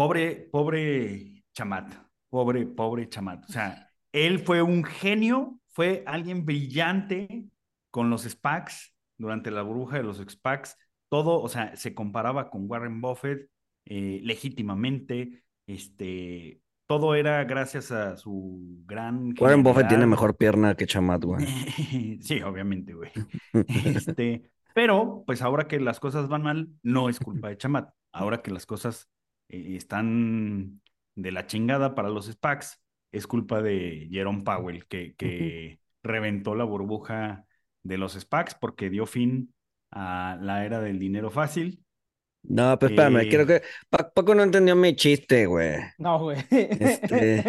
pobre, 0.00 0.48
pobre 0.50 1.44
Chamat, 1.52 1.92
pobre, 2.30 2.64
pobre 2.64 3.06
Chamat. 3.10 3.44
O 3.46 3.52
sea, 3.52 3.90
él 4.12 4.38
fue 4.38 4.62
un 4.62 4.82
genio, 4.82 5.60
fue 5.68 6.04
alguien 6.06 6.46
brillante 6.46 7.44
con 7.90 8.08
los 8.08 8.22
SPACs 8.22 8.94
durante 9.18 9.50
la 9.50 9.60
burbuja 9.60 9.98
de 9.98 10.04
los 10.04 10.16
SPACs. 10.16 10.78
Todo, 11.10 11.42
o 11.42 11.50
sea, 11.50 11.76
se 11.76 11.94
comparaba 11.94 12.48
con 12.48 12.64
Warren 12.70 13.02
Buffett 13.02 13.50
eh, 13.84 14.20
legítimamente. 14.22 15.44
Este, 15.66 16.62
todo 16.86 17.14
era 17.14 17.44
gracias 17.44 17.92
a 17.92 18.16
su 18.16 18.82
gran. 18.86 19.34
Warren 19.38 19.62
Buffett 19.62 19.88
tiene 19.88 20.06
mejor 20.06 20.34
pierna 20.34 20.76
que 20.76 20.86
Chamat, 20.86 21.22
güey. 21.22 21.44
sí, 22.22 22.40
obviamente, 22.40 22.94
güey. 22.94 23.10
Este, 23.84 24.50
pero, 24.74 25.24
pues 25.26 25.42
ahora 25.42 25.68
que 25.68 25.78
las 25.78 26.00
cosas 26.00 26.26
van 26.28 26.42
mal, 26.42 26.70
no 26.82 27.10
es 27.10 27.18
culpa 27.18 27.50
de 27.50 27.58
Chamat. 27.58 27.92
Ahora 28.12 28.40
que 28.40 28.50
las 28.50 28.64
cosas 28.64 29.10
eh, 29.50 29.76
están 29.76 30.80
de 31.14 31.32
la 31.32 31.46
chingada 31.46 31.94
para 31.94 32.08
los 32.10 32.26
SPACs, 32.26 32.80
es 33.12 33.26
culpa 33.26 33.62
de 33.62 34.08
Jerome 34.10 34.42
Powell, 34.44 34.86
que, 34.86 35.14
que 35.16 35.80
reventó 36.02 36.54
la 36.54 36.64
burbuja 36.64 37.46
de 37.82 37.98
los 37.98 38.14
SPACs 38.14 38.54
porque 38.54 38.90
dio 38.90 39.06
fin 39.06 39.54
a 39.90 40.38
la 40.40 40.64
era 40.64 40.80
del 40.80 40.98
dinero 40.98 41.30
fácil. 41.30 41.84
No, 42.42 42.78
pues 42.78 42.90
espérame, 42.92 43.28
creo 43.28 43.46
que 43.46 43.62
Paco 43.90 44.34
no 44.34 44.42
entendió 44.42 44.74
mi 44.76 44.96
chiste, 44.96 45.46
güey. 45.46 45.76
No, 45.98 46.18
güey. 46.18 46.38
Este, 46.78 47.44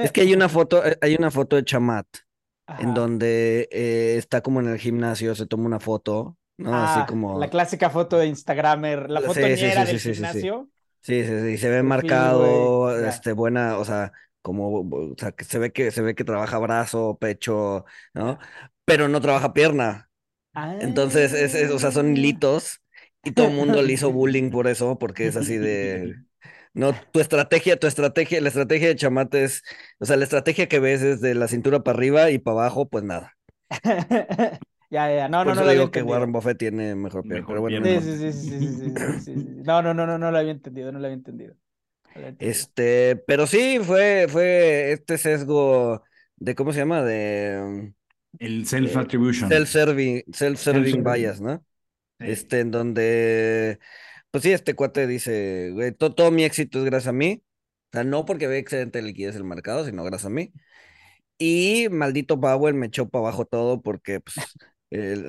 es 0.00 0.12
que 0.12 0.22
hay 0.22 0.34
una 0.34 0.48
foto, 0.48 0.84
eh, 0.84 0.98
hay 1.00 1.14
una 1.14 1.30
foto 1.30 1.56
de 1.56 1.64
Chamat 1.64 2.06
en 2.76 2.94
donde 2.94 3.68
eh, 3.70 4.16
está 4.18 4.42
como 4.42 4.60
en 4.60 4.68
el 4.68 4.78
gimnasio, 4.78 5.34
se 5.34 5.46
toma 5.46 5.66
una 5.66 5.80
foto 5.80 6.38
no, 6.58 6.82
así 6.82 7.04
Ah, 7.04 7.06
como. 7.06 7.38
La 7.38 7.50
clásica 7.50 7.90
foto 7.90 8.18
de 8.18 8.26
Instagramer, 8.26 9.10
la 9.10 9.22
foto 9.22 9.46
Sí, 9.46 9.56
sí, 9.56 9.70
sí, 9.70 9.84
del 9.84 9.86
sí, 9.86 9.98
sí, 9.98 10.14
sí, 10.14 10.26
sí. 10.26 10.48
gimnasio. 10.48 10.70
Sí, 11.04 11.22
sí, 11.24 11.40
sí, 11.42 11.58
se 11.58 11.68
ve 11.68 11.82
marcado, 11.82 12.98
este, 13.04 13.32
buena, 13.32 13.76
o 13.78 13.84
sea, 13.84 14.12
como, 14.40 14.70
o 14.80 15.14
sea, 15.18 15.32
que 15.32 15.44
se 15.44 15.58
ve 15.58 15.70
que 15.72 15.90
se 15.90 16.00
ve 16.00 16.14
que 16.14 16.24
trabaja 16.24 16.58
brazo, 16.58 17.18
pecho, 17.20 17.84
¿no? 18.14 18.38
Pero 18.86 19.08
no 19.08 19.20
trabaja 19.20 19.52
pierna. 19.52 20.08
Entonces, 20.78 21.32
es, 21.34 21.54
es- 21.54 21.70
o 21.70 21.78
sea, 21.78 21.92
son 21.92 22.08
Ah. 22.08 22.18
hilitos 22.18 22.82
y 23.24 23.32
todo 23.32 23.48
el 23.48 23.54
mundo 23.54 23.82
le 23.82 23.92
hizo 23.94 24.10
bullying 24.12 24.50
por 24.50 24.68
eso, 24.68 24.98
porque 24.98 25.26
es 25.28 25.36
así 25.36 25.58
de, 25.58 26.18
no, 26.74 26.94
tu 27.12 27.20
estrategia, 27.20 27.78
tu 27.80 27.86
estrategia, 27.88 28.40
la 28.40 28.48
estrategia 28.48 28.88
de 28.88 28.96
Chamate 28.96 29.44
es, 29.44 29.62
o 30.00 30.06
sea, 30.06 30.16
la 30.16 30.24
estrategia 30.24 30.68
que 30.68 30.80
ves 30.80 31.02
es 31.02 31.20
de 31.20 31.34
la 31.34 31.48
cintura 31.48 31.82
para 31.84 31.98
arriba 31.98 32.30
y 32.30 32.38
para 32.38 32.58
abajo, 32.62 32.88
pues 32.88 33.04
nada. 33.04 33.34
Ya, 34.94 35.12
ya, 35.12 35.28
no, 35.28 35.44
no, 35.44 35.56
no. 35.56 35.68
digo 35.68 35.90
que 35.90 36.04
Warren 36.04 36.30
Buffett 36.30 36.56
tiene 36.56 36.94
mejor 36.94 37.24
pierna, 37.24 37.44
pero 37.48 37.60
bueno. 37.60 37.84
Sí, 37.84 38.00
sí, 38.00 38.32
sí, 38.32 39.20
sí, 39.24 39.34
No, 39.66 39.82
no, 39.82 39.92
no, 39.92 40.06
no, 40.06 40.18
no 40.18 40.30
lo 40.30 40.38
había 40.38 40.52
entendido, 40.52 40.92
no 40.92 41.00
lo 41.00 41.06
había 41.06 41.16
entendido. 41.16 41.56
Este, 42.38 43.16
pero 43.26 43.48
sí, 43.48 43.80
fue, 43.82 44.26
fue 44.28 44.92
este 44.92 45.18
sesgo 45.18 46.04
de, 46.36 46.54
¿cómo 46.54 46.72
se 46.72 46.78
llama? 46.78 47.02
De... 47.02 47.92
El 48.38 48.60
mm, 48.60 48.64
self-attribution. 48.66 49.50
Eh, 49.50 49.56
self-serving, 49.56 50.24
self-serving 50.32 51.02
bias, 51.02 51.40
¿no? 51.40 51.64
Este, 52.20 52.60
en 52.60 52.70
donde, 52.70 53.80
pues 54.30 54.44
sí, 54.44 54.52
este 54.52 54.74
cuate 54.74 55.08
dice, 55.08 55.72
güey, 55.72 55.90
todo, 55.90 56.14
todo 56.14 56.30
mi 56.30 56.44
éxito 56.44 56.78
es 56.78 56.84
gracias 56.84 57.08
a 57.08 57.12
mí. 57.12 57.42
O 57.90 57.96
sea, 57.96 58.04
no 58.04 58.24
porque 58.24 58.46
ve 58.46 58.58
excelente 58.58 59.02
liquidez 59.02 59.34
el 59.34 59.42
mercado, 59.42 59.84
sino 59.84 60.04
gracias 60.04 60.26
a 60.26 60.30
mí. 60.30 60.52
Y 61.36 61.88
maldito 61.90 62.40
Powell 62.40 62.74
me 62.74 62.86
echó 62.86 63.08
para 63.08 63.24
abajo 63.24 63.44
todo 63.44 63.82
porque 63.82 64.20
pues, 64.20 64.36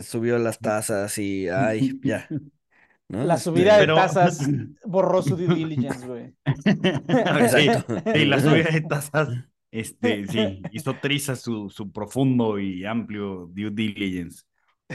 subió 0.02 0.38
las 0.38 0.60
tasas 0.60 1.18
y, 1.18 1.48
ay, 1.50 2.00
ya, 2.04 2.28
¿no? 3.10 3.24
La 3.24 3.36
Este, 3.36 3.46
subida 3.52 3.74
de 3.76 3.80
Pero- 3.84 3.96
tasas 3.96 4.40
borró 4.86 5.22
su 5.22 5.36
due 5.36 5.54
diligence, 5.56 6.08
güey. 6.08 6.34
Sí, 6.64 7.68
Exacto. 7.68 7.96
sí, 8.14 8.26
la 8.26 8.40
subida 8.40 8.70
de 8.72 8.82
tasas, 8.82 9.30
este, 9.72 10.28
sí, 10.28 10.62
hizo 10.72 10.96
trizas 11.00 11.42
su, 11.42 11.70
su 11.70 11.92
profundo 11.92 12.60
y 12.60 12.86
amplio 12.86 13.50
due 13.54 13.72
diligence. 13.72 14.44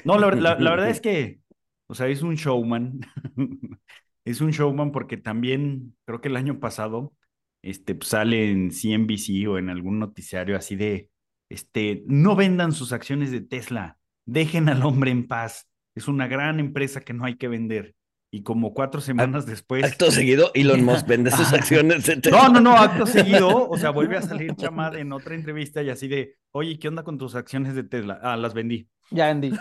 No, 0.04 0.18
la, 0.18 0.30
la- 0.30 0.58
la 0.58 0.70
verdad 0.70 0.88
es 0.90 1.00
que, 1.00 1.40
o 1.86 1.94
sea, 1.94 2.06
es 2.08 2.22
un 2.22 2.34
showman. 2.36 3.00
Es 4.24 4.40
un 4.40 4.50
showman 4.50 4.92
porque 4.92 5.16
también 5.16 5.96
creo 6.04 6.20
que 6.20 6.28
el 6.28 6.36
año 6.36 6.60
pasado 6.60 7.12
este, 7.62 7.94
pues, 7.94 8.10
sale 8.10 8.50
en 8.50 8.70
CNBC 8.70 9.48
o 9.48 9.58
en 9.58 9.70
algún 9.70 9.98
noticiario 9.98 10.56
así 10.56 10.76
de, 10.76 11.08
este, 11.48 12.02
no 12.06 12.36
vendan 12.36 12.72
sus 12.72 12.92
acciones 12.92 13.30
de 13.30 13.40
Tesla, 13.40 13.98
dejen 14.26 14.68
al 14.68 14.82
hombre 14.82 15.10
en 15.10 15.26
paz. 15.26 15.66
Es 15.94 16.08
una 16.08 16.28
gran 16.28 16.60
empresa 16.60 17.00
que 17.00 17.12
no 17.12 17.24
hay 17.24 17.36
que 17.36 17.48
vender. 17.48 17.94
Y 18.32 18.42
como 18.44 18.74
cuatro 18.74 19.00
semanas 19.00 19.44
después... 19.44 19.82
Acto 19.82 20.12
seguido, 20.12 20.52
Elon 20.54 20.84
Musk 20.84 21.04
vende 21.06 21.32
sus 21.32 21.52
acciones 21.52 22.06
de 22.06 22.14
No, 22.16 22.22
Tesla. 22.22 22.48
no, 22.48 22.60
no, 22.60 22.76
acto 22.76 23.04
seguido, 23.08 23.68
o 23.68 23.76
sea, 23.76 23.90
vuelve 23.90 24.16
a 24.16 24.22
salir 24.22 24.54
Chamad 24.54 24.94
en 24.96 25.12
otra 25.12 25.34
entrevista 25.34 25.82
y 25.82 25.90
así 25.90 26.06
de, 26.06 26.36
oye, 26.52 26.78
¿qué 26.78 26.86
onda 26.86 27.02
con 27.02 27.18
tus 27.18 27.34
acciones 27.34 27.74
de 27.74 27.82
Tesla? 27.82 28.20
Ah, 28.22 28.36
las 28.36 28.54
vendí. 28.54 28.88
Ya, 29.10 29.30
Andy. 29.30 29.50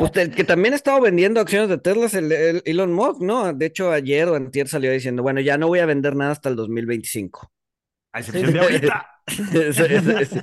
Usted, 0.00 0.34
que 0.34 0.44
también 0.44 0.72
ha 0.74 0.76
estado 0.76 1.00
vendiendo 1.00 1.40
acciones 1.40 1.68
de 1.68 1.78
Tesla 1.78 2.06
es 2.06 2.14
el, 2.14 2.32
el 2.32 2.62
Elon 2.64 2.92
Musk, 2.92 3.20
¿no? 3.22 3.52
De 3.52 3.66
hecho, 3.66 3.90
ayer 3.92 4.28
o 4.28 4.34
antier 4.34 4.68
salió 4.68 4.90
diciendo, 4.92 5.22
bueno, 5.22 5.40
ya 5.40 5.58
no 5.58 5.68
voy 5.68 5.78
a 5.80 5.86
vender 5.86 6.16
nada 6.16 6.32
hasta 6.32 6.48
el 6.48 6.56
2025. 6.56 7.50
A 8.12 8.18
excepción 8.20 8.52
de 8.52 8.60
ahorita. 8.60 9.06
Es- 9.54 9.78
es- 9.78 10.06
es- 10.08 10.40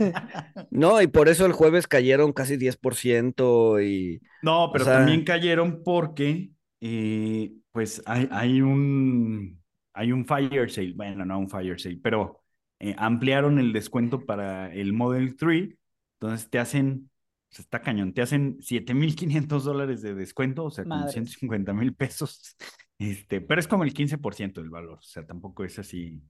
no, 0.72 1.02
y 1.02 1.08
por 1.08 1.28
eso 1.28 1.46
el 1.46 1.52
jueves 1.52 1.86
cayeron 1.86 2.32
casi 2.32 2.56
10% 2.56 3.82
y... 3.82 4.22
No, 4.42 4.70
pero 4.72 4.86
sea- 4.86 5.00
también 5.00 5.26
cayeron 5.26 5.84
porque, 5.84 6.52
eh, 6.80 7.52
pues, 7.74 8.02
hay, 8.06 8.30
hay 8.32 8.62
un, 8.62 9.62
hay 9.94 10.14
un 10.14 10.26
fire 10.26 10.72
sale, 10.72 10.94
bueno, 10.96 11.26
no 11.26 11.40
un 11.40 11.50
fire 11.50 11.78
sale, 11.78 12.00
pero 12.02 12.39
eh, 12.80 12.96
ampliaron 12.98 13.60
el 13.60 13.74
descuento 13.74 14.26
para 14.26 14.74
el 14.74 14.94
Model 14.94 15.36
3, 15.36 15.76
entonces 16.20 16.50
te 16.50 16.60
hacen, 16.60 17.10
está 17.52 17.82
cañón, 17.82 18.14
te 18.14 18.22
hacen 18.22 18.58
7.500 18.62 19.64
dólares 19.64 20.02
de 20.02 20.16
descuento, 20.16 20.66
o 20.66 20.72
sea, 20.72 20.86
Madres. 20.86 21.14
150 21.14 21.74
mil 21.74 21.94
pesos, 21.96 22.56
este, 23.00 23.42
pero 23.42 23.60
es 23.60 23.68
como 23.68 23.84
el 23.84 23.94
15% 23.94 24.62
del 24.62 24.70
valor, 24.70 25.00
o 25.00 25.02
sea, 25.02 25.26
tampoco 25.26 25.64
es 25.64 25.80
así. 25.80 26.22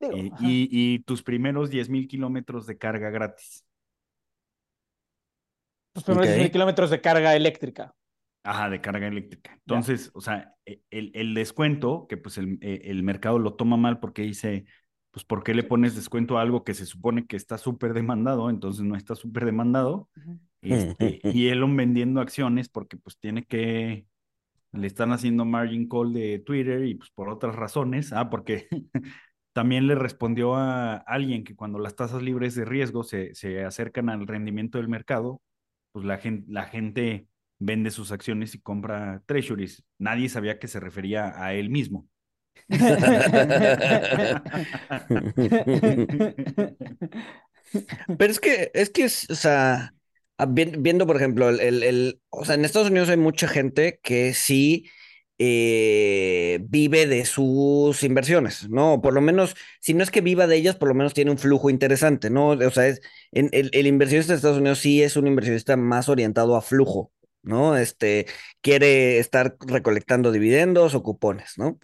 Digo, 0.00 0.16
Eh, 0.16 0.30
y, 0.40 0.68
y 0.94 0.98
tus 1.00 1.22
primeros 1.22 1.70
10 1.70 1.88
mil 1.88 2.08
kilómetros 2.08 2.66
de 2.66 2.78
carga 2.78 3.10
gratis. 3.10 3.64
Los 5.94 6.04
primeros 6.04 6.28
Ok. 6.28 6.28
10.000 6.28 6.50
kilómetros 6.52 6.90
de 6.90 7.00
carga 7.00 7.34
eléctrica. 7.34 7.94
Ajá, 8.44 8.68
de 8.70 8.80
carga 8.80 9.06
eléctrica. 9.06 9.52
Entonces, 9.54 10.10
o 10.14 10.20
sea, 10.20 10.54
e- 10.66 10.82
el, 10.90 11.12
el 11.14 11.34
descuento, 11.34 12.06
que 12.08 12.16
pues 12.16 12.38
el, 12.38 12.58
e- 12.60 12.82
el 12.90 13.02
mercado 13.04 13.38
lo 13.38 13.54
toma 13.54 13.76
mal 13.76 14.00
porque 14.00 14.22
dice, 14.22 14.64
pues, 15.12 15.24
¿por 15.24 15.44
qué 15.44 15.54
le 15.54 15.62
pones 15.62 15.94
descuento 15.94 16.38
a 16.38 16.42
algo 16.42 16.64
que 16.64 16.74
se 16.74 16.86
supone 16.86 17.26
que 17.26 17.36
está 17.36 17.58
súper 17.58 17.92
demandado? 17.92 18.50
Entonces 18.50 18.82
no 18.82 18.96
está 18.96 19.14
súper 19.14 19.44
demandado. 19.44 20.08
Este, 20.62 21.20
y 21.24 21.48
Elon 21.48 21.76
vendiendo 21.76 22.20
acciones 22.20 22.68
porque 22.68 22.96
pues 22.96 23.18
tiene 23.18 23.44
que, 23.44 24.06
le 24.72 24.86
están 24.86 25.12
haciendo 25.12 25.44
margin 25.44 25.86
call 25.86 26.14
de 26.14 26.38
Twitter 26.38 26.84
y 26.86 26.94
pues 26.94 27.10
por 27.10 27.28
otras 27.28 27.54
razones. 27.54 28.12
Ah, 28.14 28.30
porque 28.30 28.68
también 29.52 29.86
le 29.86 29.94
respondió 29.94 30.54
a 30.54 30.96
alguien 30.96 31.44
que 31.44 31.54
cuando 31.54 31.78
las 31.78 31.94
tasas 31.94 32.22
libres 32.22 32.54
de 32.54 32.64
riesgo 32.64 33.02
se, 33.04 33.34
se 33.34 33.64
acercan 33.64 34.08
al 34.08 34.26
rendimiento 34.26 34.78
del 34.78 34.88
mercado, 34.88 35.42
pues 35.92 36.06
la 36.06 36.16
gente, 36.16 36.50
la 36.50 36.64
gente 36.64 37.28
vende 37.58 37.90
sus 37.90 38.12
acciones 38.12 38.54
y 38.54 38.60
compra 38.60 39.22
treasuries. 39.26 39.84
Nadie 39.98 40.30
sabía 40.30 40.58
que 40.58 40.68
se 40.68 40.80
refería 40.80 41.44
a 41.44 41.52
él 41.52 41.68
mismo. 41.68 42.08
Pero 48.18 48.30
es 48.32 48.40
que, 48.40 48.70
es 48.74 48.90
que, 48.90 49.04
es, 49.04 49.28
o 49.30 49.34
sea, 49.34 49.94
a- 50.38 50.46
vi- 50.46 50.74
viendo, 50.78 51.06
por 51.06 51.16
ejemplo, 51.16 51.48
el, 51.50 51.82
el- 51.82 52.20
o 52.30 52.44
sea, 52.44 52.54
en 52.54 52.64
Estados 52.64 52.90
Unidos 52.90 53.08
hay 53.08 53.16
mucha 53.16 53.48
gente 53.48 54.00
que 54.02 54.34
sí 54.34 54.88
eh, 55.38 56.58
vive 56.68 57.06
de 57.06 57.24
sus 57.24 58.02
inversiones, 58.02 58.68
¿no? 58.68 59.00
Por 59.02 59.14
lo 59.14 59.20
menos, 59.20 59.54
si 59.80 59.94
no 59.94 60.02
es 60.02 60.10
que 60.10 60.20
viva 60.20 60.46
de 60.46 60.56
ellas, 60.56 60.76
por 60.76 60.88
lo 60.88 60.94
menos 60.94 61.14
tiene 61.14 61.30
un 61.30 61.38
flujo 61.38 61.70
interesante, 61.70 62.30
¿no? 62.30 62.48
O 62.50 62.70
sea, 62.70 62.86
es, 62.88 63.00
en, 63.32 63.48
el, 63.52 63.70
el 63.72 63.86
inversionista 63.86 64.32
de 64.32 64.36
Estados 64.36 64.58
Unidos 64.58 64.78
sí 64.78 65.02
es 65.02 65.16
un 65.16 65.26
inversionista 65.26 65.76
más 65.76 66.08
orientado 66.08 66.56
a 66.56 66.62
flujo, 66.62 67.12
¿no? 67.42 67.76
Este, 67.76 68.26
quiere 68.60 69.18
estar 69.18 69.56
recolectando 69.66 70.30
dividendos 70.32 70.94
o 70.94 71.02
cupones, 71.02 71.54
¿no? 71.58 71.78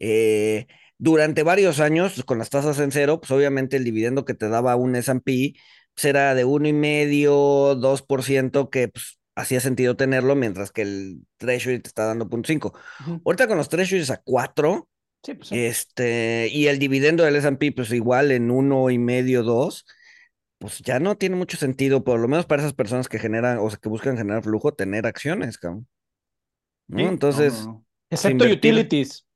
Eh, 0.00 0.66
durante 0.98 1.42
varios 1.44 1.80
años, 1.80 2.22
con 2.24 2.38
las 2.38 2.50
tasas 2.50 2.78
en 2.80 2.92
cero, 2.92 3.20
pues 3.20 3.30
obviamente 3.30 3.76
el 3.76 3.84
dividendo 3.84 4.24
que 4.24 4.34
te 4.34 4.48
daba 4.48 4.76
un 4.76 4.96
S&P 4.96 5.54
pues 5.94 6.04
era 6.04 6.34
de 6.34 6.44
uno 6.44 6.68
y 6.68 6.72
medio, 6.72 7.74
2%, 7.76 8.70
que 8.70 8.88
pues, 8.88 9.18
hacía 9.34 9.60
sentido 9.60 9.96
tenerlo, 9.96 10.34
mientras 10.36 10.72
que 10.72 10.82
el 10.82 11.20
Treasury 11.36 11.80
te 11.80 11.88
está 11.88 12.06
dando 12.06 12.28
0.5. 12.28 12.74
Ujú. 13.00 13.20
Ahorita 13.24 13.46
con 13.48 13.56
los 13.58 13.68
Treasuries 13.68 14.10
a 14.10 14.18
4, 14.18 14.88
Sí, 15.22 15.34
pues 15.34 15.48
sí. 15.48 15.56
este, 15.56 16.48
y 16.50 16.68
el 16.68 16.78
dividendo 16.78 17.24
del 17.24 17.36
S&P 17.36 17.72
pues 17.72 17.92
igual 17.92 18.30
en 18.32 18.50
uno 18.50 18.88
y 18.90 18.98
medio, 18.98 19.42
2, 19.42 19.84
pues 20.58 20.78
ya 20.80 20.98
no 21.00 21.16
tiene 21.16 21.36
mucho 21.36 21.56
sentido, 21.56 22.04
por 22.04 22.20
lo 22.20 22.28
menos 22.28 22.46
para 22.46 22.62
esas 22.62 22.74
personas 22.74 23.08
que 23.08 23.18
generan, 23.18 23.58
o 23.58 23.68
sea, 23.70 23.78
que 23.78 23.88
buscan 23.88 24.16
generar 24.16 24.42
flujo, 24.42 24.72
tener 24.74 25.06
acciones, 25.06 25.58
cabrón. 25.58 25.86
¿No? 26.88 26.98
Sí, 26.98 27.04
no, 27.04 27.10
Entonces, 27.10 27.52
no, 27.52 27.72
no. 27.72 27.84
Excepto 28.10 28.44
invertir. 28.44 28.72
utilities. 28.72 29.26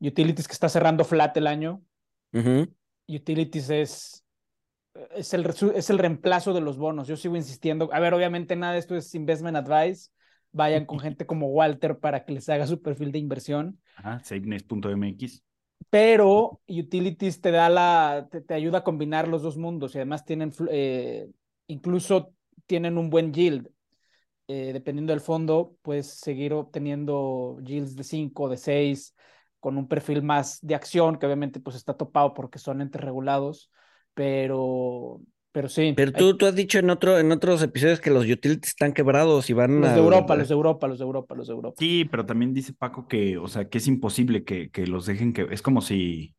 Utilities 0.00 0.46
que 0.46 0.52
está 0.52 0.68
cerrando 0.68 1.04
flat 1.04 1.36
el 1.36 1.46
año. 1.46 1.82
Utilities 3.06 3.70
es, 3.70 4.24
es, 5.14 5.34
el, 5.34 5.46
es 5.74 5.90
el 5.90 5.98
reemplazo 5.98 6.52
de 6.52 6.60
los 6.60 6.76
bonos. 6.76 7.08
Yo 7.08 7.16
sigo 7.16 7.36
insistiendo. 7.36 7.88
A 7.92 8.00
ver, 8.00 8.14
obviamente 8.14 8.56
nada 8.56 8.74
de 8.74 8.78
esto 8.78 8.96
es 8.96 9.14
investment 9.14 9.56
advice. 9.56 10.10
Vayan 10.52 10.86
con 10.86 10.98
gente 11.00 11.26
como 11.26 11.48
Walter 11.48 11.98
para 11.98 12.24
que 12.24 12.32
les 12.32 12.48
haga 12.48 12.66
su 12.66 12.80
perfil 12.82 13.12
de 13.12 13.18
inversión. 13.18 13.80
Ajá, 13.96 14.20
Saveness.mx. 14.20 15.42
Pero 15.90 16.60
Utilities 16.66 17.40
te 17.40 17.50
da 17.50 17.68
la, 17.68 18.28
te, 18.30 18.40
te 18.40 18.54
ayuda 18.54 18.78
a 18.78 18.84
combinar 18.84 19.28
los 19.28 19.42
dos 19.42 19.56
mundos 19.56 19.94
y 19.94 19.98
además 19.98 20.24
tienen, 20.24 20.52
eh, 20.70 21.28
incluso 21.66 22.32
tienen 22.66 22.98
un 22.98 23.10
buen 23.10 23.32
yield. 23.32 23.68
Eh, 24.46 24.72
dependiendo 24.72 25.12
del 25.12 25.20
fondo, 25.20 25.76
puedes 25.82 26.06
seguir 26.06 26.52
obteniendo 26.52 27.58
yields 27.62 27.96
de 27.96 28.04
5, 28.04 28.48
de 28.50 28.56
6, 28.58 29.14
con 29.64 29.78
un 29.78 29.88
perfil 29.88 30.22
más 30.22 30.58
de 30.60 30.74
acción, 30.74 31.18
que 31.18 31.24
obviamente 31.24 31.58
pues 31.58 31.74
está 31.76 31.96
topado 31.96 32.34
porque 32.34 32.58
son 32.58 32.82
entes 32.82 33.00
regulados, 33.00 33.70
pero, 34.12 35.22
pero 35.52 35.70
sí. 35.70 35.82
Pero 35.96 36.12
hay- 36.12 36.22
tú, 36.22 36.36
tú 36.36 36.44
has 36.46 36.54
dicho 36.54 36.78
en 36.78 36.90
otro, 36.90 37.18
en 37.18 37.32
otros 37.32 37.62
episodios 37.62 37.98
que 38.00 38.10
los 38.10 38.24
utilities 38.24 38.68
están 38.72 38.92
quebrados 38.92 39.48
y 39.48 39.54
van 39.54 39.82
los 39.82 39.86
a 39.86 39.94
de 39.94 39.98
Europa, 40.00 40.36
los 40.36 40.48
de 40.48 40.54
Europa, 40.54 40.86
los 40.86 40.98
de 40.98 41.04
Europa, 41.04 41.34
los 41.34 41.46
de 41.48 41.54
Europa. 41.54 41.76
Sí, 41.78 42.04
pero 42.04 42.24
también 42.26 42.54
dice 42.54 42.72
Paco 42.72 43.08
que, 43.08 43.36
o 43.38 43.48
sea, 43.48 43.68
que 43.68 43.78
es 43.78 43.86
imposible 43.88 44.44
que, 44.44 44.70
que 44.70 44.86
los 44.86 45.06
dejen 45.06 45.32
que, 45.32 45.46
es 45.50 45.60
como 45.62 45.80
si 45.80 46.34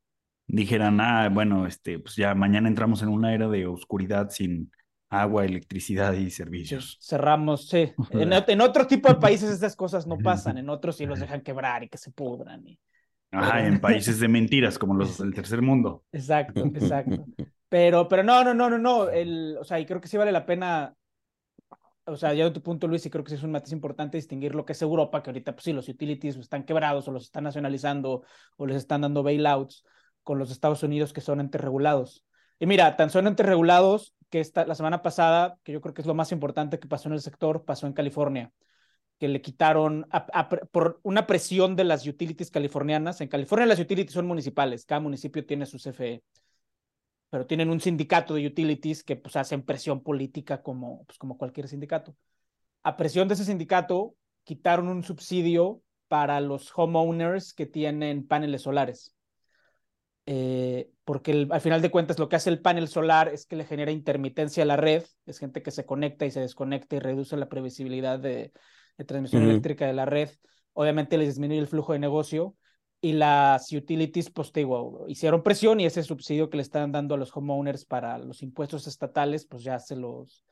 dijeran, 0.48 1.02
ah, 1.02 1.30
bueno, 1.30 1.68
este, 1.68 2.00
pues 2.00 2.16
ya 2.16 2.36
mañana 2.36 2.70
entramos 2.70 3.02
en 3.02 3.10
una 3.10 3.34
era 3.34 3.48
de 3.50 3.66
oscuridad 3.66 4.30
sin 4.30 4.72
agua, 5.10 5.46
electricidad 5.46 6.14
y 6.14 6.30
servicios. 6.32 6.98
cerramos, 7.02 7.68
sí. 7.70 7.92
En, 8.12 8.32
en 8.34 8.62
otro 8.62 8.88
tipo 8.88 9.10
de 9.10 9.16
países 9.16 9.50
estas 9.52 9.76
cosas 9.76 10.08
no 10.08 10.22
pasan, 10.22 10.58
en 10.58 10.70
otros 10.70 10.96
sí 10.98 11.06
los 11.06 11.20
dejan 11.20 11.42
quebrar 11.42 11.84
y 11.84 11.90
que 11.90 11.98
se 11.98 12.12
pudran. 12.12 12.66
y- 12.68 12.80
Ajá, 13.36 13.66
en 13.66 13.80
países 13.80 14.20
de 14.20 14.28
mentiras 14.28 14.78
como 14.78 14.96
los 14.96 15.18
del 15.20 15.34
tercer 15.34 15.62
mundo. 15.62 16.04
Exacto, 16.12 16.66
exacto. 16.76 17.26
Pero, 17.70 18.08
pero 18.08 18.24
no, 18.24 18.44
no, 18.44 18.54
no, 18.54 18.70
no, 18.70 18.78
no. 18.78 19.10
El, 19.10 19.58
o 19.60 19.64
sea, 19.64 19.80
y 19.80 19.86
creo 19.86 20.02
que 20.02 20.08
sí 20.08 20.18
vale 20.18 20.32
la 20.32 20.46
pena. 20.46 20.96
O 22.08 22.16
sea, 22.16 22.34
ya 22.34 22.44
de 22.46 22.52
tu 22.52 22.62
punto, 22.62 22.88
Luis, 22.88 23.06
y 23.06 23.10
creo 23.10 23.24
que 23.24 23.32
sí 23.32 23.36
es 23.36 23.44
un 23.44 23.52
matiz 23.52 23.74
importante 23.74 24.18
distinguir 24.18 24.54
lo 24.54 24.64
que 24.64 24.74
es 24.74 24.82
Europa, 24.82 25.24
que 25.24 25.32
ahorita, 25.32 25.54
pues 25.54 25.64
sí, 25.64 25.74
los 25.74 25.90
utilities 25.90 26.36
están 26.36 26.64
quebrados 26.64 27.08
o 27.08 27.12
los 27.12 27.24
están 27.24 27.46
nacionalizando 27.46 28.24
o 28.58 28.66
les 28.68 28.78
están 28.78 29.02
dando 29.02 29.24
bailouts 29.24 29.84
con 30.22 30.38
los 30.38 30.52
Estados 30.52 30.84
Unidos 30.84 31.14
que 31.14 31.22
son 31.22 31.40
entes 31.40 31.62
regulados. 31.62 32.24
Y 32.60 32.68
mira, 32.68 32.96
tan 32.96 33.10
son 33.10 33.28
entes 33.28 33.46
regulados 33.46 34.16
que 34.30 34.40
esta, 34.40 34.66
la 34.66 34.76
semana 34.76 35.02
pasada, 35.02 35.58
que 35.64 35.72
yo 35.72 35.82
creo 35.82 35.94
que 35.94 36.02
es 36.02 36.08
lo 36.08 36.14
más 36.14 36.32
importante 36.32 36.80
que 36.80 36.88
pasó 36.88 37.10
en 37.10 37.14
el 37.14 37.22
sector, 37.22 37.66
pasó 37.66 37.88
en 37.88 37.94
California, 37.94 38.52
que 39.20 39.28
le 39.28 39.42
quitaron 39.42 40.08
a- 40.12 40.28
a- 40.34 40.50
por 40.50 41.00
una 41.04 41.26
presión 41.28 41.76
de 41.76 41.84
las 41.86 42.06
utilities 42.06 42.52
californianas. 42.52 43.22
En 43.22 43.28
California 43.30 43.66
las 43.66 43.80
utilities 43.80 44.14
son 44.14 44.28
municipales, 44.28 44.86
cada 44.86 45.02
municipio 45.02 45.46
tiene 45.46 45.66
su 45.66 45.80
CFE 45.80 46.24
pero 47.30 47.48
tienen 47.48 47.70
un 47.70 47.82
sindicato 47.82 48.36
de 48.36 48.48
utilities 48.48 49.04
que 49.04 49.18
pues 49.18 49.36
hacen 49.36 49.62
presión 49.62 50.02
política 50.02 50.62
como, 50.62 51.04
pues, 51.06 51.18
como 51.18 51.38
cualquier 51.38 51.68
sindicato. 51.68 52.16
A 52.84 52.96
presión 52.96 53.28
de 53.28 53.34
ese 53.34 53.44
sindicato, 53.44 54.16
quitaron 54.46 54.88
un 54.88 55.04
subsidio 55.04 55.82
para 56.08 56.40
los 56.40 56.72
homeowners 56.74 57.54
que 57.54 57.66
tienen 57.66 58.26
paneles 58.26 58.62
solares. 58.62 59.16
Eh, 60.28 60.90
porque 61.04 61.32
el- 61.32 61.52
al 61.52 61.62
final 61.62 61.82
de 61.82 61.92
cuentas 61.92 62.20
lo 62.20 62.30
que 62.30 62.36
hace 62.36 62.50
el 62.50 62.62
panel 62.62 62.88
solar 62.88 63.28
es 63.28 63.46
que 63.46 63.56
le 63.56 63.66
genera 63.66 63.92
intermitencia 63.92 64.64
a 64.64 64.68
la 64.68 64.78
red, 64.78 65.04
es 65.26 65.38
gente 65.40 65.62
que 65.62 65.72
se 65.72 65.86
conecta 65.86 66.26
y 66.26 66.32
se 66.32 66.40
desconecta 66.40 66.96
y 66.96 67.00
reduce 67.00 67.38
la 67.38 67.50
previsibilidad 67.50 68.18
de, 68.18 68.54
de 68.98 69.06
transmisión 69.06 69.44
eléctrica 69.44 69.86
de 69.86 69.94
la 69.94 70.06
red. 70.06 70.30
Obviamente 70.74 71.18
les 71.18 71.30
disminuye 71.30 71.60
el 71.60 71.68
flujo 71.68 71.94
de 71.94 72.00
negocio 72.00 72.56
y 73.02 73.14
las 73.14 73.72
utilities, 73.72 74.30
pues 74.32 74.52
te 74.52 74.62
digo, 74.62 75.06
hicieron 75.08 75.44
presión 75.44 75.80
y 75.80 75.86
ese 75.86 76.04
subsidio 76.04 76.50
que 76.50 76.58
le 76.58 76.64
están 76.64 76.92
dando 76.92 77.16
a 77.16 77.18
los 77.18 77.36
homeowners 77.36 77.86
para 77.86 78.18
los 78.18 78.42
impuestos 78.42 78.88
estatales, 78.88 79.46
pues 79.46 79.64
ya 79.64 79.80
se 79.80 79.96
los, 79.96 80.44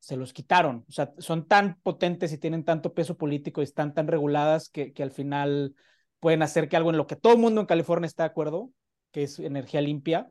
se 0.00 0.16
los 0.16 0.32
quitaron. 0.32 0.84
O 0.88 0.92
sea, 0.92 1.12
son 1.18 1.46
tan 1.46 1.80
potentes 1.82 2.32
y 2.32 2.38
tienen 2.38 2.64
tanto 2.64 2.92
peso 2.92 3.16
político 3.16 3.60
y 3.60 3.64
están 3.64 3.94
tan 3.94 4.06
reguladas 4.06 4.68
que, 4.68 4.92
que 4.92 5.02
al 5.02 5.12
final 5.12 5.74
pueden 6.20 6.42
hacer 6.42 6.68
que 6.68 6.76
algo 6.76 6.90
en 6.90 6.96
lo 6.96 7.06
que 7.06 7.16
todo 7.16 7.32
el 7.32 7.38
mundo 7.38 7.60
en 7.60 7.66
California 7.66 8.06
está 8.06 8.24
de 8.24 8.30
acuerdo, 8.30 8.70
que 9.10 9.22
es 9.22 9.38
energía 9.38 9.80
limpia, 9.80 10.30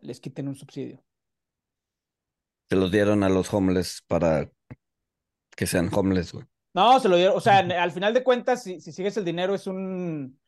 les 0.00 0.20
quiten 0.20 0.48
un 0.48 0.54
subsidio. 0.54 1.02
Se 2.68 2.76
los 2.76 2.90
dieron 2.90 3.22
a 3.22 3.28
los 3.28 3.52
homeless 3.52 4.02
para 4.06 4.50
que 5.56 5.66
sean 5.66 5.90
homeless, 5.92 6.32
güey. 6.32 6.46
No, 6.74 6.98
se 7.00 7.08
lo 7.08 7.16
dieron, 7.16 7.36
o 7.36 7.40
sea, 7.40 7.58
al 7.58 7.92
final 7.92 8.14
de 8.14 8.24
cuentas, 8.24 8.62
si, 8.62 8.80
si 8.80 8.92
sigues 8.92 9.16
el 9.18 9.24
dinero, 9.24 9.54
es 9.54 9.66
un, 9.66 10.38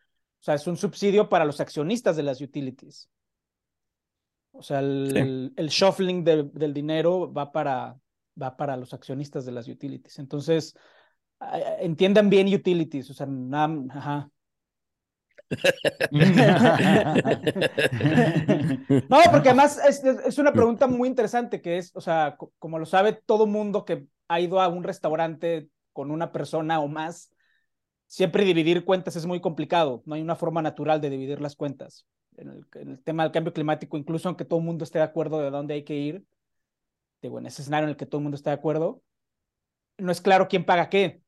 o 0.40 0.42
sea, 0.42 0.54
es 0.54 0.66
un 0.66 0.76
subsidio 0.76 1.28
para 1.28 1.44
los 1.44 1.60
accionistas 1.60 2.16
de 2.16 2.22
las 2.22 2.40
utilities. 2.40 3.10
O 4.52 4.62
sea, 4.62 4.78
el, 4.80 5.52
el 5.56 5.68
shuffling 5.68 6.24
de- 6.24 6.44
del 6.44 6.72
dinero 6.72 7.32
va 7.32 7.50
para, 7.52 7.98
va 8.40 8.56
para 8.56 8.76
los 8.76 8.94
accionistas 8.94 9.44
de 9.44 9.52
las 9.52 9.68
utilities. 9.68 10.18
Entonces, 10.18 10.74
entiendan 11.80 12.30
bien 12.30 12.52
utilities, 12.54 13.10
o 13.10 13.14
sea, 13.14 13.26
nada, 13.26 13.74
ajá. 13.90 14.30
No, 19.08 19.18
porque 19.30 19.48
además 19.48 19.78
es, 19.86 20.38
una 20.38 20.52
pregunta 20.52 20.86
muy 20.86 21.08
interesante 21.08 21.60
que 21.60 21.78
es, 21.78 21.94
o 21.94 22.00
sea, 22.00 22.36
co- 22.38 22.52
como 22.58 22.78
lo 22.78 22.86
sabe 22.86 23.12
todo 23.12 23.46
mundo 23.46 23.84
que 23.84 24.06
ha 24.28 24.40
ido 24.40 24.60
a 24.60 24.68
un 24.68 24.82
restaurante 24.84 25.68
con 25.94 26.10
una 26.10 26.32
persona 26.32 26.80
o 26.80 26.88
más, 26.88 27.32
siempre 28.06 28.44
dividir 28.44 28.84
cuentas 28.84 29.16
es 29.16 29.24
muy 29.24 29.40
complicado. 29.40 30.02
No 30.04 30.14
hay 30.14 30.20
una 30.20 30.36
forma 30.36 30.60
natural 30.60 31.00
de 31.00 31.08
dividir 31.08 31.40
las 31.40 31.56
cuentas. 31.56 32.06
En 32.36 32.48
el, 32.48 33.02
tema 33.02 33.22
del 33.22 33.32
cambio 33.32 33.54
climático, 33.54 33.96
incluso 33.96 34.28
aunque 34.28 34.44
todo 34.44 34.58
el 34.58 34.66
mundo 34.66 34.84
esté 34.84 34.98
de 34.98 35.04
acuerdo 35.04 35.40
de 35.40 35.50
dónde 35.50 35.74
hay 35.74 35.84
que 35.84 35.94
ir, 35.94 36.26
digo, 37.22 37.38
en 37.38 37.46
ese 37.46 37.62
escenario 37.62 37.84
en 37.84 37.90
el 37.90 37.96
que 37.96 38.06
todo 38.06 38.18
el 38.18 38.24
mundo 38.24 38.36
está 38.36 38.50
de 38.50 38.56
acuerdo, 38.56 39.02
no 39.98 40.12
es 40.12 40.20
claro 40.20 40.48
quién 40.48 40.66
paga 40.66 40.90
qué. 40.90 41.22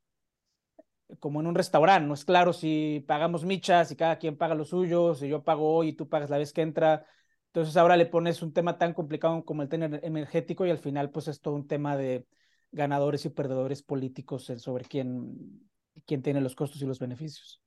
Como 1.20 1.40
en 1.40 1.46
un 1.46 1.54
restaurante, 1.54 2.08
no 2.08 2.14
es 2.14 2.24
claro 2.24 2.52
si 2.52 3.04
pagamos 3.06 3.44
michas, 3.44 3.88
si 3.88 3.96
cada 3.96 4.18
quien 4.18 4.36
paga 4.36 4.56
lo 4.56 4.64
suyo, 4.64 5.14
si 5.14 5.28
yo 5.28 5.44
pago 5.44 5.72
hoy 5.72 5.88
y 5.90 5.92
tú 5.92 6.08
pagas 6.08 6.28
la 6.28 6.38
vez 6.38 6.52
que 6.52 6.62
entra. 6.62 7.06
Entonces 7.46 7.76
ahora 7.76 7.96
le 7.96 8.06
pones 8.06 8.42
un 8.42 8.52
tema 8.52 8.76
tan 8.76 8.92
complicado 8.92 9.44
como 9.44 9.62
el 9.62 9.68
tema 9.68 9.86
energético 10.02 10.66
y 10.66 10.70
al 10.70 10.78
final 10.78 11.10
pues 11.10 11.28
es 11.28 11.40
todo 11.40 11.54
un 11.54 11.68
tema 11.68 11.96
de 11.96 12.26
ganadores 12.76 13.24
y 13.24 13.30
perdedores 13.30 13.82
políticos 13.82 14.44
sobre 14.58 14.84
quién, 14.84 15.68
quién 16.06 16.22
tiene 16.22 16.40
los 16.40 16.54
costos 16.54 16.80
y 16.82 16.86
los 16.86 17.00
beneficios. 17.00 17.60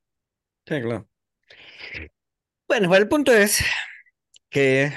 Sí, 0.65 0.81
claro. 0.81 1.09
Bueno, 2.67 2.95
el 2.95 3.07
punto 3.07 3.33
es 3.33 3.63
que. 4.49 4.93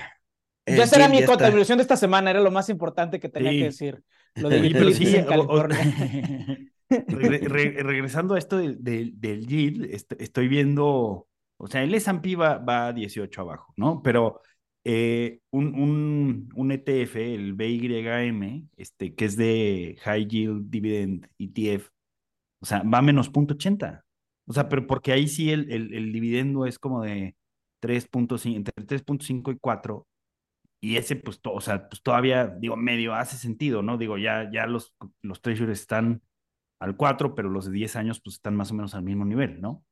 el 0.67 0.77
ya 0.77 0.87
será 0.87 1.09
mi 1.09 1.25
contribución 1.25 1.79
de 1.79 1.83
esta 1.83 1.97
semana, 1.97 2.31
era 2.31 2.41
lo 2.41 2.51
más 2.51 2.69
importante 2.69 3.19
que 3.19 3.29
tenía 3.29 3.51
Sí. 3.53 3.59
que 3.59 3.65
decir. 3.65 4.03
Lo 4.35 4.49
de 4.49 4.61
Oye, 4.61 4.71
pero 4.73 4.91
sí, 4.93 5.17
en 5.17 5.25
o- 5.25 5.43
o- 5.43 5.69
California. 5.69 5.79
Regre- 6.91 7.49
re- 7.49 7.83
regresando 7.83 8.35
a 8.35 8.39
esto 8.39 8.59
del, 8.59 8.83
del, 8.85 9.19
del 9.19 9.47
yield, 9.47 9.87
est- 9.95 10.13
estoy 10.21 10.47
viendo, 10.49 11.27
o 11.57 11.67
sea, 11.67 11.83
el 11.83 11.95
S&P 11.95 12.37
va, 12.37 12.59
va 12.59 12.89
a 12.89 12.93
18 12.93 13.41
abajo, 13.41 13.73
¿no? 13.79 14.03
Pero 14.03 14.43
eh, 14.85 15.41
un, 15.51 15.75
un, 15.75 16.49
un 16.55 16.73
ETF, 16.73 17.35
el 17.35 17.55
BYM, 17.55 18.69
este, 18.77 19.15
que 19.15 19.25
es 19.27 19.37
de 19.37 19.97
High 20.03 20.27
Yield 20.29 20.71
Dividend 20.71 21.27
ETF, 21.39 21.91
o 22.61 22.67
sea, 22.67 22.83
va 22.83 22.99
a 22.99 23.03
menos 23.03 23.27
0.80. 23.27 24.05
O 24.47 24.53
sea, 24.53 24.69
pero 24.69 24.87
porque 24.87 25.13
ahí 25.13 25.29
sí 25.29 25.51
el, 25.53 25.71
el, 25.73 25.95
el 25.95 26.13
dividendo 26.13 26.67
es 26.67 26.79
como 26.79 27.03
de 27.03 27.37
3.5, 27.81 28.57
entre 28.59 28.85
3.5 28.87 29.51
y 29.53 29.59
4. 29.59 30.07
Y 30.81 30.97
ese, 30.97 31.17
pues, 31.17 31.41
to- 31.41 31.53
o 31.55 31.61
sea, 31.61 31.89
pues 31.89 32.03
todavía, 32.03 32.47
digo, 32.49 32.77
medio 32.77 33.15
hace 33.15 33.37
sentido, 33.37 33.83
¿no? 33.83 33.99
Digo, 33.99 34.19
ya, 34.19 34.51
ya 34.53 34.67
los, 34.67 34.95
los 35.23 35.41
treasuries 35.43 35.81
están 35.81 36.23
al 36.81 36.97
4, 36.97 37.35
pero 37.37 37.51
los 37.51 37.67
de 37.67 37.73
10 37.73 37.97
años, 37.97 38.21
pues, 38.23 38.37
están 38.37 38.57
más 38.57 38.71
o 38.73 38.75
menos 38.75 38.95
al 38.95 39.03
mismo 39.05 39.25
nivel, 39.27 39.61
¿no? 39.61 39.85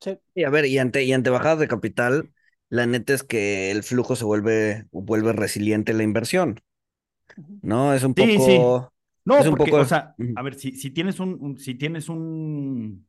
Sí. 0.00 0.18
Y 0.34 0.44
a 0.44 0.50
ver, 0.50 0.66
y 0.66 0.78
ante, 0.78 1.04
y 1.04 1.12
ante 1.12 1.30
bajadas 1.30 1.58
de 1.58 1.68
capital, 1.68 2.32
la 2.70 2.86
neta 2.86 3.14
es 3.14 3.22
que 3.24 3.70
el 3.70 3.82
flujo 3.82 4.16
se 4.16 4.24
vuelve, 4.24 4.86
vuelve 4.92 5.32
resiliente 5.32 5.92
la 5.94 6.02
inversión. 6.04 6.60
¿no? 7.62 7.94
Es 7.94 8.04
un 8.04 8.14
Sí, 8.16 8.40
sí. 8.40 8.74
poco... 8.74 8.92
No, 9.24 9.36
Es 9.36 9.46
un 9.46 9.56
porque, 9.56 9.56
poco- 9.56 9.78
o 9.78 9.84
sea, 9.84 10.16
a 10.34 10.42
ver, 10.42 10.54
si, 10.54 10.72
si 10.72 10.90
tienes 10.90 11.20
un, 11.20 11.36
un- 11.40 11.58
si 11.58 11.74
tienes 11.74 12.08
un, 12.08 13.06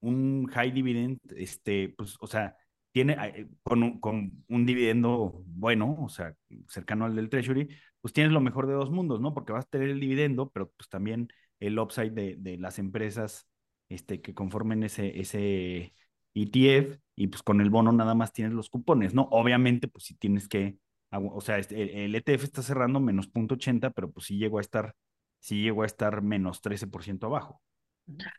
un 0.00 0.46
high 0.48 0.72
dividend, 0.72 1.20
este, 1.36 1.90
pues, 1.96 2.16
o 2.20 2.26
sea, 2.26 2.56
tiene 2.92 3.14
eh, 3.34 3.48
con 3.62 3.82
un, 3.82 4.00
con 4.00 4.44
un 4.48 4.66
dividendo 4.66 5.42
bueno, 5.46 5.96
o 6.00 6.08
sea, 6.08 6.34
cercano 6.68 7.04
al 7.06 7.16
del 7.16 7.28
Treasury, 7.30 7.68
pues 8.00 8.14
tienes 8.14 8.32
lo 8.32 8.40
mejor 8.40 8.66
de 8.66 8.74
dos 8.74 8.90
mundos, 8.90 9.20
¿no? 9.20 9.34
Porque 9.34 9.52
vas 9.52 9.66
a 9.66 9.68
tener 9.68 9.90
el 9.90 10.00
dividendo, 10.00 10.50
pero 10.50 10.70
pues 10.76 10.88
también 10.88 11.28
el 11.60 11.78
upside 11.78 12.12
de, 12.12 12.36
de 12.38 12.58
las 12.58 12.78
empresas 12.78 13.46
este, 13.88 14.20
que 14.22 14.34
conformen 14.34 14.82
ese, 14.84 15.20
ese 15.20 15.94
ETF, 16.34 16.98
y 17.16 17.28
pues 17.28 17.42
con 17.42 17.60
el 17.60 17.70
bono 17.70 17.92
nada 17.92 18.14
más 18.14 18.32
tienes 18.32 18.54
los 18.54 18.70
cupones, 18.70 19.14
¿no? 19.14 19.28
Obviamente, 19.32 19.88
pues 19.88 20.04
si 20.04 20.14
tienes 20.14 20.48
que, 20.48 20.78
o 21.10 21.40
sea, 21.40 21.58
este, 21.58 22.04
el, 22.04 22.14
ETF 22.14 22.44
está 22.44 22.62
cerrando 22.62 23.00
menos 23.00 23.28
0.80, 23.32 23.90
pero 23.90 24.10
pues 24.12 24.26
sí 24.26 24.38
llegó 24.38 24.58
a 24.58 24.60
estar 24.62 24.94
sí 25.40 25.62
llegó 25.62 25.82
a 25.82 25.86
estar 25.86 26.22
menos 26.22 26.60
13% 26.62 27.26
abajo. 27.26 27.62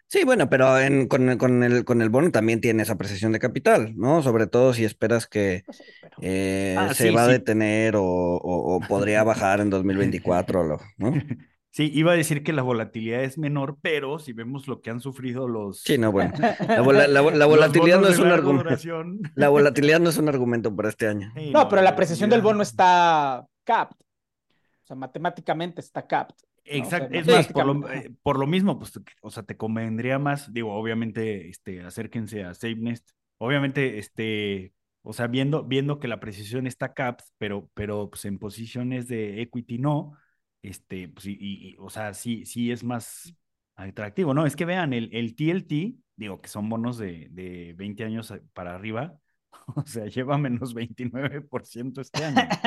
Sí, 0.07 0.23
bueno, 0.23 0.49
pero 0.49 0.79
en, 0.79 1.07
con, 1.07 1.29
el- 1.29 1.37
con, 1.37 1.63
el, 1.63 1.83
con 1.85 2.01
el 2.01 2.09
bono 2.09 2.31
también 2.31 2.61
tienes 2.61 2.89
apreciación 2.89 3.31
de 3.33 3.39
capital, 3.39 3.93
¿no? 3.97 4.21
Sobre 4.23 4.47
todo 4.47 4.73
si 4.73 4.85
esperas 4.85 5.27
que 5.27 5.65
Pues 5.65 5.77
sí, 5.77 5.83
pero- 6.01 6.17
eh, 6.21 6.75
Ah, 6.79 6.93
se 6.93 7.09
sí, 7.09 7.11
va 7.11 7.23
a 7.25 7.27
detener 7.27 7.95
o, 7.97 8.03
o- 8.03 8.75
o 8.77 8.87
podría 8.87 9.23
bajar 9.23 9.59
en 9.61 9.69
2024, 9.71 10.63
lo- 10.63 10.79
¿no? 10.97 11.11
Sí, 11.77 11.91
iba 11.93 12.11
a 12.11 12.15
decir 12.15 12.41
que 12.41 12.53
la 12.53 12.63
volatilidad 12.63 13.23
es 13.23 13.37
menor, 13.37 13.77
pero 13.83 14.17
si 14.17 14.33
vemos 14.33 14.67
lo 14.67 14.81
que 14.81 14.89
han 14.89 14.99
sufrido 14.99 15.47
los, 15.47 15.81
Sí, 15.81 15.99
no, 15.99 16.11
bueno. 16.11 16.33
La, 16.67 16.81
vola- 16.81 17.07
la- 17.07 17.21
la 17.21 17.31
los 17.31 17.47
volatilidad 17.47 18.01
no 18.01 18.07
es 18.07 18.17
un 18.17 18.29
argumento. 18.31 18.63
duración. 18.63 19.19
La 19.35 19.49
volatilidad 19.49 19.99
no 19.99 20.09
es 20.09 20.17
un 20.17 20.27
argumento 20.27 20.75
para 20.75 20.89
este 20.89 21.07
año. 21.07 21.31
Sí, 21.35 21.51
No, 21.51 21.69
pero 21.69 21.83
la 21.83 21.91
apreciación 21.91 22.31
del 22.31 22.41
bono 22.41 22.63
está 22.63 23.45
capped. 23.63 23.95
O 23.95 24.87
sea, 24.87 24.95
matemáticamente 24.95 25.81
está 25.81 26.07
capped. 26.07 26.33
¿no? 26.39 26.47
O 26.47 26.65
sea, 26.65 26.77
Exacto, 26.79 27.13
es 27.15 27.27
más, 27.27 27.47
por 27.49 27.65
lo, 27.67 27.89
eh, 27.91 28.11
por 28.23 28.39
lo 28.39 28.47
mismo, 28.47 28.79
pues, 28.79 28.99
o 29.21 29.29
sea, 29.29 29.43
te 29.43 29.55
convendría 29.55 30.17
más, 30.17 30.51
digo, 30.51 30.73
obviamente, 30.73 31.47
este, 31.47 31.83
acérquense 31.83 32.43
a 32.43 32.55
SafeNest, 32.55 33.07
obviamente, 33.37 33.99
este, 33.99 34.73
o 35.03 35.13
sea, 35.13 35.27
viendo, 35.27 35.63
viendo 35.63 35.99
que 35.99 36.07
la 36.07 36.19
precisión 36.19 36.65
está 36.65 36.95
capped, 36.95 37.23
pero, 37.37 37.69
pero, 37.75 38.09
pues, 38.09 38.25
en 38.25 38.39
posiciones 38.39 39.07
de 39.07 39.43
equity 39.43 39.77
no, 39.77 40.17
este, 40.61 41.09
pues, 41.09 41.25
y, 41.27 41.37
y- 41.39 41.75
o 41.79 41.89
sea, 41.89 42.13
sí, 42.13 42.45
sí 42.45 42.71
es 42.71 42.83
más 42.83 43.33
atractivo, 43.75 44.33
¿no? 44.33 44.45
Es 44.45 44.55
que 44.55 44.65
vean, 44.65 44.93
el, 44.93 45.09
el 45.13 45.35
TLT, 45.35 45.95
digo, 46.15 46.41
que 46.41 46.49
son 46.49 46.69
bonos 46.69 46.97
de, 46.97 47.27
de 47.31 47.73
20 47.77 48.03
años 48.03 48.33
para 48.53 48.75
arriba, 48.75 49.17
o 49.75 49.85
sea, 49.85 50.05
lleva 50.05 50.37
menos 50.37 50.73
29% 50.73 52.01
este 52.01 52.25
año. 52.25 52.41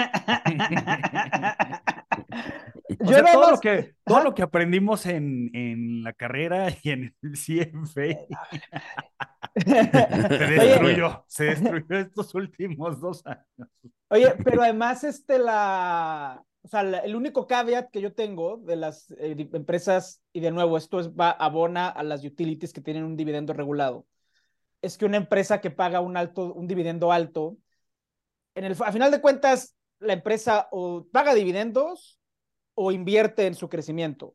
O 3.01 3.07
sea, 3.09 3.25
todo, 3.25 3.51
lo 3.53 3.61
que, 3.61 3.95
todo 4.05 4.25
lo 4.25 4.35
que 4.35 4.43
aprendimos 4.43 5.07
en, 5.07 5.51
en 5.55 6.03
la 6.03 6.13
carrera 6.13 6.69
y 6.83 6.91
en 6.91 7.15
el 7.23 7.33
CFA 7.37 8.27
se 9.57 10.59
Oye, 10.59 10.59
destruyó, 10.59 11.25
se 11.29 11.45
destruyó 11.45 11.99
estos 11.99 12.35
últimos 12.35 13.01
dos 13.01 13.25
años. 13.27 13.45
Oye, 14.09 14.35
pero 14.45 14.63
además, 14.63 15.05
este, 15.05 15.39
la, 15.39 16.43
o 16.63 16.69
sea, 16.69 16.83
la- 16.83 16.99
el 16.99 17.17
único 17.17 17.47
caveat 17.47 17.91
que 17.91 18.01
yo 18.01 18.13
tengo 18.15 18.59
de 18.59 18.77
las 18.77 19.11
eh, 19.19 19.49
empresas, 19.53 20.21
y 20.33 20.41
de 20.41 20.51
nuevo, 20.51 20.77
esto 20.77 21.01
es, 21.01 21.09
va, 21.11 21.31
abona 21.31 21.89
a 21.89 22.03
las 22.03 22.25
utilities 22.25 22.73
que 22.73 22.81
tienen 22.81 23.05
un 23.05 23.17
dividendo 23.17 23.53
regulado, 23.53 24.07
es 24.83 24.99
que 24.99 25.07
una 25.07 25.17
empresa 25.17 25.61
que 25.61 25.71
paga 25.71 26.01
un 26.01 26.17
alto, 26.17 26.53
un 26.55 26.67
dividendo 26.67 27.13
alto, 27.13 27.57
en 28.55 28.65
el, 28.65 28.73
a 28.73 28.93
final 28.93 29.11
de 29.11 29.21
cuentas, 29.21 29.77
la 30.01 30.13
empresa 30.13 30.69
o 30.71 31.07
paga 31.13 31.35
dividendos 31.35 32.19
o 32.75 32.93
invierte 32.93 33.47
en 33.47 33.55
su 33.55 33.69
crecimiento. 33.69 34.35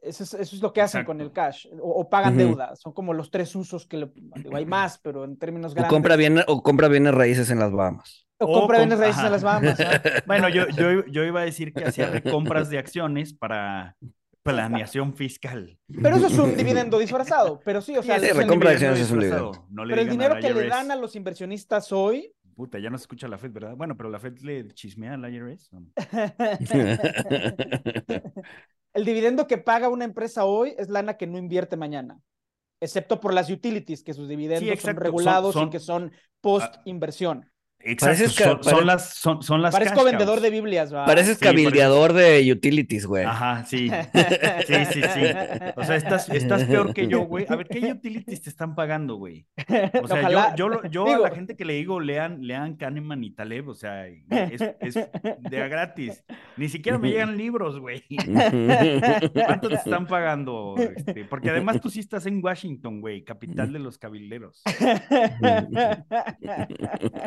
Eso 0.00 0.22
es, 0.22 0.34
eso 0.34 0.56
es 0.56 0.62
lo 0.62 0.72
que 0.72 0.80
hacen 0.80 1.04
con 1.04 1.20
el 1.20 1.32
cash, 1.32 1.66
o, 1.80 1.90
o 2.00 2.08
pagan 2.08 2.34
Ujú. 2.34 2.42
deuda. 2.42 2.76
Son 2.76 2.92
como 2.92 3.12
los 3.14 3.30
tres 3.30 3.54
usos 3.56 3.86
que 3.86 3.96
le, 3.96 4.12
digo, 4.14 4.54
hay 4.54 4.64
más, 4.66 4.98
pero 4.98 5.24
en 5.24 5.36
términos 5.36 5.72
O 5.72 5.74
grandes. 5.74 5.92
compra, 5.92 6.16
bien, 6.16 6.38
o 6.46 6.62
compra 6.62 6.86
bienes 6.88 7.14
raíces 7.14 7.50
en 7.50 7.58
las 7.58 7.72
Bahamas. 7.72 8.27
O 8.40 8.46
o 8.46 8.60
compra 8.60 8.78
com- 8.78 8.86
bienes 8.88 8.98
raíces 8.98 9.24
en 9.24 9.32
las 9.32 9.42
Bahamas. 9.42 9.80
¿ah? 9.80 10.02
Bueno, 10.26 10.48
yo, 10.48 10.68
yo, 10.68 11.04
yo 11.06 11.24
iba 11.24 11.40
a 11.40 11.44
decir 11.44 11.72
que 11.72 11.84
hacía 11.84 12.10
recompras 12.10 12.70
de 12.70 12.78
acciones 12.78 13.34
para 13.34 13.96
planeación 14.42 15.14
fiscal. 15.14 15.78
Pero 16.02 16.16
eso 16.16 16.26
es 16.28 16.38
un 16.38 16.56
dividendo 16.56 16.98
disfrazado. 16.98 17.60
Pero 17.64 17.80
sí, 17.82 17.96
o 17.96 18.02
sea, 18.02 18.18
Sí, 18.18 18.26
es 18.26 18.36
recompra 18.36 18.70
de 18.70 18.76
dividendo 18.76 18.96
acciones 18.96 19.00
es 19.00 19.10
un 19.12 19.20
disfrazado. 19.20 19.66
No 19.70 19.82
pero 19.86 20.00
el 20.00 20.08
dinero 20.08 20.36
que 20.40 20.54
le 20.54 20.66
dan 20.68 20.90
a 20.90 20.96
los 20.96 21.14
inversionistas 21.16 21.92
hoy, 21.92 22.32
Puta, 22.54 22.80
ya 22.80 22.90
no 22.90 22.98
se 22.98 23.02
escucha 23.02 23.28
la 23.28 23.38
FED, 23.38 23.52
¿verdad? 23.52 23.76
Bueno, 23.76 23.96
pero 23.96 24.10
la 24.10 24.18
FED 24.18 24.38
le 24.40 24.66
chismea 24.74 25.14
al 25.14 25.32
IRS. 25.32 25.70
el 28.94 29.04
dividendo 29.04 29.46
que 29.46 29.58
paga 29.58 29.88
una 29.88 30.04
empresa 30.04 30.44
hoy 30.44 30.74
es 30.76 30.88
lana 30.88 31.16
que 31.16 31.28
no 31.28 31.38
invierte 31.38 31.76
mañana. 31.76 32.18
Excepto 32.80 33.20
por 33.20 33.32
las 33.32 33.48
utilities, 33.50 34.02
que 34.02 34.12
sus 34.14 34.28
dividendos 34.28 34.80
son 34.80 34.96
regulados 34.96 35.52
son- 35.52 35.68
y 35.68 35.70
que 35.70 35.78
son 35.78 36.10
post-inversión. 36.40 37.48
Exacto, 37.80 38.62
son, 38.62 38.86
las, 38.86 39.14
son, 39.14 39.42
son 39.42 39.62
las 39.62 39.72
Parezco 39.72 39.96
cash 40.02 40.04
vendedor 40.10 40.40
de 40.40 40.50
Biblias, 40.50 40.92
¿va? 40.92 41.06
Pareces 41.06 41.38
Sí, 41.38 41.44
cabildeador 41.44 42.12
de 42.12 42.52
utilities, 42.52 43.06
güey. 43.06 43.24
Ajá, 43.24 43.64
sí. 43.64 43.88
Sí, 44.66 44.74
sí, 44.92 45.00
sí. 45.02 45.20
O 45.76 45.84
sea, 45.84 45.96
estás, 45.96 46.28
estás 46.28 46.64
peor 46.64 46.92
que 46.92 47.06
yo, 47.06 47.20
güey. 47.20 47.46
A 47.48 47.56
ver, 47.56 47.68
¿qué 47.68 47.92
utilities 47.92 48.42
te 48.42 48.50
están 48.50 48.74
pagando, 48.74 49.14
güey? 49.16 49.46
O 50.02 50.08
sea, 50.08 50.18
Ojalá. 50.18 50.50
yo, 50.50 50.56
yo, 50.56 50.68
lo- 50.68 50.90
yo 50.90 51.04
Digo- 51.04 51.24
a 51.24 51.28
la 51.30 51.34
gente 51.34 51.56
que 51.56 51.64
le 51.64 51.74
digo, 51.74 52.00
lean, 52.00 52.46
lean 52.46 52.76
Kahneman 52.76 53.22
y 53.24 53.30
Taleb, 53.30 53.68
o 53.68 53.74
sea, 53.74 54.06
es, 54.08 54.60
es 54.80 54.94
de 54.94 55.62
a 55.62 55.68
gratis. 55.68 56.24
Ni 56.56 56.68
siquiera 56.68 56.98
me 56.98 57.10
llegan 57.10 57.36
libros, 57.36 57.78
güey. 57.78 58.02
¿Cuánto 59.46 59.68
te 59.68 59.76
están 59.76 60.06
pagando? 60.06 60.74
Este, 60.76 61.24
porque 61.24 61.50
además 61.50 61.80
tú 61.80 61.90
sí 61.90 62.00
estás 62.00 62.26
en 62.26 62.44
Washington, 62.44 63.00
güey, 63.00 63.22
capital 63.24 63.72
de 63.72 63.78
los 63.78 63.98
cabilderos. 63.98 64.62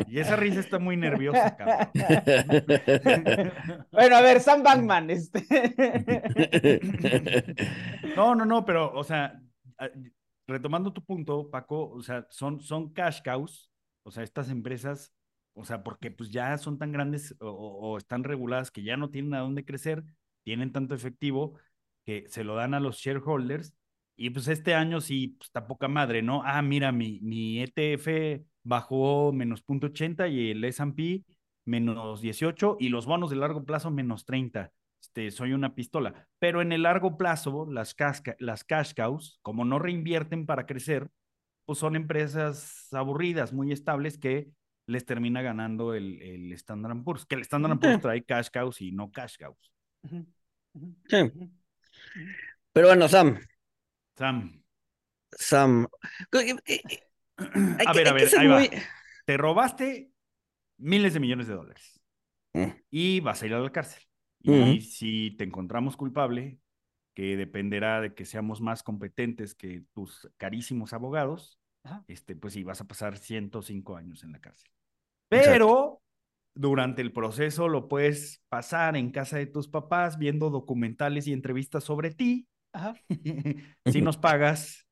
Y 0.08 0.20
esa 0.20 0.36
risa 0.42 0.60
está 0.60 0.80
muy 0.80 0.98
nerviosa, 0.98 1.56
cabrón. 1.56 1.88
bueno, 3.92 4.16
a 4.16 4.22
ver, 4.22 4.40
Sam 4.42 4.64
Bankman, 4.64 5.10
este. 5.10 5.46
No, 8.16 8.36
no, 8.36 8.46
no, 8.46 8.66
pero, 8.66 8.92
o 8.94 9.04
sea, 9.04 9.42
retomando 10.48 10.94
tu 10.94 11.04
punto, 11.04 11.50
Paco, 11.50 11.90
o 11.92 12.02
sea, 12.04 12.28
son, 12.30 12.60
son 12.62 12.92
cash 12.94 13.22
cows, 13.24 13.70
o 14.04 14.12
sea, 14.12 14.24
estas 14.24 14.50
empresas, 14.50 15.14
o 15.54 15.64
sea, 15.66 15.84
porque 15.84 16.12
pues 16.12 16.32
ya 16.32 16.58
son 16.58 16.78
tan 16.78 16.92
grandes 16.92 17.36
o, 17.40 17.48
o- 17.50 17.92
o 17.94 17.98
están 17.98 18.24
reguladas 18.24 18.72
que 18.72 18.84
ya 18.84 18.98
no 18.98 19.10
tienen 19.10 19.34
a 19.34 19.40
dónde 19.40 19.66
crecer, 19.66 20.04
tienen 20.44 20.72
tanto 20.72 20.96
efectivo 20.96 21.58
que 22.06 22.26
se 22.30 22.44
lo 22.44 22.56
dan 22.56 22.74
a 22.74 22.80
los 22.80 22.98
shareholders 22.98 23.74
y 24.16 24.30
pues 24.32 24.48
este 24.48 24.74
año 24.76 25.02
sí, 25.02 25.30
pues 25.40 25.48
está 25.50 25.68
poca 25.68 25.88
madre, 25.88 26.22
¿no? 26.22 26.42
Ah, 26.46 26.62
mira, 26.62 26.92
mi, 26.92 27.20
mi 27.22 27.62
ETF 27.62 28.44
bajó 28.64 29.32
menos 29.34 29.64
0.80 29.66 30.32
y 30.32 30.52
el 30.52 30.64
S&P 30.64 31.24
menos 31.66 32.22
18 32.22 32.78
y 32.80 32.90
los 32.90 33.06
bonos 33.06 33.30
de 33.30 33.36
largo 33.36 33.64
plazo 33.64 33.92
menos 33.92 34.26
30 34.26 34.72
este, 35.02 35.32
soy 35.32 35.54
una 35.54 35.76
pistola. 35.76 36.28
Pero 36.40 36.62
en 36.62 36.72
el 36.72 36.84
largo 36.84 37.18
plazo, 37.18 37.68
las, 37.70 37.94
casca, 37.96 38.36
las 38.40 38.64
cash 38.64 38.94
cows, 38.96 39.40
como 39.42 39.66
no 39.66 39.80
reinvierten 39.80 40.46
para 40.46 40.66
crecer, 40.66 41.10
pues 41.66 41.80
son 41.80 41.96
empresas 41.96 42.88
aburridas, 42.94 43.52
muy 43.52 43.72
estables, 43.72 44.18
que 44.18 44.50
les 44.86 45.06
termina 45.06 45.42
ganando 45.42 45.94
el, 45.94 46.22
el 46.22 46.52
Standard 46.54 47.04
Poor's, 47.04 47.26
que 47.26 47.36
el 47.36 47.42
Standard 47.42 47.80
Poor's 47.80 48.02
trae 48.02 48.24
cash 48.24 48.50
cows 48.54 48.82
y 48.82 48.92
no 48.92 49.12
cash 49.12 49.38
cows. 49.38 49.72
Sí. 51.08 51.32
Pero 52.72 52.88
bueno, 52.88 53.08
Sam, 53.08 53.38
Sam, 54.16 54.64
Sam. 55.32 55.88
Hay 57.80 57.86
a 57.88 57.92
que- 57.92 57.98
ver, 57.98 58.08
a 58.08 58.14
ver, 58.14 58.30
va. 58.52 58.62
Te 59.26 59.38
robaste 59.38 60.12
miles 60.78 61.14
de 61.14 61.20
millones 61.20 61.48
de 61.48 61.54
dólares 61.56 62.02
Mm. 62.54 62.72
y 62.90 63.20
vas 63.22 63.42
a 63.42 63.46
ir 63.46 63.54
a 63.54 63.60
la 63.60 63.72
cárcel. 63.72 64.04
Y 64.44 64.82
si 64.82 65.36
te 65.38 65.44
encontramos 65.44 65.96
culpable, 65.96 66.60
que 67.16 67.38
dependerá 67.38 68.02
de 68.02 68.14
que 68.16 68.26
seamos 68.26 68.60
más 68.62 68.82
competentes 68.84 69.54
que 69.54 69.84
tus 69.94 70.30
carísimos 70.38 70.94
abogados, 70.94 71.60
Ajá. 71.84 72.04
este, 72.08 72.36
pues 72.36 72.54
sí, 72.54 72.64
vas 72.64 72.82
a 72.82 72.88
pasar 72.88 73.18
105 73.18 73.96
años 73.98 74.24
en 74.24 74.32
la 74.32 74.40
cárcel. 74.40 74.72
Exacto. 75.30 75.52
Pero 75.52 76.02
durante 76.56 77.02
el 77.02 77.14
proceso 77.14 77.68
lo 77.70 77.88
puedes 77.88 78.42
pasar 78.50 78.98
en 78.98 79.12
casa 79.12 79.38
de 79.38 79.46
tus 79.46 79.68
papás 79.68 80.18
viendo 80.18 80.50
documentales 80.50 81.28
y 81.28 81.34
entrevistas 81.34 81.84
sobre 81.84 82.12
ti. 82.12 82.48
Ajá. 82.74 82.96
si 83.86 84.02
nos 84.02 84.18
pagas, 84.18 84.88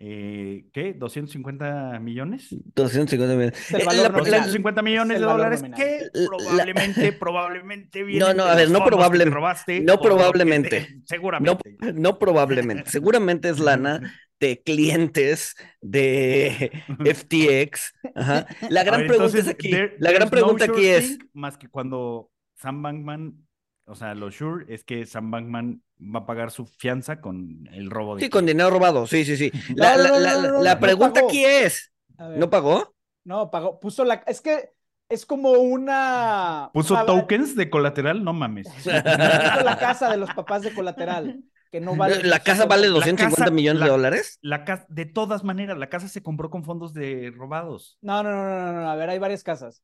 eh, 0.00 0.66
¿qué? 0.72 0.96
¿250 0.98 1.98
millones? 2.00 2.48
250 2.50 3.34
millones. 3.36 3.70
Eh, 3.72 3.78
la- 3.78 3.84
nominal. 4.08 4.30
la- 4.30 4.38
250 4.38 4.82
millones 4.82 5.18
de 5.18 5.24
dólares 5.24 5.62
que 5.76 6.02
La- 6.12 6.26
probablemente, 6.28 7.12
probablemente 7.18 8.02
vienen 8.04 8.36
no, 8.36 8.44
de 8.44 8.50
a 8.50 8.54
ver, 8.54 8.70
no 8.70 8.78
fondos 8.78 8.84
que 8.84 8.96
probable- 8.96 9.24
te 9.24 9.30
robaste 9.30 9.80
no 9.80 10.00
probablemente. 10.00 10.68
te- 10.82 11.00
seguramente. 11.04 11.76
No 11.94 12.18
probablemente. 12.18 12.90
Seguramente 12.90 13.48
es 13.48 13.58
lana 13.58 14.00
de 14.40 14.62
clientes 14.62 15.56
de 15.80 16.70
FTX. 17.04 17.92
Ajá. 18.14 18.46
La 18.70 18.84
gran 18.84 19.00
ver, 19.00 19.08
pregunta 19.08 19.34
entonces, 19.36 19.46
es 19.46 19.48
aquí. 19.48 19.70
there- 19.70 19.96
la 19.98 20.12
gran 20.12 20.26
no 20.26 20.30
pregunta 20.30 20.64
aquí 20.66 20.74
sure 20.74 20.96
es. 20.96 21.18
Más 21.32 21.58
que 21.58 21.68
cuando 21.68 22.30
Sam 22.54 22.82
Bankman, 22.82 23.47
o 23.88 23.94
sea, 23.94 24.14
lo 24.14 24.30
sure 24.30 24.64
es 24.72 24.84
que 24.84 25.04
Sam 25.06 25.30
Bankman 25.30 25.82
va 26.00 26.20
a 26.20 26.26
pagar 26.26 26.50
su 26.50 26.66
fianza 26.66 27.20
con 27.20 27.68
el 27.72 27.90
robo 27.90 28.16
de. 28.16 28.22
Sí, 28.22 28.30
con 28.30 28.46
dinero 28.46 28.70
robado. 28.70 29.06
Sí, 29.06 29.24
sí, 29.24 29.36
sí. 29.36 29.50
La, 29.74 29.96
No, 29.96 30.02
no, 30.08 30.18
la- 30.18 30.34
la- 30.36 30.48
no, 30.48 30.62
la 30.62 30.78
pregunta 30.80 31.20
aquí 31.20 31.44
es: 31.44 31.92
¿no 32.18 32.50
pagó? 32.50 32.94
No, 33.24 33.50
pagó, 33.50 33.78
puso 33.80 34.04
la, 34.04 34.22
es 34.26 34.40
que 34.40 34.70
es 35.10 35.24
como 35.26 35.52
una... 35.52 36.70
¿Puso 36.72 37.02
tokens 37.04 37.56
de 37.56 37.70
colateral? 37.70 38.22
No 38.24 38.32
mames. 38.32 38.68
Puso 38.74 38.90
la 38.90 39.76
casa 39.78 40.10
de 40.10 40.16
los 40.18 40.30
papás 40.34 40.62
de 40.62 40.72
colateral, 40.74 41.42
que 41.72 41.80
no 41.80 41.96
vale... 41.96 42.22
¿La 42.24 42.40
casa 42.40 42.66
vale 42.66 42.86
250 42.88 43.36
casa- 43.44 43.50
millones 43.50 43.80
de 43.80 43.86
la- 43.86 43.92
dólares? 43.92 44.38
La 44.42 44.64
casa, 44.64 44.86
de 44.88 45.06
todas 45.06 45.44
maneras, 45.44 45.78
la 45.78 45.88
casa 45.88 46.08
se 46.08 46.22
compró 46.22 46.50
con 46.50 46.64
fondos 46.64 46.92
de 46.94 47.32
robados. 47.34 47.98
No, 48.02 48.22
no, 48.22 48.30
no, 48.30 48.44
no, 48.44 48.72
no, 48.72 48.80
no, 48.82 48.90
a 48.90 48.96
ver, 48.96 49.10
hay 49.10 49.18
varias 49.18 49.42
casas. 49.42 49.82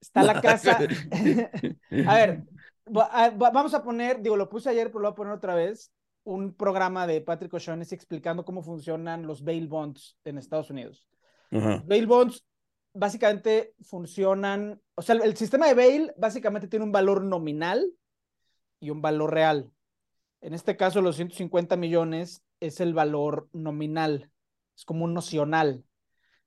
Está 0.00 0.22
la 0.22 0.40
casa... 0.40 0.78
a 2.06 2.14
ver, 2.14 2.42
vamos 2.90 3.74
a 3.74 3.82
poner, 3.82 4.20
digo, 4.20 4.36
lo 4.36 4.48
puse 4.48 4.70
ayer, 4.70 4.88
pero 4.88 5.00
lo 5.00 5.08
voy 5.08 5.12
a 5.12 5.16
poner 5.16 5.32
otra 5.32 5.54
vez, 5.54 5.92
un 6.24 6.54
programa 6.54 7.06
de 7.06 7.20
Patrick 7.20 7.54
O'Shaughnessy 7.54 7.94
explicando 7.94 8.44
cómo 8.44 8.62
funcionan 8.62 9.26
los 9.26 9.42
bail 9.42 9.68
bonds 9.68 10.18
en 10.24 10.38
Estados 10.38 10.70
Unidos. 10.70 11.06
Ajá. 11.50 11.82
Bail 11.86 12.06
bonds 12.06 12.44
básicamente 12.92 13.74
funcionan, 13.80 14.80
o 14.94 15.02
sea, 15.02 15.14
el 15.16 15.36
sistema 15.36 15.66
de 15.66 15.74
bail 15.74 16.12
básicamente 16.16 16.68
tiene 16.68 16.84
un 16.84 16.92
valor 16.92 17.22
nominal 17.22 17.90
y 18.80 18.90
un 18.90 19.00
valor 19.00 19.32
real. 19.32 19.70
En 20.40 20.54
este 20.54 20.76
caso, 20.76 21.00
los 21.00 21.16
150 21.16 21.76
millones 21.76 22.42
es 22.60 22.80
el 22.80 22.94
valor 22.94 23.48
nominal, 23.52 24.30
es 24.76 24.84
como 24.84 25.04
un 25.04 25.14
nocional, 25.14 25.84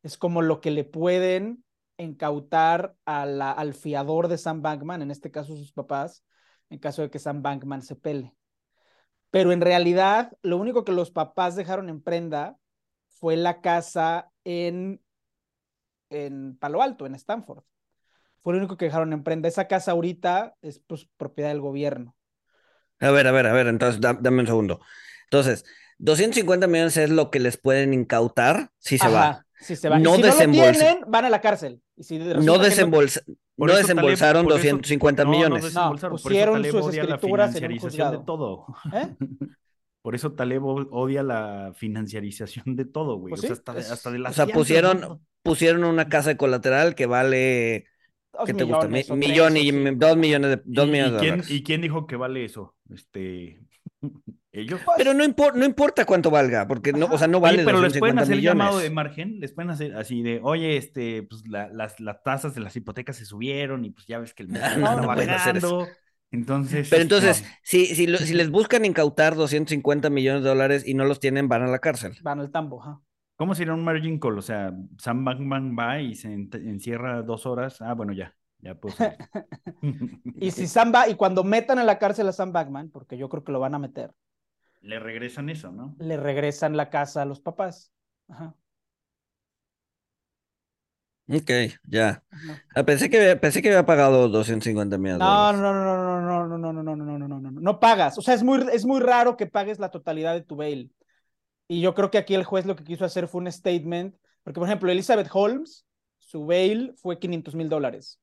es 0.04 0.18
como 0.18 0.42
lo 0.42 0.62
que 0.62 0.72
le 0.72 0.84
pueden 0.84 1.64
incautar 1.98 2.96
a 3.06 3.26
la- 3.26 3.52
al 3.52 3.74
fiador 3.74 4.28
de 4.28 4.38
Sam 4.38 4.62
Bankman, 4.62 5.02
en 5.02 5.12
este 5.12 5.32
caso 5.32 5.56
sus 5.56 5.72
papás, 5.74 6.24
en 6.72 6.80
caso 6.80 7.02
de 7.04 7.12
que 7.12 7.20
Sam 7.20 7.44
Bankman 7.44 7.84
se 7.84 7.96
pele. 7.96 8.34
Pero 9.30 9.52
en 9.52 9.62
realidad, 9.62 10.32
lo 10.42 10.58
único 10.58 10.84
que 10.84 10.92
los 10.92 11.12
papás 11.12 11.56
dejaron 11.56 11.90
en 11.90 12.02
prenda 12.02 12.58
fue 13.08 13.38
la 13.38 13.62
casa 13.62 14.32
en, 14.44 15.02
en 16.10 16.58
Palo 16.58 16.82
Alto, 16.82 17.06
en 17.06 17.16
Stanford. 17.16 17.64
Fue 18.42 18.54
lo 18.54 18.60
único 18.60 18.78
que 18.78 18.86
dejaron 18.86 19.14
en 19.14 19.24
prenda. 19.24 19.48
Esa 19.48 19.68
casa 19.68 19.92
ahorita 19.92 20.56
es 20.62 20.80
pues, 20.80 21.08
propiedad 21.18 21.50
del 21.50 21.62
gobierno. 21.62 22.16
A 23.00 23.12
ver, 23.12 23.28
a 23.28 23.32
ver, 23.32 23.46
a 23.48 23.54
ver, 23.54 23.68
entonces 23.68 24.02
da- 24.02 24.18
dame 24.20 24.42
un 24.42 24.48
segundo. 24.48 24.80
Entonces, 25.26 25.64
250 26.00 26.68
millones 26.68 26.98
es 26.98 27.10
lo 27.10 27.30
que 27.30 27.40
les 27.40 27.58
pueden 27.58 27.94
incautar 27.94 28.72
si 28.80 28.98
se 28.98 29.08
va. 29.08 29.46
Si 29.60 29.76
se 29.76 29.90
va. 29.90 30.00
Y 30.00 30.04
No 30.04 30.16
si 30.16 30.22
no 30.22 30.28
lo 30.28 30.34
desembolsa- 30.34 30.80
tienen, 30.80 31.04
van 31.08 31.26
a 31.26 31.30
la 31.30 31.40
cárcel. 31.42 31.82
Y 31.96 32.04
si 32.04 32.18
resulta 32.18 32.40
No, 32.42 32.60
que 32.60 32.70
desembolsa- 32.70 33.22
Por 33.58 33.68
no 33.70 33.74
Taleb- 33.76 33.82
desembolsaron 33.82 34.46
eso- 34.46 34.56
250 34.56 35.24
no, 35.24 35.32
no 35.32 35.38
millones. 35.38 35.64
desembolsaron, 35.64 36.12
por 36.12 36.20
eso 36.20 36.24
pusieron 36.30 36.54
Taleb 36.56 36.72
sus 36.72 36.82
odia 36.86 37.04
la 37.04 37.16
escrituras 37.16 37.56
en 37.56 37.72
un 37.72 37.78
de 38.12 38.26
todo. 38.26 38.66
¿eh? 38.94 39.16
Por 40.04 40.16
eso 40.16 40.32
Taleb 40.32 40.64
odia 40.66 41.22
la 41.22 41.74
financiarización 41.76 42.76
de 42.76 42.86
todo, 42.86 43.18
güey. 43.18 43.30
Pues 43.32 43.42
o 43.44 43.48
sea, 43.48 43.56
sí, 43.56 43.60
hasta, 43.60 43.74
de- 43.74 43.80
es- 43.82 43.92
hasta 43.92 44.10
de 44.12 44.18
las 44.20 44.32
O 44.32 44.36
sea, 44.46 44.48
pusieron, 44.54 45.00
¿no? 45.00 45.22
pusieron 45.44 45.84
una 45.84 46.10
casa 46.10 46.30
de 46.32 46.38
colateral 46.38 46.96
que 46.96 47.06
vale, 47.06 47.86
Dos 48.34 48.46
¿qué 48.48 48.54
te 48.56 48.64
gusta? 48.64 48.88
Mi- 48.88 48.94
millones 48.94 49.12
o 49.12 49.16
tres 49.16 49.30
millón 49.30 49.58
y 49.58 49.96
dos 49.96 50.18
millones 50.18 50.50
de, 50.50 50.62
dos 50.66 50.88
¿Y- 50.88 50.92
millones 50.92 51.12
y 51.12 51.14
de 51.14 51.20
quién, 51.20 51.32
dólares. 51.34 51.52
¿Y 51.52 51.64
quién 51.64 51.82
dijo 51.82 52.08
que 52.08 52.16
vale 52.16 52.46
eso? 52.46 52.76
Este, 52.90 53.60
ellos. 54.52 54.82
Pues, 54.86 54.96
Pero 54.98 55.14
no, 55.14 55.24
impor- 55.24 55.54
no 55.56 55.66
importa 55.66 56.06
cuánto 56.06 56.30
valga, 56.32 56.68
porque 56.68 56.94
no, 56.94 57.06
o 57.08 57.18
sea, 57.18 57.28
no 57.28 57.40
vale 57.40 57.60
Oye, 57.60 57.66
pero 57.66 57.82
les 57.82 57.98
pueden 57.98 58.16
250 58.18 58.22
hacer 58.24 58.36
millones. 58.38 58.60
llamado 58.60 58.80
de 58.80 58.90
margen, 58.90 59.40
les 59.40 59.54
pueden 59.54 59.70
hacer 59.72 59.96
así 59.96 60.22
de, 60.24 60.40
oye, 60.44 60.78
este, 60.78 61.24
pues 61.24 61.48
la- 61.48 61.70
las, 61.70 62.00
las 62.00 62.22
tasas 62.24 62.54
de 62.54 62.62
las 62.62 62.76
hipotecas 62.76 63.16
se 63.18 63.26
subieron 63.26 63.86
y 63.86 63.92
pues 63.92 64.06
ya 64.08 64.20
ves 64.20 64.34
que 64.34 64.44
el 64.44 64.50
mercado 64.50 64.80
No, 64.80 64.88
está 65.14 65.26
no 65.26 65.36
hacer 65.36 65.58
eso. 65.58 65.78
bajando. 65.78 65.98
Entonces, 66.34 66.88
Pero 66.90 67.02
este, 67.04 67.16
entonces, 67.16 67.46
si, 67.64 67.86
si, 67.88 68.08
lo- 68.08 68.18
si 68.18 68.34
les 68.34 68.50
buscan 68.50 68.86
incautar 68.86 69.36
250 69.36 70.10
millones 70.10 70.44
de 70.44 70.50
dólares 70.50 70.88
y 70.88 70.94
no 70.94 71.06
los 71.06 71.20
tienen, 71.20 71.48
van 71.50 71.62
a 71.64 71.68
la 71.68 71.80
cárcel. 71.80 72.18
Van 72.22 72.40
al 72.40 72.52
tambo, 72.52 72.82
ajá. 72.82 73.02
¿cómo 73.36 73.56
sería 73.56 73.74
un 73.74 73.84
margin 73.84 74.20
call? 74.20 74.38
O 74.38 74.42
sea, 74.42 74.72
Sam 74.98 75.26
Bankman 75.26 75.76
va 75.78 76.00
y 76.00 76.14
se 76.16 76.32
encierra 76.32 77.22
dos 77.24 77.46
horas. 77.46 77.82
Ah, 77.82 77.94
bueno, 77.96 78.14
ya, 78.14 78.36
ya 78.62 78.76
salir. 78.96 79.18
Y 80.40 80.52
si 80.52 80.68
Sam 80.68 80.92
va, 80.94 81.08
y 81.10 81.16
cuando 81.16 81.44
metan 81.44 81.80
en 81.80 81.86
la 81.86 81.98
cárcel 82.00 82.28
a 82.28 82.34
Sam 82.34 82.52
Bankman, 82.52 82.90
porque 82.90 83.18
yo 83.18 83.30
creo 83.30 83.44
que 83.46 83.52
lo 83.54 83.60
van 83.60 83.76
a 83.76 83.80
meter, 83.80 84.14
Le 84.82 85.00
regresan 85.00 85.50
eso, 85.50 85.72
¿no? 85.72 85.98
le 86.00 86.18
regresan 86.18 86.76
la 86.76 86.90
casa 86.90 87.22
a 87.22 87.26
los 87.26 87.40
papás. 87.40 87.94
Ajá. 88.28 88.56
Ok, 91.28 91.50
ya. 91.88 92.24
Ah, 92.76 92.84
pensé 92.86 93.10
que, 93.10 93.18
había- 93.18 93.40
pensé 93.40 93.62
que 93.62 93.70
había 93.70 93.86
pagado 93.86 94.28
250 94.30 94.98
millones 94.98 95.20
de 95.22 95.26
No, 95.26 95.28
dólares. 95.30 95.54
no, 95.54 95.74
no, 95.74 95.84
no, 96.22 96.48
no, 96.48 96.58
no, 96.58 96.58
no, 96.58 96.74
no, 96.74 96.84
no, 96.84 96.96
no, 96.96 97.06
no, 97.06 97.18
no, 97.18 97.28
no, 97.28 97.40
no, 97.40 97.52
no, 97.52 97.62
no 97.62 97.80
pagas. 97.80 98.18
O 98.18 98.22
sea, 98.22 98.34
es 98.34 98.44
muy, 98.44 98.60
es 98.72 98.86
muy 98.86 99.00
raro 99.02 99.38
que 99.38 99.46
pagues 99.46 99.78
la 99.80 99.92
totalidad 99.92 100.34
de 100.34 100.42
tu 100.42 100.56
bail. 100.56 100.94
Y 101.68 101.82
yo 101.82 101.96
creo 101.96 102.12
que 102.12 102.20
aquí 102.20 102.36
el 102.36 102.46
juez 102.46 102.66
lo 102.66 102.76
que 102.76 102.84
quiso 102.86 103.06
hacer 103.06 103.28
fue 103.28 103.42
un 103.42 103.52
statement, 103.52 104.16
porque 104.44 104.60
por 104.60 104.68
ejemplo, 104.70 104.92
Elizabeth 104.92 105.30
Holmes, 105.34 105.86
su 106.20 106.46
bail 106.46 106.94
fue 106.98 107.20
500 107.20 107.56
mil 107.56 107.70
dólares. 107.70 108.20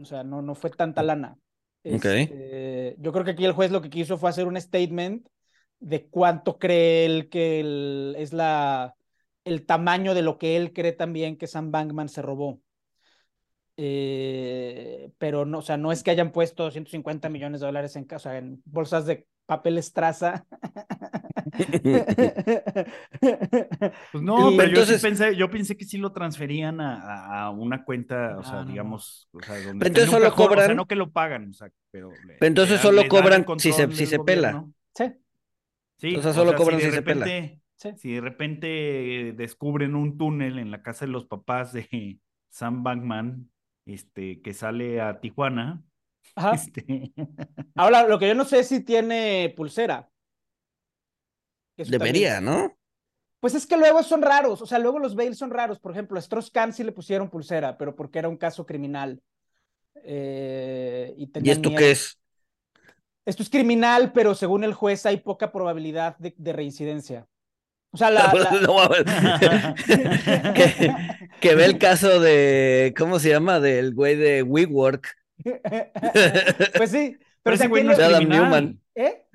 O 0.00 0.04
sea, 0.04 0.24
no, 0.24 0.42
no 0.42 0.54
fue 0.54 0.70
tanta 0.70 1.02
lana. 1.02 1.36
Ok. 1.88 2.06
Este, 2.28 2.96
yo 2.98 3.12
creo 3.12 3.24
que 3.24 3.32
aquí 3.32 3.44
el 3.44 3.52
juez 3.52 3.70
lo 3.70 3.82
que 3.82 3.90
quiso 3.90 4.18
fue 4.18 4.30
hacer 4.30 4.46
un 4.46 4.60
statement 4.60 5.26
de 5.80 6.08
cuánto 6.08 6.58
cree 6.58 7.04
él 7.06 7.28
que 7.28 7.60
el- 7.60 8.14
es 8.18 8.32
la, 8.32 8.94
el 9.44 9.66
tamaño 9.66 10.14
de 10.14 10.22
lo 10.22 10.38
que 10.38 10.56
él 10.56 10.72
cree 10.72 10.92
también 10.92 11.36
que 11.36 11.46
Sam 11.46 11.70
Bankman 11.70 12.08
se 12.08 12.22
robó. 12.22 12.60
Eh, 13.76 15.10
pero 15.18 15.44
no, 15.44 15.58
o 15.58 15.62
sea, 15.62 15.76
no 15.76 15.90
es 15.90 16.02
que 16.04 16.10
hayan 16.12 16.30
puesto 16.32 16.70
150 16.70 17.28
millones 17.28 17.60
de 17.60 17.66
dólares 17.66 17.96
en 17.96 18.06
en 18.26 18.62
bolsas 18.64 19.06
de 19.06 19.26
papel 19.46 19.78
estraza. 19.78 20.46
Pues 24.12 24.22
no, 24.24 24.50
Y 24.52 24.56
pero 24.56 24.70
yo 24.72 24.86
sí 24.86 24.94
pensé, 25.02 25.36
yo 25.36 25.50
pensé 25.50 25.76
que 25.76 25.84
sí 25.84 25.98
lo 25.98 26.12
transferían 26.12 26.80
a, 26.80 27.50
una 27.50 27.84
cuenta, 27.84 28.38
o 28.38 28.42
sea, 28.42 28.52
no, 28.54 28.64
no. 28.64 28.70
digamos, 28.70 29.28
o 29.32 29.40
sea, 29.42 29.56
donde 29.56 29.72
Pero 29.78 29.86
entonces 29.88 30.10
solo 30.10 30.24
cajón, 30.30 30.46
o 30.46 30.48
sea, 30.48 30.56
cobran- 30.66 30.76
no 30.76 30.86
que 30.86 30.94
lo 30.96 31.10
pagan, 31.10 31.50
o 31.50 31.52
sea, 31.52 31.70
pero. 31.90 32.10
le- 32.26 32.34
Pero 32.34 32.46
entonces 32.46 32.76
le 32.76 32.82
solo 32.82 33.08
cobran 33.08 33.44
si 33.58 33.72
se- 33.72 33.90
si 33.92 34.18
pela. 34.18 34.64
Sí, 34.94 35.04
Sí, 35.98 36.16
O 36.16 36.22
sea, 36.22 36.32
solo 36.32 36.54
cobran 36.56 36.80
si 36.80 36.86
si 36.86 36.90
de 36.90 36.96
se 36.96 37.02
pela. 37.02 37.24
repente, 37.24 37.60
sí. 37.76 37.90
si 37.96 38.12
de 38.14 38.20
repente 38.20 39.34
descubren 39.36 39.94
un 39.94 40.18
túnel 40.18 40.58
en 40.58 40.70
la 40.70 40.82
casa 40.82 41.06
de 41.06 41.12
los 41.12 41.24
papás 41.26 41.72
de 41.72 42.18
Sam 42.50 42.82
Bankman, 42.82 43.50
este, 43.86 44.40
que 44.42 44.52
sale 44.54 45.00
a 45.00 45.20
Tijuana, 45.20 45.82
Ajá. 46.36 46.52
este, 46.54 47.12
Ahora, 47.74 48.06
lo 48.08 48.18
que 48.18 48.28
yo 48.28 48.34
no 48.34 48.44
sé 48.44 48.60
es 48.60 48.68
si 48.68 48.80
tiene 48.84 49.52
pulsera. 49.56 50.10
También- 51.76 51.90
Debería, 51.90 52.40
¿no? 52.40 52.76
Pues 53.40 53.54
es 53.54 53.66
que 53.66 53.76
luego 53.76 54.02
son 54.02 54.22
raros, 54.22 54.62
o 54.62 54.66
sea, 54.66 54.78
luego 54.78 54.98
los 54.98 55.14
bails 55.14 55.36
son 55.36 55.50
raros. 55.50 55.78
Por 55.78 55.92
ejemplo, 55.92 56.16
a 56.16 56.20
Strauss-Kahn 56.20 56.72
sí 56.72 56.82
le 56.82 56.92
pusieron 56.92 57.28
pulsera, 57.28 57.76
pero 57.76 57.94
porque 57.94 58.18
era 58.18 58.28
un 58.28 58.38
caso 58.38 58.64
criminal. 58.64 59.20
Eh, 60.02 61.14
y 61.18 61.24
¿Y 61.24 61.26
tenían 61.26 61.56
esto 61.56 61.68
miedo. 61.70 61.78
qué 61.80 61.90
es? 61.90 62.18
Esto 63.26 63.42
es 63.42 63.50
criminal, 63.50 64.12
pero 64.12 64.34
según 64.34 64.64
el 64.64 64.74
juez 64.74 65.04
hay 65.06 65.18
poca 65.18 65.52
probabilidad 65.52 66.16
de, 66.18 66.34
de 66.36 66.52
reincidencia. 66.52 67.26
O 67.90 67.96
sea, 67.96 68.10
la, 68.10 68.32
la- 68.34 68.60
No, 68.62 68.80
a 68.80 68.88
ver. 68.88 69.04
que, 70.54 70.94
que 71.40 71.54
ve 71.54 71.64
el 71.66 71.78
caso 71.78 72.20
de, 72.20 72.94
¿cómo 72.96 73.18
se 73.18 73.28
llama? 73.30 73.60
Del 73.60 73.94
güey 73.94 74.16
de 74.16 74.42
WeWork. 74.42 75.06
pues 76.76 76.90
sí, 76.90 77.16
pero, 77.18 77.24
pero 77.42 77.56
ese 77.56 77.68
güey 77.68 77.84
no 77.84 77.94
tiene- 77.94 78.02
es 78.04 78.08
Adam 78.08 78.16
criminal. 78.24 78.42
Newman. 78.44 78.80
¿Eh? 78.94 79.26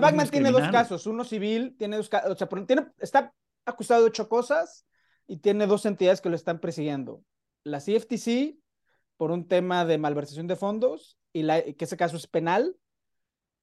Bankman 0.00 0.26
es 0.26 0.30
tiene 0.30 0.50
dos 0.52 0.68
casos, 0.68 1.06
uno 1.06 1.24
civil, 1.24 1.76
tiene 1.76 1.96
dos 1.96 2.08
o 2.12 2.36
sea, 2.36 2.48
tiene, 2.66 2.86
está 2.98 3.34
acusado 3.66 4.02
de 4.02 4.08
ocho 4.08 4.28
cosas 4.28 4.86
y 5.26 5.38
tiene 5.38 5.66
dos 5.66 5.84
entidades 5.86 6.20
que 6.20 6.28
lo 6.28 6.36
están 6.36 6.60
persiguiendo. 6.60 7.22
La 7.64 7.80
CFTC 7.80 8.56
por 9.16 9.30
un 9.30 9.48
tema 9.48 9.84
de 9.84 9.98
malversación 9.98 10.46
de 10.46 10.56
fondos 10.56 11.18
y 11.32 11.42
la, 11.42 11.62
que 11.62 11.84
ese 11.84 11.96
caso 11.96 12.16
es 12.16 12.26
penal 12.26 12.76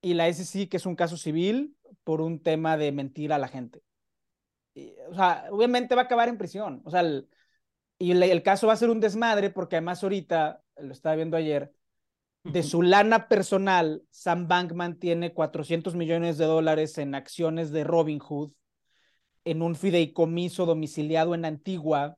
y 0.02 0.16
la 0.16 0.28
SEC 0.28 0.70
que 0.70 0.78
es 0.78 0.86
un 0.86 0.96
caso 0.96 1.18
civil 1.18 1.76
por 2.04 2.22
un 2.22 2.42
tema 2.42 2.78
de 2.78 2.92
mentir 2.92 3.32
a 3.34 3.38
la 3.38 3.48
gente. 3.48 3.84
Y, 4.74 4.94
o 5.10 5.14
sea, 5.14 5.48
obviamente 5.52 5.96
va 5.96 6.04
a 6.04 6.06
acabar 6.06 6.30
en 6.30 6.38
prisión. 6.38 6.82
O 6.86 6.92
sea, 6.92 7.02
el- 7.02 7.30
y 8.00 8.12
el, 8.12 8.24
el 8.24 8.42
caso 8.42 8.66
va 8.68 8.74
a 8.74 8.78
ser 8.78 8.90
un 8.90 9.00
desmadre 9.00 9.52
porque 9.52 9.76
además 9.76 10.02
ahorita, 10.04 10.64
lo 10.78 10.92
estaba 10.92 11.16
viendo 11.16 11.38
ayer, 11.38 11.72
de 12.44 12.64
su 12.64 12.82
lana 12.82 13.28
personal, 13.28 14.04
Sam 14.10 14.48
Bankman 14.48 14.98
tiene 14.98 15.34
400 15.34 15.96
millones 15.96 16.38
de 16.38 16.46
dólares 16.46 16.98
en 16.98 17.14
acciones 17.16 17.72
de 17.72 17.84
Robinhood, 17.84 18.52
en 19.46 19.62
un 19.62 19.76
fideicomiso 19.76 20.66
domiciliado 20.66 21.36
en 21.36 21.46
Antigua, 21.46 22.18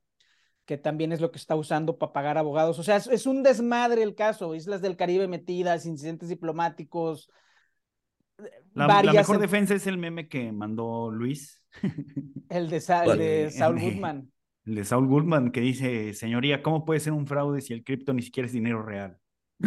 que 0.66 0.78
también 0.78 1.12
es 1.12 1.20
lo 1.20 1.30
que 1.30 1.38
está 1.38 1.56
usando 1.56 1.98
para 1.98 2.12
pagar 2.12 2.38
abogados. 2.38 2.78
O 2.78 2.82
sea, 2.82 2.96
es, 2.96 3.06
es 3.06 3.26
un 3.26 3.42
desmadre 3.42 4.02
el 4.02 4.14
caso, 4.14 4.54
Islas 4.54 4.80
del 4.80 4.96
Caribe 4.96 5.28
metidas, 5.28 5.84
incidentes 5.86 6.28
diplomáticos. 6.30 7.30
La, 8.72 9.02
mejor 9.02 9.38
defensa 9.38 9.74
es 9.74 9.86
el 9.86 9.98
meme 9.98 10.28
que 10.28 10.50
mandó 10.52 11.10
Luis, 11.10 11.62
el 12.48 12.68
de, 12.70 12.80
Sa- 12.80 13.04
el 13.04 13.18
de 13.18 13.50
Saul 13.50 13.76
El 13.76 13.84
de- 13.84 13.90
Goodman. 13.90 14.32
el 14.66 14.74
de 14.74 14.84
Saul 14.84 15.06
Goodman, 15.06 15.52
que 15.52 15.60
dice, 15.60 16.14
señoría, 16.14 16.62
¿cómo 16.62 16.84
puede 16.84 17.00
ser 17.00 17.12
un 17.12 17.26
fraude 17.26 17.60
si 17.60 17.74
el 17.74 17.84
cripto 17.84 18.12
ni 18.12 18.22
siquiera 18.22 18.46
es 18.46 18.52
dinero 18.52 18.82
real? 18.82 19.18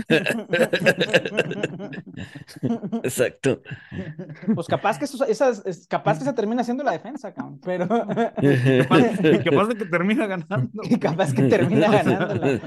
Exacto. 3.03 3.61
Pues 4.53 4.67
capaz 4.67 4.97
que 4.99 5.05
eso, 5.05 5.25
esas, 5.25 5.65
es- 5.65 5.87
capaz 5.87 6.19
que 6.19 6.25
se 6.25 6.33
termina 6.33 6.63
siendo 6.63 6.83
la 6.83 6.91
defensa, 6.91 7.33
cabrón, 7.33 7.59
pero 7.63 7.87
Capaz, 7.87 8.33
capaz 9.43 9.67
de 9.67 9.75
que 9.77 9.85
termina 9.85 10.27
ganando. 10.27 10.81
y 10.83 10.97
capaz 10.97 11.33
que 11.33 11.43
termina 11.43 11.89
ganándola. 11.91 12.59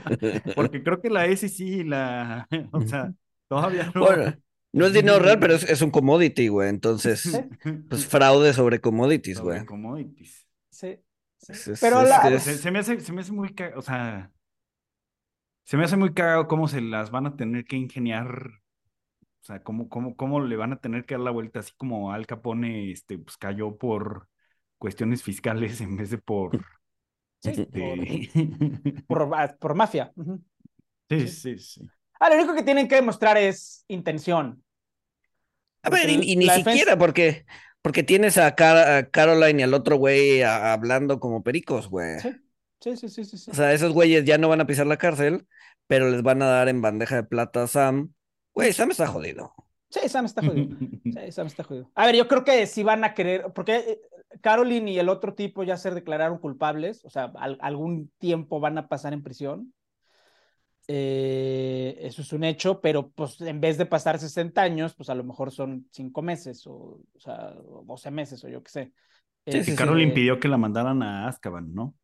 Porque 0.54 0.82
creo 0.82 1.00
que 1.00 1.10
la 1.10 1.26
SEC 1.26 1.60
y 1.60 1.84
la, 1.84 2.48
o 2.72 2.80
sea, 2.82 3.12
todavía 3.48 3.90
no. 3.94 4.00
Bueno, 4.02 4.34
no 4.72 4.86
es 4.86 4.92
dinero 4.92 5.18
real, 5.18 5.38
pero 5.40 5.54
es, 5.54 5.68
es 5.68 5.82
un 5.82 5.90
commodity, 5.90 6.48
güey. 6.48 6.68
Entonces, 6.68 7.20
Sí. 7.22 7.38
pues 7.88 8.06
fraude 8.06 8.52
sobre 8.52 8.80
commodities, 8.80 9.38
Sobre 9.38 9.56
güey. 9.56 9.66
commodities. 9.66 10.46
Sí, 10.70 10.98
sí. 11.38 11.72
Pero 11.80 12.02
es 12.02 12.08
la- 12.08 12.22
Se, 12.22 12.34
es- 12.34 12.42
se- 12.42 12.58
se 12.58 12.70
me 12.70 12.78
hace, 12.78 13.00
se 13.00 13.12
me 13.12 13.20
hace 13.22 13.32
muy, 13.32 13.54
o 13.76 13.82
sea, 13.82 14.30
se 15.64 15.76
me 15.76 15.84
hace 15.84 15.96
muy 15.96 16.12
cagado 16.14 16.48
cómo 16.48 16.68
se 16.68 16.80
las 16.80 17.10
van 17.10 17.26
a 17.26 17.36
tener 17.36 17.64
que 17.64 17.76
ingeniar, 17.76 18.46
o 19.42 19.44
sea, 19.44 19.62
cómo, 19.62 19.88
cómo, 19.88 20.16
cómo 20.16 20.40
le 20.40 20.56
van 20.56 20.72
a 20.72 20.80
tener 20.80 21.04
que 21.04 21.14
dar 21.14 21.22
la 21.22 21.30
vuelta, 21.30 21.60
así 21.60 21.72
como 21.76 22.12
Al 22.12 22.26
Capone, 22.26 22.90
este, 22.92 23.18
pues 23.18 23.36
cayó 23.36 23.76
por 23.76 24.28
cuestiones 24.78 25.22
fiscales 25.22 25.80
en 25.80 25.96
vez 25.96 26.10
de 26.10 26.18
por, 26.18 26.52
Sí, 27.42 27.50
este, 27.50 28.30
por, 29.06 29.28
por, 29.30 29.58
por 29.58 29.74
mafia. 29.74 30.12
Ujú. 30.16 30.42
sí, 31.08 31.28
sí, 31.28 31.58
sí. 31.58 31.88
Ah, 32.18 32.28
lo 32.28 32.36
único 32.36 32.54
que 32.54 32.62
tienen 32.62 32.86
que 32.86 32.96
demostrar 32.96 33.38
es 33.38 33.84
intención. 33.88 34.62
A 35.82 35.88
ver, 35.88 36.10
y, 36.10 36.32
y 36.32 36.36
ni 36.36 36.44
defensa- 36.46 36.70
siquiera 36.72 36.98
porque, 36.98 37.46
porque 37.80 38.02
tienes 38.02 38.36
a, 38.36 38.54
Car- 38.54 38.76
a 38.98 39.10
Caroline 39.10 39.60
y 39.60 39.62
al 39.62 39.72
otro 39.72 39.96
güey 39.96 40.42
hablando 40.42 41.18
como 41.18 41.42
pericos, 41.42 41.88
güey. 41.88 42.20
Sí. 42.20 42.28
Sí, 42.80 42.96
sí, 42.96 43.08
sí, 43.08 43.24
sí. 43.24 43.36
sí. 43.36 43.50
O 43.50 43.54
sea, 43.54 43.72
esos 43.72 43.92
güeyes 43.92 44.24
ya 44.24 44.38
no 44.38 44.48
van 44.48 44.60
a 44.60 44.66
pisar 44.66 44.86
la 44.86 44.96
cárcel, 44.96 45.46
pero 45.86 46.10
les 46.10 46.22
van 46.22 46.42
a 46.42 46.46
dar 46.46 46.68
en 46.68 46.80
bandeja 46.82 47.16
de 47.16 47.24
plata 47.24 47.62
a 47.64 47.66
Sam. 47.66 48.12
Güey, 48.54 48.72
Sam 48.72 48.90
está 48.90 49.06
jodido. 49.06 49.52
Sí, 49.90 50.08
Sam 50.08 50.24
está 50.24 50.42
jodido. 50.42 50.76
Sí, 51.04 51.32
Sam 51.32 51.46
está 51.48 51.64
jodido. 51.64 51.90
A 51.94 52.06
ver, 52.06 52.14
yo 52.16 52.28
creo 52.28 52.44
que 52.44 52.66
sí 52.66 52.82
van 52.82 53.04
a 53.04 53.14
querer, 53.14 53.52
porque 53.54 53.76
eh, 53.76 54.00
Caroline 54.40 54.92
y 54.92 54.98
el 54.98 55.08
otro 55.08 55.34
tipo 55.34 55.64
ya 55.64 55.76
se 55.76 55.90
declararon 55.90 56.38
culpables, 56.38 57.04
o 57.04 57.10
sea, 57.10 57.32
al- 57.36 57.58
algún 57.60 58.10
tiempo 58.18 58.60
van 58.60 58.78
a 58.78 58.88
pasar 58.88 59.12
en 59.12 59.22
prisión. 59.22 59.74
Eh, 60.88 61.96
eso 62.00 62.22
es 62.22 62.32
un 62.32 62.42
hecho, 62.44 62.80
pero 62.80 63.10
pues 63.10 63.40
en 63.40 63.60
vez 63.60 63.78
de 63.78 63.86
pasar 63.86 64.18
60 64.18 64.62
años, 64.62 64.94
pues 64.94 65.08
a 65.10 65.14
lo 65.14 65.22
mejor 65.22 65.52
son 65.52 65.86
5 65.92 66.20
meses 66.22 66.66
o, 66.66 67.00
o 67.14 67.20
sea, 67.20 67.54
o 67.68 67.84
12 67.86 68.10
meses 68.10 68.42
o 68.44 68.48
yo 68.48 68.62
qué 68.62 68.70
sé. 68.70 68.92
Sí, 69.46 69.64
sí, 69.64 69.76
Caroline 69.76 70.08
Este, 70.08 70.20
pidió 70.20 70.40
que 70.40 70.48
la 70.48 70.56
mandaran 70.58 71.02
a 71.02 71.28
Azkaban, 71.28 71.72
¿no? 71.74 71.94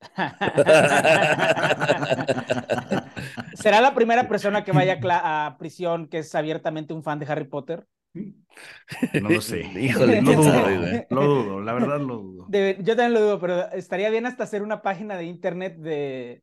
¿Será 3.54 3.80
la 3.80 3.94
primera 3.94 4.28
persona 4.28 4.64
que 4.64 4.72
vaya 4.72 4.98
a, 5.02 5.56
prisión 5.58 6.08
que 6.08 6.18
es 6.18 6.34
abiertamente 6.34 6.94
un 6.94 7.02
fan 7.02 7.18
de 7.18 7.26
Harry 7.26 7.44
Potter? 7.44 7.86
No 8.14 9.28
lo 9.28 9.40
sé. 9.40 9.60
Híjole, 9.80 10.22
lo 10.22 10.32
dudo, 10.32 11.06
lo 11.10 11.26
dudo, 11.26 11.60
la 11.60 11.72
verdad 11.74 12.00
lo 12.00 12.16
dudo. 12.16 12.46
De- 12.48 12.78
yo 12.80 12.96
también 12.96 13.14
lo 13.14 13.20
dudo, 13.20 13.40
pero 13.40 13.70
estaría 13.72 14.10
bien 14.10 14.26
hasta 14.26 14.44
hacer 14.44 14.62
una 14.62 14.82
página 14.82 15.16
de 15.16 15.24
internet 15.24 15.76
de 15.76 16.42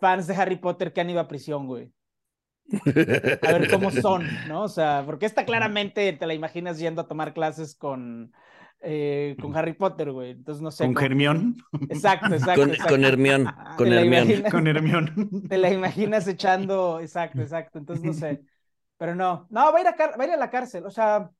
fans 0.00 0.26
de 0.26 0.34
Harry 0.34 0.56
Potter 0.56 0.92
que 0.92 1.00
han 1.00 1.10
ido 1.10 1.20
a 1.20 1.28
prisión, 1.28 1.66
güey. 1.66 1.92
A 3.42 3.52
ver 3.52 3.70
cómo 3.70 3.90
son, 3.90 4.28
¿no? 4.46 4.64
O 4.64 4.68
sea, 4.68 5.02
porque 5.06 5.24
esta 5.24 5.46
claramente 5.46 6.12
te 6.12 6.26
la 6.26 6.34
imaginas 6.34 6.78
yendo 6.78 7.00
a 7.00 7.08
tomar 7.08 7.32
clases 7.32 7.74
con, 7.74 8.30
eh, 8.80 9.36
con 9.40 9.56
Harry 9.56 9.72
Potter, 9.72 10.12
güey. 10.12 10.30
Entonces 10.32 10.62
no 10.62 10.70
sé. 10.70 10.84
¿Con 10.84 10.96
Germión? 10.96 11.56
Exacto, 11.88 12.26
exacto. 12.34 12.60
Con, 12.62 12.70
exacto. 12.70 12.92
con 12.94 13.04
Hermión, 13.04 13.44
con 13.76 13.88
Te 13.88 13.94
la 13.94 14.00
Hermión. 14.02 14.24
imaginas- 14.30 14.50
Con 14.52 14.66
Hermión. 14.66 15.42
Te 15.48 15.58
la 15.58 15.70
imaginas 15.70 16.28
echando, 16.28 17.00
exacto, 17.00 17.40
exacto. 17.42 17.78
Entonces 17.78 18.04
no 18.04 18.12
sé. 18.12 18.42
Pero 18.96 19.14
no, 19.14 19.46
no, 19.50 19.72
va 19.72 19.78
a 19.78 19.80
ir 19.80 19.86
a, 19.88 19.94
car- 19.94 20.18
va 20.18 20.24
a, 20.24 20.26
ir 20.26 20.32
a 20.32 20.36
la 20.36 20.50
cárcel. 20.50 20.84
O 20.86 20.90
sea, 20.90 21.30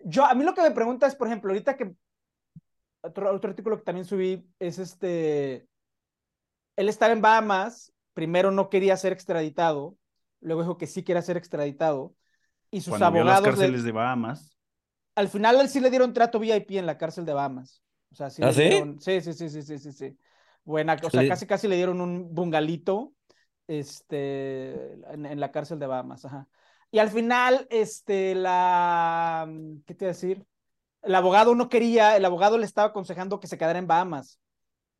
yo, 0.00 0.24
a 0.24 0.34
mí 0.34 0.44
lo 0.44 0.54
que 0.54 0.62
me 0.62 0.70
pregunta 0.72 1.06
es, 1.06 1.14
por 1.14 1.28
ejemplo, 1.28 1.50
ahorita 1.52 1.76
que 1.76 1.92
otro, 3.00 3.32
otro 3.32 3.50
artículo 3.50 3.78
que 3.78 3.84
también 3.84 4.04
subí 4.04 4.44
es 4.58 4.78
este, 4.80 5.66
él 6.76 6.88
estaba 6.88 7.12
en 7.12 7.22
Bahamas, 7.22 7.92
primero 8.14 8.50
no 8.50 8.68
quería 8.70 8.96
ser 8.96 9.12
extraditado, 9.12 9.96
luego 10.40 10.62
dijo 10.62 10.76
que 10.78 10.86
sí 10.88 11.02
quería 11.04 11.22
ser 11.22 11.36
extraditado, 11.36 12.14
y 12.72 12.80
sus 12.80 12.90
Cuando 12.98 13.12
vio 13.12 13.24
las 13.24 13.36
abogados, 13.36 13.58
le- 13.58 13.64
cárceles 13.64 13.84
de 13.84 13.92
Bahamas. 13.92 14.55
Al 15.16 15.28
final 15.28 15.60
él 15.60 15.68
sí 15.68 15.80
le 15.80 15.90
dieron 15.90 16.12
trato 16.12 16.38
VIP 16.38 16.78
en 16.78 16.86
la 16.86 16.98
cárcel 16.98 17.24
de 17.24 17.32
Bahamas. 17.32 17.82
O 18.12 18.14
sea, 18.14 18.30
sí 18.30 18.42
¿Ah, 18.42 18.48
le 18.48 18.52
sí? 18.52 18.62
dieron, 18.62 19.00
sí, 19.00 19.20
sí, 19.20 19.32
sí, 19.32 19.48
sí, 19.50 19.62
sí, 19.62 19.78
sí, 19.78 19.92
sí. 19.92 20.18
Buena, 20.64 20.96
o 21.02 21.10
sea, 21.10 21.26
casi 21.26 21.46
casi 21.46 21.68
le 21.68 21.76
dieron 21.76 22.00
un 22.00 22.34
bungalito 22.34 23.12
este, 23.66 24.92
en, 25.12 25.26
en 25.26 25.40
la 25.40 25.50
cárcel 25.50 25.78
de 25.78 25.86
Bahamas, 25.86 26.24
ajá. 26.24 26.48
Y 26.90 26.98
al 26.98 27.10
final, 27.10 27.66
este, 27.70 28.34
la, 28.34 29.48
¿qué 29.86 29.94
te 29.94 30.04
iba 30.04 30.10
a 30.10 30.14
decir? 30.14 30.46
El 31.02 31.14
abogado 31.14 31.54
no 31.54 31.68
quería, 31.68 32.16
el 32.16 32.24
abogado 32.24 32.58
le 32.58 32.64
estaba 32.64 32.88
aconsejando 32.88 33.40
que 33.40 33.46
se 33.46 33.58
quedara 33.58 33.78
en 33.78 33.86
Bahamas. 33.86 34.40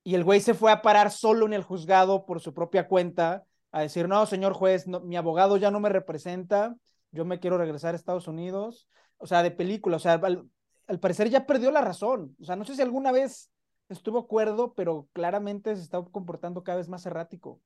Y 0.05 0.14
el 0.14 0.24
güey 0.24 0.40
se 0.40 0.55
fue 0.55 0.70
a 0.70 0.83
parar 0.83 1.11
solo 1.11 1.46
en 1.46 1.52
el 1.52 1.62
juzgado 1.64 2.26
por 2.26 2.40
su 2.40 2.55
propia 2.55 2.87
cuenta 2.87 3.44
a 3.72 3.81
decir, 3.81 4.09
no, 4.09 4.24
señor 4.26 4.52
juez, 4.52 4.87
no, 4.87 5.00
mi 5.00 5.16
abogado 5.16 5.57
ya 5.57 5.70
no 5.70 5.81
me 5.81 5.88
representa, 5.88 6.76
yo 7.11 7.24
me 7.24 7.40
quiero 7.40 7.59
regresar 7.59 7.94
a 7.94 7.96
Estados 7.96 8.29
Unidos. 8.29 8.88
O 9.18 9.26
sea, 9.26 9.42
de 9.42 9.50
película, 9.50 9.96
o 9.96 10.00
sea, 10.00 10.14
al, 10.14 10.48
al 10.87 11.00
parecer 11.00 11.29
ya 11.29 11.46
perdió 11.46 11.70
la 11.70 11.81
razón. 11.81 12.37
O 12.40 12.44
sea, 12.44 12.57
no 12.57 12.64
sé 12.64 12.74
si 12.74 12.83
alguna 12.83 13.12
vez 13.12 13.50
estuvo 13.88 14.18
acuerdo, 14.18 14.74
pero 14.74 15.09
claramente 15.12 15.74
se 15.76 15.83
está 15.83 16.02
comportando 16.02 16.64
cada 16.64 16.79
vez 16.79 16.88
más 16.88 17.07
errático. 17.07 17.61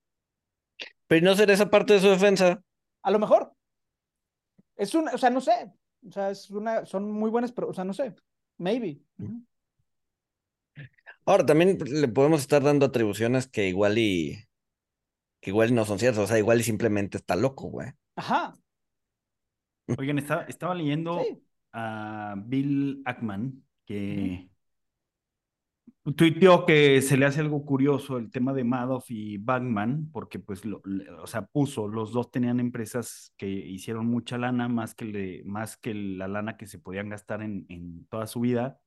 Pero 1.07 1.25
no 1.25 1.35
será 1.35 1.53
esa 1.53 1.71
parte 1.71 1.95
de 1.95 2.01
su 2.01 2.09
defensa. 2.09 2.63
A 3.03 3.11
lo 3.11 3.19
mejor. 3.19 3.53
Es 4.77 4.95
una, 4.95 5.13
o 5.13 5.19
sea, 5.19 5.31
no 5.31 5.41
sé. 5.41 5.73
O 6.07 6.13
sea, 6.13 6.31
es 6.31 6.51
una, 6.51 6.87
son 6.87 7.11
muy 7.11 7.31
buenas, 7.31 7.53
pero, 7.53 7.69
o 7.69 7.75
sea, 7.75 7.85
no 7.85 7.93
sé. 7.93 8.15
Maybe. 8.59 9.01
Ahora 11.27 11.45
también 11.45 11.79
le 11.85 12.09
podemos 12.09 12.41
estar 12.41 12.63
dando 12.63 12.87
atribuciones 12.87 13.47
que 13.47 13.69
igual 13.69 13.99
y 13.99 14.45
que 15.41 15.51
igual 15.51 15.75
no 15.75 15.85
son 15.85 15.99
ciertas. 15.99 16.25
O 16.25 16.27
sea, 16.27 16.39
igual 16.39 16.61
y 16.61 16.65
simplemente 16.65 17.19
está 17.19 17.37
loco, 17.37 17.69
güey. 17.69 17.93
Ajá. 18.17 18.57
Oigan, 19.99 20.19
estaba, 20.19 20.43
estaba 20.45 20.75
leyendo 20.75 21.21
Sí. 21.23 21.43
a 21.73 22.35
Bill 22.37 23.03
Ackman, 23.05 23.63
que 23.87 24.49
tuiteó 26.17 26.65
que 26.67 27.03
se 27.03 27.17
le 27.17 27.27
hace 27.27 27.41
algo 27.41 27.65
curioso 27.65 28.17
el 28.17 28.31
tema 28.31 28.53
de 28.53 28.65
Madoff 28.65 29.11
y 29.11 29.39
Bankman, 29.39 30.11
porque 30.13 30.39
pues, 30.39 30.65
lo- 30.65 30.83
o 31.23 31.27
sea, 31.27 31.47
puso, 31.47 31.89
los 31.89 32.13
dos 32.13 32.31
tenían 32.31 32.61
empresas 32.61 33.35
que 33.37 33.49
hicieron 33.49 34.07
mucha 34.07 34.39
lana, 34.39 34.69
más 34.69 34.95
que, 34.95 35.05
le, 35.05 35.45
más 35.45 35.77
que 35.77 35.95
la 35.95 36.29
lana 36.29 36.57
que 36.57 36.67
se 36.67 36.79
podían 36.79 37.09
gastar 37.09 37.43
en, 37.43 37.67
en 37.69 38.07
toda 38.07 38.27
su 38.27 38.41
vida, 38.41 38.81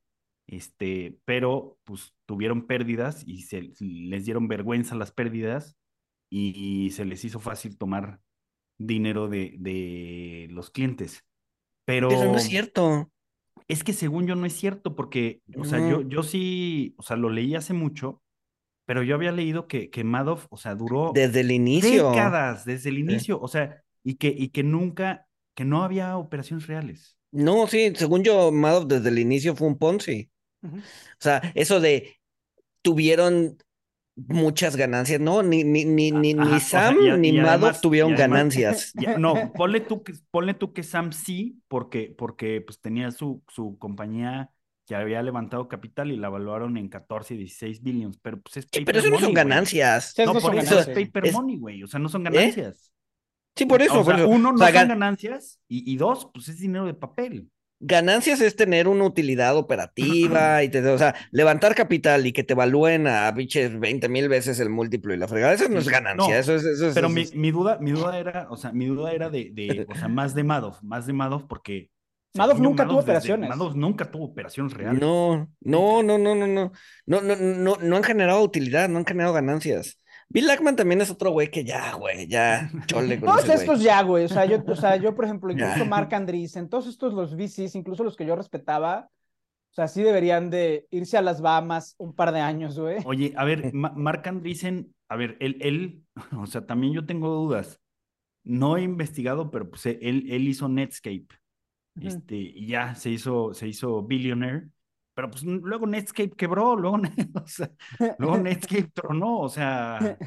este, 0.47 1.19
pero 1.25 1.79
pues 1.83 2.13
tuvieron 2.25 2.67
pérdidas 2.67 3.23
y 3.25 3.43
se 3.43 3.71
les 3.79 4.25
dieron 4.25 4.47
vergüenza 4.47 4.95
las 4.95 5.11
pérdidas 5.11 5.77
y, 6.29 6.89
se 6.91 7.05
les 7.05 7.23
hizo 7.25 7.39
fácil 7.39 7.77
tomar 7.77 8.19
dinero 8.87 9.27
de, 9.29 9.55
de 9.59 10.47
los 10.51 10.69
clientes. 10.71 11.23
Pero, 11.85 12.09
Pero 12.09 12.31
no 12.31 12.37
es 12.37 12.43
cierto. 12.43 13.11
es 13.67 13.83
que 13.83 13.93
según 13.93 14.27
yo 14.27 14.35
no 14.35 14.45
es 14.45 14.53
cierto, 14.53 14.95
porque, 14.95 15.41
o 15.57 15.65
sea, 15.65 15.79
yo, 15.79 16.01
No. 16.01 16.09
yo 16.09 16.23
sí, 16.23 16.95
o 16.97 17.03
sea, 17.03 17.17
lo 17.17 17.29
leí 17.29 17.55
hace 17.55 17.73
mucho, 17.73 18.21
pero 18.85 19.03
yo 19.03 19.15
había 19.15 19.31
leído 19.31 19.67
que, 19.67 19.89
que 19.89 20.03
Madoff, 20.03 20.47
o 20.51 20.57
sea, 20.57 20.75
duró 20.75 21.13
Desde 21.13 21.41
el 21.41 21.51
inicio. 21.51 22.11
décadas 22.11 22.65
desde 22.65 22.89
el 22.89 22.99
inicio, 22.99 23.39
o 23.41 23.47
sea, 23.47 23.83
y 24.03 24.15
que, 24.15 24.29
y 24.29 24.49
que 24.49 24.63
nunca, 24.63 25.27
que 25.55 25.65
no 25.65 25.83
había 25.83 26.17
operaciones 26.17 26.67
reales. 26.67 27.17
No, 27.31 27.67
sí, 27.67 27.93
según 27.95 28.23
yo, 28.23 28.51
Madoff 28.51 28.85
desde 28.87 29.09
el 29.09 29.19
inicio 29.19 29.55
fue 29.55 29.67
un 29.67 29.77
Ponzi. 29.77 30.29
O 30.63 30.69
sea, 31.19 31.51
eso 31.55 31.79
de 31.81 32.17
tuvieron 32.81 33.57
muchas 34.15 34.75
ganancias. 34.75 35.19
No, 35.19 35.41
ni, 35.43 35.63
ni, 35.63 35.85
ni, 35.85 36.11
ni, 36.11 36.33
Ajá, 36.33 36.45
ni 36.49 36.55
o 36.55 36.59
sea, 36.59 36.87
Sam 36.89 36.97
y 37.01 37.17
ni 37.19 37.29
y 37.29 37.39
además- 37.39 37.81
tuvieron 37.81 38.11
y 38.11 38.13
además- 38.15 38.29
ganancias. 38.29 38.93
Ya, 38.95 39.17
no, 39.17 39.53
ponle 39.53 39.79
tú 39.81 40.03
que, 40.03 40.13
ponle 40.31 40.53
tú 40.53 40.73
que 40.73 40.83
Sam 40.83 41.11
sí, 41.11 41.61
porque, 41.67 42.13
porque 42.17 42.61
pues 42.61 42.79
tenía 42.79 43.11
su, 43.11 43.43
su 43.47 43.77
compañía 43.79 44.49
que 44.85 44.95
había 44.95 45.21
levantado 45.23 45.67
capital 45.69 46.11
y 46.11 46.17
la 46.17 46.27
evaluaron 46.27 46.75
en 46.77 46.89
14, 46.89 47.35
16 47.35 47.81
billions, 47.81 48.17
pero 48.21 48.41
pues 48.41 48.57
es 48.57 48.67
Sí, 48.71 48.83
pero 48.83 48.99
eso 48.99 49.09
no 49.09 49.19
son 49.19 49.33
ganancias. 49.33 50.13
No, 50.17 50.25
no 50.25 50.33
por 50.33 50.41
son 50.41 50.57
eso 50.57 50.71
ganancias. 50.75 50.97
es 50.97 51.05
paper 51.07 51.25
Es- 51.27 51.33
money, 51.33 51.57
güey, 51.57 51.83
o 51.83 51.87
sea, 51.87 51.99
no 51.99 52.09
son 52.09 52.27
¿Eh? 52.27 52.29
ganancias. 52.29 52.91
Sí, 53.55 53.65
por 53.65 53.81
eso. 53.81 54.01
o 54.01 54.03
sea, 54.03 54.13
por 54.13 54.15
eso. 54.21 54.27
uno, 54.29 54.49
no 54.51 54.55
O 54.55 54.57
sea, 54.57 54.67
son 54.67 54.75
gan- 54.75 54.87
ganancias 54.89 55.59
y, 55.67 55.89
y 55.91 55.95
dos, 55.97 56.27
pues 56.33 56.49
es 56.49 56.59
dinero 56.59 56.85
de 56.85 56.93
papel. 56.95 57.49
Ganancias 57.85 58.39
es 58.39 58.55
tener 58.55 58.87
una 58.87 59.03
utilidad 59.03 59.57
operativa 59.57 60.63
y 60.63 60.69
te, 60.69 60.85
o 60.87 60.97
sea, 60.97 61.15
levantar 61.31 61.75
capital 61.75 62.25
y 62.25 62.31
que 62.31 62.43
te 62.43 62.53
evalúen 62.53 63.07
a 63.07 63.29
biches 63.31 63.77
20 63.79 64.07
mil 64.09 64.29
veces 64.29 64.59
el 64.59 64.69
múltiplo 64.69 65.13
y 65.13 65.17
la 65.17 65.27
fregada. 65.27 65.53
Eso 65.53 65.67
no 65.67 65.79
es 65.79 65.89
ganancia, 65.89 66.33
no, 66.33 66.39
eso 66.39 66.55
es, 66.55 66.63
eso 66.63 66.87
es- 66.87 66.93
Pero 66.93 67.07
eso 67.07 67.13
mi, 67.15 67.21
es- 67.21 67.35
mi 67.35 67.51
duda, 67.51 67.77
mi 67.81 67.91
duda 67.91 68.17
era, 68.17 68.47
o 68.49 68.55
sea, 68.55 68.71
mi 68.71 68.85
duda 68.85 69.11
era 69.11 69.29
de, 69.29 69.51
de, 69.53 69.85
o 69.89 69.95
sea, 69.95 70.07
más 70.07 70.33
de 70.33 70.43
Madoff, 70.43 70.81
más 70.81 71.05
de 71.05 71.13
Madoff, 71.13 71.43
porque 71.43 71.89
Madoff 72.35 72.59
nunca 72.59 72.83
tuvo 72.87 73.01
desde- 73.01 73.11
operaciones. 73.11 73.49
Madoff 73.49 73.75
nunca 73.75 74.09
tuvo 74.09 74.25
operaciones 74.25 74.73
reales. 74.73 75.01
No, 75.01 75.51
no, 75.61 76.01
no, 76.03 76.17
no, 76.17 76.35
no, 76.35 76.47
no. 76.47 76.71
No, 77.05 77.21
no, 77.21 77.35
no, 77.35 77.77
no 77.81 77.95
han 77.97 78.03
generado 78.03 78.41
utilidad, 78.41 78.87
no 78.89 78.97
han 78.99 79.05
generado 79.05 79.33
ganancias. 79.33 79.99
Bill 80.29 80.49
Ackman 80.49 80.75
también 80.75 81.01
es 81.01 81.09
otro 81.11 81.31
güey 81.31 81.51
que 81.51 81.63
ya, 81.63 81.93
güey, 81.93 82.27
ya, 82.27 82.71
chole 82.87 83.19
con 83.19 83.27
Todos 83.29 83.43
ese 83.43 83.53
güey. 83.53 83.59
estos 83.59 83.81
ya, 83.83 84.01
güey. 84.01 84.25
O 84.25 84.29
sea, 84.29 84.45
yo, 84.45 84.63
o 84.65 84.75
sea, 84.75 84.95
yo, 84.95 85.13
por 85.15 85.25
ejemplo, 85.25 85.51
incluso. 85.51 85.85
Mark 85.85 86.13
Andreessen, 86.13 86.69
todos 86.69 86.87
estos 86.87 87.13
los 87.13 87.35
VCs, 87.35 87.75
incluso 87.75 88.03
los 88.03 88.15
que 88.15 88.25
yo 88.25 88.35
respetaba, 88.35 89.09
o 89.71 89.73
sea, 89.75 89.87
sí 89.87 90.01
deberían 90.03 90.49
de 90.49 90.87
irse 90.91 91.17
a 91.17 91.21
las 91.21 91.41
Bahamas 91.41 91.95
un 91.97 92.13
par 92.13 92.31
de 92.31 92.39
años, 92.39 92.79
güey. 92.79 92.97
Oye, 93.05 93.33
a 93.35 93.43
ver, 93.45 93.73
Ma- 93.73 93.93
Mark 93.95 94.21
Andreessen, 94.27 94.93
a 95.09 95.15
ver, 95.15 95.37
él, 95.39 95.57
él, 95.61 96.03
o 96.37 96.45
sea, 96.47 96.65
también 96.65 96.93
yo 96.93 97.05
tengo 97.05 97.29
dudas. 97.29 97.79
No 98.43 98.77
he 98.77 98.81
investigado, 98.81 99.51
pero 99.51 99.69
pues 99.69 99.85
él, 99.85 100.25
él 100.29 100.47
hizo 100.47 100.67
Netscape. 100.67 101.27
Este, 102.01 102.35
y 102.35 102.67
ya 102.67 102.95
se 102.95 103.11
hizo, 103.11 103.53
se 103.53 103.67
hizo 103.67 104.01
billionaire. 104.03 104.67
Pero 105.15 105.29
pues 105.29 105.43
luego 105.43 105.85
Netscape 105.85 106.31
quebró, 106.31 106.75
luego, 106.75 106.97
o 107.43 107.47
sea, 107.47 107.69
luego 108.17 108.37
Netscape 108.37 108.89
tronó, 108.93 109.39
o 109.41 109.49
sea, 109.49 110.17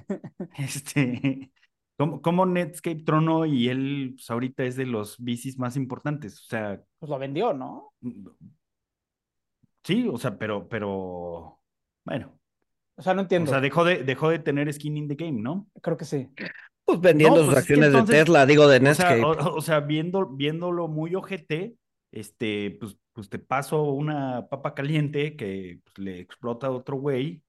este, 0.58 1.50
¿cómo, 1.98 2.22
cómo 2.22 2.46
Netscape 2.46 3.02
tronó 3.04 3.46
y 3.46 3.68
él 3.68 4.12
pues, 4.16 4.30
ahorita 4.30 4.62
es 4.64 4.76
de 4.76 4.86
los 4.86 5.16
VCs 5.18 5.58
más 5.58 5.76
importantes? 5.76 6.40
O 6.40 6.44
sea, 6.44 6.80
Pues 7.00 7.10
lo 7.10 7.18
vendió, 7.18 7.52
¿no? 7.52 7.92
sí, 9.82 10.08
o 10.10 10.16
sea, 10.18 10.36
pero, 10.38 10.68
pero, 10.68 11.60
bueno, 12.04 12.38
O 12.96 13.02
sea, 13.02 13.14
no 13.14 13.20
o 13.20 13.22
entiendo. 13.24 13.50
sea, 13.50 13.60
dejó 13.60 13.84
de, 13.84 14.02
dejó 14.04 14.28
de 14.30 14.38
tener 14.38 14.72
skin 14.72 14.96
in 14.96 15.08
the 15.08 15.14
game, 15.14 15.40
¿no? 15.40 15.68
Creo 15.82 15.96
que 15.96 16.04
sí. 16.04 16.28
Pues 16.84 17.00
vendiendo 17.00 17.38
No, 17.38 17.44
sus 17.44 17.54
pues 17.54 17.58
es 17.62 17.66
que 17.66 17.72
acciones 17.74 17.88
entonces- 17.88 18.16
de 18.16 18.22
Tesla, 18.24 18.46
digo, 18.46 18.68
de 18.68 18.76
O 18.76 18.80
sea, 18.94 19.10
Netscape. 19.10 19.22
o, 19.24 19.54
o 19.56 19.60
sea, 19.60 19.80
viendo, 19.80 20.26
viéndolo 20.28 20.88
muy 20.88 21.14
ojete, 21.14 21.74
este, 22.12 22.76
pues, 22.80 22.96
pues 23.16 23.28
te 23.30 23.38
paso 23.40 23.82
una 23.82 24.46
papa 24.48 24.74
caliente 24.74 25.34
que 25.36 25.80
pues, 25.82 25.98
le 25.98 26.20
explota 26.20 26.66
a 26.68 26.70
otro 26.70 26.96
güey. 26.98 27.42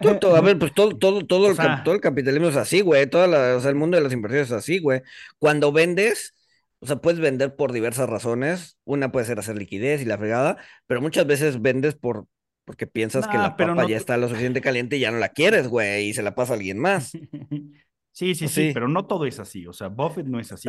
Todo- 0.00 0.18
todo- 0.18 0.36
a 0.36 0.40
ver, 0.40 0.58
pues 0.58 0.72
todo, 0.74 0.96
todo, 0.96 1.24
todo, 1.26 1.44
O 1.48 1.50
el, 1.50 1.56
sea- 1.56 1.82
todo 1.84 1.94
el 1.94 2.00
capitalismo 2.00 2.48
es 2.48 2.56
así, 2.56 2.80
güey. 2.80 3.06
Toda 3.08 3.26
la, 3.26 3.56
o 3.56 3.60
sea, 3.60 3.70
el 3.70 3.76
mundo 3.76 3.96
de 3.96 4.02
las 4.02 4.12
inversiones 4.12 4.48
es 4.48 4.52
así, 4.56 4.78
güey. 4.78 5.02
Cuando 5.38 5.70
vendes, 5.70 6.34
o 6.78 6.86
sea, 6.86 6.96
puedes 6.96 7.20
vender 7.20 7.56
por 7.56 7.72
diversas 7.72 8.08
razones. 8.08 8.78
Una 8.84 9.12
puede 9.12 9.26
ser 9.26 9.38
hacer 9.38 9.56
liquidez 9.56 10.00
y 10.02 10.06
la 10.06 10.18
fregada, 10.18 10.56
pero 10.86 11.00
muchas 11.00 11.26
veces 11.26 11.60
vendes 11.60 11.94
por 11.94 12.26
porque 12.64 12.86
piensas 12.86 13.26
que 13.26 13.36
Nah, 13.36 13.42
la 13.42 13.56
pero 13.56 13.72
papa 13.74 13.82
no 13.82 13.88
ya 13.88 13.96
está 13.96 14.16
lo 14.16 14.28
suficiente 14.28 14.60
caliente 14.60 14.96
y 14.96 15.00
ya 15.00 15.10
no 15.10 15.18
la 15.18 15.30
quieres, 15.30 15.66
güey, 15.68 16.08
y 16.08 16.14
se 16.14 16.22
la 16.22 16.34
pasa 16.34 16.52
a 16.52 16.56
alguien 16.56 16.78
más. 16.78 17.12
Sí, 18.12 18.34
sí, 18.34 18.48
sí, 18.48 18.66
Sí. 18.66 18.70
pero 18.74 18.88
no 18.88 19.06
todo 19.06 19.24
es 19.24 19.38
así. 19.38 19.68
O 19.68 19.72
sea, 19.72 19.86
Buffett 19.86 20.26
no 20.26 20.40
es 20.40 20.50
así. 20.50 20.68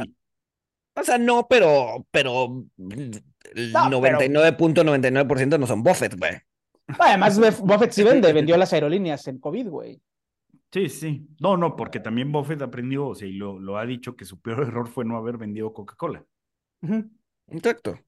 O 0.95 1.03
sea, 1.03 1.17
no, 1.17 1.47
pero, 1.49 2.05
pero 2.11 2.65
el 2.79 3.71
No, 3.71 4.01
pero- 4.01 4.19
99.99% 4.19 5.57
no 5.59 5.67
son 5.67 5.83
Buffett, 5.83 6.17
güey. 6.17 6.33
Además, 6.99 7.39
Buff- 7.39 7.61
Buffett 7.61 7.91
sí 7.91 8.03
vende, 8.03 8.33
vendió 8.33 8.57
las 8.57 8.73
aerolíneas 8.73 9.25
en 9.27 9.39
COVID, 9.39 9.67
güey. 9.69 10.01
Sí, 10.73 10.89
sí. 10.89 11.27
No, 11.39 11.57
no, 11.57 11.75
porque 11.75 11.99
también 11.99 12.31
Buffett 12.31 12.61
aprendió, 12.61 13.07
o 13.07 13.15
sea, 13.15 13.27
y 13.27 13.33
lo, 13.33 13.59
lo 13.59 13.77
ha 13.77 13.85
dicho 13.85 14.15
que 14.15 14.25
su 14.25 14.39
peor 14.41 14.63
error 14.67 14.87
fue 14.89 15.05
no 15.05 15.17
haber 15.17 15.37
vendido 15.37 15.73
Coca-Cola. 15.73 16.23
Exacto. 17.47 17.99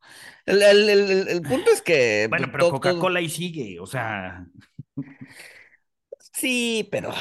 El, 0.45 0.61
el- 0.61 0.89
el- 0.89 1.27
el- 1.27 1.41
punto 1.41 1.71
es 1.71 1.81
que. 1.81 2.27
Bueno, 2.29 2.47
pero 2.51 2.69
Coca-Cola 2.71 3.19
ahí 3.19 3.29
sigue, 3.29 3.79
o 3.79 3.85
sea, 3.85 4.45
Sí, 6.33 6.87
pero 6.91 7.11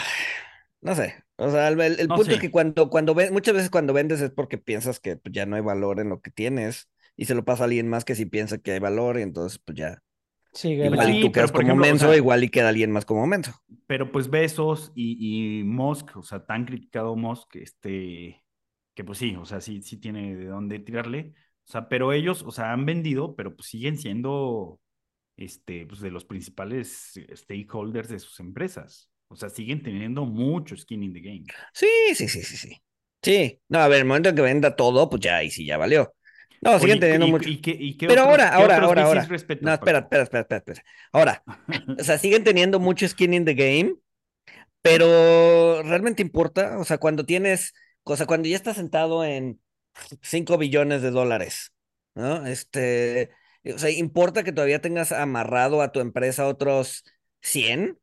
no 0.83 0.95
sé. 0.97 1.25
O 1.37 1.51
sea, 1.51 1.69
el, 1.69 1.81
el 1.81 2.13
punto 2.15 2.35
es 2.37 2.41
que 2.41 2.51
cuando, 2.53 2.91
cuando 2.91 3.15
ven, 3.15 3.33
muchas 3.33 3.55
veces 3.55 3.71
cuando 3.71 3.93
vendes 3.95 4.21
es 4.21 4.31
porque 4.33 4.59
piensas 4.59 5.01
que 5.01 5.17
pues, 5.17 5.33
ya 5.35 5.47
no 5.47 5.57
hay 5.57 5.63
valor 5.63 6.01
en 6.01 6.11
lo 6.11 6.21
que 6.23 6.31
tienes 6.33 6.89
y 7.17 7.27
se 7.27 7.35
lo 7.35 7.45
pasa 7.45 7.65
a 7.65 7.67
alguien 7.67 7.89
más 7.89 8.05
que 8.05 8.15
si 8.17 8.27
piensa 8.27 8.59
que 8.59 8.73
hay 8.73 8.81
valor 8.81 9.19
y 9.19 9.23
entonces 9.23 9.59
pues 9.65 9.79
ya. 9.79 10.03
Sigue 10.53 10.89
Igual 10.89 11.09
la- 11.09 11.13
y 11.13 11.15
Sí, 11.15 11.21
tú 11.21 11.33
quedas 11.33 11.53
como 11.53 11.63
ejemplo, 11.69 11.85
o 11.85 11.87
menso, 11.87 12.07
sea- 12.09 12.17
igual 12.17 12.45
y 12.45 12.51
queda 12.51 12.71
alguien 12.71 12.93
más 12.93 13.07
como 13.07 13.27
menso. 13.27 13.53
pero 13.87 14.11
pues 14.13 14.29
Besos 14.31 14.93
y, 14.95 15.61
y 15.61 15.65
Musk, 15.65 16.17
o 16.17 16.23
sea, 16.23 16.45
tan 16.47 16.65
criticado 16.65 17.17
Musk, 17.17 17.57
este, 17.57 18.45
que 18.95 19.05
pues 19.05 19.19
sí, 19.19 19.37
o 19.37 19.45
sea, 19.45 19.61
sí, 19.61 19.83
sí 19.83 19.97
tiene 19.99 20.37
de 20.37 20.47
dónde 20.47 20.79
tirarle, 20.81 21.35
o 21.69 21.71
sea, 21.73 21.89
pero 21.89 22.13
ellos, 22.13 22.43
o 22.43 22.51
sea, 22.51 22.73
han 22.73 22.87
vendido, 22.87 23.35
pero 23.37 23.55
pues 23.57 23.69
siguen 23.69 23.97
siendo, 23.99 24.81
este, 25.37 25.87
pues 25.87 26.01
de 26.03 26.13
los 26.13 26.27
principales 26.27 27.15
stakeholders 27.35 28.11
de 28.11 28.21
sus 28.21 28.41
empresas, 28.41 29.12
o 29.33 29.37
sea, 29.37 29.49
siguen 29.49 29.83
teniendo 29.83 30.25
mucho 30.25 30.77
skin 30.77 31.03
in 31.03 31.13
the 31.15 31.21
game. 31.21 31.45
Sí, 31.73 31.89
sí, 32.15 32.29
sí, 32.29 32.43
sí, 32.43 32.57
sí. 32.57 32.83
Sí. 33.23 33.61
No, 33.69 33.79
a 33.79 33.89
ver, 33.89 34.01
el 34.01 34.05
momento 34.05 34.29
en 34.29 34.37
que 34.37 34.43
venda 34.43 34.77
todo, 34.77 35.09
pues 35.09 35.23
ya, 35.23 35.43
y 35.43 35.51
sí, 35.51 35.65
ya 35.65 35.79
valió. 35.79 36.15
No, 36.61 36.79
siguen 36.79 37.01
teniendo 37.01 37.27
mucho. 37.27 37.49
Pero 37.99 38.23
ahora, 38.23 38.51
ahora, 38.51 38.77
ahora, 38.79 39.05
ahora. 39.05 39.27
No, 39.61 39.73
espera, 39.73 39.99
espera, 39.99 40.23
espera, 40.23 40.57
espera. 40.59 40.83
Ahora, 41.11 41.43
o 41.99 42.05
sea, 42.05 42.19
siguen 42.19 42.45
teniendo 42.45 42.79
mucho 42.79 43.09
skin 43.09 43.35
in 43.35 43.45
the 43.45 43.55
game, 43.55 43.95
pero 44.83 45.83
¿realmente 45.83 46.23
importa? 46.23 46.79
O 46.79 46.85
sea, 46.85 46.99
cuando 46.99 47.25
tienes, 47.25 47.73
o 48.05 48.17
sea, 48.17 48.27
cuando 48.27 48.49
ya 48.49 48.57
estás 48.57 48.77
sentado 48.77 49.25
en 49.25 49.61
5 50.21 50.59
billones 50.59 51.03
de 51.03 51.11
dólares, 51.11 51.73
¿no? 52.15 52.47
Este, 52.47 53.31
o 53.65 53.79
sea, 53.79 53.91
¿importa 53.91 54.45
que 54.45 54.53
todavía 54.53 54.81
tengas 54.81 55.13
amarrado 55.13 55.83
a 55.83 55.91
tu 55.91 56.01
empresa 56.01 56.47
otros 56.47 57.05
100? 57.41 57.99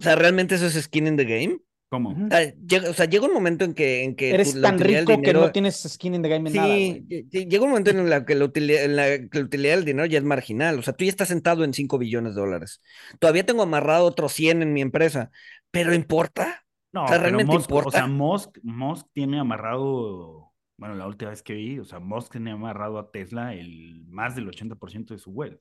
O 0.00 0.02
sea, 0.02 0.16
¿realmente 0.16 0.54
eso 0.54 0.66
es 0.66 0.74
skin 0.82 1.06
in 1.06 1.16
the 1.16 1.24
game? 1.24 1.58
¿Cómo? 1.90 2.10
O 2.10 2.28
sea, 2.30 2.54
llega, 2.54 2.88
o 2.90 2.94
sea, 2.94 3.06
llega 3.06 3.26
un 3.26 3.34
momento 3.34 3.64
en 3.64 3.74
que, 3.74 4.04
en 4.04 4.14
que 4.14 4.30
Eres 4.30 4.60
tan 4.60 4.76
utilidad 4.76 5.00
del 5.00 5.06
rico 5.08 5.20
que 5.20 5.26
dinero- 5.26 5.40
no 5.46 5.50
tienes 5.52 5.76
skin 5.82 6.14
in 6.14 6.22
the 6.22 6.28
game 6.28 6.48
en 6.48 6.56
nada, 6.56 6.74
Sí, 6.74 6.88
güey. 6.90 7.06
lle- 7.08 7.28
lle- 7.30 7.48
llega 7.50 7.64
un 7.64 7.70
momento 7.70 7.90
en 7.90 8.08
la 8.08 8.24
que 8.24 8.34
la 8.36 8.44
utilidad, 8.44 8.84
en 8.84 8.94
la 8.96 9.04
que 9.28 9.38
la 9.38 9.44
utilidad 9.44 9.74
del 9.76 9.84
dinero 9.84 10.06
ya 10.06 10.18
es 10.18 10.24
marginal. 10.24 10.78
O 10.78 10.82
sea, 10.82 10.94
tú 10.94 11.04
ya 11.04 11.10
estás 11.10 11.28
sentado 11.28 11.64
en 11.64 11.74
5 11.74 11.98
billones 11.98 12.36
de 12.36 12.40
dólares. 12.40 12.80
Todavía 13.18 13.44
tengo 13.44 13.62
amarrado 13.64 14.06
otros 14.06 14.32
100 14.32 14.62
en 14.62 14.72
mi 14.72 14.82
empresa. 14.82 15.30
¿Pero 15.72 15.92
importa? 15.92 16.64
No, 16.92 17.04
O 17.04 17.08
sea, 17.08 17.16
pero 17.16 17.24
¿realmente 17.24 17.52
Musk, 17.54 17.70
o 17.70 17.74
importa? 17.74 17.98
sea, 17.98 18.06
Musk, 18.06 18.58
Musk 18.62 19.06
tiene 19.12 19.40
amarrado, 19.40 20.52
bueno, 20.76 20.94
la 20.94 21.06
última 21.08 21.30
vez 21.30 21.42
que 21.42 21.54
vi, 21.54 21.78
o 21.80 21.84
sea, 21.84 21.98
Musk 21.98 22.32
tiene 22.32 22.52
amarrado 22.52 22.98
a 22.98 23.10
Tesla 23.10 23.54
el 23.54 24.04
más 24.06 24.34
del 24.36 24.48
80% 24.48 25.14
de 25.14 25.18
su 25.18 25.30
wealth. 25.30 25.60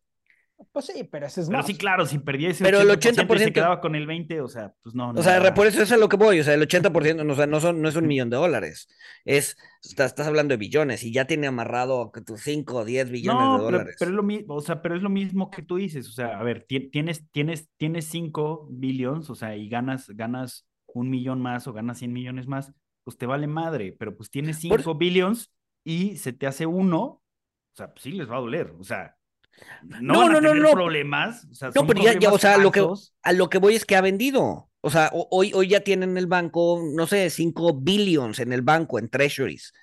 Pues 0.71 0.85
sí, 0.87 1.03
pero 1.05 1.25
ese 1.25 1.41
es 1.41 1.47
Pero 1.47 1.59
más. 1.59 1.67
sí, 1.67 1.77
claro, 1.77 2.05
si 2.05 2.19
perdía 2.19 2.49
ese 2.49 2.63
Pero 2.63 2.81
el 2.81 2.89
80%, 2.89 3.35
y 3.35 3.39
se 3.39 3.49
80% 3.49 3.53
quedaba 3.53 3.81
con 3.81 3.95
el 3.95 4.05
20, 4.05 4.41
o 4.41 4.47
sea, 4.47 4.73
pues 4.83 4.93
no, 4.93 5.13
no. 5.13 5.19
O 5.19 5.23
sea, 5.23 5.53
por 5.53 5.67
eso 5.67 5.81
es 5.81 5.91
a 5.91 5.97
lo 5.97 6.09
que 6.09 6.17
voy. 6.17 6.39
O 6.39 6.43
sea, 6.43 6.53
el 6.53 6.61
80% 6.61 7.23
no, 7.23 7.33
o 7.33 7.35
sea, 7.35 7.47
no, 7.47 7.59
son, 7.59 7.81
no 7.81 7.87
es 7.89 7.95
un 7.95 8.07
millón 8.07 8.29
de 8.29 8.37
dólares. 8.37 8.87
Es, 9.25 9.57
estás, 9.83 10.07
estás 10.11 10.27
hablando 10.27 10.53
de 10.53 10.57
billones 10.57 11.03
y 11.03 11.13
ya 11.13 11.25
tiene 11.25 11.47
amarrado 11.47 12.11
tus 12.25 12.41
5 12.41 12.77
o 12.79 12.85
10 12.85 13.09
billones 13.09 13.47
No, 13.47 13.53
de 13.53 13.63
pero, 13.65 13.77
dólares. 13.77 13.95
pero 13.97 14.11
es 14.11 14.15
lo 14.15 14.23
mismo, 14.23 14.53
o 14.55 14.61
sea, 14.61 14.81
pero 14.81 14.95
es 14.95 15.01
lo 15.01 15.09
mismo 15.09 15.49
que 15.49 15.61
tú 15.63 15.77
dices, 15.77 16.07
o 16.09 16.11
sea, 16.11 16.37
a 16.39 16.43
ver, 16.43 16.65
ti- 16.67 16.89
tienes, 16.89 17.23
tienes, 17.31 17.69
tienes 17.77 18.05
5 18.05 18.67
billions, 18.69 19.29
o 19.29 19.35
sea, 19.35 19.55
y 19.55 19.69
ganas, 19.69 20.09
ganas 20.09 20.67
un 20.87 21.09
millón 21.09 21.41
más 21.41 21.67
o 21.67 21.73
ganas 21.73 21.99
100 21.99 22.11
millones 22.13 22.47
más, 22.47 22.73
pues 23.05 23.17
te 23.17 23.25
vale 23.25 23.47
madre, 23.47 23.95
pero 23.97 24.15
pues 24.15 24.29
tienes 24.29 24.57
Por- 24.67 24.79
5 24.81 24.95
billions 24.95 25.51
y 25.85 26.17
se 26.17 26.33
te 26.33 26.47
hace 26.47 26.65
uno, 26.65 26.99
o 27.01 27.21
sea, 27.75 27.91
pues 27.93 28.03
sí 28.03 28.11
les 28.11 28.29
va 28.29 28.37
a 28.37 28.41
doler, 28.41 28.73
o 28.77 28.83
sea, 28.83 29.15
no, 29.83 30.01
No, 30.01 30.19
van 30.19 30.29
a 30.29 30.33
no, 30.33 30.41
no, 30.41 30.47
tener 30.49 30.63
no. 30.63 30.71
problemas, 30.71 31.45
o 31.51 31.53
sea, 31.55 31.67
No, 31.69 31.73
son 31.73 31.87
pero 31.87 32.03
ya- 32.03 32.19
ya, 32.19 32.31
o 32.31 32.37
sea, 32.39 32.57
lo 32.57 32.71
que-. 32.71 32.85
A 33.23 33.33
lo 33.33 33.49
que 33.49 33.57
voy 33.57 33.75
es 33.75 33.85
que 33.85 33.95
ha 33.95 34.01
vendido. 34.01 34.69
O 34.81 34.89
sea, 34.89 35.09
ho- 35.13 35.27
hoy, 35.31 35.51
hoy 35.53 35.67
ya 35.67 35.81
tienen 35.81 36.11
en 36.11 36.17
el 36.17 36.27
banco, 36.27 36.81
no 36.95 37.05
sé, 37.07 37.29
5 37.29 37.73
billions 37.73 38.39
en 38.39 38.53
el 38.53 38.61
banco, 38.61 38.97
en 38.99 39.09
treasuries. 39.09 39.73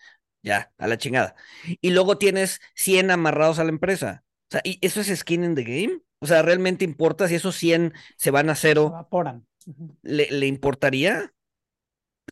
Ya, 0.42 0.72
a 0.78 0.86
la 0.86 0.96
chingada. 0.96 1.34
Y 1.80 1.90
luego 1.90 2.18
tienes 2.18 2.60
100 2.74 3.10
amarrados 3.10 3.58
a 3.58 3.64
la 3.64 3.70
empresa. 3.70 4.24
O 4.48 4.52
sea, 4.52 4.60
¿y 4.64 4.78
eso 4.80 5.00
es 5.00 5.08
skin 5.18 5.42
in 5.44 5.54
the 5.56 5.64
game? 5.64 6.00
O 6.20 6.26
sea, 6.26 6.42
¿realmente 6.42 6.84
importa 6.84 7.26
si 7.28 7.34
esos 7.34 7.56
100 7.56 7.92
se 8.16 8.30
van 8.30 8.48
a 8.48 8.54
Se 8.54 8.68
cero? 8.68 8.86
evaporan. 8.88 9.46
Ujú. 9.66 9.98
¿Le, 10.02 10.28
le 10.30 10.46
importaría? 10.46 11.32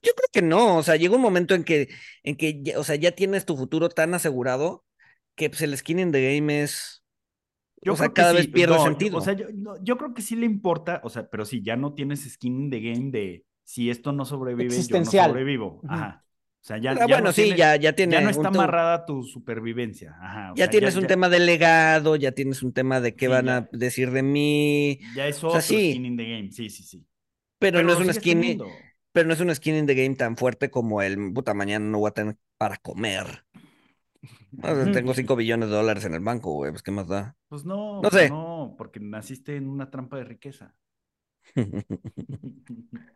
Yo 0.03 0.13
creo 0.15 0.29
que 0.33 0.43
no. 0.43 0.77
O 0.79 0.83
sea, 0.83 0.97
llega 0.97 1.17
un 1.17 1.23
momento 1.23 1.55
en 1.55 1.65
que, 1.65 1.89
en 2.23 2.37
que 2.37 2.63
ya, 2.63 2.79
o 2.79 2.85
sea, 2.85 2.97
ya 2.97 3.13
tienes 3.13 3.45
tu 3.47 3.57
futuro 3.57 3.89
tan 3.89 4.15
asegurado 4.15 4.85
que 5.35 5.51
pues, 5.51 5.63
el 5.63 5.77
skin 5.77 5.99
in 5.99 6.13
the 6.13 6.35
game 6.37 6.63
es. 6.63 7.04
O 7.93 7.97
sea, 7.97 8.13
cada 8.13 8.33
vez 8.33 8.47
sí, 8.47 8.49
pierde 8.49 8.75
no, 8.75 8.81
yo- 8.81 8.85
sentido. 8.87 9.19
O 9.19 9.21
sea, 9.21 9.35
yo, 9.35 9.47
no, 9.55 9.83
yo 9.83 9.97
creo 9.99 10.15
que 10.15 10.23
sí 10.23 10.35
le 10.37 10.47
importa, 10.47 11.01
o 11.05 11.11
sea, 11.11 11.29
pero 11.29 11.45
sí, 11.45 11.63
ya 11.63 11.77
no 11.77 11.93
tienes 11.95 12.23
skin 12.31 12.63
in 12.65 12.71
the 12.71 12.81
game 12.81 13.11
de 13.11 13.45
si 13.63 13.91
esto 13.91 14.13
no 14.13 14.25
sobrevive, 14.25 14.71
yo 14.71 14.99
no 14.99 15.05
sobrevivo. 15.05 15.81
Ajá. 15.89 16.21
O 16.61 16.67
sea, 16.67 16.79
ya, 16.79 16.93
Ah, 16.93 16.95
ya 17.01 17.07
bueno, 17.07 17.25
no 17.25 17.33
sí, 17.33 17.43
tienes- 17.43 17.59
ya, 17.59 17.77
ya 17.77 17.93
tiene. 17.95 18.13
ya 18.15 18.21
no 18.23 18.31
está 18.31 18.49
amarrada 18.49 19.05
tu 19.05 19.23
supervivencia. 19.23 20.17
Ajá. 20.21 20.53
o 20.53 20.57
Ya 20.57 20.65
sea, 20.65 20.71
tienes 20.71 20.97
un 20.97 21.03
ya- 21.03 21.09
tema 21.09 21.29
de 21.29 21.39
legado, 21.41 22.17
ya 22.17 22.33
tienes 22.33 22.63
un 22.63 22.73
tema 22.73 23.01
de 23.03 23.15
qué 23.15 23.27
Sí, 23.27 23.31
van 23.31 23.47
ya. 23.47 23.57
a 23.59 23.69
decir 23.73 24.11
de 24.13 24.23
mí, 24.23 24.99
Ya 25.15 25.27
es 25.29 25.37
sea, 25.37 25.49
otro 25.51 25.61
sí. 25.61 25.91
skin 25.93 26.07
in 26.07 26.17
the 26.17 26.25
game. 26.25 26.51
Sí, 26.53 26.71
sí, 26.71 26.83
sí. 26.83 27.07
pero, 27.59 27.83
no 27.83 27.89
es 27.91 27.95
lo 27.95 27.99
un 27.99 28.03
sigues 28.05 28.17
skin, 28.17 28.41
teniendo. 28.41 28.69
pero 29.13 29.27
no 29.29 29.35
es 29.35 29.41
un 29.41 29.55
skin 29.55 29.75
in 29.77 29.87
the 29.87 29.95
game 29.95 30.15
tan 30.17 30.37
fuerte 30.39 30.71
como 30.71 31.03
el 31.03 31.33
puta 31.35 31.53
mañana 31.55 31.85
no 31.85 31.99
voy 31.99 32.09
a 32.09 32.13
tener 32.13 32.37
para 32.57 32.77
comer. 32.79 33.45
Ujú. 34.63 34.93
tengo 34.93 35.15
5 35.15 35.37
billones 35.37 35.69
de 35.69 35.77
dólares 35.77 36.05
en 36.05 36.15
el 36.15 36.21
banco, 36.21 36.53
güey, 36.53 36.71
pues 36.71 36.83
qué 36.83 36.91
más 36.91 37.09
da. 37.09 37.37
Pues 37.49 37.65
no, 37.65 37.97
No 37.97 38.11
pues 38.11 38.15
sé. 38.15 38.29
no, 38.29 38.75
porque 38.77 39.01
naciste 39.01 39.57
en 39.57 39.69
una 39.69 39.91
trampa 39.91 40.17
de 40.17 40.25
riqueza. 40.25 40.75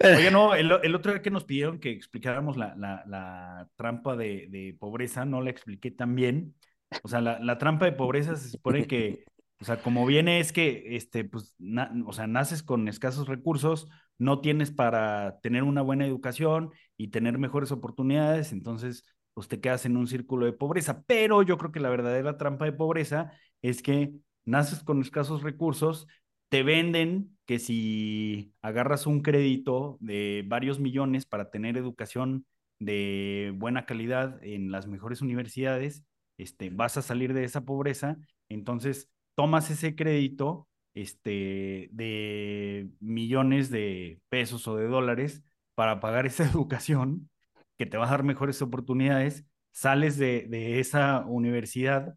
Oye, 0.00 0.30
no, 0.30 0.54
el, 0.54 0.70
el, 0.82 0.94
otro 0.94 1.12
día 1.12 1.22
que 1.22 1.30
nos 1.30 1.44
pidieron 1.44 1.80
que 1.80 1.90
explicáramos 1.90 2.56
la, 2.56 2.76
la, 2.76 3.02
la 3.06 3.68
trampa 3.74 4.16
de, 4.16 4.46
de, 4.48 4.76
pobreza, 4.78 5.24
no 5.24 5.40
la 5.40 5.50
expliqué 5.50 5.90
tan 5.90 6.14
bien. 6.14 6.54
O 7.02 7.08
sea, 7.08 7.20
la, 7.20 7.40
la, 7.40 7.58
trampa 7.58 7.84
de 7.84 7.92
pobreza 7.92 8.36
se 8.36 8.48
supone 8.48 8.86
que, 8.86 9.24
o 9.60 9.64
sea, 9.64 9.82
como 9.82 10.06
viene 10.06 10.38
es 10.38 10.52
que, 10.52 10.96
este, 10.96 11.24
pues, 11.24 11.56
na, 11.58 11.92
o 12.06 12.12
sea, 12.12 12.28
naces 12.28 12.62
con 12.62 12.86
escasos 12.86 13.26
recursos, 13.26 13.88
no 14.18 14.40
tienes 14.40 14.70
para 14.70 15.40
tener 15.40 15.64
una 15.64 15.82
buena 15.82 16.06
educación 16.06 16.70
y 16.96 17.08
tener 17.08 17.38
mejores 17.38 17.72
oportunidades, 17.72 18.52
entonces, 18.52 19.04
pues 19.38 19.46
te 19.46 19.60
quedas 19.60 19.86
en 19.86 19.96
un 19.96 20.08
círculo 20.08 20.46
de 20.46 20.52
pobreza. 20.52 21.04
Pero 21.06 21.42
yo 21.42 21.58
creo 21.58 21.70
que 21.70 21.78
la 21.78 21.90
verdadera 21.90 22.36
trampa 22.36 22.64
de 22.64 22.72
pobreza 22.72 23.30
es 23.62 23.82
que 23.82 24.12
naces 24.44 24.82
con 24.82 25.00
escasos 25.00 25.44
recursos, 25.44 26.08
te 26.48 26.64
venden 26.64 27.38
que 27.46 27.60
si 27.60 28.52
agarras 28.62 29.06
un 29.06 29.22
crédito 29.22 29.96
de 30.00 30.42
varios 30.44 30.80
millones 30.80 31.24
para 31.24 31.52
tener 31.52 31.76
educación 31.76 32.46
de 32.80 33.52
buena 33.54 33.86
calidad 33.86 34.42
en 34.42 34.72
las 34.72 34.88
mejores 34.88 35.22
universidades, 35.22 36.02
este, 36.36 36.70
vas 36.70 36.96
a 36.96 37.02
salir 37.02 37.32
de 37.32 37.44
esa 37.44 37.60
pobreza, 37.64 38.16
entonces 38.48 39.08
tomas 39.36 39.70
ese 39.70 39.94
crédito 39.94 40.66
este, 40.94 41.90
de 41.92 42.90
millones 42.98 43.70
de 43.70 44.20
pesos 44.30 44.66
o 44.66 44.74
de 44.74 44.88
dólares 44.88 45.44
para 45.76 46.00
pagar 46.00 46.26
esa 46.26 46.42
educación 46.50 47.30
que 47.78 47.86
te 47.86 47.96
va 47.98 48.06
a 48.06 48.10
dar 48.10 48.24
mejores 48.24 48.60
oportunidades, 48.62 49.44
sales 49.72 50.18
de, 50.18 50.46
de 50.48 50.80
esa 50.80 51.24
universidad, 51.26 52.16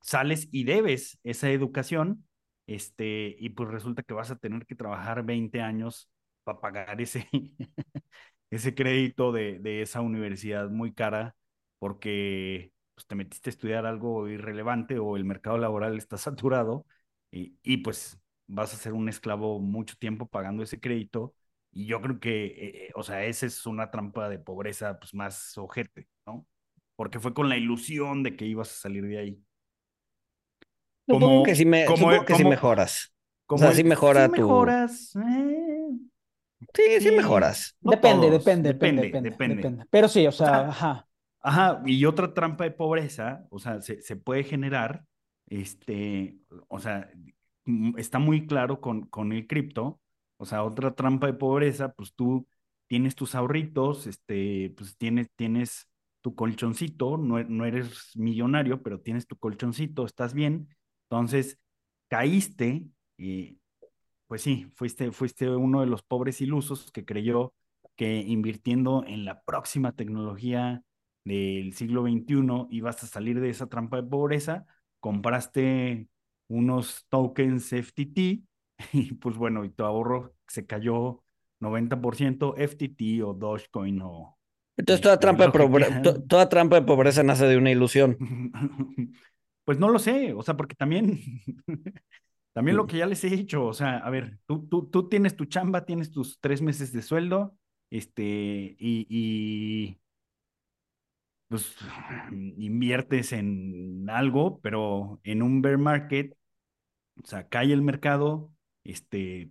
sales 0.00 0.48
y 0.52 0.64
debes 0.64 1.18
esa 1.24 1.50
educación 1.50 2.26
este, 2.66 3.36
y 3.38 3.50
pues 3.50 3.70
resulta 3.70 4.02
que 4.02 4.14
vas 4.14 4.30
a 4.30 4.36
tener 4.36 4.66
que 4.66 4.74
trabajar 4.74 5.24
20 5.24 5.60
años 5.62 6.10
para 6.44 6.60
pagar 6.60 7.00
ese, 7.00 7.28
ese 8.50 8.74
crédito 8.74 9.32
de, 9.32 9.58
de, 9.60 9.82
esa 9.82 10.00
universidad 10.00 10.68
muy 10.70 10.92
cara 10.92 11.34
porque 11.78 12.72
pues, 12.94 13.06
te 13.06 13.14
metiste 13.14 13.50
a 13.50 13.52
estudiar 13.52 13.86
algo 13.86 14.28
irrelevante 14.28 14.98
o 14.98 15.16
el 15.16 15.24
mercado 15.24 15.58
laboral 15.58 15.96
está 15.96 16.16
saturado 16.18 16.86
y, 17.30 17.58
y 17.62 17.78
pues 17.78 18.20
vas 18.46 18.72
a 18.74 18.76
ser 18.76 18.92
un 18.94 19.08
esclavo 19.08 19.60
mucho 19.60 19.96
tiempo 19.98 20.26
pagando 20.26 20.62
ese 20.62 20.80
crédito 20.80 21.34
y 21.72 21.86
yo 21.86 22.00
creo 22.00 22.18
que, 22.18 22.46
eh, 22.46 22.90
o 22.94 23.02
sea, 23.02 23.24
esa 23.24 23.46
es 23.46 23.66
una 23.66 23.90
trampa 23.90 24.28
de 24.28 24.38
pobreza 24.38 24.98
pues 24.98 25.14
más 25.14 25.56
ojete, 25.58 26.08
¿no? 26.26 26.46
Porque 26.96 27.20
fue 27.20 27.34
con 27.34 27.48
la 27.48 27.56
ilusión 27.56 28.22
de 28.22 28.36
que 28.36 28.46
ibas 28.46 28.70
a 28.70 28.80
salir 28.80 29.06
de 29.06 29.18
ahí. 29.18 29.42
Como, 31.06 31.20
supongo 31.20 31.42
que 31.44 31.54
sí, 31.54 31.64
me, 31.64 31.84
como, 31.84 31.96
supongo 31.98 32.20
que 32.24 32.32
como, 32.32 32.38
sí 32.38 32.44
mejoras. 32.44 33.14
Como 33.46 33.62
o 33.62 33.66
sea, 33.66 33.74
sí 33.74 33.84
mejora 33.84 34.26
sí 34.26 34.32
tu... 34.32 34.40
mejoras. 34.42 35.16
Eh, 35.16 35.88
sí, 36.74 36.82
sí, 36.82 37.00
sí, 37.00 37.10
mejoras. 37.12 37.76
No 37.80 37.92
depende, 37.92 38.26
todos. 38.26 38.44
depende, 38.44 38.72
depende, 38.72 39.02
depende, 39.02 39.30
depende, 39.30 39.56
depende, 39.56 39.86
Pero 39.90 40.08
sí, 40.08 40.26
o 40.26 40.32
sea, 40.32 40.46
o 40.46 40.50
sea, 40.50 40.68
ajá. 40.68 41.08
Ajá, 41.40 41.82
y 41.86 42.04
otra 42.04 42.34
trampa 42.34 42.64
de 42.64 42.72
pobreza, 42.72 43.46
o 43.50 43.58
sea, 43.58 43.80
se, 43.80 44.02
se 44.02 44.16
puede 44.16 44.42
generar, 44.42 45.04
este, 45.46 46.36
o 46.66 46.80
sea, 46.80 47.08
está 47.96 48.18
muy 48.18 48.46
claro 48.46 48.80
con, 48.80 49.06
con 49.06 49.32
el 49.32 49.46
cripto, 49.46 50.00
o 50.38 50.46
sea, 50.46 50.64
otra 50.64 50.94
trampa 50.94 51.26
de 51.26 51.34
pobreza, 51.34 51.92
pues 51.92 52.14
tú 52.14 52.46
tienes 52.86 53.14
tus 53.14 53.34
ahorritos, 53.34 54.06
este, 54.06 54.72
pues 54.76 54.96
tienes, 54.96 55.28
tienes 55.36 55.88
tu 56.22 56.34
colchoncito, 56.34 57.18
no, 57.18 57.42
no 57.44 57.64
eres 57.66 58.12
millonario, 58.16 58.82
pero 58.82 59.00
tienes 59.00 59.26
tu 59.26 59.36
colchoncito, 59.36 60.06
estás 60.06 60.34
bien, 60.34 60.68
entonces, 61.10 61.58
caíste 62.08 62.86
y 63.16 63.60
pues 64.26 64.42
sí, 64.42 64.70
fuiste, 64.76 65.10
fuiste 65.12 65.48
uno 65.50 65.80
de 65.80 65.86
los 65.86 66.02
pobres 66.02 66.40
ilusos 66.40 66.92
que 66.92 67.04
creyó 67.04 67.54
que 67.96 68.18
invirtiendo 68.20 69.04
en 69.06 69.24
la 69.24 69.42
próxima 69.42 69.92
tecnología 69.92 70.82
del 71.24 71.72
siglo 71.74 72.02
XXI 72.02 72.66
ibas 72.70 73.02
a 73.02 73.06
salir 73.06 73.40
de 73.40 73.50
esa 73.50 73.66
trampa 73.66 73.96
de 73.96 74.08
pobreza, 74.08 74.66
compraste 75.00 76.08
unos 76.48 77.06
tokens 77.08 77.72
FTT 77.72 78.44
y 78.92 79.14
pues 79.14 79.36
bueno, 79.36 79.64
y 79.64 79.70
tu 79.70 79.84
ahorro 79.84 80.34
se 80.46 80.66
cayó 80.66 81.22
90% 81.60 82.54
FTT 82.56 83.22
o 83.24 83.34
Dogecoin 83.34 84.00
o... 84.02 84.38
Entonces 84.76 85.02
toda 85.02 85.18
trampa, 85.18 85.46
de 85.46 85.52
pobreza, 85.52 86.02
toda 86.28 86.48
trampa 86.48 86.76
de 86.76 86.86
pobreza 86.86 87.22
nace 87.24 87.46
de 87.46 87.56
una 87.56 87.70
ilusión. 87.70 88.16
Pues 89.64 89.78
no 89.78 89.90
lo 89.90 89.98
sé, 89.98 90.32
o 90.32 90.42
sea, 90.42 90.56
porque 90.56 90.74
también, 90.74 91.20
también 92.54 92.74
lo 92.74 92.86
que 92.86 92.96
ya 92.96 93.04
les 93.04 93.22
he 93.22 93.28
dicho, 93.28 93.66
o 93.66 93.74
sea, 93.74 93.98
a 93.98 94.08
ver, 94.08 94.38
tú, 94.46 94.66
tú, 94.66 94.86
tú 94.88 95.10
tienes 95.10 95.36
tu 95.36 95.44
chamba, 95.44 95.84
tienes 95.84 96.10
tus 96.10 96.40
tres 96.40 96.62
meses 96.62 96.90
de 96.90 97.02
sueldo, 97.02 97.54
este, 97.90 98.76
y, 98.78 99.06
y 99.10 100.00
pues 101.48 101.76
inviertes 102.56 103.32
en 103.32 104.08
algo, 104.08 104.58
pero 104.60 105.20
en 105.22 105.42
un 105.42 105.60
bear 105.60 105.76
market, 105.76 106.34
o 107.22 107.26
sea, 107.26 107.48
cae 107.48 107.70
el 107.72 107.82
mercado, 107.82 108.50
este, 108.88 109.50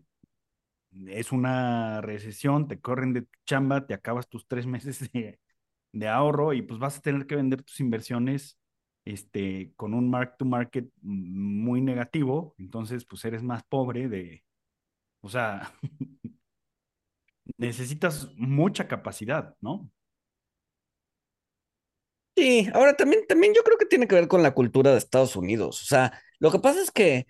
es 1.08 1.32
una 1.32 2.02
recesión, 2.02 2.68
te 2.68 2.80
corren 2.80 3.14
de 3.14 3.22
tu 3.22 3.40
chamba, 3.46 3.86
te 3.86 3.94
acabas 3.94 4.28
tus 4.28 4.48
tres 4.48 4.66
meses 4.66 5.10
de, 5.94 6.08
ahorro 6.08 6.54
y 6.54 6.62
pues 6.64 6.80
vas 6.80 6.98
a 6.98 7.02
tener 7.02 7.28
que 7.28 7.36
vender 7.36 7.64
tus 7.64 7.80
inversiones 7.80 8.60
este, 9.06 9.74
con 9.76 9.94
un 9.94 10.10
mark 10.10 10.38
to 10.38 10.46
market 10.46 10.90
muy 11.02 11.82
negativo, 11.82 12.56
entonces 12.58 13.06
pues 13.06 13.24
eres 13.26 13.44
más 13.44 13.64
pobre 13.64 14.10
de, 14.10 14.44
o 15.22 15.30
sea, 15.30 15.74
necesitas 17.58 18.32
mucha 18.36 18.88
capacidad, 18.88 19.56
¿no? 19.62 19.92
Sí, 22.36 22.70
ahora 22.74 22.96
también, 22.96 23.26
también 23.28 23.54
yo 23.56 23.64
creo 23.64 23.78
que 23.78 23.86
tiene 23.86 24.08
que 24.08 24.16
ver 24.16 24.28
con 24.28 24.44
la 24.44 24.54
cultura 24.54 24.92
de 24.92 24.98
Estados 25.00 25.36
Unidos. 25.36 25.82
O 25.82 25.86
sea, 25.86 26.22
lo 26.40 26.52
que 26.52 26.60
pasa 26.60 26.82
es 26.82 26.92
que 26.92 27.26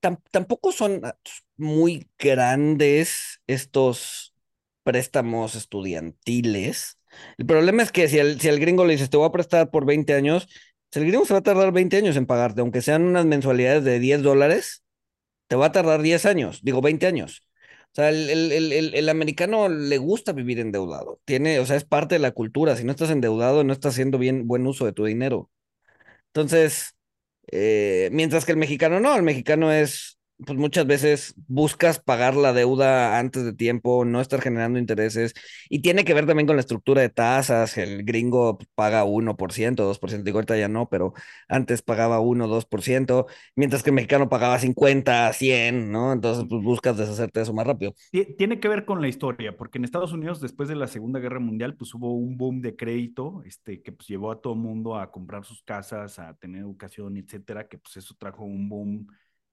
tam 0.00 0.18
tampoco 0.30 0.72
son 0.72 1.04
ah, 1.04 1.16
muy 1.56 2.08
grandes 2.18 3.40
estos 3.46 4.34
préstamos 4.82 5.54
estudiantiles. 5.54 6.98
El 7.36 7.46
problema 7.46 7.82
es 7.82 7.92
que 7.92 8.08
si 8.08 8.18
el, 8.18 8.40
si 8.40 8.48
gringo 8.50 8.84
le 8.84 8.92
dices, 8.92 9.10
te 9.10 9.16
voy 9.16 9.26
a 9.26 9.32
prestar 9.32 9.70
por 9.70 9.84
20 9.86 10.14
años, 10.14 10.48
si 10.90 11.00
el 11.00 11.06
gringo 11.06 11.26
se 11.26 11.34
va 11.34 11.40
a 11.40 11.42
tardar 11.42 11.72
20 11.72 11.96
años 11.96 12.16
en 12.16 12.26
pagarte, 12.26 12.60
aunque 12.60 12.82
sean 12.82 13.02
unas 13.02 13.26
mensualidades 13.26 13.84
de 13.84 13.98
10 13.98 14.22
dólares, 14.22 14.84
te 15.48 15.56
va 15.56 15.66
a 15.66 15.72
tardar 15.72 16.02
10 16.02 16.26
años, 16.26 16.60
digo 16.62 16.80
20 16.82 17.06
años. 17.06 17.42
O 17.92 17.94
sea, 17.94 18.10
el, 18.10 18.30
el, 18.30 18.52
el, 18.52 18.94
el, 18.94 19.08
americano 19.08 19.68
le 19.68 19.98
gusta 19.98 20.32
vivir 20.32 20.60
endeudado. 20.60 21.20
Tiene, 21.24 21.58
o 21.58 21.66
sea, 21.66 21.76
es 21.76 21.84
parte 21.84 22.14
de 22.16 22.18
la 22.20 22.32
cultura. 22.32 22.76
Si 22.76 22.84
no 22.84 22.92
estás 22.92 23.10
endeudado, 23.10 23.64
no 23.64 23.72
estás 23.72 23.94
haciendo 23.94 24.18
bien 24.18 24.46
buen 24.46 24.66
uso 24.66 24.84
de 24.84 24.92
tu 24.92 25.04
dinero. 25.06 25.50
Entonces, 26.28 26.96
eh, 27.50 28.08
mientras 28.12 28.44
que 28.44 28.52
el 28.52 28.58
mexicano 28.58 29.00
no, 29.00 29.16
el 29.16 29.22
mexicano 29.22 29.72
es 29.72 30.17
pues 30.46 30.56
muchas 30.58 30.86
veces 30.86 31.34
buscas 31.48 31.98
pagar 31.98 32.36
la 32.36 32.52
deuda 32.52 33.18
antes 33.18 33.44
de 33.44 33.52
tiempo, 33.52 34.04
no 34.04 34.20
estar 34.20 34.40
generando 34.40 34.78
intereses, 34.78 35.34
y 35.68 35.80
tiene 35.80 36.04
que 36.04 36.14
ver 36.14 36.26
también 36.26 36.46
con 36.46 36.56
la 36.56 36.60
estructura 36.60 37.02
de 37.02 37.08
tasas, 37.08 37.76
el 37.76 38.04
gringo 38.04 38.58
paga 38.74 39.04
1%, 39.04 39.84
2%, 39.84 40.24
digo 40.24 40.38
ahorita 40.38 40.56
ya 40.56 40.68
no, 40.68 40.88
pero 40.88 41.12
antes 41.48 41.82
pagaba 41.82 42.20
1, 42.20 42.46
2%, 42.46 43.26
mientras 43.56 43.82
que 43.82 43.90
el 43.90 43.94
mexicano 43.94 44.28
pagaba 44.28 44.58
50, 44.58 45.32
100, 45.32 45.90
¿no? 45.90 46.12
Entonces 46.12 46.44
pues 46.48 46.62
buscas 46.62 46.96
deshacerte 46.96 47.40
de 47.40 47.42
eso 47.42 47.52
más 47.52 47.66
rápido. 47.66 47.94
Tiene 48.36 48.60
que 48.60 48.68
ver 48.68 48.84
con 48.84 49.00
la 49.00 49.08
historia, 49.08 49.56
porque 49.56 49.78
en 49.78 49.84
Estados 49.84 50.12
Unidos 50.12 50.40
después 50.40 50.68
de 50.68 50.76
la 50.76 50.86
Segunda 50.86 51.18
Guerra 51.18 51.40
Mundial 51.40 51.74
pues 51.74 51.92
hubo 51.94 52.14
un 52.14 52.36
boom 52.36 52.60
de 52.60 52.76
crédito, 52.76 53.42
este, 53.44 53.82
que 53.82 53.90
pues 53.90 54.06
llevó 54.08 54.30
a 54.30 54.40
todo 54.40 54.52
el 54.52 54.60
mundo 54.60 54.96
a 54.96 55.10
comprar 55.10 55.44
sus 55.44 55.62
casas, 55.62 56.18
a 56.20 56.34
tener 56.34 56.60
educación, 56.60 57.16
etcétera, 57.16 57.66
que 57.66 57.78
pues 57.78 57.96
eso 57.96 58.14
trajo 58.16 58.44
un 58.44 58.68
boom 58.68 59.06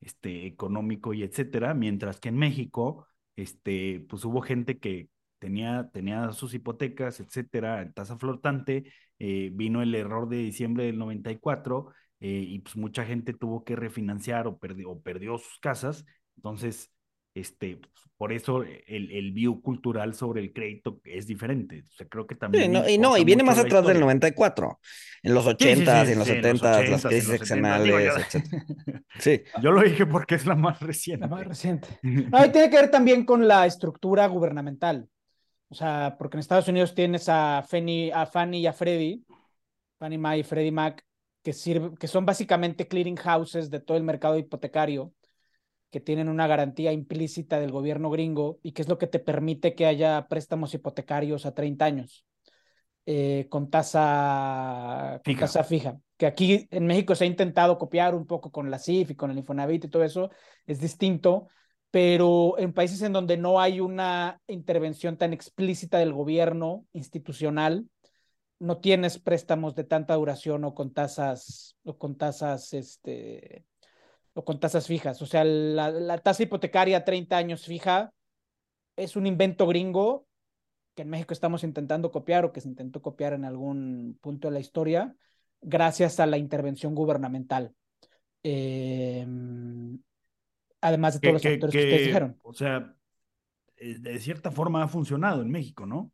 este, 0.05 0.45
económico 0.45 1.13
y 1.13 1.23
etcétera, 1.23 1.73
mientras 1.73 2.19
que 2.19 2.29
en 2.29 2.37
México, 2.37 3.07
este, 3.35 4.05
pues 4.07 4.23
hubo 4.25 4.41
gente 4.41 4.79
que 4.79 5.09
tenía, 5.39 5.89
tenía 5.91 6.31
sus 6.31 6.53
hipotecas, 6.53 7.19
etcétera, 7.19 7.81
en 7.81 7.93
tasa 7.93 8.17
flotante, 8.17 8.91
eh, 9.19 9.49
vino 9.53 9.81
el 9.81 9.95
error 9.95 10.29
de 10.29 10.37
diciembre 10.37 10.85
del 10.85 10.97
94 10.99 11.91
eh, 12.19 12.45
y 12.47 12.59
pues 12.59 12.77
mucha 12.77 13.03
gente 13.05 13.33
tuvo 13.33 13.63
que 13.63 13.75
refinanciar 13.75 14.47
o, 14.47 14.57
perdió, 14.57 14.91
o 14.91 15.01
perdió 15.01 15.37
sus 15.37 15.59
casas, 15.59 16.05
entonces 16.37 16.91
este, 17.35 17.79
por 18.17 18.31
eso 18.31 18.63
el, 18.63 19.11
el 19.11 19.33
view 19.33 19.61
cultural 19.61 20.13
sobre 20.15 20.39
el 20.39 20.53
crédito 20.53 21.01
es 21.03 21.27
diferente. 21.27 21.83
O 21.89 21.91
sea, 21.91 22.07
creo 22.07 22.25
que 22.25 22.35
también. 22.35 22.63
Sí, 22.63 22.69
no, 22.69 22.89
y 22.89 22.97
no, 22.97 23.17
y 23.17 23.25
viene 23.25 23.43
más 23.43 23.57
atrás 23.57 23.81
historia. 23.81 23.93
del 23.93 23.99
94. 23.99 24.79
En 25.21 25.33
los 25.33 25.45
80s 25.45 25.57
sí, 25.57 25.75
sí, 25.75 26.09
y 26.09 26.11
en 26.13 26.19
los 26.19 26.29
70s, 26.29 26.89
las 26.89 27.05
crisis 27.05 27.27
seccionales, 27.27 28.13
etc. 28.33 28.45
Sí. 29.19 29.41
Yo 29.61 29.71
lo 29.71 29.81
dije 29.81 30.05
porque 30.05 30.35
es 30.35 30.45
la 30.45 30.55
más 30.55 30.79
reciente. 30.79 31.27
La 31.27 31.35
más 31.35 31.45
reciente. 31.47 31.87
No, 32.03 32.45
y 32.45 32.49
tiene 32.49 32.69
que 32.69 32.77
ver 32.77 32.89
también 32.89 33.25
con 33.25 33.47
la 33.47 33.65
estructura 33.65 34.27
gubernamental. 34.27 35.09
O 35.67 35.75
sea, 35.75 36.15
porque 36.17 36.37
en 36.37 36.39
Estados 36.39 36.69
Unidos 36.69 36.95
tienes 36.95 37.27
a, 37.27 37.65
Fanny, 37.67 38.11
a 38.11 38.25
Fannie 38.25 38.61
y 38.61 38.67
a 38.67 38.71
Freddie, 38.73 39.23
Fannie 39.99 40.17
Mae 40.17 40.39
y 40.39 40.43
Freddie 40.43 40.71
Mac, 40.71 41.03
que, 41.43 41.51
sirve, 41.51 41.97
que 41.99 42.07
son 42.07 42.25
básicamente 42.25 42.87
clearing 42.87 43.17
houses 43.17 43.69
de 43.69 43.81
todo 43.81 43.97
el 43.97 44.03
mercado 44.03 44.37
hipotecario 44.37 45.11
que 45.91 45.99
tienen 45.99 46.29
una 46.29 46.47
garantía 46.47 46.91
implícita 46.91 47.59
del 47.59 47.71
gobierno 47.71 48.09
gringo 48.09 48.59
y 48.63 48.73
que 48.73 48.81
es 48.81 48.89
lo 48.89 48.97
que 48.97 49.07
te 49.07 49.19
permite 49.19 49.75
que 49.75 49.85
haya 49.85 50.27
préstamos 50.27 50.73
hipotecarios 50.73 51.45
a 51.45 51.53
30 51.53 51.85
años 51.85 52.25
eh, 53.05 53.47
con, 53.49 53.69
tasa, 53.69 55.21
con 55.23 55.33
Fija. 55.33 55.45
tasa 55.45 55.63
fija. 55.63 55.99
Que 56.17 56.25
aquí 56.25 56.67
en 56.71 56.87
México 56.87 57.13
se 57.13 57.25
ha 57.25 57.27
intentado 57.27 57.77
copiar 57.77 58.15
un 58.15 58.25
poco 58.25 58.51
con 58.51 58.71
la 58.71 58.79
CIF 58.79 59.11
y 59.11 59.15
con 59.15 59.31
el 59.31 59.37
Infonavit 59.37 59.85
y 59.85 59.89
todo 59.89 60.03
eso, 60.03 60.31
es 60.65 60.79
distinto, 60.79 61.47
pero 61.91 62.57
en 62.57 62.73
países 62.73 63.01
en 63.01 63.13
donde 63.13 63.37
no 63.37 63.59
hay 63.61 63.79
una 63.79 64.41
intervención 64.47 65.17
tan 65.17 65.33
explícita 65.33 65.99
del 65.99 66.13
gobierno 66.13 66.85
institucional, 66.93 67.87
no 68.59 68.79
tienes 68.79 69.19
préstamos 69.19 69.75
de 69.75 69.83
tanta 69.83 70.15
duración 70.15 70.63
o 70.63 70.73
con 70.73 70.93
tasas 70.93 71.75
o 71.83 71.97
con 71.97 72.17
tasas 72.17 72.73
este 72.73 73.65
o 74.35 74.45
con 74.45 74.59
tasas 74.59 74.85
fijas. 74.85 75.21
O 75.21 75.25
sea, 75.25 75.43
la, 75.43 75.89
la 75.89 76.17
tasa 76.19 76.43
hipotecaria 76.43 76.97
a 76.97 77.05
30 77.05 77.35
años 77.35 77.65
fija 77.65 78.11
es 78.95 79.15
un 79.15 79.25
invento 79.25 79.65
gringo 79.65 80.27
que 80.93 81.01
en 81.01 81.09
México 81.09 81.33
estamos 81.33 81.63
intentando 81.63 82.11
copiar 82.11 82.45
o 82.45 82.53
que 82.53 82.61
se 82.61 82.67
intentó 82.67 83.01
copiar 83.01 83.33
en 83.33 83.45
algún 83.45 84.17
punto 84.21 84.47
de 84.47 84.53
la 84.53 84.59
historia 84.59 85.15
gracias 85.61 86.19
a 86.19 86.25
la 86.25 86.37
intervención 86.37 86.95
gubernamental. 86.95 87.73
Eh, 88.43 89.25
además 90.81 91.15
de 91.15 91.19
todos 91.19 91.33
los 91.33 91.43
factores 91.43 91.73
que, 91.73 91.79
ustedes 91.79 92.07
dijeron. 92.07 92.39
O 92.43 92.53
sea, 92.53 92.95
eh, 93.77 93.97
de 93.99 94.19
cierta 94.19 94.51
forma 94.51 94.83
ha 94.83 94.87
funcionado 94.87 95.41
en 95.41 95.49
México, 95.49 95.85
¿no? 95.85 96.11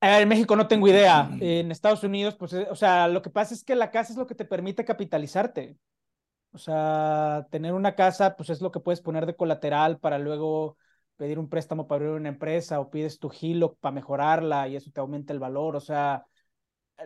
Eh, 0.00 0.20
En 0.20 0.28
México 0.28 0.54
no 0.54 0.68
tengo 0.68 0.88
idea. 0.88 1.30
En 1.40 1.72
Estados 1.72 2.04
Unidos, 2.04 2.36
pues, 2.36 2.52
eh, 2.52 2.66
o 2.70 2.76
sea, 2.76 3.08
lo 3.08 3.22
que 3.22 3.30
pasa 3.30 3.54
es 3.54 3.64
que 3.64 3.74
la 3.74 3.90
casa 3.90 4.12
es 4.12 4.18
lo 4.18 4.26
que 4.26 4.34
te 4.34 4.44
permite 4.44 4.84
capitalizarte. 4.84 5.76
O 6.56 6.58
sea, 6.58 7.46
tener 7.50 7.74
una 7.74 7.94
casa, 7.94 8.34
pues 8.36 8.50
es 8.50 8.62
lo 8.62 8.72
que 8.72 8.80
puedes 8.80 9.00
poner 9.02 9.26
de 9.26 9.36
colateral 9.36 9.98
para 9.98 10.18
luego 10.18 10.78
pedir 11.16 11.38
un 11.38 11.48
préstamo 11.50 11.86
para 11.86 11.98
abrir 12.04 12.18
una 12.20 12.30
empresa 12.30 12.80
o 12.80 12.90
pides 12.90 13.18
tu 13.18 13.30
HELOC 13.30 13.78
para 13.78 13.92
mejorarla 13.94 14.68
y 14.68 14.76
eso 14.76 14.90
te 14.90 15.00
aumenta 15.00 15.32
el 15.34 15.38
valor. 15.38 15.76
O 15.76 15.80
sea, 15.80 16.24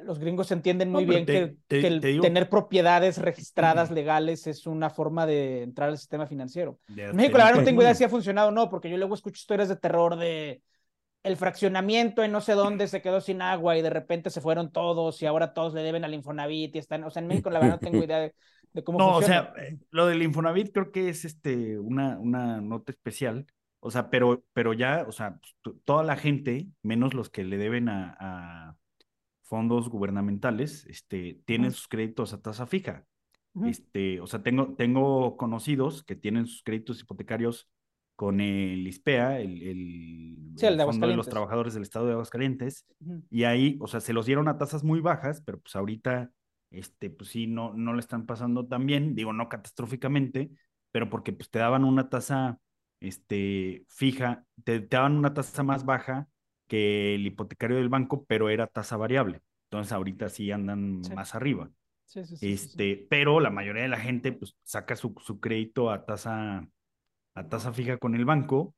los 0.04 0.18
gringos 0.20 0.50
entienden 0.52 0.90
muy 0.92 1.04
No, 1.04 1.10
bien 1.10 1.26
te- 1.26 1.32
que, 1.48 1.56
te- 1.66 1.80
que 1.80 1.86
el 1.88 2.00
te 2.00 2.06
digo- 2.08 2.22
tener 2.22 2.48
propiedades 2.48 3.18
registradas 3.18 3.90
legales 3.90 4.46
es 4.46 4.66
una 4.66 4.88
forma 4.90 5.26
de 5.26 5.62
entrar 5.64 5.88
al 5.88 5.98
sistema 5.98 6.26
financiero. 6.26 6.78
En 7.10 7.16
México, 7.16 7.38
la 7.38 7.44
verdad, 7.46 7.58
no 7.60 7.64
tengo 7.64 7.82
idea 7.82 7.94
si 7.94 8.04
ha 8.04 8.08
funcionado 8.08 8.48
o 8.48 8.52
no, 8.52 8.70
porque 8.70 8.88
yo 8.88 8.96
luego 8.96 9.14
escucho 9.14 9.38
historias 9.40 9.68
de 9.68 9.76
terror 9.76 10.16
de 10.16 10.62
el 11.22 11.36
fraccionamiento 11.36 12.22
en 12.24 12.32
no 12.32 12.40
sé 12.40 12.54
dónde 12.54 12.88
se 12.88 13.02
quedó 13.02 13.20
sin 13.20 13.42
agua 13.42 13.76
y 13.76 13.82
de 13.82 13.90
repente 13.90 14.30
se 14.30 14.40
fueron 14.40 14.72
todos 14.72 15.20
y 15.22 15.26
ahora 15.26 15.52
todos 15.52 15.74
le 15.74 15.82
deben 15.82 16.04
al 16.04 16.14
Infonavit 16.14 16.74
y 16.74 16.78
están, 16.78 17.04
o 17.04 17.10
sea, 17.10 17.20
en 17.20 17.28
México 17.28 17.50
la 17.50 17.60
verdad 17.60 17.76
no 17.76 17.80
tengo 17.82 18.02
idea 18.02 18.20
de, 18.20 18.34
de 18.72 18.84
cómo 18.84 18.98
No, 18.98 19.16
o 19.16 19.22
sea, 19.22 19.52
eh, 19.58 19.78
lo 19.90 20.06
del 20.06 20.22
Infonavit 20.22 20.72
creo 20.72 20.92
que 20.92 21.08
es 21.08 21.24
este 21.24 21.78
una, 21.78 22.18
una 22.18 22.60
nota 22.60 22.92
especial. 22.92 23.46
O 23.82 23.90
sea, 23.90 24.10
pero, 24.10 24.44
pero 24.52 24.74
ya, 24.74 25.06
o 25.08 25.12
sea, 25.12 25.38
pues, 25.38 25.76
toda 25.84 26.04
la 26.04 26.16
gente, 26.16 26.68
menos 26.82 27.14
los 27.14 27.30
que 27.30 27.44
le 27.44 27.56
deben 27.56 27.88
a, 27.88 28.16
a 28.20 28.76
fondos 29.42 29.88
gubernamentales, 29.88 30.86
este, 30.86 31.40
tienen 31.46 31.72
sus 31.72 31.88
créditos 31.88 32.32
a 32.32 32.42
tasa 32.42 32.66
fija. 32.66 33.06
Este, 33.64 34.20
o 34.20 34.28
sea, 34.28 34.42
tengo, 34.42 34.74
tengo 34.76 35.36
conocidos 35.36 36.04
que 36.04 36.14
tienen 36.14 36.46
sus 36.46 36.62
créditos 36.62 37.00
hipotecarios 37.00 37.68
con 38.14 38.40
el 38.40 38.86
ISPEA, 38.86 39.40
el, 39.40 39.62
el, 39.62 40.36
Sí, 40.56 40.66
el 40.66 40.76
de 40.76 40.84
Fondo 40.84 41.08
de 41.08 41.16
los. 41.16 41.28
Trabajadores 41.28 41.74
del 41.74 41.82
Estado 41.82 42.06
de 42.06 42.12
Aguascalientes, 42.12 42.86
Ujú. 43.00 43.24
y 43.30 43.44
ahí, 43.44 43.78
o 43.80 43.88
sea, 43.88 44.00
se 44.00 44.12
los 44.12 44.26
dieron 44.26 44.46
a 44.46 44.58
tasas 44.58 44.84
muy 44.84 45.00
bajas, 45.00 45.42
pero 45.44 45.58
pues 45.58 45.74
ahorita, 45.74 46.30
este, 46.70 47.10
pues 47.10 47.30
sí, 47.30 47.46
no, 47.46 47.74
no 47.74 47.94
le 47.94 48.00
están 48.00 48.26
pasando 48.26 48.66
tan 48.66 48.86
bien, 48.86 49.14
digo, 49.14 49.32
no 49.32 49.48
catastróficamente, 49.48 50.50
pero 50.92 51.10
porque 51.10 51.32
pues 51.32 51.50
te 51.50 51.58
daban 51.58 51.84
una 51.84 52.08
tasa, 52.08 52.58
este, 53.00 53.84
fija, 53.88 54.44
te, 54.64 54.80
te 54.80 54.96
daban 54.96 55.16
una 55.16 55.34
tasa 55.34 55.62
más 55.62 55.84
baja 55.84 56.28
que 56.68 57.14
el 57.16 57.26
hipotecario 57.26 57.76
del 57.76 57.88
banco, 57.88 58.24
pero 58.26 58.48
era 58.50 58.66
tasa 58.66 58.96
variable. 58.96 59.40
Entonces 59.70 59.92
ahorita 59.92 60.28
sí 60.28 60.50
andan 60.52 61.02
Sí. 61.04 61.14
más 61.14 61.34
arriba. 61.34 61.70
Sí, 62.04 62.24
sí, 62.24 62.36
sí, 62.36 62.36
sí, 62.36 62.68
sí. 62.68 62.86
Este, 62.86 63.06
pero 63.08 63.40
la 63.40 63.50
mayoría 63.50 63.82
de 63.82 63.88
la 63.88 63.98
gente 64.00 64.32
pues 64.32 64.56
saca 64.64 64.96
su, 64.96 65.14
su 65.24 65.40
crédito 65.40 65.90
a 65.90 66.04
tasa, 66.06 66.66
a 67.34 67.48
tasa 67.48 67.72
fija 67.72 67.98
con 67.98 68.14
el 68.14 68.24
banco. 68.24 68.74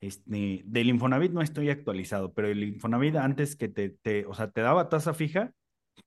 Este, 0.00 0.62
del 0.64 0.88
Infonavit 0.88 1.32
no 1.32 1.42
estoy 1.42 1.70
actualizado, 1.70 2.32
pero 2.34 2.48
el 2.48 2.62
Infonavit 2.64 3.16
antes 3.16 3.56
que 3.56 3.68
te, 3.68 3.90
te 3.90 4.26
o 4.26 4.34
sea, 4.34 4.50
te 4.50 4.60
daba 4.60 4.88
tasa 4.88 5.14
fija, 5.14 5.52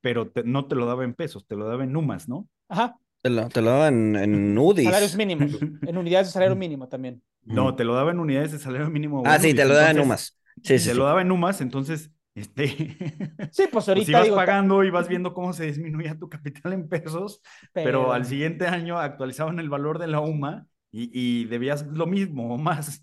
pero 0.01 0.29
te- 0.31 0.43
no 0.43 0.67
te 0.67 0.75
lo 0.75 0.85
daba 0.85 1.03
en 1.03 1.13
pesos, 1.15 1.45
te 1.47 1.55
lo 1.55 1.67
daba 1.67 1.83
en 1.83 1.93
numas, 1.93 2.29
¿no? 2.29 2.47
Ajá, 2.69 2.99
Te 3.21 3.29
lo, 3.31 3.49
te 3.49 3.61
lo 3.61 3.71
daban 3.71 4.15
en 4.17 4.57
UDIs. 4.57 4.83
salarios 4.83 5.15
mínimos, 5.15 5.65
en 5.85 5.97
unidades 5.97 6.27
de 6.27 6.33
salario 6.33 6.55
mínimo 6.55 6.87
también. 6.87 7.21
No, 7.43 7.75
te 7.75 7.83
lo 7.83 7.93
daba 7.93 8.11
en 8.11 8.19
unidades 8.19 8.51
de 8.51 8.59
salario 8.59 8.89
mínimo. 8.89 9.21
Ah, 9.23 9.39
sí, 9.39 9.53
UDIs, 9.53 9.53
te 9.53 9.65
lo 9.65 9.75
daban 9.75 9.91
en 9.91 9.99
entonces, 9.99 10.01
UMAS. 10.01 10.39
Sí, 10.63 10.79
sí, 10.79 10.89
Te 10.89 10.93
sí. 10.93 10.95
lo 10.95 11.05
daba 11.05 11.21
en 11.21 11.31
UMAS, 11.31 11.61
entonces, 11.61 12.11
este, 12.33 12.65
Sí, 13.51 13.67
pues 13.71 13.87
pues 13.89 13.89
ahorita 13.89 14.09
ibas 14.09 14.21
digo, 14.21 14.43
ta- 14.43 14.59
pagando 14.59 14.83
y 14.83 14.89
vas 14.89 15.07
viendo 15.07 15.33
cómo 15.33 15.53
se 15.53 15.65
disminuía 15.65 16.17
tu 16.17 16.27
capital 16.29 16.73
en 16.73 16.89
pesos, 16.89 17.41
pero 17.81 18.11
al 18.13 18.25
siguiente 18.25 18.67
año 18.67 18.99
actualizaban 18.99 19.59
el 19.59 19.69
valor 19.69 19.99
de 19.99 20.07
la 20.07 20.19
UMA 20.19 20.67
y, 20.91 21.09
y 21.13 21.45
debías 21.45 21.85
lo 21.87 22.07
mismo 22.07 22.53
o 22.53 22.57
más. 22.57 23.01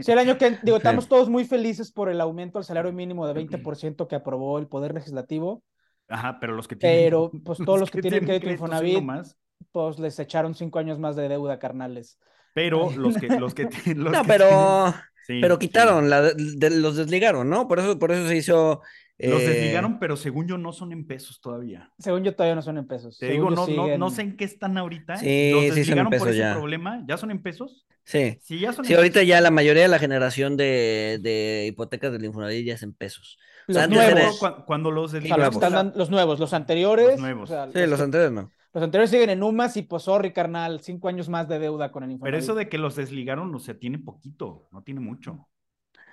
Sí, 0.00 0.10
el 0.10 0.18
año 0.18 0.36
que, 0.36 0.58
digo, 0.62 0.76
estamos 0.76 1.06
todos 1.08 1.28
muy 1.28 1.44
felices 1.44 1.92
por 1.92 2.08
el 2.08 2.20
aumento 2.20 2.58
al 2.58 2.64
salario 2.64 2.92
mínimo 2.92 3.26
de 3.26 3.34
20% 3.34 4.08
que 4.08 4.16
aprobó 4.16 4.58
el 4.58 4.66
Poder 4.66 4.92
Legislativo, 4.94 5.62
Ajá, 6.08 6.38
pero 6.40 6.52
los 6.54 6.68
que 6.68 6.76
tienen. 6.76 7.00
pero 7.00 7.30
pues 7.44 7.58
todos 7.64 7.78
los 7.80 7.90
que 7.90 7.98
tienen 8.00 8.24
crédito 8.24 8.50
Infonavit, 8.50 8.98
UMAS, 8.98 9.38
pues 9.72 9.98
les 9.98 10.18
echaron 10.18 10.54
cinco 10.54 10.78
años 10.78 10.98
más 10.98 11.16
de 11.16 11.28
deuda, 11.28 11.58
carnales. 11.58 12.18
pero 12.52 12.90
los 12.96 13.16
que, 13.16 13.28
los 13.28 13.54
que, 13.54 13.66
ti- 13.66 13.94
los 13.94 14.12
No, 14.12 14.22
que 14.22 14.28
pero, 14.28 14.46
tienen- 14.48 14.76
sí, 15.26 15.40
pero 15.40 15.58
sí. 15.58 15.58
quitaron, 15.58 16.10
la, 16.10 16.22
de- 16.22 16.70
los 16.70 16.96
desligaron, 16.96 17.48
¿no? 17.48 17.68
Por 17.68 17.78
eso, 17.78 17.98
por 17.98 18.12
eso 18.12 18.28
se 18.28 18.36
hizo. 18.36 18.82
Los 19.18 19.40
eh, 19.42 19.46
desligaron, 19.46 19.98
pero 20.00 20.16
según 20.16 20.48
yo 20.48 20.58
no 20.58 20.72
son 20.72 20.92
en 20.92 21.06
pesos 21.06 21.40
todavía. 21.40 21.90
Según 21.98 22.24
yo 22.24 22.34
todavía 22.34 22.56
no 22.56 22.62
son 22.62 22.78
en 22.78 22.86
pesos. 22.88 23.18
Te 23.18 23.26
Según 23.26 23.54
digo, 23.54 23.66
no, 23.66 23.66
no, 23.68 23.96
no 23.98 24.10
sé 24.10 24.22
en 24.22 24.36
qué 24.36 24.44
están 24.44 24.76
ahorita. 24.76 25.16
Sí, 25.16 25.50
Los 25.52 25.62
sí 25.62 25.68
son 25.68 25.76
en 25.76 25.76
desligaron 25.76 26.10
por 26.10 26.28
pesos 26.28 26.34
ese 26.34 26.38
ya. 26.40 26.54
problema. 26.54 27.04
¿Ya 27.06 27.16
son 27.16 27.30
en 27.30 27.42
pesos? 27.42 27.86
Sí. 28.04 28.38
Sí, 28.38 28.58
ya 28.58 28.72
son 28.72 28.84
Sí, 28.84 28.92
en 28.92 28.98
ahorita 28.98 29.20
pesos. 29.20 29.28
ya 29.28 29.40
la 29.40 29.50
mayoría 29.50 29.82
de 29.82 29.88
la 29.88 29.98
generación 30.00 30.56
de, 30.56 31.18
de 31.22 31.66
hipotecas 31.68 32.12
del 32.12 32.24
Infonavit 32.24 32.66
ya 32.66 32.74
es 32.74 32.82
en 32.82 32.92
pesos. 32.94 33.38
O 33.68 33.72
sea, 33.72 33.86
Los 33.86 33.96
nuevos. 33.96 34.38
Cuando, 34.38 34.64
cuando 34.66 34.90
los 34.90 35.04
O 35.04 35.08
sea, 35.08 35.14
los, 35.20 35.22
desligaron, 35.22 35.44
nuevos. 35.54 35.62
están 35.64 35.92
los 35.98 36.10
nuevos, 36.10 36.40
los 36.40 36.52
anteriores. 36.52 37.10
Los 37.12 37.20
nuevos. 37.20 37.50
o 37.50 37.52
sea, 37.52 37.70
Sí, 37.72 37.88
los 37.90 38.00
anteriores 38.00 38.32
no. 38.32 38.50
los 38.74 38.82
anteriores 38.84 39.10
siguen 39.10 39.30
en 39.30 39.42
UMAS 39.42 39.76
y 39.76 39.82
pues 39.82 40.02
sorry, 40.04 40.32
carnal, 40.32 40.80
cinco 40.80 41.08
años 41.08 41.28
más 41.28 41.48
de 41.48 41.58
deuda 41.58 41.92
con 41.92 42.02
el 42.02 42.08
Pero 42.08 42.14
Infonavit. 42.16 42.42
eso 42.42 42.54
de 42.54 42.68
que 42.68 42.78
los 42.78 42.96
desligaron, 42.96 43.54
o 43.54 43.58
sea, 43.58 43.78
tiene 43.78 43.98
poquito, 43.98 44.68
no 44.72 44.82
tiene 44.82 45.00
mucho. 45.00 45.48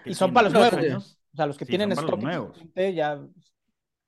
¿Qué 0.03 0.11
Y 0.11 0.13
son 0.13 0.27
tiene? 0.29 0.33
para 0.35 0.49
los 0.49 0.53
nuevos. 0.71 0.89
¿no? 0.91 0.97
O 1.33 1.35
sea, 1.35 1.45
los 1.45 1.57
que 1.57 1.65
Sí, 1.65 1.69
tienen 1.69 1.89
son 1.95 1.95
para 1.95 2.07
los 2.17 2.19
stock 2.19 2.23
nuevos. 2.23 2.95
ya 2.95 3.19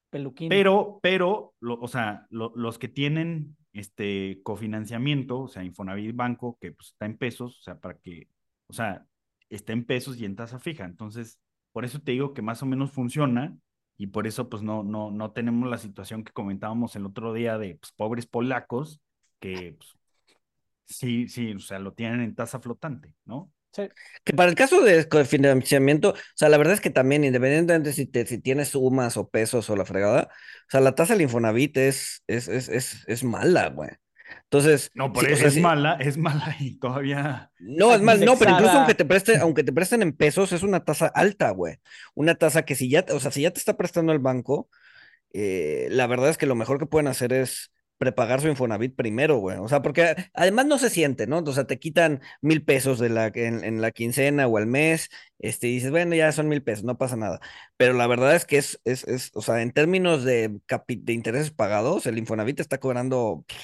peluquín. 0.09 0.49
Pero, 0.49 0.99
pero, 1.01 1.53
lo- 1.59 1.79
o 1.79 1.87
sea, 1.87 2.27
lo- 2.29 2.51
los 2.55 2.77
que 2.77 2.87
tienen 2.89 3.55
este 3.73 4.41
cofinanciamiento, 4.43 5.41
o 5.43 5.47
sea, 5.47 5.63
Infonavit 5.63 6.15
Banco, 6.15 6.57
que 6.59 6.73
pues, 6.73 6.89
está 6.89 7.05
en 7.05 7.17
pesos, 7.17 7.59
o 7.59 7.61
sea, 7.63 7.79
para 7.79 7.97
que, 7.97 8.27
o 8.67 8.73
sea, 8.73 9.05
está 9.49 9.71
en 9.73 9.85
pesos 9.85 10.17
y 10.17 10.25
en 10.25 10.35
tasa 10.35 10.59
fija. 10.59 10.83
Entonces, 10.85 11.39
por 11.71 11.85
eso 11.85 11.99
te 11.99 12.11
digo 12.11 12.33
que 12.33 12.41
más 12.41 12.61
o 12.63 12.65
menos 12.65 12.91
funciona 12.91 13.55
y 13.97 14.07
por 14.07 14.27
eso 14.27 14.49
pues 14.49 14.63
no, 14.63 14.83
no, 14.83 15.11
no 15.11 15.31
tenemos 15.31 15.69
la 15.69 15.77
situación 15.77 16.23
que 16.23 16.33
comentábamos 16.33 16.95
el 16.95 17.05
otro 17.05 17.33
día 17.33 17.57
de 17.57 17.75
pues, 17.75 17.91
pobres 17.93 18.25
polacos 18.25 18.99
que 19.39 19.75
pues, 19.77 19.97
sí, 20.85 21.27
sí, 21.27 21.53
o 21.53 21.59
sea, 21.59 21.79
lo 21.79 21.93
tienen 21.93 22.21
en 22.21 22.35
tasa 22.35 22.59
flotante, 22.59 23.15
¿no? 23.25 23.51
Sí. 23.73 23.83
Que 24.25 24.33
para 24.33 24.49
el 24.49 24.55
caso 24.55 24.81
de 24.81 25.07
cofinanciamiento, 25.07 26.09
o 26.09 26.15
sea, 26.35 26.49
la 26.49 26.57
verdad 26.57 26.73
es 26.73 26.81
que 26.81 26.89
también, 26.89 27.23
independientemente 27.23 27.93
si, 27.93 28.05
te, 28.05 28.25
si 28.25 28.37
tienes 28.37 28.69
sumas 28.69 29.15
o 29.15 29.29
pesos 29.29 29.69
o 29.69 29.75
la 29.77 29.85
fregada, 29.85 30.29
o 30.31 30.69
sea, 30.69 30.81
la 30.81 30.93
tasa 30.93 31.13
del 31.13 31.21
Infonavit 31.23 31.77
es, 31.77 32.23
es, 32.27 32.49
es, 32.49 32.67
es, 32.67 33.03
es 33.07 33.23
mala, 33.23 33.69
güey. 33.69 33.91
Entonces, 34.43 34.91
No, 34.93 35.11
por 35.13 35.23
sí, 35.25 35.31
o 35.31 35.33
eso 35.33 35.39
sea, 35.39 35.47
es 35.49 35.53
sí- 35.55 35.59
mala, 35.61 35.93
es 35.99 36.17
mala 36.17 36.55
y 36.59 36.77
todavía... 36.77 37.51
No, 37.59 37.93
es 37.95 38.01
mal, 38.01 38.23
no, 38.23 38.37
pero 38.37 38.51
incluso 38.51 38.73
aunque 38.77 38.95
te 38.95 39.05
preste, 39.05 39.37
aunque 39.37 39.63
te 39.63 39.73
presten 39.73 40.01
en 40.01 40.13
pesos, 40.13 40.51
es 40.51 40.63
una 40.63 40.83
tasa 40.83 41.07
alta, 41.07 41.51
güey. 41.51 41.77
Una 42.15 42.35
tasa 42.35 42.63
que 42.63 42.75
si 42.75 42.89
ya, 42.89 43.05
o 43.13 43.19
sea, 43.19 43.31
si 43.31 43.41
ya 43.41 43.51
te 43.51 43.59
está 43.59 43.77
prestando 43.77 44.11
el 44.13 44.19
banco, 44.19 44.69
eh, 45.33 45.87
la 45.91 46.07
verdad 46.07 46.29
es 46.29 46.37
que 46.37 46.45
lo 46.45 46.55
mejor 46.55 46.79
que 46.79 46.85
pueden 46.85 47.07
hacer 47.07 47.33
es 47.33 47.71
prepagar 47.97 48.41
su 48.41 48.47
Infonavit 48.47 48.95
primero, 48.95 49.37
güey. 49.37 49.57
O 49.59 49.67
sea, 49.69 49.83
porque 49.83 50.15
además 50.33 50.65
no 50.65 50.79
se 50.79 50.89
siente, 50.89 51.27
¿no? 51.27 51.37
O 51.39 51.53
sea, 51.53 51.65
te 51.67 51.77
quitan 51.77 52.19
mil 52.41 52.63
pesos 52.65 52.97
de 52.97 53.09
la, 53.09 53.27
en, 53.27 53.63
en 53.63 53.79
la 53.79 53.91
quincena 53.91 54.47
o 54.47 54.57
al 54.57 54.65
mes, 54.65 55.09
este, 55.37 55.67
y 55.67 55.75
dices, 55.75 55.91
bueno, 55.91 56.15
ya 56.15 56.31
son 56.31 56.47
mil 56.47 56.63
pesos, 56.63 56.83
no 56.83 56.97
pasa 56.97 57.15
nada. 57.15 57.39
Pero 57.77 57.93
la 57.93 58.07
verdad 58.07 58.35
es 58.35 58.45
que 58.45 58.57
es, 58.57 58.81
es, 58.85 59.03
es 59.07 59.29
o 59.35 59.41
sea, 59.43 59.61
en 59.61 59.71
términos 59.71 60.23
de, 60.23 60.49
capi- 60.67 60.99
de 61.03 61.13
intereses 61.13 61.51
pagados, 61.51 62.07
el 62.07 62.17
Infonavit 62.17 62.59
está 62.59 62.79
cobrando 62.79 63.45
pff, 63.47 63.55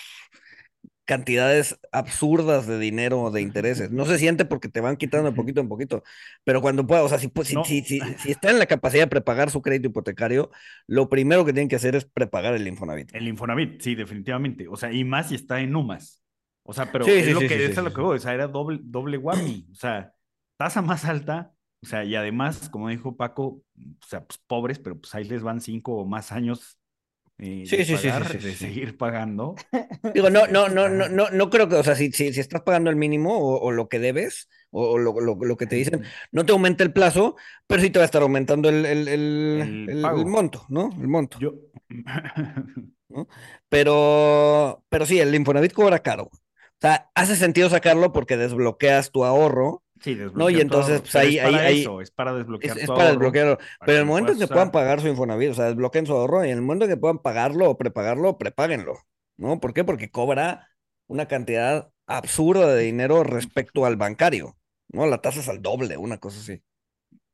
cantidades 1.08 1.80
absurdas 1.92 2.68
de 2.68 2.80
dinero 2.80 3.32
de 3.32 3.42
intereses. 3.42 3.92
No 3.92 4.06
se 4.06 4.20
siente 4.20 4.46
porque 4.46 4.70
te 4.70 4.82
van 4.82 4.98
quitando 4.98 5.30
de 5.32 5.36
poquito 5.36 5.62
en 5.62 5.70
poquito, 5.70 6.04
pero 6.44 6.62
cuando 6.62 6.86
pueda, 6.88 7.04
o 7.04 7.10
sea, 7.10 7.20
si, 7.20 7.30
pu- 7.30 7.46
si, 7.46 7.56
No. 7.56 7.64
si, 7.64 7.84
si, 7.84 8.00
si 8.20 8.32
está 8.32 8.52
en 8.52 8.60
la 8.60 8.68
capacidad 8.68 9.04
de 9.06 9.08
prepagar 9.10 9.52
su 9.52 9.62
crédito 9.64 9.88
hipotecario, 9.90 10.52
lo 10.88 11.10
primero 11.10 11.46
que 11.46 11.54
tienen 11.54 11.70
que 11.70 11.78
hacer 11.78 11.96
es 11.96 12.06
prepagar 12.06 12.54
el 12.56 12.68
Infonavit. 12.68 13.12
El 13.12 13.28
Infonavit, 13.28 13.82
sí, 13.82 13.96
definitivamente. 13.96 14.68
O 14.68 14.76
sea, 14.76 14.92
y 14.92 15.04
más 15.04 15.30
si 15.30 15.36
está 15.36 15.60
en 15.62 15.76
UMAS. 15.76 16.24
O 16.64 16.74
sea, 16.74 16.92
pero 16.92 17.06
Sí, 17.06 17.12
es 17.12 17.26
sí, 17.26 17.34
lo 17.34 17.40
sí, 17.40 17.48
que 17.48 17.66
es 17.66 17.76
lo 17.78 17.94
que 17.94 18.02
voy, 18.02 18.18
o 18.18 18.20
sea, 18.20 18.34
era 18.34 18.48
doble, 18.48 18.80
doble 18.84 19.18
whammy. 19.18 19.68
O 19.72 19.76
sea, 19.76 20.14
tasa 20.58 20.82
más 20.82 21.06
alta, 21.06 21.54
o 21.82 21.86
sea, 21.86 22.04
y 22.04 22.16
además, 22.16 22.70
como 22.70 22.90
dijo 22.90 23.16
Paco, 23.16 23.46
o 23.78 24.06
sea, 24.06 24.26
pues 24.26 24.38
pobres, 24.48 24.78
pero 24.80 25.00
pues 25.00 25.16
ahí 25.16 25.24
les 25.24 25.42
van 25.44 25.62
cinco 25.62 25.96
o 25.98 26.06
más 26.06 26.32
años 26.34 26.77
eh, 27.40 27.66
Sí, 27.66 27.78
de 27.78 27.86
sí, 27.86 27.98
sí, 27.98 27.98
sí, 27.98 28.08
pagar, 28.08 28.26
sí, 28.26 28.40
sí, 28.40 28.48
de 28.48 28.56
seguir 28.56 28.98
pagando. 28.98 29.56
Digo, 30.14 30.30
no, 30.30 30.48
no, 30.48 30.70
no, 30.70 30.90
no, 30.90 31.10
no, 31.10 31.30
no 31.30 31.50
creo 31.50 31.70
que, 31.70 31.76
o 31.76 31.84
sea, 31.84 31.96
si, 31.96 32.12
si, 32.12 32.34
si 32.34 32.40
estás 32.40 32.62
pagando 32.62 32.90
el 32.90 32.96
mínimo 32.96 33.38
o, 33.38 33.60
o 33.60 33.72
lo 33.72 33.90
que 33.90 34.00
debes, 34.00 34.50
o, 34.72 34.92
o 34.92 34.98
lo, 34.98 35.20
lo, 35.20 35.36
lo 35.36 35.58
que 35.58 35.68
te 35.68 35.76
dicen, 35.76 36.04
no 36.32 36.46
te 36.46 36.54
aumenta 36.54 36.84
el 36.84 36.94
plazo, 36.94 37.36
pero 37.68 37.82
sí 37.82 37.90
te 37.90 38.00
va 38.00 38.04
a 38.04 38.08
estar 38.08 38.22
aumentando 38.22 38.70
el, 38.70 38.86
el, 38.86 39.08
el, 39.08 39.90
el 39.90 40.26
monto, 40.26 40.66
¿no? 40.70 40.90
El 41.00 41.08
monto. 41.08 41.38
Yo. 41.40 41.54
Pero, 43.70 44.84
pero 44.90 45.06
sí, 45.06 45.20
el 45.20 45.34
Infonavit 45.34 45.72
cobra 45.74 46.00
caro. 46.00 46.30
O 46.78 46.82
sea, 46.82 47.10
hace 47.16 47.36
sentido 47.36 47.70
sacarlo 47.70 48.14
porque 48.14 48.38
desbloqueas 48.38 49.12
tu 49.12 49.26
ahorro. 49.26 49.84
Sí, 50.00 50.16
No, 50.36 50.50
y 50.52 50.62
entonces, 50.62 51.02
pues, 51.02 51.16
ahí- 51.16 51.38
es 51.40 51.44
para 51.44 51.58
ahí- 51.58 51.66
ahí- 51.66 51.82
eso, 51.82 52.02
es 52.02 52.12
para 52.12 52.32
Es, 52.32 52.38
desbloquear 52.38 52.78
es 52.78 52.86
tu 52.86 52.94
para 52.94 53.02
ahorro, 53.10 53.14
desbloquearlo. 53.20 53.58
para 53.58 53.68
Pero 53.86 53.94
en 53.94 54.00
el 54.02 54.06
momento 54.06 54.32
en 54.34 54.38
que 54.40 54.48
puedan 54.48 54.72
pagar 54.72 55.02
su 55.02 55.08
Infonavit, 55.08 55.50
o 55.50 55.54
sea, 55.56 55.66
desbloqueen 55.66 56.06
su 56.06 56.14
ahorro, 56.14 56.46
y 56.46 56.50
en 56.52 56.58
el 56.58 56.62
momento 56.62 56.86
en 56.86 56.92
que 56.92 56.98
puedan 56.98 57.18
pagarlo 57.18 57.70
o 57.72 57.78
prepagarlo, 57.78 58.38
prepáguenlo. 58.38 58.94
¿No? 59.38 59.60
¿Por 59.60 59.74
qué? 59.74 59.84
Porque 59.84 60.10
cobra 60.12 60.68
una 61.08 61.28
cantidad 61.28 61.90
absurda 62.08 62.74
de 62.76 62.84
dinero 62.84 63.24
respecto 63.24 63.86
al 63.86 63.96
bancario. 63.96 64.58
¿No? 64.90 65.06
La 65.08 65.20
tasa 65.20 65.40
es 65.40 65.50
al 65.50 65.62
doble, 65.64 65.98
una 65.98 66.18
cosa 66.20 66.40
así. 66.40 66.62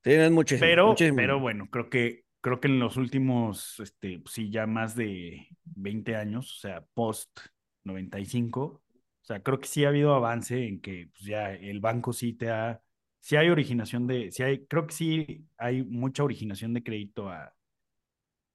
Sí, 0.03 0.11
es 0.11 0.31
muchísimo. 0.31 0.65
Pero, 0.67 0.87
muchísimo. 0.87 1.15
pero 1.17 1.39
bueno, 1.39 1.67
creo 1.69 1.89
que, 1.89 2.23
creo 2.41 2.59
que 2.61 2.67
en 2.69 2.79
los 2.79 2.95
últimos, 2.97 3.79
este, 3.79 4.19
pues 4.19 4.33
sí, 4.35 4.49
ya 4.51 4.67
más 4.67 4.95
de 4.95 5.47
20 5.65 6.15
años, 6.15 6.55
o 6.57 6.59
sea, 6.59 6.83
post 6.93 7.39
95, 7.85 8.82
o 9.23 9.25
sea, 9.25 9.41
creo 9.41 9.59
que 9.59 9.67
sí 9.67 9.85
ha 9.85 9.89
habido 9.89 10.13
avance 10.13 10.67
en 10.67 10.81
que 10.81 11.07
pues, 11.13 11.25
ya 11.25 11.51
el 11.53 11.79
banco 11.79 12.11
sí 12.11 12.33
te 12.33 12.49
ha, 12.51 12.81
sí 13.21 13.37
hay 13.37 13.49
originación 13.49 14.05
de, 14.05 14.31
sí 14.31 14.43
hay, 14.43 14.65
creo 14.65 14.85
que 14.85 14.93
sí 14.93 15.47
hay 15.57 15.83
mucha 15.83 16.23
originación 16.23 16.73
de 16.73 16.83
crédito 16.83 17.29
a, 17.29 17.53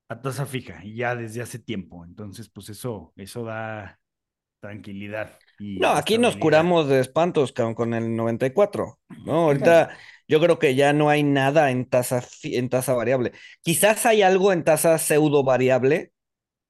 a 0.09 0.21
tasa 0.21 0.47
fija, 0.47 0.85
y 0.85 0.97
ya 0.97 1.15
desde 1.17 1.43
hace 1.43 1.59
tiempo. 1.59 2.05
Entonces, 2.05 2.49
pues 2.49 2.69
eso, 2.69 3.13
eso 3.17 3.45
da 3.45 3.99
tranquilidad. 4.61 5.39
Y 5.59 5.79
No, 5.79 5.89
aquí 5.89 6.19
nos 6.19 6.37
curamos 6.37 6.89
de 6.89 7.01
espantos 7.01 7.53
cabrón, 7.53 7.75
con 7.75 7.95
el 7.95 8.15
94, 8.15 8.99
¿no? 9.25 9.33
Ahorita 9.33 9.97
yo 10.27 10.41
creo 10.41 10.59
que 10.59 10.75
ya 10.75 10.93
no 10.93 11.09
hay 11.09 11.23
nada 11.23 11.71
en 11.71 11.87
tasa, 11.87 12.23
en 12.43 12.69
tasa 12.69 12.93
variable. 12.95 13.33
Quizás 13.63 14.05
hay 14.07 14.23
algo 14.23 14.53
en 14.53 14.65
tasa 14.65 14.99
pseudo 14.99 15.45
variable. 15.45 16.13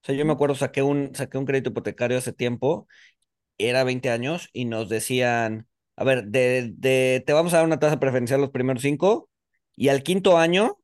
O 0.03 0.07
sea, 0.07 0.15
yo 0.15 0.25
me 0.25 0.33
acuerdo, 0.33 0.55
saqué 0.55 0.83
un, 0.83 1.15
saqué 1.15 1.39
un 1.39 1.45
crédito 1.45 1.71
hipotecario 1.71 2.19
hace 2.19 2.33
tiempo, 2.33 2.87
era 3.59 3.85
20 3.85 4.11
años, 4.11 4.49
y 4.53 4.65
nos 4.67 4.89
decían, 4.89 5.69
a 5.97 6.05
ver, 6.05 6.27
de, 6.27 6.73
de, 6.77 7.23
te 7.27 7.33
vamos 7.33 7.53
a 7.55 7.59
dar 7.59 7.67
una 7.67 7.79
tasa 7.79 8.01
preferencial 8.01 8.41
los 8.41 8.51
primeros 8.51 8.83
cinco, 8.83 9.31
y 9.77 9.89
al 9.89 10.03
quinto 10.03 10.39
año 10.39 10.79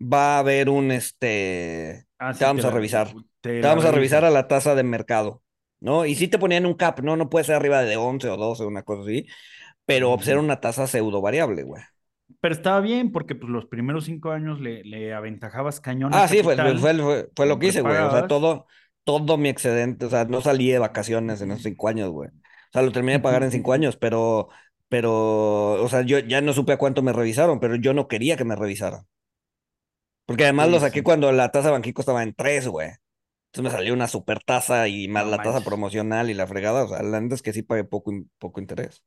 va 0.00 0.36
a 0.36 0.38
haber 0.40 0.68
un, 0.68 0.90
este, 0.90 2.06
Ah, 2.18 2.32
sí, 2.34 2.38
te 2.38 2.44
vamos 2.46 2.64
a 2.64 2.68
la- 2.68 2.74
revisar. 2.74 3.14
Te, 3.40 3.60
vamos 3.60 3.84
a 3.84 3.92
revisar 3.92 4.24
a 4.24 4.30
la 4.30 4.48
tasa 4.48 4.74
de 4.74 4.82
mercado, 4.84 5.42
¿no? 5.80 6.06
Y 6.06 6.14
sí 6.16 6.28
te 6.28 6.38
ponían 6.38 6.66
un 6.66 6.74
cap, 6.74 7.00
¿no? 7.00 7.16
No 7.16 7.30
puede 7.30 7.44
ser 7.44 7.56
arriba 7.56 7.82
de 7.82 7.96
11 7.96 8.28
o 8.28 8.36
12, 8.36 8.64
una 8.64 8.82
cosa 8.84 9.02
así, 9.02 9.26
pero 9.86 10.16
pues, 10.16 10.28
era 10.28 10.40
una 10.40 10.60
tasa 10.60 10.86
pseudo 10.86 11.20
variable, 11.22 11.62
güey. 11.64 11.82
Pero 12.40 12.54
estaba 12.54 12.80
bien 12.80 13.12
porque 13.12 13.34
pues 13.34 13.50
los 13.50 13.66
primeros 13.66 14.04
cinco 14.04 14.30
años 14.30 14.60
le, 14.60 14.82
le 14.84 15.12
aventajabas 15.14 15.80
cañón 15.80 16.12
Ah, 16.14 16.28
sí, 16.28 16.42
fue, 16.42 16.56
fue, 16.56 16.94
fue, 16.98 17.30
fue 17.34 17.46
lo 17.46 17.58
que 17.58 17.68
hice, 17.68 17.82
güey. 17.82 17.96
O 17.96 18.10
sea, 18.10 18.26
todo, 18.26 18.66
todo 19.04 19.36
mi 19.38 19.48
excedente, 19.48 20.06
o 20.06 20.10
sea, 20.10 20.24
no 20.24 20.40
salí 20.42 20.70
de 20.70 20.78
vacaciones 20.78 21.40
en 21.42 21.50
esos 21.52 21.62
cinco 21.64 21.88
años, 21.88 22.10
güey. 22.10 22.28
O 22.30 22.32
sea, 22.72 22.82
lo 22.82 22.92
terminé 22.92 23.14
de 23.14 23.20
pagar 23.20 23.42
en 23.42 23.50
cinco 23.52 23.72
años, 23.72 23.96
pero, 23.96 24.48
pero, 24.88 25.82
o 25.82 25.88
sea, 25.88 26.02
yo 26.02 26.18
ya 26.20 26.40
no 26.40 26.52
supe 26.52 26.72
a 26.72 26.78
cuánto 26.78 27.02
me 27.02 27.12
revisaron, 27.12 27.60
pero 27.60 27.76
yo 27.76 27.94
no 27.94 28.08
quería 28.08 28.36
que 28.36 28.44
me 28.44 28.56
revisaran. 28.56 29.06
Porque 30.26 30.44
además 30.44 30.68
Sí, 30.68 30.70
lo 30.70 30.80
saqué 30.80 31.02
sí. 31.02 31.02
cuando 31.02 31.30
la 31.32 31.50
tasa 31.52 31.68
de 31.68 31.72
Banxico 31.72 32.02
estaba 32.02 32.22
en 32.22 32.34
tres, 32.34 32.68
güey. 32.68 32.88
Entonces 33.52 33.72
me 33.72 33.78
salió 33.78 33.94
una 33.94 34.08
super 34.08 34.42
tasa 34.44 34.88
y 34.88 35.08
más 35.08 35.26
No 35.26 35.28
la 35.28 35.42
tasa 35.42 35.62
promocional 35.64 36.30
y 36.30 36.34
la 36.34 36.46
fregada. 36.46 36.84
O 36.84 36.88
sea, 36.88 37.02
la 37.02 37.20
neta 37.20 37.34
es 37.36 37.42
que 37.42 37.52
sí 37.52 37.62
pagué 37.62 37.84
poco, 37.84 38.12
poco 38.38 38.60
interés. 38.60 39.02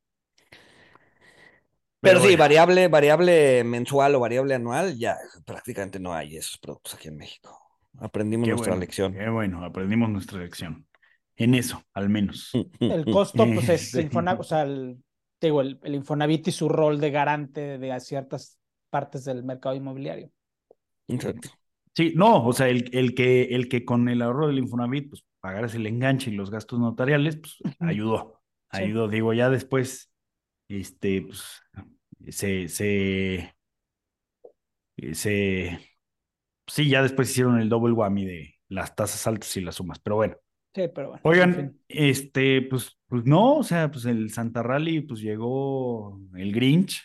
Pero 2.01 2.19
Pero, 2.19 2.19
sí, 2.19 2.35
bueno. 2.35 2.43
variable, 2.43 2.87
variable 2.87 3.63
mensual 3.63 4.15
o 4.15 4.19
variable 4.19 4.53
anual, 4.55 4.97
ya 4.97 5.17
prácticamente 5.45 5.99
no 5.99 6.13
hay 6.13 6.37
esos 6.37 6.57
productos 6.59 6.93
aquí 6.95 7.07
en 7.09 7.17
México. 7.17 7.64
Aprendimos 7.99 8.45
Qué 8.45 8.51
nuestra 8.51 8.71
bueno, 8.71 8.79
lección. 8.81 9.13
Qué 9.13 9.29
bueno, 9.29 9.63
aprendimos 9.63 10.09
nuestra 10.09 10.39
lección. 10.39 10.87
En 11.35 11.53
eso, 11.53 11.83
al 11.93 12.09
menos. 12.09 12.51
El 12.79 13.05
costo, 13.05 13.45
pues 13.45 13.69
es. 13.69 13.93
Infonavit, 13.95 14.41
o 14.41 14.43
sea, 14.43 14.63
el, 14.63 14.97
te 15.39 15.47
digo, 15.47 15.61
el, 15.61 15.79
el 15.83 15.95
Infonavit 15.95 16.47
y 16.47 16.51
su 16.51 16.69
rol 16.69 16.99
de 16.99 17.11
garante 17.11 17.77
de 17.77 17.99
ciertas 17.99 18.57
partes 18.89 19.25
del 19.25 19.43
mercado 19.43 19.75
inmobiliario. 19.75 20.31
Exacto. 21.07 21.49
Sí, 21.95 22.13
no, 22.15 22.45
o 22.45 22.51
sea, 22.51 22.67
el, 22.67 22.89
el 22.91 23.15
que, 23.15 23.43
el 23.55 23.69
que 23.69 23.85
con 23.85 24.09
el 24.09 24.21
ahorro 24.21 24.47
del 24.47 24.59
Infonavit, 24.59 25.09
pues 25.09 25.25
pagaras 25.39 25.75
el 25.75 25.87
enganche 25.87 26.29
y 26.29 26.35
los 26.35 26.51
gastos 26.51 26.79
notariales, 26.79 27.37
pues 27.37 27.57
ayudó. 27.79 28.41
Sí. 28.71 28.83
Ayudó. 28.83 29.07
Digo, 29.07 29.33
ya 29.33 29.49
después, 29.49 30.11
este, 30.67 31.21
pues, 31.21 31.61
se, 32.27 32.67
se, 32.67 33.55
se, 35.13 35.79
sí, 36.67 36.89
ya 36.89 37.01
después 37.03 37.29
hicieron 37.31 37.59
el 37.59 37.69
double 37.69 37.93
whammy 37.93 38.25
de 38.25 38.55
las 38.69 38.95
tasas 38.95 39.25
altas 39.27 39.55
y 39.57 39.61
las 39.61 39.75
sumas, 39.75 39.99
pero 39.99 40.17
bueno. 40.17 40.35
Sí, 40.73 40.87
pero 40.93 41.09
bueno. 41.11 41.25
en 41.31 41.31
Oigan, 41.31 41.53
fin. 41.53 41.81
este, 41.87 42.61
pues, 42.63 42.97
pues 43.07 43.25
no, 43.25 43.57
o 43.57 43.63
sea, 43.63 43.91
pues 43.91 44.05
el 44.05 44.31
Santa 44.31 44.63
Rally, 44.63 45.01
pues 45.01 45.21
llegó 45.21 46.19
el 46.35 46.53
Grinch, 46.53 47.03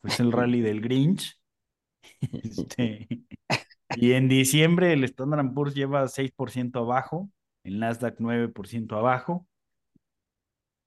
pues 0.00 0.20
el 0.20 0.32
rally 0.32 0.60
del 0.60 0.80
Grinch. 0.80 1.36
Este, 2.32 3.08
y 3.96 4.12
en 4.12 4.28
diciembre 4.28 4.92
el 4.92 5.04
Standard 5.04 5.52
Poor's 5.54 5.74
lleva 5.74 6.06
6% 6.08 6.80
abajo, 6.80 7.30
el 7.64 7.78
Nasdaq 7.80 8.16
9% 8.20 8.96
abajo. 8.96 9.46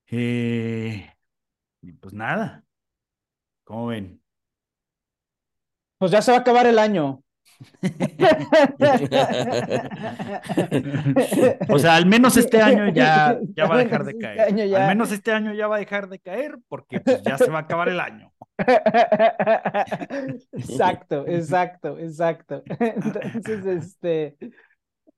Eh, 0.08 1.10
y 1.82 1.94
pues 1.94 2.14
nada, 2.14 2.66
¿cómo 3.64 3.88
ven? 3.88 4.22
Pues 5.98 6.12
ya 6.12 6.22
se 6.22 6.32
va 6.32 6.38
a 6.38 6.42
acabar 6.42 6.68
el 6.68 6.78
año. 6.80 7.24
O 11.70 11.80
sea, 11.80 11.96
al 11.96 12.06
menos 12.06 12.38
este 12.38 12.62
año 12.62 12.90
ya, 12.94 13.40
ya 13.56 13.66
va 13.68 13.76
a 13.76 13.78
dejar 13.80 14.04
de 14.06 14.12
Este 14.12 14.22
caer. 14.22 14.40
año 14.42 14.66
ya. 14.66 14.84
Al 14.84 14.88
menos 14.90 15.12
este 15.12 15.32
año 15.32 15.54
ya 15.54 15.68
va 15.68 15.76
a 15.78 15.80
dejar 15.80 16.10
de 16.10 16.20
caer 16.20 16.58
porque 16.68 17.00
pues, 17.02 17.22
ya 17.24 17.38
se 17.38 17.50
va 17.50 17.60
a 17.60 17.62
acabar 17.62 17.90
el 17.90 18.00
año. 18.00 18.32
Exacto, 20.52 21.26
exacto, 21.28 21.98
exacto. 22.00 22.64
Entonces, 22.80 23.66
este, 23.66 24.38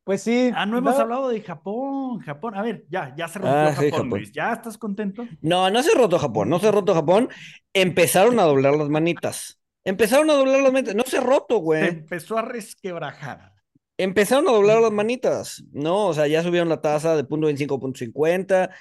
pues 0.04 0.22
sí. 0.22 0.52
Ah, 0.56 0.66
no 0.66 0.78
hemos 0.78 0.96
no, 0.96 1.02
hablado 1.02 1.30
de 1.30 1.42
Japón. 1.42 2.20
Japón, 2.20 2.56
a 2.56 2.62
ver, 2.62 2.86
ya, 2.90 3.14
ya 3.18 3.28
se 3.28 3.40
rompió 3.40 3.58
Ah, 3.58 3.76
sí, 3.76 3.92
Japón. 3.92 4.10
Luis. 4.10 4.32
¿Ya 4.32 4.54
estás 4.54 4.78
contento? 4.78 5.26
No, 5.42 5.70
no 5.70 5.84
se 5.84 5.92
ha 5.92 5.96
roto 5.96 6.20
Japón, 6.20 6.50
no 6.50 6.60
se 6.60 6.68
ha 6.68 6.72
roto 6.72 6.94
Japón. 6.94 7.30
Empezaron 7.74 8.40
a 8.40 8.44
doblar 8.44 8.76
las 8.76 8.90
manitas. 8.90 9.60
Empezaron 9.86 10.30
a 10.30 10.34
doblar 10.34 10.62
las 10.62 10.74
manitas. 10.74 10.96
No 10.96 11.04
se 11.06 11.18
ha 11.18 11.22
roto, 11.22 11.56
Se 11.58 11.62
güey. 11.62 11.88
empezó 11.88 12.38
a 12.38 12.42
resquebrajar. 12.42 13.54
Empezaron 13.98 14.48
a 14.50 14.52
doblar 14.52 14.82
las 14.82 14.92
manitas, 14.92 15.64
¿no? 15.72 16.08
O 16.08 16.14
sea, 16.14 16.28
ya 16.28 16.44
subieron 16.44 16.68
la 16.68 16.82
tasa 16.82 17.16
de 17.16 17.24
punto 17.24 17.46
25 17.46 17.76
a 17.76 17.80
punto 17.80 18.00
50. 18.00 18.72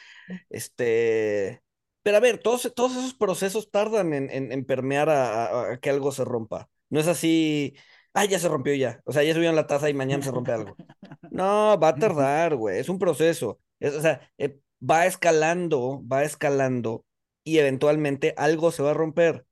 Este. 0.51 1.63
Pero 2.03 2.17
a 2.17 2.21
ver, 2.21 2.39
todos, 2.39 2.71
todos 2.75 2.93
esos 2.97 3.15
procesos 3.15 3.71
tardan 3.71 4.13
en, 4.13 4.31
en- 4.31 4.53
en 4.53 4.65
permear 4.65 5.09
a, 5.11 5.47
a- 5.47 5.73
a 5.73 5.77
que 5.79 5.91
algo 5.91 6.13
se 6.13 6.25
rompa. 6.25 6.69
No 6.91 7.01
es 7.01 7.07
así. 7.07 7.75
Ah, 8.13 8.25
ya 8.25 8.39
se 8.39 8.49
rompió 8.49 8.75
ya. 8.75 9.01
O 9.05 9.13
sea, 9.13 9.23
ya 9.25 9.35
subieron 9.35 9.57
la 9.57 9.67
tasa 9.67 9.89
y 9.91 9.95
mañana 9.95 10.23
se 10.23 10.31
rompe 10.31 10.53
algo. 10.53 10.77
No, 11.31 11.77
va 11.83 11.89
a 11.89 11.95
tardar, 11.97 12.55
güey. 12.55 12.79
Es 12.79 12.89
un 12.89 12.99
proceso. 12.99 13.59
Es- 13.81 13.95
o 13.95 14.01
sea, 14.01 14.31
eh, 14.39 14.59
va 14.81 15.07
escalando, 15.07 16.01
va 16.07 16.23
escalando 16.23 17.05
y 17.43 17.59
eventualmente 17.59 18.35
algo 18.37 18.71
se 18.71 18.83
va 18.85 18.93
a 18.93 18.95
romper. 18.95 19.45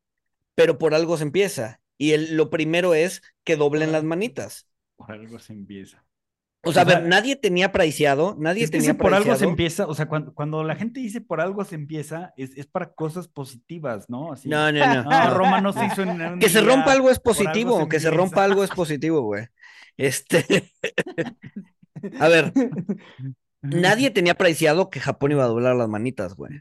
Pero 0.55 0.79
por 0.79 0.95
algo 0.95 1.17
se 1.17 1.25
empieza. 1.25 1.81
Y 1.99 2.13
el- 2.13 2.37
lo 2.37 2.51
primero 2.51 2.95
es 2.95 3.23
que 3.45 3.57
doblen 3.57 3.93
las 3.93 4.05
manitas. 4.05 4.67
Por 4.97 5.13
algo 5.13 5.39
se 5.39 5.53
empieza. 5.53 6.05
O 6.65 6.73
sea, 6.73 6.83
O 6.83 6.87
a 6.87 6.89
ver, 6.89 7.03
nadie 7.09 7.35
tenía 7.35 7.73
priceado, 7.73 8.37
nadie 8.39 8.63
Es 8.65 8.71
que 8.71 8.79
tenía 8.79 8.93
ese 8.93 8.99
por 8.99 9.13
algo 9.15 9.35
se 9.35 9.47
empieza, 9.47 9.87
o 9.89 9.95
sea, 9.95 10.07
cuando, 10.07 10.33
cuando 10.33 10.63
la 10.63 10.77
gente 10.77 11.01
dice 11.01 11.21
por 11.21 11.41
algo 11.41 11.65
se 11.65 11.75
empieza, 11.75 12.33
es, 12.37 12.57
es 12.57 12.67
para 12.67 12.93
cosas 12.93 13.27
positivas, 13.27 14.09
¿no? 14.09 14.33
Así, 14.33 14.49
No, 14.49 14.71
no, 14.71 14.79
no. 14.79 15.03
no, 15.03 15.11
no. 15.11 15.35
Roma 15.35 15.61
no 15.61 15.73
se 15.73 15.85
hizo 15.87 16.03
en 16.03 16.11
un 16.11 16.39
Que 16.39 16.49
se 16.49 16.61
rompa 16.61 16.93
algo 16.93 17.11
es 17.11 17.17
algo 17.19 17.23
positivo, 17.25 17.89
que 17.89 17.99
se 17.99 18.13
rompa 18.13 18.45
algo 18.45 18.63
es 18.63 18.71
positivo, 18.71 19.23
güey. 19.23 19.47
Este, 19.97 20.71
a 22.21 22.29
ver, 22.29 22.53
nadie 23.63 24.11
tenía 24.11 24.35
priceado 24.35 24.89
que 24.89 25.01
Japón 25.01 25.33
iba 25.33 25.43
a 25.43 25.49
doblar 25.49 25.75
las 25.75 25.89
manitas, 25.89 26.35
güey. 26.35 26.61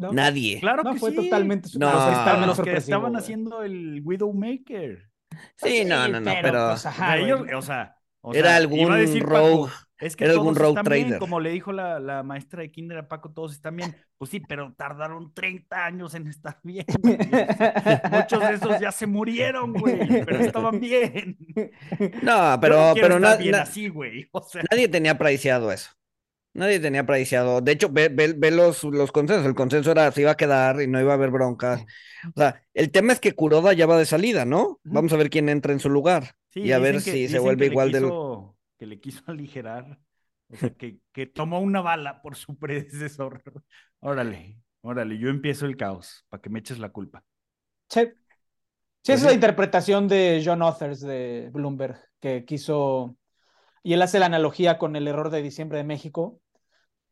¿No? 0.00 0.12
Nadie. 0.12 0.60
Claro 0.60 0.82
No, 0.82 0.92
que 0.94 0.98
fue 0.98 1.10
sí. 1.10 1.16
totalmente 1.16 1.68
No, 1.78 1.92
Los 1.92 2.04
que 2.04 2.10
estaban, 2.12 2.40
no, 2.40 2.46
los 2.46 2.60
que 2.60 2.76
estaban 2.76 3.16
haciendo 3.16 3.62
el 3.62 4.02
Widowmaker. 4.04 5.10
Sí, 5.56 5.84
no, 5.84 6.08
no, 6.08 6.20
no, 6.20 6.32
pero, 6.42 6.68
pues, 6.70 6.84
O 6.86 6.88
ajá, 6.88 7.06
sea, 7.06 7.18
ellos, 7.18 7.40
o 7.56 7.62
sea, 7.62 7.96
O 8.20 8.34
Era 8.34 8.48
sea, 8.48 8.56
algún 8.56 8.88
Paco, 8.88 9.20
rogue, 9.20 9.72
es 9.98 10.16
que 10.16 10.24
era 10.24 10.32
algún 10.34 10.54
rogue 10.56 10.80
están 10.80 10.84
bien, 10.92 11.04
trader. 11.04 11.18
como 11.18 11.40
le 11.40 11.50
dijo 11.50 11.72
la, 11.72 12.00
la 12.00 12.22
maestra 12.22 12.62
de 12.62 12.70
kinder 12.70 12.98
a 12.98 13.08
Paco, 13.08 13.32
todos 13.32 13.52
están 13.52 13.76
bien. 13.76 13.96
Pues 14.18 14.30
sí, 14.30 14.40
pero 14.40 14.74
tardaron 14.76 15.32
30 15.34 15.84
años 15.86 16.14
en 16.14 16.26
estar 16.26 16.58
bien. 16.62 16.84
güey. 17.02 17.18
Muchos 18.10 18.40
de 18.40 18.54
esos 18.54 18.78
ya 18.80 18.92
se 18.92 19.06
murieron, 19.06 19.72
güey, 19.72 19.98
pero 20.24 20.38
estaban 20.40 20.80
bien. 20.80 21.38
No, 22.22 22.58
pero, 22.60 22.94
no 22.94 22.94
pero 22.94 23.18
na- 23.20 23.36
bien 23.36 23.52
na- 23.52 23.62
así, 23.62 23.88
güey. 23.88 24.28
O 24.32 24.42
sea, 24.42 24.62
nadie 24.70 24.88
tenía 24.88 25.16
priceado 25.18 25.72
eso. 25.72 25.90
Nadie 26.52 26.80
tenía 26.80 27.06
priceado. 27.06 27.60
De 27.60 27.72
hecho, 27.72 27.88
ve, 27.90 28.08
ve- 28.08 28.34
ve 28.36 28.50
los, 28.50 28.82
los 28.84 29.12
consensos. 29.12 29.46
El 29.46 29.54
consenso 29.54 29.92
era 29.92 30.10
se 30.12 30.22
iba 30.22 30.32
a 30.32 30.36
quedar 30.36 30.82
y 30.82 30.88
no 30.88 31.00
iba 31.00 31.12
a 31.12 31.14
haber 31.14 31.30
broncas. 31.30 31.82
O 32.34 32.40
sea, 32.40 32.62
el 32.74 32.90
tema 32.90 33.12
es 33.12 33.20
que 33.20 33.34
Kuroda 33.34 33.72
ya 33.72 33.86
va 33.86 33.96
de 33.98 34.04
salida, 34.06 34.44
¿no? 34.44 34.80
Vamos 34.82 35.12
a 35.12 35.16
ver 35.16 35.30
quién 35.30 35.48
entra 35.48 35.72
en 35.72 35.80
su 35.80 35.88
lugar. 35.90 36.34
sí, 36.50 36.60
y 36.62 36.72
a 36.72 36.78
ver 36.78 36.94
que- 36.96 37.00
si 37.12 37.28
se 37.28 37.38
vuelve 37.38 37.66
que 37.66 37.72
igual 37.72 37.92
del. 37.92 38.02
quiso- 38.04 38.56
Que 38.78 38.86
le 38.86 39.00
quiso 39.00 39.22
aligerar. 39.28 39.98
O 40.52 40.56
sea, 40.56 40.70
que, 40.76 40.98
que 41.12 41.26
tomó 41.26 41.60
una 41.60 41.80
bala 41.80 42.20
por 42.22 42.34
su 42.36 42.58
predecesor. 42.58 43.42
Órale, 44.00 44.58
órale, 44.82 45.18
yo 45.18 45.28
empiezo 45.28 45.66
el 45.66 45.76
caos 45.76 46.26
para 46.28 46.40
que 46.40 46.50
me 46.50 46.58
eches 46.58 46.78
la 46.80 46.88
culpa. 46.90 47.22
Sí. 47.88 48.00
Sí, 49.02 49.12
Pues 49.12 49.18
esa 49.20 49.26
es 49.28 49.30
la 49.30 49.34
interpretación 49.34 50.08
de 50.08 50.42
John 50.44 50.60
Authers 50.62 51.00
de 51.00 51.48
Bloomberg, 51.52 51.98
que 52.20 52.44
quiso, 52.44 53.16
y 53.82 53.94
él 53.94 54.02
hace 54.02 54.18
la 54.18 54.26
analogía 54.26 54.78
con 54.78 54.96
el 54.96 55.08
error 55.08 55.30
de 55.30 55.42
diciembre 55.42 55.78
de 55.78 55.84
México, 55.84 56.40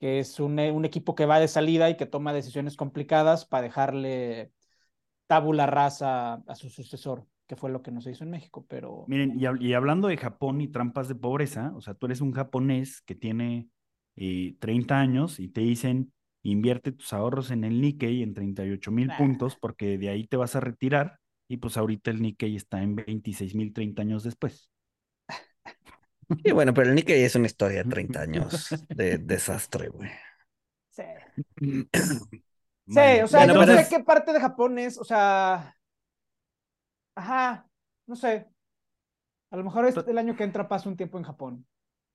que 0.01 0.21
es 0.21 0.41
un, 0.41 0.59
e- 0.59 0.73
un 0.73 0.85
equipo 0.87 1.15
que 1.15 1.27
va 1.27 1.41
de 1.41 1.49
salida 1.49 1.91
y 1.91 1.97
que 1.97 2.07
toma 2.07 2.33
decisiones 2.35 2.77
complicadas 2.77 3.47
para 3.47 3.63
dejarle 3.65 4.53
tabula 5.27 5.67
rasa 5.67 6.35
a 6.47 6.55
su 6.57 6.71
sucesor, 6.71 7.27
que 7.47 7.57
fue 7.57 7.71
lo 7.71 7.83
que 7.83 7.91
no 7.93 8.01
se 8.03 8.13
hizo 8.13 8.25
en 8.25 8.31
México, 8.31 8.67
pero 8.69 9.07
Miren, 9.07 9.39
y, 9.41 9.45
hab- 9.45 9.61
y 9.63 9.73
hablando 9.75 10.09
de 10.09 10.17
Japón 10.19 10.61
y 10.61 10.69
trampas 10.69 11.09
de 11.09 11.15
pobreza, 11.15 11.73
o 11.77 11.81
sea, 11.81 11.95
tú 11.95 12.07
eres 12.07 12.21
un 12.21 12.33
japonés 12.33 13.01
que 13.03 13.15
tiene 13.15 13.69
eh, 14.17 14.57
30 14.61 14.99
años 15.01 15.41
y 15.41 15.49
te 15.49 15.63
dicen, 15.63 16.13
invierte 16.43 16.93
tus 16.93 17.13
ahorros 17.15 17.51
en 17.51 17.65
el 17.65 17.81
Nikkei 17.81 18.23
en 18.23 18.35
38 18.35 18.91
mil 18.93 19.09
Nah. 19.09 19.15
puntos 19.15 19.57
porque 19.57 19.97
de 19.99 20.11
ahí 20.11 20.27
te 20.27 20.37
vas 20.37 20.57
a 20.57 20.61
retirar 20.61 21.19
y 21.49 21.57
pues 21.57 21.77
ahorita 21.79 22.11
el 22.11 22.21
Nikkei 22.21 22.55
está 22.57 22.83
en 22.83 22.97
26 22.97 23.55
mil 23.55 23.73
30 23.73 24.03
años 24.03 24.25
después. 24.25 24.71
Y 26.45 26.53
bueno, 26.53 26.75
pero 26.75 26.89
el 26.91 26.95
Nikkei 26.95 27.23
es 27.25 27.35
una 27.35 27.47
historia 27.47 27.83
de 27.85 27.91
30 27.91 28.21
años 28.23 28.71
de 28.91 29.19
desastre, 29.19 29.89
güey. 29.89 30.11
sí. 30.91 31.03
Sí, 32.91 33.01
o 33.23 33.27
sea, 33.29 33.41
Bueno, 33.47 33.55
yo 33.55 33.67
no 33.67 33.67
sé 33.67 33.81
es- 33.83 33.89
qué 33.89 34.01
parte 34.01 34.33
de 34.33 34.41
Japón 34.41 34.79
es, 34.79 34.97
o 34.99 35.05
sea, 35.05 35.77
ajá, 37.15 37.69
no 38.07 38.17
sé. 38.17 38.49
A 39.51 39.57
lo 39.57 39.65
mejor 39.65 39.87
es 39.87 39.97
el 39.97 40.19
año 40.19 40.37
que 40.37 40.45
entra 40.45 40.69
paso 40.69 40.89
un 40.89 40.97
tiempo 40.97 41.19
en 41.19 41.25
Japón. 41.25 41.67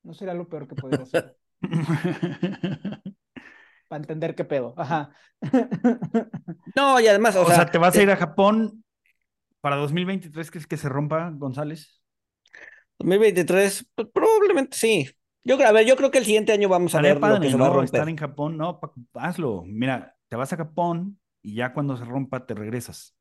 No 0.02 0.14
sería 0.14 0.34
lo 0.34 0.48
peor 0.48 0.68
que 0.68 0.74
podría 0.76 1.02
hacer. 1.04 1.36
Para 3.88 4.02
entender 4.02 4.34
qué 4.34 4.44
pedo. 4.44 4.74
Ajá. 4.76 5.10
No, 6.76 7.00
y 7.00 7.06
además, 7.06 7.36
o, 7.36 7.42
o 7.42 7.46
sea, 7.46 7.56
sea, 7.56 7.70
te 7.70 7.78
vas 7.78 7.96
a 7.96 8.00
eh, 8.00 8.02
ir 8.02 8.10
a 8.10 8.16
Japón 8.16 8.84
para 9.60 9.76
2023, 9.76 10.50
¿crees 10.50 10.66
que 10.68 10.76
se 10.78 10.88
rompa, 10.88 11.30
González? 11.34 12.03
2023, 12.98 13.86
pues, 13.94 14.08
probablemente 14.12 14.76
sí. 14.76 15.10
Yo, 15.44 15.56
creo- 15.56 15.68
a 15.68 15.72
ver, 15.72 15.86
yo 15.86 15.96
creo 15.96 16.10
que 16.10 16.18
el 16.18 16.24
siguiente 16.24 16.52
año 16.52 16.68
vamos 16.68 16.94
a 16.94 17.00
ver 17.02 17.16
lo 17.16 17.20
padre, 17.20 17.40
que 17.46 17.50
se 17.50 17.56
va 17.58 17.66
a 17.66 17.68
¿no? 17.68 17.74
romper. 17.74 17.94
Estar 17.94 18.08
en 18.08 18.16
Japón, 18.16 18.56
no, 18.56 18.80
hazlo. 19.14 19.62
Mira, 19.66 20.16
te 20.28 20.36
vas 20.36 20.52
a 20.52 20.56
Japón 20.56 21.18
y 21.42 21.54
ya 21.54 21.72
cuando 21.74 21.96
se 21.96 22.04
rompa 22.04 22.46
te 22.46 22.54
regresas. 22.54 23.14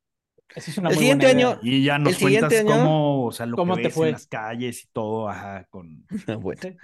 Esa 0.56 0.70
es 0.72 0.78
una 0.78 0.90
El 0.90 0.96
muy 0.96 1.02
siguiente 1.02 1.26
buena 1.26 1.40
idea. 1.42 1.50
año- 1.52 1.60
Y 1.64 1.84
ya 1.84 1.98
nos 1.98 2.14
El 2.14 2.16
siguiente 2.20 2.48
cuentas 2.56 2.74
año- 2.76 2.84
cómo, 2.84 3.26
o 3.26 3.32
sea, 3.32 3.46
lo 3.46 3.56
¿Cómo 3.58 3.76
que 3.76 3.82
te 3.82 3.88
ves 3.88 3.96
fue? 3.96 4.08
en 4.08 4.14
las 4.14 4.28
calles 4.28 4.84
y 4.84 4.88
todo, 4.94 5.28
ajá, 5.28 5.66
con... 5.70 6.06
Bueno, 6.42 6.62
Sí. 6.62 6.76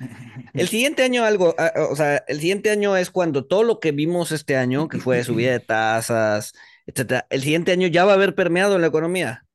el 0.53 0.67
siguiente 0.67 1.03
año 1.03 1.23
algo, 1.23 1.53
ah, 1.57 1.71
o 1.91 1.95
sea, 1.95 2.17
el 2.27 2.39
siguiente 2.39 2.71
año 2.71 2.97
es 2.97 3.11
cuando 3.11 3.45
todo 3.45 3.63
lo 3.63 3.79
que 3.79 3.91
vimos 3.91 4.31
este 4.31 4.57
año, 4.57 4.87
que 4.87 4.97
fue 4.97 5.23
subida 5.23 5.51
de 5.51 5.59
tasas, 5.59 6.53
etcétera, 6.85 7.27
el 7.29 7.41
siguiente 7.43 7.71
año 7.71 7.87
ya 7.87 8.05
va 8.05 8.13
a 8.13 8.15
haber 8.15 8.33
permeado 8.33 8.75
en 8.75 8.81
la 8.81 8.87
economía. 8.87 9.45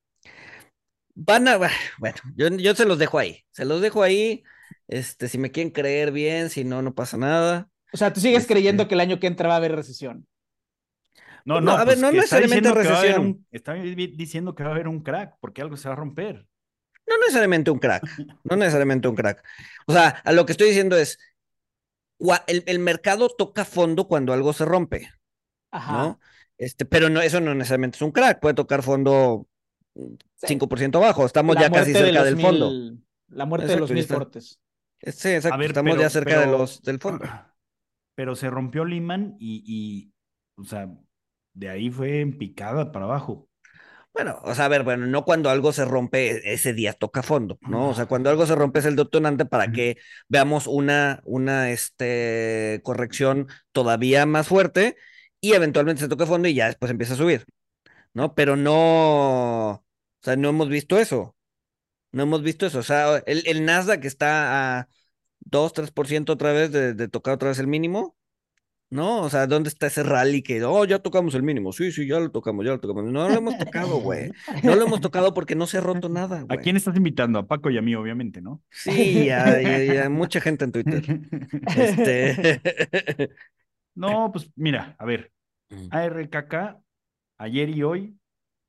Van 1.15 1.47
a, 1.47 1.57
bueno, 1.57 2.17
yo, 2.35 2.49
yo 2.49 2.75
se 2.75 2.85
los 2.85 2.99
dejo 2.99 3.17
ahí, 3.19 3.45
se 3.51 3.63
los 3.65 3.81
dejo 3.81 4.03
ahí, 4.03 4.43
este, 4.87 5.29
si 5.29 5.37
me 5.37 5.49
quieren 5.51 5.71
creer 5.71 6.11
bien, 6.11 6.49
si 6.49 6.63
no, 6.65 6.81
no 6.81 6.93
pasa 6.93 7.15
nada. 7.17 7.69
O 7.93 7.97
sea, 7.97 8.11
tú 8.11 8.19
sigues 8.19 8.41
Este- 8.41 8.53
creyendo 8.53 8.87
que 8.87 8.95
el 8.95 8.99
año 8.99 9.19
que 9.19 9.27
entra 9.27 9.47
va 9.47 9.53
a 9.55 9.57
haber 9.57 9.75
recesión. 9.75 10.27
No, 11.45 11.61
No, 11.61 11.61
no, 11.61 11.71
a 11.73 11.77
ver, 11.85 11.85
pues 11.85 11.99
no 11.99 12.11
necesariamente 12.11 12.67
diciendo 12.69 12.81
que 12.81 12.89
va 12.89 12.95
a 12.95 12.99
haber 12.99 13.11
recesión. 13.11 13.25
un- 13.27 13.47
está 13.51 13.73
di- 13.75 14.07
diciendo 14.15 14.55
que 14.55 14.63
va 14.63 14.69
a 14.71 14.73
haber 14.73 14.87
un 14.87 15.01
crack, 15.03 15.35
porque 15.39 15.61
algo 15.61 15.77
se 15.77 15.87
va 15.87 15.93
a 15.93 15.97
romper. 15.97 16.45
No 17.07 17.17
necesariamente 17.19 17.71
un 17.71 17.79
crack, 17.79 18.03
no 18.43 18.55
necesariamente 18.55 19.07
un 19.07 19.15
crack. 19.15 19.43
O 19.85 19.93
sea, 19.93 20.09
a 20.09 20.31
lo 20.33 20.45
que 20.45 20.51
estoy 20.53 20.67
diciendo 20.67 20.97
es, 20.97 21.17
el, 22.47 22.63
el 22.65 22.79
mercado 22.79 23.29
toca 23.29 23.63
fondo 23.63 24.07
cuando 24.07 24.33
algo 24.33 24.53
se 24.53 24.65
rompe. 24.65 25.11
Ajá. 25.71 25.93
¿no? 25.93 26.19
Este, 26.57 26.85
pero 26.85 27.09
no, 27.09 27.21
eso 27.21 27.39
no 27.41 27.53
necesariamente 27.53 27.97
es 27.97 28.01
un 28.01 28.11
crack, 28.11 28.39
puede 28.39 28.55
tocar 28.55 28.81
fondo. 28.83 29.47
5% 30.35 30.97
abajo, 30.99 31.25
estamos 31.25 31.55
La 31.55 31.61
ya 31.63 31.69
casi 31.71 31.93
de 31.93 31.99
cerca 31.99 32.19
los 32.19 32.25
del 32.25 32.39
fondo. 32.39 32.69
mil- 32.69 33.05
La 33.29 33.45
muerte 33.45 33.67
de 33.67 33.73
Exacto, 33.73 33.81
los 33.81 33.89
ya 33.89 33.93
mil 33.93 34.01
está. 34.03 34.13
fortes. 34.15 34.59
Sí, 35.01 35.29
exacto, 35.29 35.57
ver, 35.57 35.67
estamos 35.67 35.91
pero- 35.91 36.01
ya 36.01 36.09
cerca 36.09 36.39
de 36.39 36.47
los, 36.47 36.81
del 36.81 36.99
fondo. 36.99 37.25
Pero 38.15 38.35
se 38.35 38.49
rompió 38.49 38.85
Lehman 38.85 39.35
y, 39.39 39.63
y, 39.67 40.13
o 40.61 40.63
sea, 40.65 40.89
de 41.53 41.69
ahí 41.69 41.89
fue 41.89 42.21
en 42.21 42.37
picada 42.37 42.91
para 42.93 43.05
abajo. 43.05 43.49
Bueno, 44.13 44.39
o 44.43 44.55
sea, 44.55 44.65
a 44.65 44.67
ver, 44.69 44.83
bueno, 44.83 45.05
no 45.07 45.25
cuando 45.25 45.49
algo 45.49 45.73
se 45.73 45.83
rompe, 45.83 46.53
ese 46.53 46.73
día 46.73 46.93
toca 46.93 47.21
fondo, 47.23 47.57
¿no? 47.61 47.89
O 47.89 47.93
sea, 47.93 48.05
cuando 48.05 48.29
algo 48.29 48.45
se 48.45 48.55
rompe 48.55 48.79
es 48.79 48.85
el 48.85 48.95
detonante 48.95 49.45
para 49.45 49.73
que 49.73 49.97
veamos 50.29 50.67
una, 50.67 51.21
una 51.25 51.71
este, 51.71 52.79
corrección 52.83 53.47
todavía 53.73 54.25
más 54.25 54.47
fuerte 54.47 54.95
y 55.41 55.53
eventualmente 55.53 56.01
se 56.03 56.07
toca 56.09 56.25
fondo 56.25 56.47
y 56.47 56.53
ya 56.55 56.67
después 56.67 56.89
empieza 56.91 57.15
a 57.15 57.17
subir, 57.17 57.45
¿no? 58.13 58.35
Pero 58.35 58.57
no, 58.57 59.84
sea, 60.25 60.35
no 60.35 60.49
hemos 60.49 60.69
visto 60.69 60.97
eso. 60.99 61.35
No 62.11 62.23
hemos 62.23 62.43
visto 62.43 62.65
eso. 62.65 62.79
O 62.79 62.83
sea, 62.83 63.17
el, 63.27 63.43
el 63.47 63.65
Nasdaq 63.65 64.05
está 64.05 64.79
a 64.79 64.89
2, 65.41 65.73
3% 65.73 66.33
otra 66.33 66.53
vez 66.53 66.71
de, 66.71 66.93
de 66.93 67.07
tocar 67.09 67.35
otra 67.35 67.49
vez 67.49 67.59
el 67.59 67.67
mínimo. 67.67 68.17
¿No? 68.91 69.23
O 69.23 69.29
sea, 69.29 69.47
¿dónde 69.47 69.69
está 69.69 69.87
ese 69.87 70.03
rally 70.03 70.43
que, 70.43 70.63
oh, 70.63 70.85
ya 70.85 70.99
tocamos 70.99 71.35
el 71.35 71.43
mínimo? 71.43 71.73
Sí, 71.73 71.91
sí, 71.91 72.07
ya 72.07 72.19
lo 72.19 72.31
tocamos, 72.31 72.65
ya 72.65 72.71
lo 72.71 72.79
tocamos. 72.79 73.05
No 73.11 73.27
lo 73.27 73.35
hemos 73.35 73.57
tocado, 73.57 73.97
güey. 73.99 74.31
No 74.63 74.75
lo 74.75 74.85
hemos 74.85 75.01
tocado 75.01 75.33
porque 75.33 75.55
no 75.55 75.67
se 75.67 75.79
ha 75.79 75.81
roto 75.81 76.07
nada, 76.07 76.45
¿A 76.49 76.57
quién 76.57 76.77
estás 76.77 76.95
invitando? 76.95 77.39
A 77.39 77.47
Paco 77.47 77.69
y 77.71 77.77
a 77.77 77.81
mí, 77.81 77.95
obviamente, 77.95 78.41
¿no? 78.41 78.61
Sí, 78.69 79.25
ya, 79.25 79.59
ya, 79.61 80.09
mucha 80.09 80.39
gente 80.39 80.65
en 80.65 80.71
Twitter. 80.71 81.03
Este. 81.75 82.61
No, 83.95 84.29
pues 84.31 84.51
mira, 84.55 84.95
a 84.99 85.05
ver, 85.05 85.31
Mm. 85.69 85.87
ARKK, 85.89 86.77
ayer 87.39 87.69
y 87.69 87.81
hoy, 87.81 88.19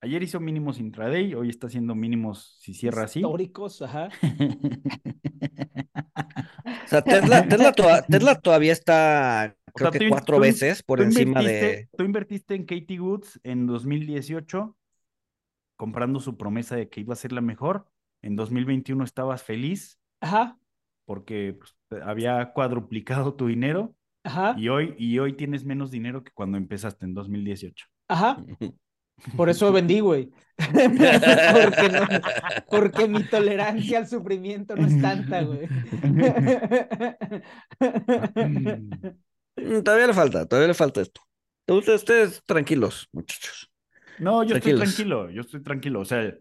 ayer 0.01 0.23
hizo 0.23 0.41
mínimos 0.41 0.79
intraday, 0.79 1.35
hoy 1.35 1.49
está 1.49 1.67
haciendo 1.67 1.95
mínimos 1.95 2.57
si 2.61 2.75
cierra 2.75 3.05
así. 3.05 3.21
Históricos, 3.21 3.83
ajá. 3.83 4.09
O 6.85 6.89
sea, 6.89 7.03
Tesla, 7.03 7.47
Tesla, 7.49 7.73
toda- 7.73 8.03
Tesla 8.03 8.41
todavía 8.41 8.73
está, 8.73 9.57
O 9.69 9.73
creo 9.73 9.91
sea, 9.91 10.01
que 10.01 10.09
cuatro 10.09 10.39
veces 10.39 10.83
por 10.83 11.01
encima 11.01 11.43
de. 11.43 11.89
Tú 11.97 12.05
invertiste 12.05 12.55
en 12.55 12.65
Katie 12.65 13.01
Woods 13.01 13.41
en 13.43 13.67
2018, 13.67 14.77
comprando 15.77 16.21
su 16.21 16.37
promesa 16.37 16.77
de 16.77 16.89
que 16.89 17.01
iba 17.01 17.13
a 17.13 17.17
ser 17.17 17.33
la 17.33 17.41
mejor. 17.41 17.89
En 18.23 18.37
2021 18.37 19.03
estabas 19.05 19.43
feliz 19.43 19.99
Ajá. 20.21 20.59
porque 21.05 21.59
pues, 21.59 22.03
había 22.03 22.53
cuadruplicado 22.53 23.35
tu 23.35 23.47
dinero 23.49 23.95
Ajá. 24.25 24.55
y 24.57 24.69
hoy, 24.69 24.95
y 24.99 25.19
hoy 25.19 25.35
tienes 25.35 25.65
menos 25.65 25.91
dinero 25.91 26.25
que 26.25 26.33
cuando 26.33 26.57
empezaste 26.57 27.05
en 27.05 27.15
2018. 27.15 27.87
Ajá. 28.09 28.45
Por 29.37 29.49
eso 29.49 29.73
vendí, 29.73 30.01
güey. 30.01 30.31
porque, 30.59 31.89
no- 31.93 32.07
porque 32.71 33.09
mi 33.09 33.23
tolerancia 33.25 33.99
al 33.99 34.09
sufrimiento 34.09 34.75
no 34.75 34.87
es 34.87 35.01
tanta, 35.03 35.43
güey. 35.43 35.69
Mm, 39.57 39.83
Todavía 39.83 40.07
le 40.07 40.15
falta, 40.15 40.47
todavía 40.47 40.69
le 40.69 40.75
falta 40.75 41.01
esto. 41.01 41.21
Ustedes, 41.69 42.01
ustedes 42.03 42.43
tranquilos, 42.45 43.09
muchachos. 43.13 43.71
No, 44.19 44.43
yo 44.45 44.51
Tranquilos. 44.51 44.83
estoy 44.89 44.95
tranquilo, 45.05 45.31
yo 45.31 45.41
estoy 45.43 45.63
tranquilo. 45.63 46.01
O 46.01 46.05
sea, 46.05 46.33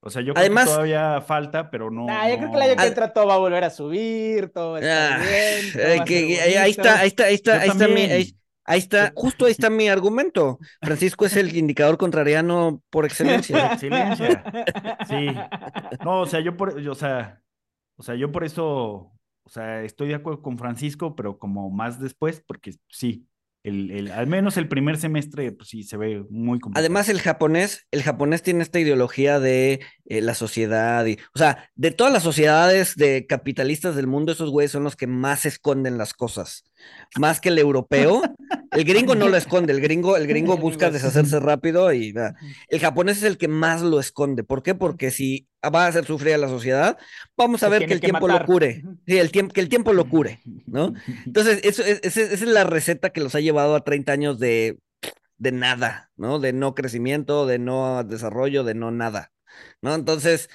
o 0.00 0.10
sea 0.10 0.22
yo 0.22 0.32
Además- 0.36 0.64
creo 0.64 0.82
que 0.84 0.90
todavía 0.92 1.20
falta, 1.22 1.70
pero 1.70 1.90
no. 1.90 2.06
Nah, 2.06 2.28
yo 2.28 2.38
creo 2.38 2.50
que 2.50 2.56
el 2.56 2.62
año 2.62 2.76
que 2.76 2.86
entra 2.86 3.12
todo 3.12 3.26
va 3.26 3.34
a 3.34 3.38
volver 3.38 3.64
a 3.64 3.70
subir, 3.70 4.50
todo 4.50 4.72
va 4.72 4.78
a 4.78 4.80
estar 4.80 5.12
Ah, 5.12 5.22
bien, 5.22 5.72
todo 5.72 5.82
eh, 5.82 5.96
va 5.96 6.02
a 6.02 6.04
que- 6.04 6.36
ser 6.36 6.58
ahí, 6.58 6.70
está, 6.70 6.98
ahí 7.00 7.08
está, 7.08 7.24
ahí 7.24 7.34
está, 7.34 7.54
Yo 7.56 7.62
ahí 7.62 7.68
está 7.68 7.88
mi, 7.88 8.00
ahí, 8.02 8.36
ahí 8.64 8.78
está, 8.78 9.12
justo 9.14 9.46
ahí 9.46 9.52
está 9.52 9.70
mi 9.70 9.88
argumento. 9.88 10.58
Francisco 10.80 11.26
es 11.26 11.36
el 11.36 11.56
indicador 11.56 11.98
contrariano 11.98 12.82
por 12.90 13.04
excelencia. 13.04 13.72
Excelencia. 13.72 14.44
Sí. 15.08 15.26
No, 16.04 16.20
o 16.20 16.26
sea, 16.26 16.40
yo 16.40 16.56
por, 16.56 16.80
yo, 16.80 16.92
o 16.92 16.96
sea, 16.96 17.42
o 17.96 18.02
sea, 18.02 18.14
yo 18.14 18.32
por 18.32 18.44
eso, 18.44 18.64
o 18.64 19.48
sea, 19.48 19.82
estoy 19.82 20.08
de 20.08 20.16
acuerdo 20.16 20.42
con 20.42 20.58
Francisco, 20.58 21.14
pero 21.14 21.38
como 21.38 21.70
más 21.70 22.00
después, 22.00 22.42
porque 22.46 22.74
sí, 22.88 23.26
el, 23.64 23.92
el, 23.92 24.10
al 24.10 24.26
menos 24.26 24.56
el 24.56 24.68
primer 24.68 24.98
semestre, 24.98 25.52
pues 25.52 25.68
sí, 25.68 25.84
se 25.84 25.96
ve 25.96 26.24
muy 26.30 26.58
complicado. 26.58 26.82
Además, 26.82 27.08
el 27.08 27.20
japonés, 27.20 27.86
el 27.92 28.02
japonés 28.02 28.42
tiene 28.42 28.62
esta 28.62 28.80
ideología 28.80 29.38
de 29.38 29.80
eh, 30.06 30.20
la 30.20 30.34
sociedad 30.34 31.06
y, 31.06 31.18
o 31.34 31.38
sea, 31.38 31.70
de 31.76 31.92
todas 31.92 32.12
las 32.12 32.24
sociedades 32.24 32.96
de 32.96 33.26
capitalistas 33.26 33.94
del 33.94 34.08
mundo, 34.08 34.32
esos 34.32 34.50
güeyes 34.50 34.72
son 34.72 34.82
los 34.84 34.96
que 34.96 35.06
más 35.06 35.46
esconden 35.46 35.96
las 35.96 36.12
cosas. 36.12 36.64
Más 37.18 37.40
que 37.40 37.50
el 37.50 37.58
europeo. 37.58 38.22
El 38.70 38.84
gringo 38.84 39.14
no 39.14 39.28
lo 39.28 39.36
esconde, 39.36 39.72
el 39.72 39.80
gringo, 39.82 40.16
el 40.16 40.26
gringo 40.26 40.56
busca 40.56 40.90
deshacerse 40.90 41.38
rápido 41.40 41.92
y 41.92 42.14
el 42.68 42.80
japonés 42.80 43.18
es 43.18 43.24
el 43.24 43.36
que 43.36 43.48
más 43.48 43.82
lo 43.82 44.00
esconde. 44.00 44.44
¿Por 44.44 44.62
qué? 44.62 44.74
Porque 44.74 45.10
si 45.10 45.46
va 45.62 45.84
a 45.84 45.88
hacer 45.88 46.06
sufrir 46.06 46.34
a 46.34 46.38
la 46.38 46.48
sociedad, 46.48 46.96
vamos 47.36 47.62
a 47.62 47.68
ver 47.68 47.80
que 47.86 47.94
el 47.94 48.00
que 48.00 48.06
tiempo 48.06 48.26
lo 48.28 48.34
matar. 48.34 48.46
cure. 48.46 48.82
Sí, 49.06 49.18
el 49.18 49.30
tiempo, 49.30 49.52
que 49.52 49.60
el 49.60 49.68
tiempo 49.68 49.92
lo 49.92 50.08
cure, 50.08 50.40
¿no? 50.66 50.94
Entonces, 51.26 51.60
eso, 51.64 51.82
es- 51.84 52.00
esa 52.02 52.20
es 52.22 52.40
la 52.42 52.64
receta 52.64 53.10
que 53.10 53.20
los 53.20 53.34
ha 53.34 53.40
llevado 53.40 53.74
a 53.76 53.84
30 53.84 54.12
años 54.12 54.38
de, 54.38 54.78
de 55.36 55.52
nada, 55.52 56.10
¿no? 56.16 56.38
De 56.38 56.52
no 56.54 56.74
crecimiento, 56.74 57.46
de 57.46 57.58
no 57.58 58.02
desarrollo, 58.04 58.64
de 58.64 58.74
no 58.74 58.90
nada, 58.90 59.32
¿no? 59.82 59.94
Entonces, 59.94 60.48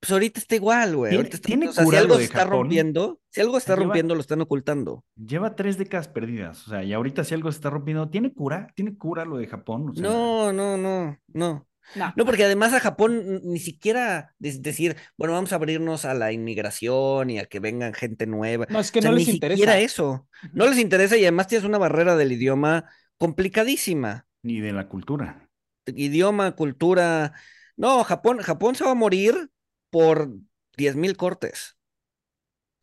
pues 0.00 0.10
ahorita 0.12 0.40
está 0.40 0.54
igual, 0.56 0.96
güey. 0.96 1.10
¿Tiene- 1.10 1.18
Ahorita 1.20 1.36
está- 1.36 1.46
tiene 1.46 1.68
o 1.68 1.72
sea, 1.72 1.84
si 1.84 1.96
algo 1.96 2.16
de 2.16 2.24
está 2.24 2.38
Japón? 2.40 2.52
rompiendo, 2.52 3.20
si 3.28 3.40
algo 3.40 3.58
está 3.58 3.74
Lleva- 3.74 3.84
rompiendo, 3.84 4.14
lo 4.14 4.20
están 4.22 4.40
ocultando. 4.40 5.04
Lleva 5.16 5.54
tres 5.54 5.76
décadas 5.78 6.08
perdidas, 6.08 6.66
o 6.66 6.70
sea, 6.70 6.82
y 6.82 6.92
ahorita 6.92 7.22
si 7.24 7.34
algo 7.34 7.52
se 7.52 7.56
está 7.58 7.70
rompiendo, 7.70 8.08
¿tiene 8.08 8.32
cura? 8.32 8.68
¿Tiene 8.74 8.96
cura 8.96 9.24
lo 9.24 9.36
de 9.36 9.46
Japón? 9.46 9.90
O 9.90 9.94
sea, 9.94 10.02
No, 10.02 10.52
no, 10.52 10.76
no, 10.76 11.18
no. 11.34 11.66
No. 11.96 12.12
No, 12.14 12.24
porque 12.24 12.44
además 12.44 12.72
a 12.72 12.78
Japón 12.78 13.40
ni 13.42 13.58
siquiera 13.58 14.34
decir, 14.38 14.96
bueno, 15.18 15.34
vamos 15.34 15.52
a 15.52 15.56
abrirnos 15.56 16.04
a 16.04 16.14
la 16.14 16.30
inmigración 16.30 17.30
y 17.30 17.40
a 17.40 17.46
que 17.46 17.58
vengan 17.58 17.94
gente 17.94 18.26
nueva. 18.26 18.66
No, 18.70 18.78
es 18.78 18.92
que 18.92 19.00
O 19.00 19.02
sea, 19.02 19.10
no 19.10 19.16
ni 19.16 19.24
les 19.24 19.34
interesa. 19.34 19.56
siquiera 19.56 19.78
eso. 19.80 20.28
No 20.52 20.66
les 20.68 20.78
interesa 20.78 21.16
y 21.16 21.22
además 21.22 21.48
tienes 21.48 21.66
una 21.66 21.78
barrera 21.78 22.14
del 22.14 22.30
idioma 22.30 22.84
complicadísima. 23.18 24.26
Ni 24.42 24.60
de 24.60 24.72
la 24.72 24.88
cultura. 24.88 25.48
Idioma, 25.86 26.52
cultura. 26.54 27.32
No, 27.76 28.04
Japón, 28.04 28.38
Japón 28.38 28.74
se 28.76 28.84
va 28.84 28.92
a 28.92 28.94
morir 28.94 29.50
por 29.90 30.30
10.000 30.76 31.16
cortes. 31.16 31.76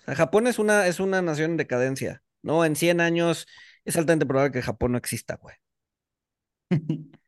Japón 0.06 0.48
es 0.48 0.60
una, 0.60 0.88
es 0.88 1.00
una 1.00 1.22
nación 1.22 1.52
en 1.52 1.58
decadencia. 1.58 2.24
No, 2.42 2.64
en 2.64 2.76
100 2.76 3.02
años 3.02 3.48
es 3.84 3.98
altamente 3.98 4.26
probable 4.26 4.52
que 4.52 4.62
Japón 4.62 4.94
no 4.94 4.98
exista, 4.98 5.36
güey. 5.36 5.56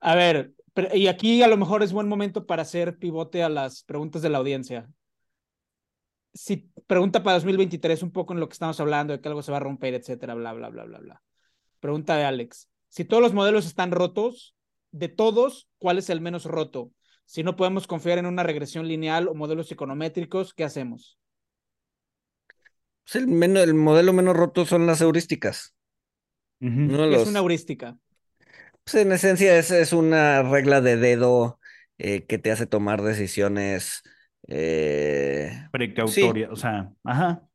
A 0.00 0.14
ver, 0.14 0.52
y 0.94 1.08
aquí 1.08 1.42
a 1.42 1.48
lo 1.48 1.56
mejor 1.56 1.82
es 1.82 1.92
buen 1.92 2.08
momento 2.08 2.46
para 2.46 2.62
hacer 2.62 2.98
pivote 2.98 3.42
a 3.42 3.48
las 3.48 3.82
preguntas 3.82 4.22
de 4.22 4.28
la 4.28 4.38
audiencia. 4.38 4.88
Si 6.32 6.70
pregunta 6.86 7.22
para 7.22 7.34
2023, 7.34 8.02
un 8.04 8.12
poco 8.12 8.32
en 8.32 8.40
lo 8.40 8.48
que 8.48 8.52
estamos 8.52 8.78
hablando, 8.78 9.12
de 9.12 9.20
que 9.20 9.28
algo 9.28 9.42
se 9.42 9.50
va 9.50 9.56
a 9.56 9.60
romper, 9.60 9.94
etcétera, 9.94 10.34
bla, 10.34 10.52
bla, 10.52 10.68
bla, 10.68 10.84
bla, 10.84 10.98
bla. 10.98 11.22
Pregunta 11.80 12.16
de 12.16 12.24
Alex. 12.24 12.68
Si 12.88 13.04
todos 13.04 13.22
los 13.22 13.34
modelos 13.34 13.66
están 13.66 13.90
rotos, 13.90 14.54
de 14.92 15.08
todos, 15.08 15.68
¿cuál 15.78 15.98
es 15.98 16.10
el 16.10 16.20
menos 16.20 16.44
roto? 16.44 16.92
Si 17.32 17.44
no 17.44 17.54
podemos 17.54 17.86
confiar 17.86 18.18
en 18.18 18.26
una 18.26 18.42
regresión 18.42 18.88
lineal 18.88 19.28
o 19.28 19.34
modelos 19.34 19.70
econométricos, 19.70 20.52
¿qué 20.52 20.64
hacemos? 20.64 21.16
Pues 23.04 23.16
el, 23.16 23.26
menos, 23.26 23.64
el 23.64 23.74
modelo 23.74 24.12
menos 24.12 24.36
roto 24.36 24.64
son 24.64 24.86
las 24.86 25.00
heurísticas. 25.00 25.74
No 26.82 27.06
¿Qué 27.06 27.14
los- 27.14 27.16
es 27.16 27.26
una 27.26 27.40
heurística? 27.40 27.98
pues 28.84 28.94
en 28.96 29.12
esencia 29.12 29.58
es, 29.58 29.70
es 29.70 29.92
una 29.92 30.42
regla 30.42 30.80
de 30.80 30.96
dedo 30.96 31.60
eh, 31.98 32.26
que 32.26 32.38
te 32.38 32.50
hace 32.52 32.66
tomar 32.66 33.02
decisiones. 33.02 34.02
eh, 34.48 35.68
Precautoria, 35.70 36.50
o 36.50 36.56
sea, 36.56 36.92
ajá. 37.04 37.46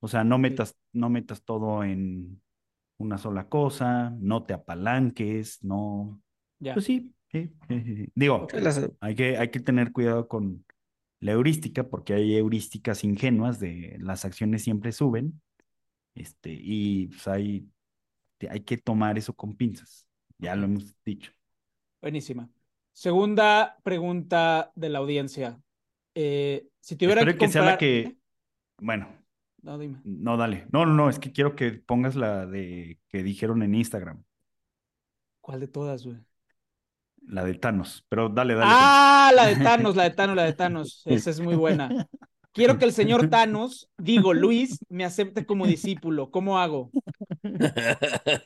O 0.00 0.08
sea, 0.08 0.24
no 0.24 0.38
metas, 0.38 0.76
no 0.92 1.10
metas 1.10 1.44
todo 1.44 1.84
en 1.84 2.42
una 2.98 3.18
sola 3.18 3.48
cosa, 3.48 4.10
no 4.20 4.44
te 4.44 4.54
apalanques, 4.54 5.62
no. 5.64 6.22
Ya. 6.60 6.74
Pues 6.74 6.86
sí, 6.86 7.14
sí, 7.32 7.50
sí, 7.68 7.80
sí, 7.84 7.96
sí. 7.96 8.12
Digo, 8.14 8.46
las- 8.52 8.90
hay 9.00 9.14
que, 9.14 9.36
hay 9.38 9.50
que 9.50 9.60
tener 9.60 9.92
cuidado 9.92 10.28
con 10.28 10.64
la 11.20 11.32
heurística, 11.32 11.88
porque 11.88 12.14
hay 12.14 12.36
heurísticas 12.36 13.04
ingenuas 13.04 13.60
de 13.60 13.96
las 14.00 14.24
acciones 14.24 14.62
siempre 14.62 14.92
suben. 14.92 15.40
Este, 16.14 16.50
y 16.52 17.08
pues 17.08 17.28
hay, 17.28 17.68
hay 18.50 18.60
que 18.62 18.78
tomar 18.78 19.18
eso 19.18 19.34
con 19.34 19.56
pinzas. 19.56 20.06
Ya 20.38 20.56
lo 20.56 20.66
hemos 20.66 20.94
dicho. 21.04 21.32
Buenísima. 22.00 22.48
Segunda 22.92 23.78
pregunta 23.82 24.72
de 24.74 24.88
la 24.88 24.98
audiencia. 24.98 25.60
Eh, 26.14 26.68
si 26.80 26.96
tuvieran 26.96 27.28
Espero 27.28 27.38
que 27.38 27.48
sea 27.52 27.62
la 27.62 27.78
que. 27.78 28.16
Bueno, 28.78 29.08
No, 29.62 29.78
dime. 29.78 30.02
no, 30.04 30.36
dale. 30.36 30.66
No, 30.72 30.86
no, 30.86 30.94
no, 30.94 31.10
es 31.10 31.18
que 31.18 31.32
quiero 31.32 31.54
que 31.56 31.72
pongas 31.72 32.16
la 32.16 32.46
de 32.46 32.98
que 33.08 33.22
dijeron 33.22 33.62
en 33.62 33.74
Instagram, 33.74 34.24
¿Cuál 35.40 35.60
de 35.60 35.68
todas, 35.68 36.04
güey? 36.06 36.16
La 37.26 37.44
de 37.44 37.54
Thanos. 37.54 38.04
Pero 38.08 38.28
dale, 38.28 38.54
dale. 38.54 38.70
Ah, 38.72 39.30
la 39.34 39.46
de 39.46 39.56
Thanos, 39.64 39.96
la 39.96 40.04
de 40.04 40.10
Thanos, 40.10 40.36
la 40.36 40.44
de 40.44 40.52
Thanos. 40.52 41.02
Esa 41.06 41.30
es 41.30 41.40
muy 41.40 41.54
buena. 41.56 42.06
Quiero 42.52 42.78
que 42.78 42.84
el 42.84 42.92
señor 42.92 43.28
Thanos, 43.30 43.88
digo 43.96 44.34
Luis, 44.34 44.78
me 44.88 45.04
acepte 45.04 45.46
como 45.46 45.66
discípulo. 45.66 46.30
¿Cómo 46.30 46.58
hago? 46.58 46.90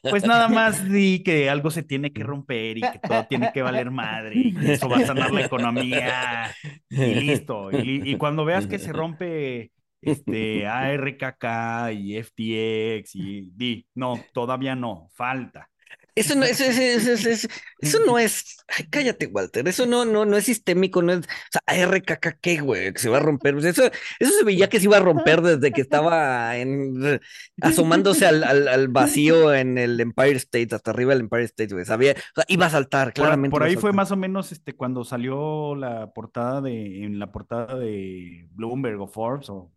Pues 0.03 0.27
nada 0.27 0.49
más 0.49 0.89
di 0.89 1.23
que 1.23 1.49
algo 1.51 1.71
se 1.71 1.83
tiene 1.83 2.13
que 2.13 2.23
romper 2.23 2.79
y 2.79 2.81
que 2.83 2.99
todo 2.99 3.25
tiene 3.27 3.51
que 3.53 3.63
valer 3.63 3.91
madre 3.91 4.35
y 4.37 4.55
que 4.55 4.73
eso 4.75 4.89
va 4.89 4.99
a 4.99 5.07
sanar 5.07 5.33
la 5.33 5.43
economía 5.43 6.55
y 6.91 7.15
listo. 7.15 7.71
Y, 7.73 7.83
li- 7.83 8.11
y 8.13 8.17
cuando 8.17 8.45
veas 8.45 8.67
que 8.67 8.79
se 8.79 8.93
rompe 8.93 9.73
este 10.03 10.67
ARKK 10.67 11.93
y 11.95 12.19
FTX 12.23 13.15
y 13.15 13.51
di, 13.55 13.87
no, 13.95 14.21
todavía 14.33 14.77
no, 14.77 15.09
falta. 15.15 15.71
Eso 16.17 16.37
no, 16.37 16.45
eso, 16.45 16.63
eso- 16.65 16.81
eso- 16.81 17.13
eso- 17.13 17.29
eso- 17.29 17.49
eso 17.81 17.99
no 18.07 18.19
es. 18.19 18.57
Ay, 18.69 18.87
cállate, 18.89 19.27
Walter. 19.27 19.67
Eso 19.67 19.85
no, 19.85 20.05
no, 20.05 20.25
no 20.25 20.37
es 20.37 20.45
sistémico, 20.45 21.03
no 21.03 21.13
es. 21.13 21.19
O 21.19 21.23
sea, 21.51 21.87
RKK, 21.87 22.39
¿qué, 22.41 22.61
güey? 22.61 22.93
Que 22.93 22.99
se 23.01 23.09
va 23.09 23.17
a 23.17 23.21
romper. 23.21 23.57
Eso, 23.59 23.85
eso 24.19 24.33
se 24.39 24.45
veía 24.45 24.69
que 24.69 24.79
se 24.79 24.85
iba 24.85 24.97
a 24.97 25.01
romper 25.01 25.43
desde 25.43 25.73
que 25.73 25.81
estaba 25.81 26.57
en, 26.57 27.21
asomándose 27.61 28.27
al, 28.27 28.45
al, 28.45 28.69
al 28.69 28.89
vacío 28.89 29.53
en 29.55 29.77
el 29.77 30.01
Empire 30.01 30.37
State, 30.37 30.75
hasta 30.75 30.93
arriba 30.93 31.13
del 31.13 31.23
Empire 31.23 31.45
State, 31.45 31.75
güey. 31.75 31.85
Sabía, 31.85 32.13
o 32.13 32.35
sea, 32.37 32.45
iba 32.49 32.67
a 32.67 32.71
saltar, 32.71 33.13
claramente. 33.13 33.51
por 33.51 33.63
ahí 33.63 33.77
fue 33.77 33.93
más 33.93 34.11
o 34.13 34.17
menos 34.17 34.53
este 34.53 34.75
cuando 34.75 35.05
salió 35.05 35.75
la 35.75 36.13
portada 36.13 36.61
de, 36.61 37.05
en 37.05 37.19
la 37.19 37.33
portada 37.33 37.77
de 37.77 38.47
Bloomberg 38.53 39.01
o 39.01 39.09
Forbes 39.09 39.51
o 39.51 39.73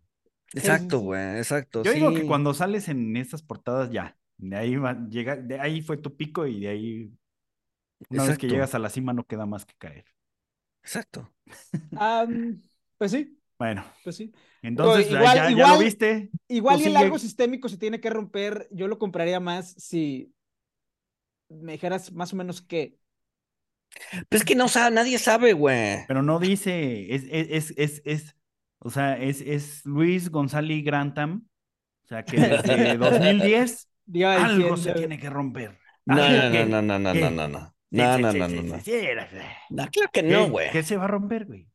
Exacto, 0.54 1.00
güey, 1.00 1.38
exacto. 1.40 1.84
Yo 1.84 1.92
digo 1.92 2.14
que 2.14 2.26
cuando 2.26 2.54
sales 2.54 2.88
en 2.88 3.18
estas 3.18 3.42
portadas 3.42 3.92
ya, 3.92 4.16
de 4.38 4.56
ahí 4.56 4.76
va, 4.76 4.98
llega, 5.10 5.36
de 5.36 5.60
ahí 5.60 5.82
fue 5.82 5.98
tu 5.98 6.16
pico 6.16 6.46
y 6.48 6.62
de 6.62 6.68
ahí, 6.70 7.12
una 8.10 8.26
vez 8.26 8.38
que 8.38 8.48
llegas 8.48 8.76
a 8.76 8.80
la 8.80 8.90
cima 8.90 9.14
no 9.14 9.26
queda 9.26 9.46
más 9.46 9.66
que 9.66 9.74
caer. 9.78 10.06
Exacto. 10.84 11.30
Pues 12.98 13.12
sí, 13.12 13.38
Bueno, 13.60 13.86
pues 14.04 14.16
sí. 14.16 14.34
entonces 14.64 15.08
ya- 15.10 15.20
igual- 15.20 15.36
ya, 15.36 15.44
ya 15.46 15.52
igual- 15.52 15.74
lo 15.74 15.80
viste. 15.80 16.32
Igual 16.48 16.82
y 16.82 16.86
el 16.86 16.98
algo 16.98 17.20
sistémico 17.20 17.70
se 17.70 17.78
tiene 17.78 18.00
que 18.02 18.10
romper. 18.10 18.68
Yo 18.72 18.88
lo 18.88 18.98
compraría 18.98 19.40
más 19.40 19.74
si 19.78 20.34
me 21.50 21.74
dijeras 21.74 22.12
más 22.12 22.34
o 22.34 22.36
menos 22.38 22.62
qué. 22.64 22.98
Pues 24.30 24.42
es 24.42 24.46
que 24.46 24.56
no 24.56 24.68
sabe, 24.68 24.96
nadie 24.96 25.20
sabe, 25.20 25.54
güey. 25.54 26.06
Pero 26.08 26.24
no 26.24 26.40
dice, 26.40 27.14
es, 27.14 27.24
es, 27.30 27.48
es, 27.52 27.74
es, 27.78 28.02
es- 28.06 28.36
o 28.80 28.90
sea, 28.90 29.16
es, 29.18 29.42
es 29.42 29.86
Luis 29.86 30.30
González 30.32 30.84
Grantham, 30.84 31.48
o 32.06 32.08
sea, 32.08 32.24
que 32.24 32.38
desde 32.40 32.98
2010 32.98 33.84
Iba 33.84 33.97
algo 34.26 34.78
se 34.78 34.94
tiene 34.94 35.20
que 35.20 35.30
romper. 35.30 35.78
No, 36.06 36.16
no, 36.16 36.50
no, 36.50 36.82
no, 36.82 37.00
no, 37.00 37.14
no, 37.14 37.30
no, 37.30 37.48
no. 37.48 37.74
No, 37.90 38.18
no, 38.18 38.34
no, 38.34 38.48
no, 38.48 38.62
no. 38.64 38.84
claro 38.84 40.10
que 40.12 40.22
¿Qué, 40.22 40.24
no, 40.24 40.50
güey. 40.50 40.70
¿Qué 40.72 40.84
se 40.84 40.98
va 40.98 41.06
a 41.06 41.08
romper, 41.08 41.46
güey? 41.46 41.68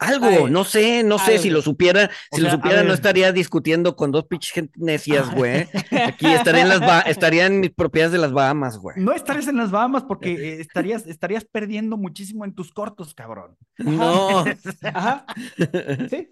Algo, 0.00 0.26
Ay, 0.26 0.50
no 0.50 0.64
sé, 0.64 1.02
no 1.04 1.18
sé, 1.18 1.38
si 1.38 1.50
lo 1.50 1.60
supiera, 1.62 2.10
O 2.32 2.36
si 2.36 2.42
lo 2.42 2.48
sea, 2.48 2.56
supiera 2.56 2.82
no 2.82 2.94
estaría 2.94 3.32
discutiendo 3.32 3.96
con 3.96 4.10
dos 4.12 4.24
pinches 4.24 4.50
gente 4.52 4.72
necias, 4.76 5.30
güey. 5.34 5.68
Aquí 6.06 6.26
estaría 6.26 6.62
en 6.62 6.68
las 6.70 6.80
Ba- 6.80 7.00
estaría 7.02 7.44
en 7.46 7.60
mis 7.60 7.70
propiedades 7.70 8.12
de 8.12 8.18
las 8.18 8.32
Bahamas, 8.32 8.78
güey. 8.78 8.96
No 8.98 9.12
estarías 9.12 9.46
en 9.48 9.58
las 9.58 9.70
Bahamas 9.70 10.04
porque 10.04 10.32
eh, 10.54 10.60
estarías, 10.60 11.06
estarías 11.06 11.44
perdiendo 11.44 11.98
muchísimo 11.98 12.44
en 12.46 12.54
tus 12.54 12.72
cortos, 12.72 13.14
cabrón. 13.14 13.56
No. 13.78 14.44
Ajá, 14.94 15.26
sí. 16.08 16.28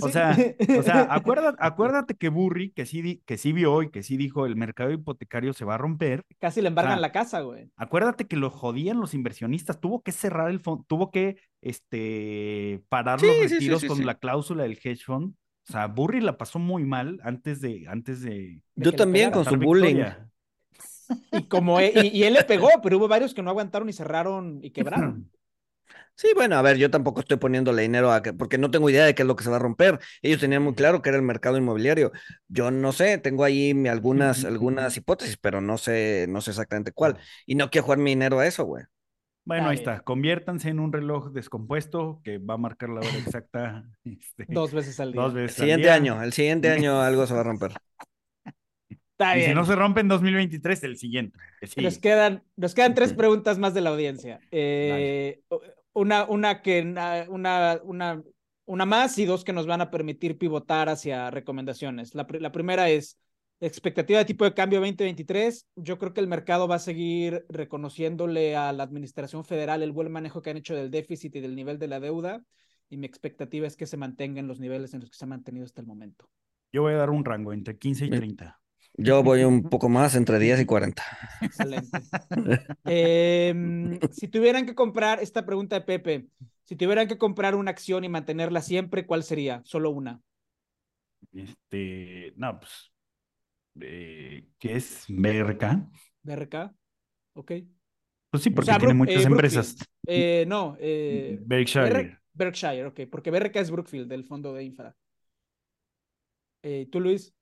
O 0.00 0.08
sea, 0.08 0.36
o 0.78 0.82
sea, 0.82 1.06
acuérdate, 1.10 1.56
acuérdate 1.60 2.14
que 2.16 2.28
Burry, 2.28 2.70
que 2.72 2.84
sí, 2.86 3.02
di- 3.02 3.22
que 3.26 3.38
sí 3.38 3.52
vio 3.52 3.82
y 3.82 3.90
que 3.90 4.02
sí 4.02 4.16
dijo 4.16 4.44
el 4.44 4.56
mercado 4.56 4.90
hipotecario 4.90 5.52
se 5.52 5.64
va 5.64 5.76
a 5.76 5.78
romper. 5.78 6.22
Casi 6.40 6.60
le 6.60 6.68
embargan 6.68 6.98
Ah. 6.98 7.00
la 7.00 7.12
casa, 7.12 7.40
güey. 7.40 7.70
Acuérdate 7.76 8.26
que 8.26 8.36
lo 8.36 8.50
jodían 8.50 8.98
los 9.00 9.14
inversionistas, 9.14 9.80
tuvo 9.80 10.02
que 10.02 10.12
cerrar 10.12 10.50
el 10.50 10.60
fondo, 10.60 10.84
tuvo 10.88 11.10
que 11.10 11.36
este, 11.60 12.82
parar 12.88 13.20
Sí, 13.20 13.26
los 13.26 13.38
sí, 13.48 13.60
retiros 13.60 13.76
sí, 13.76 13.88
con 13.88 13.98
sí. 13.98 14.04
la 14.06 14.18
cláusula 14.18 14.62
del 14.64 14.78
hedge 14.82 15.04
fund. 15.04 15.34
O 15.68 15.72
sea, 15.72 15.86
Burry 15.86 16.20
la 16.20 16.38
pasó 16.38 16.58
muy 16.58 16.84
mal 16.84 17.20
antes 17.22 17.60
de, 17.60 17.84
antes 17.88 18.22
de 18.22 18.62
De 18.76 18.86
Yo 18.86 18.94
también 18.94 19.30
con 19.30 19.44
su 19.44 19.56
bullying. 19.56 20.04
Y 21.30 21.48
como 21.48 21.80
e- 21.80 21.92
y, 21.94 22.08
y 22.18 22.24
él 22.24 22.34
le 22.34 22.44
pegó, 22.44 22.68
pero 22.82 22.96
hubo 22.98 23.08
varios 23.08 23.34
que 23.34 23.42
no 23.42 23.50
aguantaron 23.50 23.88
y 23.88 23.92
cerraron 23.92 24.60
y 24.62 24.70
quebraron. 24.72 25.30
Sí, 26.16 26.28
bueno, 26.34 26.56
a 26.56 26.62
ver, 26.62 26.78
yo 26.78 26.90
tampoco 26.90 27.20
estoy 27.20 27.38
poniéndole 27.38 27.82
dinero 27.82 28.12
a 28.12 28.22
que, 28.22 28.32
porque 28.32 28.58
no 28.58 28.70
tengo 28.70 28.90
idea 28.90 29.04
de 29.06 29.14
qué 29.14 29.22
es 29.22 29.28
lo 29.28 29.36
que 29.36 29.44
se 29.44 29.50
va 29.50 29.56
a 29.56 29.58
romper. 29.60 30.00
Ellos 30.22 30.40
tenían 30.40 30.62
muy 30.62 30.74
claro 30.74 31.02
que 31.02 31.10
era 31.10 31.16
el 31.18 31.24
mercado 31.24 31.58
inmobiliario. 31.58 32.12
Yo 32.48 32.70
no 32.70 32.92
sé, 32.92 33.18
tengo 33.18 33.44
ahí 33.44 33.72
algunas, 33.88 34.44
algunas 34.44 34.96
hipótesis, 34.96 35.36
pero 35.38 35.60
no 35.60 35.78
sé, 35.78 36.26
no 36.28 36.40
sé 36.40 36.50
exactamente 36.50 36.92
cuál. 36.92 37.18
Y 37.46 37.54
no 37.56 37.70
quiero 37.70 37.84
jugar 37.86 37.98
mi 38.00 38.10
dinero 38.12 38.40
a 38.40 38.46
eso, 38.46 38.64
güey. 38.64 38.84
Bueno, 39.48 39.70
ahí 39.70 39.76
está. 39.76 40.00
Conviértanse 40.00 40.68
en 40.68 40.78
un 40.78 40.92
reloj 40.92 41.32
descompuesto 41.32 42.20
que 42.22 42.36
va 42.36 42.54
a 42.54 42.58
marcar 42.58 42.90
la 42.90 43.00
hora 43.00 43.18
exacta. 43.18 43.82
este, 44.04 44.44
Dos 44.46 44.74
veces 44.74 45.00
al 45.00 45.12
día. 45.12 45.22
dos 45.22 45.32
El 45.32 45.40
veces 45.40 45.58
al 45.58 45.62
siguiente 45.62 45.86
día. 45.86 45.94
año, 45.94 46.22
el 46.22 46.32
siguiente 46.34 46.68
año 46.70 47.00
algo 47.00 47.26
se 47.26 47.32
va 47.32 47.40
a 47.40 47.44
romper. 47.44 47.72
Está 48.90 49.38
Y 49.38 49.44
si 49.44 49.54
no 49.54 49.64
se 49.64 49.74
rompe 49.74 50.00
en 50.00 50.08
2023, 50.08 50.84
el 50.84 50.98
siguiente. 50.98 51.38
Nos 51.78 51.98
quedan, 51.98 52.44
nos 52.56 52.74
quedan 52.74 52.94
tres 52.94 53.14
preguntas 53.14 53.58
más 53.58 53.72
de 53.72 53.80
la 53.80 53.88
audiencia. 53.88 54.38
Eh, 54.50 55.40
una, 55.94 56.26
una 56.26 56.60
que 56.60 56.82
una, 56.82 57.80
una, 57.80 58.22
una, 58.66 58.86
más 58.86 59.18
y 59.18 59.24
dos 59.24 59.44
que 59.44 59.54
nos 59.54 59.66
van 59.66 59.80
a 59.80 59.90
permitir 59.90 60.36
pivotar 60.36 60.90
hacia 60.90 61.30
recomendaciones. 61.30 62.14
La 62.14 62.52
primera 62.52 62.90
es 62.90 63.18
expectativa 63.60 64.18
de 64.20 64.24
tipo 64.24 64.44
de 64.44 64.54
cambio 64.54 64.80
2023. 64.80 65.66
Yo 65.76 65.98
creo 65.98 66.12
que 66.12 66.20
el 66.20 66.28
mercado 66.28 66.68
va 66.68 66.76
a 66.76 66.80
seguir 66.80 67.44
reconociéndole 67.48 68.56
a 68.56 68.72
la 68.72 68.84
administración 68.84 69.44
federal 69.44 69.82
el 69.82 69.92
buen 69.92 70.10
manejo 70.10 70.42
que 70.42 70.50
han 70.50 70.56
hecho 70.56 70.74
del 70.74 70.90
déficit 70.90 71.36
y 71.36 71.40
del 71.40 71.56
nivel 71.56 71.78
de 71.78 71.88
la 71.88 72.00
deuda. 72.00 72.42
Y 72.90 72.96
mi 72.96 73.06
expectativa 73.06 73.66
es 73.66 73.76
que 73.76 73.86
se 73.86 73.96
mantengan 73.96 74.46
los 74.46 74.60
niveles 74.60 74.94
en 74.94 75.00
los 75.00 75.10
que 75.10 75.16
se 75.16 75.24
ha 75.24 75.28
mantenido 75.28 75.64
hasta 75.64 75.80
el 75.80 75.86
momento. 75.86 76.28
Yo 76.72 76.82
voy 76.82 76.94
a 76.94 76.96
dar 76.96 77.10
un 77.10 77.24
rango 77.24 77.52
entre 77.52 77.78
15 77.78 78.06
y 78.06 78.10
Bien. 78.10 78.20
30. 78.20 78.60
Yo 79.00 79.22
voy 79.22 79.44
un 79.44 79.62
poco 79.62 79.88
más, 79.88 80.16
entre 80.16 80.38
10 80.38 80.60
y 80.60 80.64
40. 80.66 81.02
Excelente. 81.40 81.98
Em, 82.84 83.98
si 84.10 84.26
tuvieran 84.28 84.66
que 84.66 84.74
comprar, 84.74 85.22
esta 85.22 85.46
pregunta 85.46 85.76
de 85.76 85.82
Pepe, 85.82 86.26
si 86.64 86.74
tuvieran 86.74 87.06
que 87.06 87.16
comprar 87.16 87.54
una 87.54 87.70
acción 87.70 88.04
y 88.04 88.08
mantenerla 88.08 88.60
siempre, 88.60 89.06
¿cuál 89.06 89.22
sería? 89.22 89.62
Solo 89.64 89.90
una. 89.90 90.20
Este, 91.32 92.32
no, 92.36 92.58
pues, 92.58 92.90
eh, 93.82 94.48
¿qué 94.58 94.76
es 94.76 95.04
BRK? 95.08 95.88
BRK. 96.24 96.74
Ok. 97.34 97.52
Pues 98.30 98.42
sí, 98.42 98.50
O 98.50 98.54
porque 98.54 98.66
sea, 98.66 98.78
tiene 98.78 98.94
muchas 98.94 99.24
eh, 99.24 99.26
empresas. 99.26 99.76
Eh, 100.06 100.44
no, 100.46 100.76
eh, 100.80 101.38
Berkshire. 101.46 102.18
Berkshire, 102.32 102.86
ok, 102.86 103.00
porque 103.10 103.30
BRK 103.30 103.60
es 103.60 103.70
Brookfield, 103.70 104.08
del 104.08 104.24
fondo 104.24 104.52
de 104.54 104.64
infra. 104.64 104.96
Eh, 106.62 106.86
¿Tú, 106.90 107.00
Luis? 107.00 107.32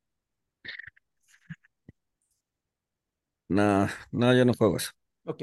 No, 3.49 3.89
no, 4.13 4.35
yo 4.35 4.45
no 4.45 4.55
juego 4.55 4.77
eso. 4.77 4.91
Ok. 5.25 5.43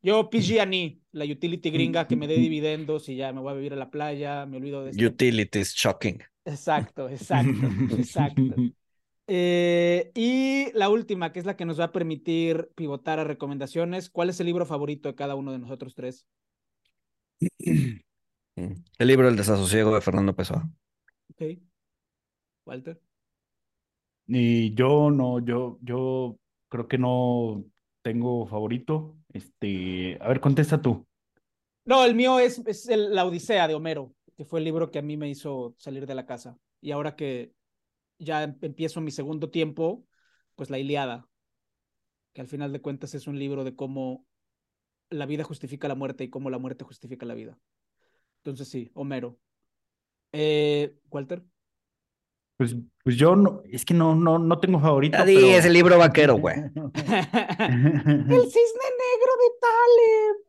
Yo 0.00 0.30
PG&E, 0.30 1.00
la 1.12 1.24
utility 1.24 1.70
gringa 1.70 2.06
que 2.06 2.16
me 2.16 2.28
dé 2.28 2.34
dividendos 2.38 3.08
y 3.08 3.16
ya 3.16 3.32
me 3.32 3.40
voy 3.40 3.52
a 3.52 3.56
vivir 3.56 3.72
a 3.72 3.76
la 3.76 3.90
playa, 3.90 4.46
me 4.46 4.58
olvido 4.58 4.84
de 4.84 4.90
esto. 4.90 5.02
Utilities, 5.06 5.74
shocking. 5.74 6.22
Exacto, 6.44 7.08
exacto, 7.08 7.66
exacto. 7.88 8.54
Eh, 9.30 10.10
y 10.14 10.72
la 10.72 10.88
última, 10.88 11.32
que 11.32 11.38
es 11.38 11.44
la 11.44 11.54
que 11.56 11.66
nos 11.66 11.78
va 11.78 11.84
a 11.84 11.92
permitir 11.92 12.70
pivotar 12.74 13.18
a 13.18 13.24
recomendaciones. 13.24 14.08
¿Cuál 14.08 14.30
es 14.30 14.40
el 14.40 14.46
libro 14.46 14.64
favorito 14.64 15.08
de 15.08 15.14
cada 15.14 15.34
uno 15.34 15.52
de 15.52 15.58
nosotros 15.58 15.94
tres? 15.94 16.26
Mm. 18.56 18.72
El 18.98 19.06
libro 19.06 19.28
El 19.28 19.36
desasosiego 19.36 19.94
de 19.94 20.00
Fernando 20.00 20.34
Pessoa. 20.34 20.68
Ok. 21.30 21.60
Walter. 22.66 23.00
Y 24.26 24.74
yo 24.74 25.12
no, 25.12 25.38
yo, 25.38 25.78
yo 25.80 26.40
creo 26.68 26.88
que 26.88 26.98
no 26.98 27.64
tengo 28.02 28.48
favorito. 28.48 29.16
Este, 29.32 30.18
a 30.20 30.26
ver, 30.26 30.40
contesta 30.40 30.82
tú. 30.82 31.06
No, 31.84 32.04
el 32.04 32.16
mío 32.16 32.40
es, 32.40 32.58
es 32.66 32.88
el- 32.88 33.14
La 33.14 33.24
Odisea 33.24 33.68
de 33.68 33.74
Homero, 33.74 34.12
que 34.36 34.44
fue 34.44 34.58
el 34.58 34.64
libro 34.64 34.90
que 34.90 34.98
a 34.98 35.02
mí 35.02 35.16
me 35.16 35.30
hizo 35.30 35.76
salir 35.78 36.04
de 36.04 36.16
la 36.16 36.26
casa. 36.26 36.58
Y 36.80 36.90
ahora 36.90 37.14
que 37.14 37.52
ya 38.18 38.42
em- 38.42 38.58
empiezo 38.62 39.00
mi 39.00 39.10
segundo 39.10 39.50
tiempo, 39.50 40.04
pues 40.54 40.70
La 40.70 40.78
Iliada, 40.78 41.28
que 42.32 42.40
al 42.40 42.48
final 42.48 42.72
de 42.72 42.80
cuentas 42.80 43.14
es 43.14 43.26
un 43.26 43.38
libro 43.38 43.64
de 43.64 43.74
cómo 43.74 44.26
la 45.10 45.26
vida 45.26 45.44
justifica 45.44 45.88
la 45.88 45.94
muerte 45.94 46.24
y 46.24 46.30
cómo 46.30 46.50
la 46.50 46.58
muerte 46.58 46.84
justifica 46.84 47.26
la 47.26 47.34
vida. 47.34 47.58
Entonces 48.38 48.68
sí, 48.68 48.90
Homero. 48.94 49.38
Eh, 50.32 50.94
Walter. 51.10 51.42
Pues, 52.56 52.76
pues 53.04 53.16
yo 53.16 53.36
no, 53.36 53.62
es 53.70 53.84
que 53.84 53.94
no, 53.94 54.14
no, 54.14 54.38
no 54.38 54.58
tengo 54.58 54.80
favorito, 54.80 55.16
pero... 55.24 55.46
es 55.46 55.64
el 55.64 55.72
libro 55.72 55.96
vaquero, 55.96 56.36
güey. 56.36 56.56
El 56.66 56.72
cisne 56.74 56.90
negro 58.98 59.32
de 59.38 59.50
Taleb. 59.60 60.47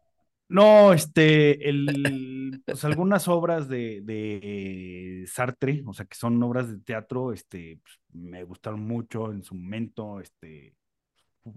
No, 0.50 0.94
este, 0.94 1.70
el, 1.70 2.62
pues 2.66 2.84
algunas 2.84 3.28
obras 3.28 3.70
de, 3.70 4.02
de 4.02 5.24
Sartre, 5.28 5.84
o 5.86 5.94
sea, 5.94 6.06
que 6.06 6.16
son 6.18 6.42
obras 6.42 6.72
de 6.72 6.80
teatro, 6.80 7.32
este, 7.34 7.80
pues, 7.84 8.00
me 8.14 8.44
gustaron 8.44 8.82
mucho 8.82 9.32
en 9.32 9.44
su 9.44 9.54
momento, 9.54 10.20
este, 10.20 10.76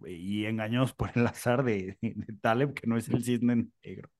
y 0.06 0.44
engañados 0.44 0.92
por 0.92 1.10
el 1.14 1.26
azar 1.26 1.64
de, 1.64 1.98
Taleb, 2.42 2.74
que 2.74 2.86
no 2.86 2.96
es 2.96 3.08
el 3.08 3.24
cisne 3.24 3.68
negro. 3.82 4.10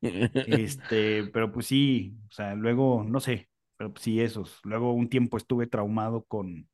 Este, 0.00 1.24
pero 1.24 1.52
pues 1.52 1.66
sí, 1.66 2.16
o 2.28 2.32
sea, 2.32 2.54
luego, 2.54 3.04
no 3.04 3.20
sé, 3.20 3.48
pero 3.76 3.92
pues 3.92 4.04
sí, 4.04 4.20
esos. 4.20 4.60
Luego 4.64 4.92
un 4.92 5.08
tiempo 5.08 5.36
estuve 5.36 5.66
traumado 5.66 6.24
con, 6.24 6.68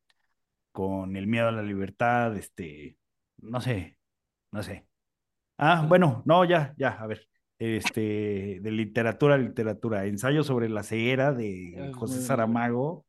con 0.73 1.17
el 1.17 1.27
miedo 1.27 1.49
a 1.49 1.53
la 1.53 1.63
libertad, 1.63 2.37
este, 2.37 2.99
no 3.39 3.61
sé, 3.61 3.99
no 4.53 4.63
sé. 4.63 4.87
Ah, 5.59 5.87
bueno, 5.89 6.23
no, 6.27 6.45
ya, 6.45 6.75
ya, 6.77 6.91
a 6.91 7.07
ver. 7.07 7.29
Este, 7.63 8.59
de 8.61 8.71
literatura, 8.73 9.39
literatura, 9.39 10.05
ensayo 10.07 10.43
sobre 10.43 10.69
la 10.69 10.83
ceguera 10.83 11.29
Ah, 11.29 11.33
de 11.33 11.75
muy 11.79 11.93
José 11.93 12.21
Saramago. 12.21 13.07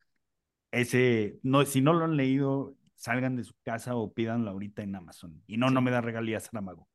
Ese, 0.72 1.40
no, 1.42 1.66
si 1.66 1.82
no 1.82 1.94
lo 1.94 2.06
han 2.06 2.18
leído, 2.18 2.76
salgan 2.96 3.36
de 3.36 3.44
su 3.44 3.54
casa 3.64 3.96
o 3.96 4.14
pídanlo 4.14 4.52
ahorita 4.52 4.84
en 4.84 4.96
Amazon. 4.96 5.42
Y 5.48 5.58
no, 5.58 5.70
Sí. 5.70 5.74
no 5.74 5.82
me 5.82 5.90
da 5.90 6.02
regalías 6.02 6.44
Saramago. 6.44 6.88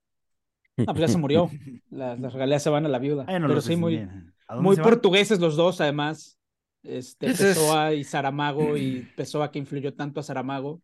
Ah, 0.78 0.84
pues 0.94 1.00
ya 1.00 1.08
se 1.08 1.18
murió. 1.18 1.50
Las, 1.90 2.20
las 2.20 2.32
regalías 2.32 2.62
se 2.62 2.70
van 2.70 2.86
a 2.86 2.88
la 2.88 3.00
viuda. 3.00 3.24
Ah, 3.26 3.40
no 3.40 3.46
Pero 3.46 3.56
lo 3.56 3.60
sí, 3.60 3.68
sé, 3.74 3.76
muy. 3.76 4.08
¿A 4.46 4.56
muy 4.60 4.76
portugueses 4.76 5.40
los 5.40 5.56
dos, 5.56 5.80
además. 5.80 6.38
Este, 6.84 7.26
Pessoa 7.26 7.92
y 7.92 8.04
Saramago, 8.04 8.76
y 8.76 9.08
Pessoa 9.16 9.50
que 9.50 9.58
influyó 9.58 9.94
tanto 9.94 10.20
a 10.20 10.22
Saramago. 10.22 10.80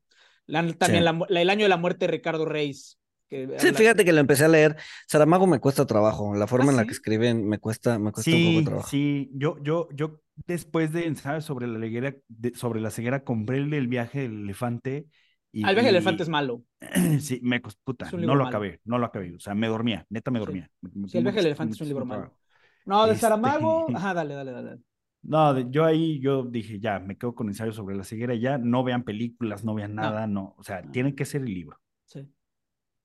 La- 0.47 0.61
también 0.75 1.03
Sí. 1.03 1.05
la 1.05 1.13
mu- 1.13 1.27
la- 1.29 1.41
el 1.41 1.51
año 1.51 1.63
de 1.65 1.69
la 1.69 1.77
muerte 1.77 2.07
de 2.07 2.11
Ricardo 2.13 2.45
Reis. 2.45 2.99
Que 3.29 3.47
Sí, 3.59 3.67
habla- 3.69 3.79
fíjate 3.79 4.05
que 4.05 4.13
lo 4.13 4.21
empecé 4.21 4.45
a 4.45 4.49
leer. 4.49 4.77
Saramago 5.09 5.47
me 5.47 5.59
cuesta 5.61 5.87
trabajo. 5.87 6.35
La 6.35 6.47
forma 6.47 6.67
¿Ah, 6.67 6.71
en 6.71 6.77
la 6.77 6.83
sí? 6.83 6.89
que 6.89 6.93
escriben 6.95 7.49
me 7.49 7.59
cuesta, 7.59 7.99
me 7.99 8.13
cuesta 8.13 8.31
un 8.31 8.45
poco 8.45 8.59
de 8.59 8.65
trabajo. 8.65 8.89
sí, 8.89 9.31
yo, 9.35 9.57
yo, 9.63 9.89
yo 9.93 10.21
después 10.47 10.93
de 10.93 11.07
ensayar 11.07 11.43
sobre 11.43 11.67
la 11.67 11.79
ceguera, 11.81 12.15
de- 12.29 12.55
sobre 12.55 12.81
la 12.81 12.91
ceguera, 12.91 13.25
compré 13.25 13.59
el 13.59 13.89
viaje 13.89 14.21
del 14.23 14.43
elefante 14.45 15.07
y, 15.53 15.65
Al 15.65 15.75
viaje 15.75 15.87
del 15.87 15.95
y- 15.95 15.99
elefante 15.99 16.23
es 16.25 16.29
malo. 16.29 16.63
sí, 17.21 17.41
me 17.43 17.63
costó, 17.63 17.81
puta, 17.85 18.11
no 18.11 18.19
lo 18.19 18.27
malo. 18.35 18.47
acabé, 18.47 18.81
no 18.85 18.99
lo 18.99 19.07
acabé, 19.07 19.35
o 19.35 19.41
sea, 19.41 19.55
me 19.55 19.69
dormía, 19.69 20.05
neta 20.11 20.31
me 20.31 20.39
dormía. 20.41 20.69
Me- 20.81 20.91
me 20.95 21.09
Sí, 21.09 21.19
el 21.19 21.25
viaje 21.25 21.39
del 21.39 21.47
elefante 21.47 21.75
es 21.75 21.81
un 21.81 21.89
libro 21.89 22.05
malo. 22.05 22.23
trabajo. 22.23 22.41
No, 22.87 23.07
de 23.07 23.13
Este- 23.13 23.21
Saramago. 23.23 23.87
Ajá, 23.97 24.13
dale, 24.15 24.35
dale, 24.35 24.53
dale. 24.53 24.79
No, 25.23 25.55
de- 25.55 25.67
yo 25.71 25.85
ahí, 25.87 26.21
yo 26.21 26.43
dije, 26.45 26.79
ya, 26.81 26.99
me 26.99 27.17
quedo 27.17 27.35
con 27.35 27.49
ensayo 27.49 27.73
sobre 27.73 27.97
la 27.97 28.05
ceguera, 28.05 28.35
ya, 28.35 28.59
no 28.59 28.85
vean 28.85 29.05
películas, 29.05 29.65
no 29.65 29.75
vean 29.75 29.95
No. 29.95 30.03
nada, 30.03 30.27
no, 30.27 30.55
o 30.59 30.63
sea, 30.63 30.83
No. 30.83 30.91
tiene 30.93 31.15
que 31.15 31.25
ser 31.25 31.41
el 31.43 31.55
libro. 31.55 31.81
Sí. 32.05 32.29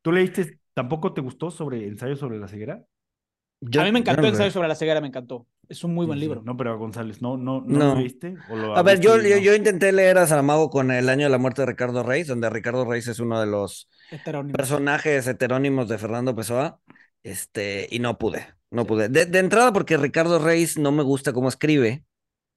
¿Tú 0.02 0.12
leíste, 0.12 0.60
tampoco 0.74 1.14
te 1.14 1.22
gustó 1.22 1.52
sobre 1.52 1.86
ensayo 1.88 2.16
sobre 2.16 2.38
la 2.40 2.48
ceguera? 2.48 2.84
Yo- 3.62 3.82
a 3.82 3.84
mí 3.84 3.92
me 3.92 4.00
encantó 4.00 4.22
no 4.22 4.28
Ensayo 4.30 4.46
leí. 4.46 4.54
sobre 4.54 4.68
la 4.70 4.76
ceguera, 4.76 5.02
me 5.02 5.08
encantó. 5.08 5.46
Es 5.68 5.84
un 5.84 5.94
muy 5.94 6.06
buen 6.06 6.20
libro. 6.20 6.42
No, 6.46 6.56
pero 6.56 6.72
a 6.72 6.76
González, 6.76 7.22
¿no, 7.22 7.38
no, 7.38 7.62
no, 7.62 7.78
No. 7.78 7.94
lo 7.94 7.96
leíste? 8.00 8.36
¿O 8.50 8.56
lo 8.56 8.76
A 8.76 8.82
ver, 8.84 9.00
yo, 9.02 9.18
y 9.22 9.30
yo, 9.30 9.36
no? 9.36 9.42
yo 9.42 9.54
intenté 9.56 9.92
leer 9.92 10.18
a 10.18 10.26
Saramago 10.28 10.70
con 10.70 10.92
El 10.92 11.10
año 11.10 11.26
de 11.26 11.30
la 11.30 11.38
muerte 11.38 11.62
de 11.62 11.66
Ricardo 11.68 12.04
Reis, 12.04 12.28
donde 12.28 12.50
Ricardo 12.50 12.86
Reis 12.86 13.08
es 13.08 13.20
uno 13.20 13.40
de 13.40 13.48
los 13.48 13.90
Heterónimo. 14.10 14.54
personajes 14.54 15.28
heterónimos 15.28 15.90
de 15.90 15.98
Fernando 15.98 16.36
Pessoa, 16.36 16.80
este, 17.24 17.88
y 17.92 18.00
no 18.00 18.18
pude, 18.18 18.48
no 18.72 18.84
Sí. 18.84 18.88
pude. 18.88 19.10
De, 19.10 19.26
de 19.26 19.40
entrada 19.40 19.74
porque 19.74 19.98
Ricardo 19.98 20.40
Reis 20.40 20.78
no 20.78 20.92
me 20.94 21.04
gusta 21.04 21.34
cómo 21.34 21.50
escribe, 21.50 22.06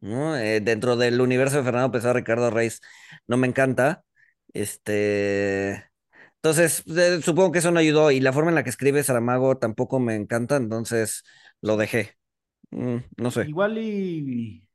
¿no? 0.00 0.36
Eh, 0.36 0.60
dentro 0.60 0.96
del 0.96 1.20
universo 1.20 1.56
de 1.58 1.64
Fernando 1.64 1.90
Pessoa, 1.90 2.12
Ricardo 2.14 2.50
Reis 2.50 2.80
no 3.26 3.36
me 3.36 3.48
encanta, 3.48 4.04
este, 4.54 5.90
entonces 6.42 6.82
eh, 6.88 7.20
supongo 7.22 7.52
que 7.52 7.58
eso 7.60 7.70
no 7.70 7.78
ayudó, 7.78 8.10
y 8.10 8.20
la 8.20 8.32
forma 8.32 8.50
en 8.50 8.56
la 8.56 8.64
que 8.64 8.70
escribe 8.70 9.02
Saramago 9.02 9.58
tampoco 9.58 10.00
me 10.00 10.16
encanta, 10.16 10.56
entonces 10.56 11.22
lo 11.60 11.76
dejé. 11.76 12.16
Mm, 12.70 12.96
no 13.16 13.30
sé. 13.30 13.48
Igual 13.48 13.78
y 13.78 14.66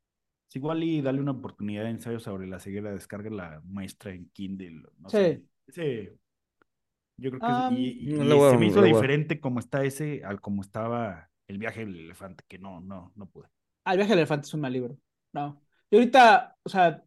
igual 0.54 0.82
y 0.82 1.02
dale 1.02 1.20
una 1.20 1.32
oportunidad 1.32 1.84
de 1.84 1.90
ensayo 1.90 2.20
sobre 2.20 2.46
la 2.46 2.58
ceguera, 2.58 2.90
descarga 2.92 3.30
la 3.30 3.60
muestra 3.64 4.12
en 4.12 4.28
Kindle, 4.30 4.82
no 4.98 5.10
sé. 5.10 5.42
Sí. 5.68 6.08
Yo 7.16 7.30
creo 7.30 7.40
que 7.42 7.52
es- 7.52 7.58
Ah, 7.58 7.70
y, 7.72 8.10
y- 8.10 8.14
no 8.14 8.24
y 8.36 8.50
se 8.50 8.56
me 8.58 8.66
hizo 8.66 8.82
diferente 8.82 9.40
como 9.40 9.60
está 9.60 9.84
ese 9.84 10.24
al 10.24 10.40
como 10.40 10.62
estaba 10.62 11.28
el 11.48 11.58
viaje 11.58 11.80
del 11.80 11.96
elefante, 11.96 12.44
que 12.48 12.58
no, 12.58 12.80
no, 12.80 13.12
no 13.16 13.26
pude. 13.26 13.48
Ah, 13.84 13.92
El 13.92 13.98
viaje 13.98 14.10
del 14.10 14.20
elefante 14.20 14.46
es 14.46 14.54
un 14.54 14.60
mal 14.60 14.72
libro. 14.72 14.96
No. 15.32 15.60
Y 15.90 15.96
ahorita, 15.96 16.56
o 16.62 16.68
sea, 16.68 17.02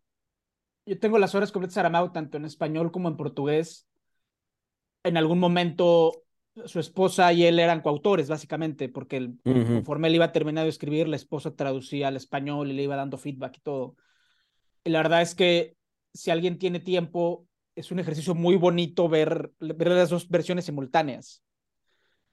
yo 0.85 0.99
tengo 0.99 1.19
las 1.19 1.35
horas 1.35 1.51
completas 1.51 1.73
de 1.75 1.79
Saramago 1.79 2.11
tanto 2.11 2.37
en 2.37 2.45
español 2.45 2.91
como 2.91 3.09
en 3.09 3.17
portugués. 3.17 3.87
En 5.03 5.17
algún 5.17 5.39
momento 5.39 6.23
su 6.65 6.79
esposa 6.79 7.31
y 7.33 7.45
él 7.45 7.59
eran 7.59 7.81
coautores, 7.81 8.27
básicamente, 8.27 8.89
porque 8.89 9.17
el, 9.17 9.39
conforme 9.43 10.09
él 10.09 10.15
iba 10.15 10.31
terminando 10.31 10.65
de 10.65 10.69
escribir, 10.69 11.07
la 11.07 11.15
esposa 11.15 11.55
traducía 11.55 12.09
al 12.09 12.17
español 12.17 12.69
y 12.69 12.73
le 12.73 12.83
iba 12.83 12.95
dando 12.95 13.17
feedback 13.17 13.57
y 13.57 13.61
todo. 13.61 13.95
Y 14.83 14.89
la 14.89 14.99
verdad 14.99 15.21
es 15.21 15.35
que 15.35 15.77
si 16.13 16.29
alguien 16.31 16.57
tiene 16.57 16.79
tiempo, 16.79 17.47
es 17.75 17.91
un 17.91 17.99
ejercicio 17.99 18.35
muy 18.35 18.55
bonito 18.55 19.07
ver, 19.07 19.51
ver 19.59 19.87
las 19.89 20.09
dos 20.09 20.29
versiones 20.29 20.65
simultáneas, 20.65 21.43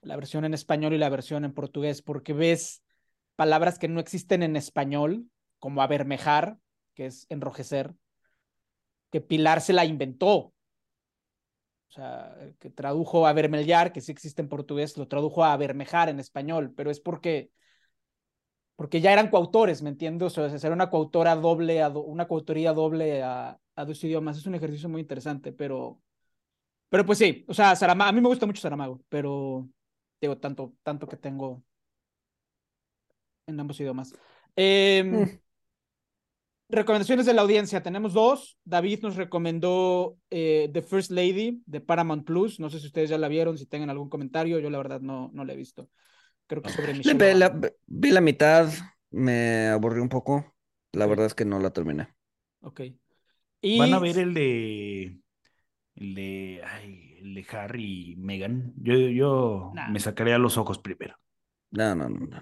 la 0.01 0.15
versión 0.15 0.45
en 0.45 0.53
español 0.53 0.93
y 0.93 0.97
la 0.97 1.09
versión 1.09 1.45
en 1.45 1.53
portugués, 1.53 2.01
porque 2.01 2.33
ves 2.33 2.83
palabras 3.35 3.79
que 3.79 3.87
no 3.87 3.99
existen 3.99 4.43
en 4.43 4.55
español, 4.55 5.25
como 5.59 5.81
avermejar, 5.81 6.57
que 6.93 7.05
es 7.05 7.25
enrojecer, 7.29 7.93
que 9.11 9.21
Pilar 9.21 9.61
se 9.61 9.73
la 9.73 9.85
inventó. 9.85 10.53
O 11.89 11.91
sea, 11.91 12.35
que 12.59 12.69
tradujo 12.69 13.25
a 13.25 13.33
vermelhar, 13.33 13.91
que 13.91 14.01
sí 14.01 14.11
existe 14.11 14.41
en 14.41 14.49
portugués, 14.49 14.95
lo 14.97 15.07
tradujo 15.07 15.43
a 15.43 15.53
avermejar 15.53 16.09
en 16.09 16.19
español, 16.19 16.71
pero 16.75 16.91
es 16.91 16.99
porque 16.99 17.51
porque 18.75 19.01
ya 19.01 19.11
eran 19.11 19.29
coautores, 19.29 19.81
¿me 19.81 19.89
entiendes? 19.89 20.27
O 20.27 20.29
sea, 20.29 20.55
hacer 20.55 20.71
una 20.71 20.89
coautora 20.89 21.35
doble, 21.35 21.85
una 21.87 22.29
coautoría 22.29 22.71
doble 22.71 23.21
a, 23.21 23.59
a, 23.75 23.85
dos 23.85 24.01
idiomas 24.05 24.37
es 24.37 24.45
un 24.45 24.55
ejercicio 24.55 24.87
muy 24.87 25.01
interesante, 25.01 25.51
pero, 25.51 26.01
pero 26.87 27.05
pues 27.05 27.17
sí, 27.17 27.43
o 27.49 27.53
sea, 27.53 27.75
Saramago, 27.75 28.09
a 28.09 28.13
mí 28.13 28.21
me 28.21 28.29
gusta 28.29 28.45
mucho 28.45 28.61
Saramago, 28.61 29.01
pero 29.09 29.67
digo, 30.21 30.37
tanto, 30.37 30.75
tanto 30.81 31.09
que 31.09 31.17
tengo 31.17 31.61
en 33.47 33.59
ambos 33.59 33.79
idiomas. 33.81 34.13
Mm. 34.55 35.39
Recomendaciones 36.71 37.25
de 37.25 37.33
la 37.33 37.41
audiencia, 37.41 37.81
tenemos 37.81 38.13
dos. 38.13 38.59
David 38.63 38.99
nos 39.01 39.15
recomendó 39.15 40.17
eh, 40.29 40.69
The 40.71 40.83
First 40.83 41.09
Lady 41.09 41.63
de 41.65 41.81
Paramount 41.81 42.25
Plus. 42.25 42.59
No 42.59 42.69
sé 42.69 42.79
si 42.79 42.85
ustedes 42.85 43.09
ya 43.09 43.17
la 43.17 43.27
vieron, 43.27 43.57
si 43.57 43.65
tengan 43.65 43.89
algún 43.89 44.07
comentario. 44.07 44.59
Yo 44.59 44.69
la 44.69 44.77
verdad 44.77 45.01
no, 45.01 45.31
no 45.33 45.45
la 45.45 45.53
he 45.53 45.57
visto. 45.57 45.89
Creo 46.45 46.61
que 46.61 46.69
sobre 46.69 46.93
Michelle. 46.93 47.35
La, 47.35 47.59
vi 47.87 48.11
la 48.11 48.21
mitad, 48.21 48.69
me 49.09 49.67
aburrí 49.67 49.99
un 49.99 50.09
poco. 50.09 50.53
La 50.91 51.07
verdad 51.07 51.25
es 51.25 51.33
que 51.33 51.45
no 51.45 51.59
la 51.59 51.71
terminé. 51.71 52.07
Ok. 52.61 52.81
Y... 53.61 53.79
¿Van 53.79 53.93
a 53.93 53.99
ver 53.99 54.19
el 54.19 54.33
de 54.33 55.19
el 55.95 56.15
de, 56.15 56.61
ay, 56.63 57.17
el 57.19 57.33
de 57.33 57.45
Harry 57.51 58.11
y 58.11 58.15
Meghan? 58.15 58.73
Yo, 58.77 58.93
yo 58.95 59.73
me 59.89 59.99
sacaría 59.99 60.37
los 60.37 60.57
ojos 60.57 60.77
primero. 60.77 61.15
No, 61.71 61.95
no, 61.95 62.09
no, 62.09 62.27
no. 62.27 62.39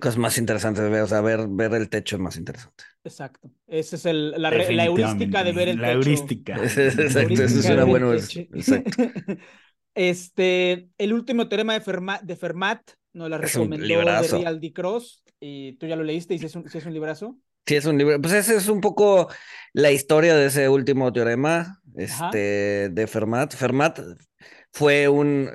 Cosas 0.00 0.18
más 0.18 0.38
interesantes, 0.38 0.84
o 0.84 1.06
sea, 1.06 1.20
ver, 1.20 1.46
ver 1.48 1.74
el 1.74 1.88
techo 1.88 2.16
es 2.16 2.22
más 2.22 2.36
interesante. 2.36 2.84
Exacto. 3.04 3.50
Esa 3.66 3.96
es 3.96 4.06
el, 4.06 4.30
la, 4.32 4.50
la, 4.50 4.84
heurística 4.84 5.44
de 5.44 5.52
ver 5.52 5.68
el 5.68 5.80
la 5.80 5.88
techo. 5.88 5.98
Heurística. 5.98 6.56
Exacto, 6.62 7.34
eso 7.34 7.60
es 7.60 7.70
una 7.70 7.84
buena. 7.84 8.14
Exacto. 8.14 9.02
Este, 9.96 10.90
el 10.98 11.14
último 11.14 11.48
teorema 11.48 11.72
de 11.72 11.80
Fermat, 11.80 12.20
de 12.20 12.36
Fermat 12.36 12.82
nos 13.14 13.30
la 13.30 13.38
recomendó 13.38 13.86
Real 13.86 14.60
D. 14.60 14.72
Cross. 14.74 15.24
Y 15.40 15.72
tú 15.78 15.86
ya 15.86 15.96
lo 15.96 16.04
leíste 16.04 16.34
y 16.34 16.38
si 16.38 16.44
es 16.46 16.54
un, 16.54 16.68
si 16.68 16.76
es 16.76 16.84
un 16.84 16.92
librazo. 16.92 17.38
Sí, 17.66 17.76
es 17.76 17.86
un 17.86 17.96
libro. 17.96 18.20
Pues 18.20 18.34
ese 18.34 18.56
es 18.56 18.68
un 18.68 18.82
poco 18.82 19.28
la 19.72 19.90
historia 19.90 20.36
de 20.36 20.46
ese 20.46 20.68
último 20.68 21.12
teorema 21.12 21.80
este, 21.96 22.90
de 22.90 23.06
Fermat. 23.06 23.54
Fermat 23.54 24.00
fue 24.70 25.08
un, 25.08 25.50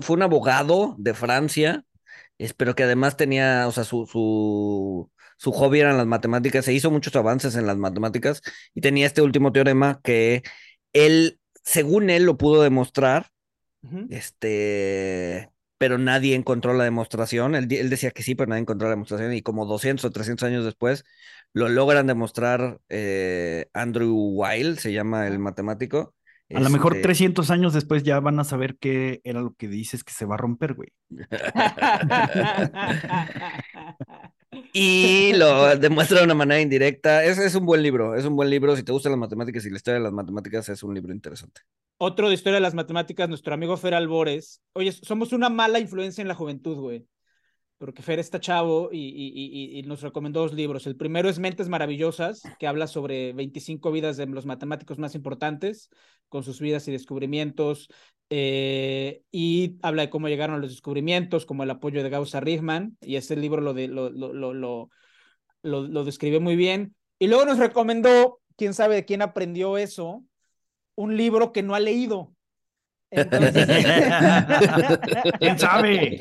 fue 0.00 0.16
un 0.16 0.22
abogado 0.22 0.96
de 0.98 1.14
Francia, 1.14 1.84
pero 2.56 2.74
que 2.74 2.84
además 2.84 3.16
tenía, 3.16 3.66
o 3.68 3.72
sea, 3.72 3.84
su, 3.84 4.06
su, 4.06 5.10
su 5.36 5.52
hobby 5.52 5.80
eran 5.80 5.96
las 5.96 6.06
matemáticas, 6.06 6.64
se 6.64 6.72
hizo 6.72 6.90
muchos 6.90 7.14
avances 7.16 7.56
en 7.56 7.66
las 7.66 7.76
matemáticas 7.76 8.42
y 8.74 8.80
tenía 8.80 9.06
este 9.06 9.22
último 9.22 9.52
teorema 9.52 10.00
que 10.02 10.42
él 10.92 11.40
según 11.64 12.10
él 12.10 12.24
lo 12.24 12.36
pudo 12.36 12.62
demostrar, 12.62 13.30
este, 14.10 15.50
pero 15.78 15.98
nadie 15.98 16.34
encontró 16.34 16.74
la 16.74 16.84
demostración. 16.84 17.54
Él, 17.54 17.68
decía 17.68 18.10
que 18.10 18.22
sí, 18.22 18.34
pero 18.34 18.48
nadie 18.48 18.62
encontró 18.62 18.88
la 18.88 18.94
demostración. 18.94 19.32
Y 19.32 19.42
como 19.42 19.66
200 19.66 20.04
o 20.04 20.10
300 20.10 20.46
años 20.46 20.64
después, 20.64 21.04
lo 21.52 21.68
logran 21.68 22.06
demostrar 22.06 22.80
eh, 22.88 23.66
Andrew 23.72 24.14
Weil, 24.34 24.78
se 24.78 24.92
llama 24.92 25.26
el 25.26 25.38
matemático. 25.38 26.14
A 26.54 26.60
lo 26.60 26.70
mejor 26.70 27.00
300 27.00 27.44
este 27.44 27.52
años 27.52 27.72
después 27.72 28.02
ya 28.02 28.18
van 28.20 28.38
a 28.40 28.44
saber 28.44 28.76
qué 28.78 29.20
era 29.24 29.40
lo 29.40 29.54
que 29.54 29.68
dices 29.68 30.02
que 30.02 30.12
se 30.12 30.24
va 30.24 30.34
a 30.34 30.38
romper, 30.38 30.74
güey. 30.74 30.88
y 34.72 35.32
lo 35.34 35.76
demuestra 35.76 36.18
de 36.18 36.24
una 36.24 36.34
manera 36.34 36.60
indirecta. 36.60 37.24
Es, 37.24 37.38
es 37.38 37.54
un 37.54 37.66
buen 37.66 37.82
libro, 37.82 38.16
es 38.16 38.24
un 38.24 38.36
buen 38.36 38.50
libro. 38.50 38.76
Si 38.76 38.82
te 38.82 38.92
gustan 38.92 39.12
las 39.12 39.20
matemáticas 39.20 39.64
y 39.64 39.70
la 39.70 39.76
historia 39.76 39.98
de 39.98 40.04
las 40.04 40.12
matemáticas, 40.12 40.68
es 40.68 40.82
un 40.82 40.94
libro 40.94 41.12
interesante. 41.12 41.62
Otro 41.98 42.28
de 42.28 42.34
historia 42.34 42.56
de 42.56 42.62
las 42.62 42.74
matemáticas, 42.74 43.28
nuestro 43.28 43.54
amigo 43.54 43.76
Fer 43.76 43.94
Albores. 43.94 44.62
Oye, 44.72 44.92
somos 44.92 45.32
una 45.32 45.50
mala 45.50 45.78
influencia 45.78 46.22
en 46.22 46.28
la 46.28 46.34
juventud, 46.34 46.76
güey 46.76 47.06
porque 47.80 48.02
Fer 48.02 48.18
está 48.18 48.38
chavo 48.40 48.90
y, 48.92 49.82
nos 49.86 50.02
recomendó 50.02 50.40
dos 50.40 50.52
libros. 50.52 50.86
El 50.86 50.96
primero 50.96 51.30
es 51.30 51.38
Mentes 51.38 51.70
Maravillosas, 51.70 52.42
que 52.58 52.66
habla 52.66 52.86
sobre 52.86 53.32
25 53.32 53.90
vidas 53.90 54.18
de 54.18 54.26
los 54.26 54.44
matemáticos 54.44 54.98
más 54.98 55.14
importantes, 55.14 55.88
con 56.28 56.42
sus 56.42 56.60
vidas 56.60 56.86
y 56.88 56.92
descubrimientos, 56.92 57.88
eh, 58.28 59.22
y 59.32 59.78
habla 59.80 60.02
de 60.02 60.10
cómo 60.10 60.28
llegaron 60.28 60.56
a 60.56 60.58
los 60.58 60.68
descubrimientos, 60.68 61.46
como 61.46 61.62
el 61.62 61.70
apoyo 61.70 62.02
de 62.02 62.10
Gauss 62.10 62.34
a 62.34 62.40
Riemann, 62.40 62.98
y 63.00 63.16
ese 63.16 63.34
libro 63.34 63.62
lo, 63.62 63.72
lo, 63.72 64.10
lo, 64.10 64.52
lo, 64.52 64.90
lo, 65.62 66.04
describe 66.04 66.38
muy 66.38 66.56
bien. 66.56 66.94
Y 67.18 67.28
luego 67.28 67.46
nos 67.46 67.58
recomendó, 67.58 68.42
quién 68.56 68.74
sabe 68.74 68.96
de 68.96 69.04
quién 69.06 69.22
aprendió 69.22 69.78
eso, 69.78 70.22
un 70.96 71.16
libro 71.16 71.50
que 71.50 71.62
no 71.62 71.74
ha 71.74 71.80
leído, 71.80 72.34
¿Quién 75.40 75.58
sabe? 75.58 76.16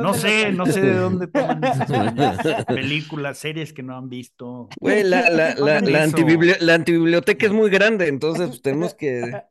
no 0.00 0.14
sé, 0.14 0.52
no 0.52 0.66
sé 0.66 0.80
de 0.80 0.94
dónde 0.94 1.26
toman 1.26 1.60
películas, 2.68 3.38
series 3.38 3.72
que 3.72 3.82
no 3.82 3.96
han 3.96 4.08
visto. 4.08 4.68
Güey, 4.80 5.02
la, 5.02 5.28
la, 5.30 5.56
la, 5.56 5.80
la, 5.80 6.74
antibiblioteca 6.74 7.46
es 7.46 7.52
muy 7.52 7.70
grande, 7.70 8.06
entonces 8.06 8.50
pues, 8.50 8.62
tenemos 8.62 8.94
que. 8.94 9.42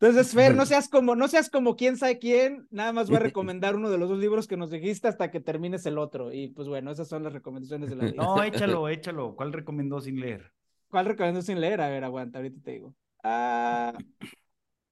Entonces, 0.00 0.34
Fer, 0.34 0.56
no 0.56 0.66
seas 0.66 0.88
como, 0.88 1.14
no 1.14 1.28
seas 1.28 1.48
como 1.48 1.76
quién 1.76 1.96
sabe 1.96 2.18
quién, 2.18 2.66
nada 2.72 2.92
más 2.92 3.08
voy 3.08 3.18
a 3.18 3.20
recomendar 3.20 3.76
uno 3.76 3.90
de 3.90 3.98
los 3.98 4.08
dos 4.08 4.18
libros 4.18 4.48
que 4.48 4.56
nos 4.56 4.70
dijiste 4.70 5.06
hasta 5.06 5.30
que 5.30 5.38
termines 5.40 5.86
el 5.86 5.98
otro. 5.98 6.32
Y 6.32 6.48
pues 6.48 6.66
bueno, 6.66 6.90
esas 6.90 7.06
son 7.06 7.22
las 7.22 7.32
recomendaciones 7.32 7.90
de 7.90 7.96
la 7.96 8.10
No, 8.10 8.42
échalo, 8.42 8.88
échalo. 8.88 9.36
¿Cuál 9.36 9.52
recomendó 9.52 10.00
sin 10.00 10.18
leer? 10.18 10.50
¿Cuál 10.88 11.06
recomendó 11.06 11.42
sin 11.42 11.60
leer? 11.60 11.80
A 11.80 11.88
ver, 11.88 12.02
aguanta, 12.02 12.38
ahorita 12.38 12.60
te 12.62 12.72
digo. 12.72 12.92
Ah. 13.22 13.92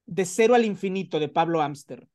De 0.07 0.25
cero 0.25 0.55
al 0.55 0.65
infinito 0.65 1.19
de 1.19 1.29
Pablo 1.29 1.63
Amster. 1.63 2.09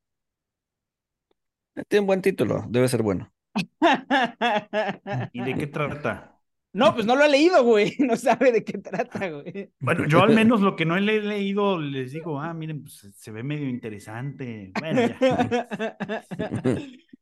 Tiene 1.88 2.02
un 2.02 2.08
buen 2.08 2.22
título, 2.22 2.66
debe 2.70 2.88
ser 2.88 3.04
bueno. 3.04 3.32
¿Y 5.34 5.42
de 5.42 5.56
qué 5.56 5.68
trata? 5.68 6.38
No, 6.74 6.94
pues 6.94 7.08
no 7.08 7.16
lo 7.16 7.24
ha 7.24 7.28
leído, 7.28 7.64
güey. 7.64 7.96
No 8.00 8.16
sabe 8.16 8.52
de 8.52 8.64
qué 8.64 8.78
trata, 8.78 9.30
güey. 9.30 9.72
Bueno, 9.80 10.08
yo 10.08 10.22
al 10.22 10.30
menos 10.36 10.62
lo 10.62 10.76
que 10.76 10.86
no 10.86 10.96
he 10.96 11.02
leído 11.02 11.80
les 11.80 12.12
digo, 12.12 12.40
ah, 12.40 12.54
miren, 12.54 12.84
pues 12.84 13.08
se 13.16 13.32
ve 13.32 13.44
medio 13.44 13.68
interesante. 13.68 14.72
Bueno, 14.80 15.02
ya. 15.20 16.28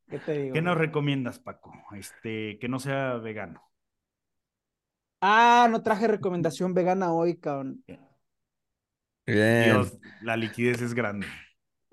¿Qué 0.10 0.20
te 0.20 0.40
digo? 0.40 0.54
¿Qué 0.54 0.62
nos 0.62 0.78
recomiendas, 0.78 1.40
Paco? 1.40 1.74
Este, 1.96 2.60
que 2.60 2.68
no 2.68 2.80
sea 2.80 3.14
vegano. 3.16 3.62
Ah, 5.22 5.68
no 5.72 5.82
traje 5.82 6.08
recomendación 6.08 6.74
vegana 6.74 7.14
hoy, 7.14 7.38
cabrón. 7.38 7.84
Dios, 9.26 9.98
la 10.22 10.38
liquidez 10.38 10.82
es 10.82 10.94
grande. 10.94 11.28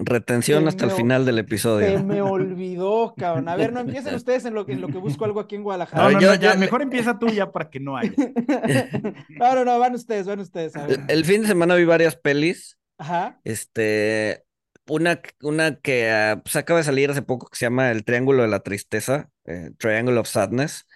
Retención 0.05 0.67
hasta 0.69 0.87
el 0.87 0.91
final 0.91 1.25
del 1.25 1.39
episodio. 1.39 1.99
Se 1.99 2.03
me 2.03 2.23
olvidó, 2.23 3.15
cabrón. 3.17 3.49
A 3.49 3.57
ver, 3.57 3.73
no 3.73 3.81
empiecen 3.81 4.15
ustedes 4.15 4.45
en 4.45 4.55
lo 4.55 4.67
que, 4.67 4.73
en 4.73 4.81
lo 4.81 4.89
que 4.89 4.99
busco 4.99 5.25
algo 5.25 5.41
aquí 5.41 5.55
en 5.55 5.63
Guadalajara. 5.63 6.11
No, 6.11 6.21
no, 6.21 6.35
ya, 6.35 6.55
mejor 6.57 6.83
empieza 6.83 7.19
tú 7.19 7.29
ya 7.29 7.53
para 7.53 7.71
que 7.71 7.81
no 7.81 7.97
haya. 7.97 8.13
no, 9.29 9.55
no, 9.55 9.65
no, 9.65 9.79
van 9.79 9.95
ustedes, 9.95 10.27
van 10.27 10.41
ustedes. 10.41 10.73
El, 11.09 11.25
fin 11.25 11.43
de 11.43 11.49
semana 11.49 11.75
vi 11.75 11.85
varias 11.85 12.17
pelis. 12.17 12.79
Ajá. 12.99 13.41
Este, 13.45 14.45
una, 14.89 15.21
una 15.41 15.77
que 15.77 16.39
pues, 16.43 16.57
acaba 16.57 16.79
de 16.79 16.85
salir 16.85 17.11
hace 17.11 17.23
poco 17.23 17.49
que 17.49 17.57
se 17.57 17.67
llama 17.67 17.91
El 17.91 18.05
Triángulo 18.05 18.43
de 18.43 18.49
la 18.49 18.61
Tristeza, 18.61 19.31
eh, 19.45 19.71
Triangle 19.79 20.19
of 20.19 20.29
Sadness. 20.29 20.87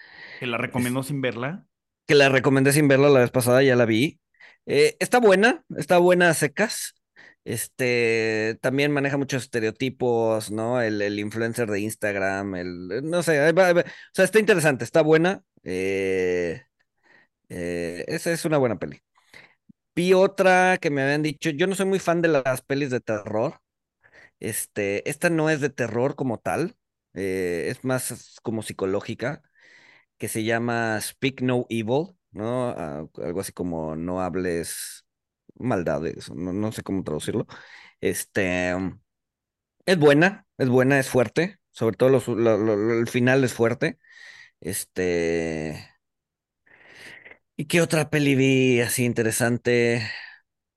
¿Que 0.40 0.46
la 0.46 0.58
recomendó 0.58 1.02
sin 1.02 1.20
verla? 1.20 1.66
Que 2.06 2.14
la 2.14 2.28
recomendé 2.28 2.72
sin 2.72 2.88
verla 2.88 3.08
la 3.08 3.20
vez 3.20 3.30
pasada, 3.30 3.62
ya 3.62 3.76
la 3.76 3.84
vi. 3.84 4.20
Eh, 4.66 4.96
está 5.00 5.18
buena, 5.20 5.64
está 5.76 5.98
buena 5.98 6.30
a 6.30 6.34
secas. 6.34 6.94
Este 7.44 8.58
también 8.60 8.90
maneja 8.92 9.16
muchos 9.16 9.44
estereotipos, 9.44 10.50
¿no? 10.50 10.80
El, 10.82 11.00
el 11.00 11.18
influencer 11.20 11.70
de 11.70 11.80
Instagram, 11.80 12.56
el 12.56 12.88
eh, 12.92 13.00
no 13.02 13.22
sé, 13.22 13.40
o 13.50 13.54
sea, 14.12 14.24
está 14.24 14.40
interesante, 14.40 14.84
está 14.84 15.02
buena. 15.02 15.42
Eh, 17.48 18.04
esa 18.08 18.32
es 18.32 18.44
una 18.44 18.58
buena 18.58 18.78
peli. 18.78 18.98
Vi 19.94 20.12
otra 20.14 20.78
que 20.80 20.90
me 20.90 21.02
habían 21.02 21.22
dicho, 21.22 21.50
yo 21.50 21.66
no 21.66 21.74
soy 21.74 21.86
muy 21.86 21.98
fan 21.98 22.22
de 22.22 22.28
las 22.28 22.62
pelis 22.62 22.90
de 22.90 23.00
terror. 23.00 23.60
Este, 24.40 25.08
esta 25.10 25.30
no 25.30 25.50
es 25.50 25.60
de 25.60 25.70
terror 25.70 26.16
como 26.16 26.38
tal, 26.38 26.76
es 27.14 27.84
más 27.84 28.36
como 28.42 28.62
psicológica, 28.62 29.42
que 30.18 30.28
se 30.28 30.44
llama 30.44 31.00
Speak 31.00 31.42
No 31.42 31.66
Evil. 31.70 32.16
¿No? 32.36 32.70
algo 32.72 33.40
así 33.40 33.52
como 33.52 33.96
no 33.96 34.20
hables 34.22 35.06
maldades, 35.56 36.30
no, 36.32 36.52
no 36.52 36.72
sé 36.72 36.82
cómo 36.82 37.04
traducirlo. 37.04 37.46
Este, 38.00 38.74
Es 39.86 39.98
buena, 39.98 40.46
es 40.58 40.68
buena, 40.68 40.98
es 40.98 41.08
fuerte. 41.08 41.58
Sobre 41.70 41.96
todo 41.96 42.08
los- 42.10 42.28
lo- 42.28 42.56
lo- 42.58 42.76
lo- 42.76 42.98
el 42.98 43.08
final 43.08 43.44
es 43.44 43.54
fuerte. 43.54 43.98
Este. 44.60 45.90
¿Y 47.56 47.66
qué 47.66 47.80
otra 47.80 48.10
peli 48.10 48.34
vi 48.34 48.80
así 48.80 49.04
interesante? 49.04 50.02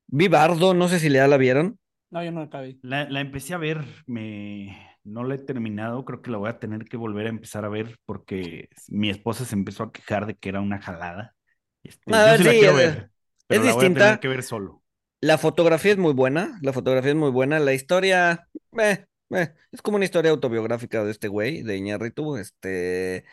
Vi 0.07 0.27
Bardo, 0.29 0.73
no 0.73 0.87
sé 0.89 0.99
si 0.99 1.11
ya 1.11 1.27
la 1.27 1.37
vieron. 1.37 1.79
No, 2.11 2.23
yo 2.23 2.31
no 2.31 2.41
acabé. 2.41 2.79
La, 2.81 3.07
la 3.09 3.21
empecé 3.21 3.53
a 3.53 3.57
ver, 3.57 3.85
me, 4.07 4.97
no 5.03 5.23
la 5.23 5.35
he 5.35 5.37
terminado, 5.37 6.05
creo 6.05 6.21
que 6.23 6.31
la 6.31 6.37
voy 6.37 6.49
a 6.49 6.59
tener 6.59 6.85
que 6.85 6.97
volver 6.97 7.27
a 7.27 7.29
empezar 7.29 7.65
a 7.65 7.69
ver 7.69 7.97
porque 8.05 8.67
mi 8.87 9.09
esposa 9.11 9.45
se 9.45 9.55
empezó 9.55 9.83
a 9.83 9.91
quejar 9.91 10.25
de 10.25 10.35
que 10.35 10.49
era 10.49 10.61
una 10.61 10.81
jalada. 10.81 11.35
Este, 11.83 12.17
A 12.17 12.23
yo 12.23 12.33
ver, 12.33 12.35
sí 12.35 12.43
la 12.43 12.57
quiero 12.57 12.73
es- 12.75 12.75
ver, 12.75 13.11
pero 13.47 13.61
es 13.61 13.63
la 13.63 13.73
voy 13.73 13.85
a 13.87 13.91
distinta. 13.91 13.93
tener 13.93 14.19
que 14.19 14.27
ver 14.27 14.43
solo. 14.43 14.83
La 15.21 15.37
fotografía 15.37 15.91
es 15.93 15.97
muy 15.97 16.13
buena, 16.13 16.59
la 16.61 16.71
fotografía 16.73 17.11
es 17.11 17.17
muy 17.17 17.31
buena, 17.31 17.59
la 17.59 17.73
historia, 17.73 18.47
eh, 18.79 19.05
eh, 19.31 19.53
es 19.71 19.81
como 19.81 19.97
una 19.97 20.05
historia 20.05 20.31
autobiográfica 20.31 21.03
de 21.03 21.11
este 21.11 21.27
güey, 21.27 21.61
de 21.63 21.75
Iñárritu, 21.77 22.37
este, 22.37 23.25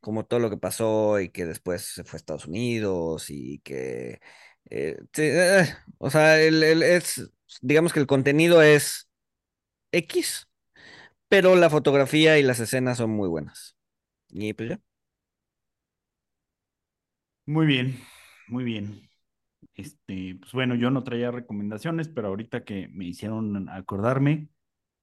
como 0.00 0.26
todo 0.26 0.40
lo 0.40 0.50
que 0.50 0.58
pasó 0.58 1.20
y 1.20 1.30
que 1.30 1.46
después 1.46 1.82
se 1.82 2.04
fue 2.04 2.16
a 2.16 2.20
Estados 2.20 2.46
Unidos 2.46 3.26
y 3.30 3.60
que, 3.60 4.20
eh, 4.70 4.98
sí, 5.12 5.30
o 5.98 6.10
sea, 6.10 6.40
el, 6.42 6.62
el- 6.64 6.82
es, 6.84 7.30
digamos 7.62 7.92
que 7.92 8.00
el 8.00 8.06
contenido 8.08 8.62
es 8.62 9.08
X, 9.92 10.48
pero 11.28 11.56
la 11.56 11.70
fotografía 11.70 12.38
y 12.38 12.42
las 12.44 12.60
escenas 12.60 12.98
son 12.98 13.10
muy 13.10 13.28
buenas. 13.28 13.76
Y 14.30 14.54
pues 14.54 14.70
ya. 14.70 14.80
Muy 17.48 17.64
bien, 17.64 17.98
muy 18.48 18.62
bien. 18.62 19.08
Este, 19.74 20.36
pues 20.38 20.52
bueno, 20.52 20.74
yo 20.74 20.90
no 20.90 21.02
traía 21.02 21.30
recomendaciones, 21.30 22.06
pero 22.06 22.28
ahorita 22.28 22.62
que 22.62 22.88
me 22.88 23.06
hicieron 23.06 23.70
acordarme, 23.70 24.48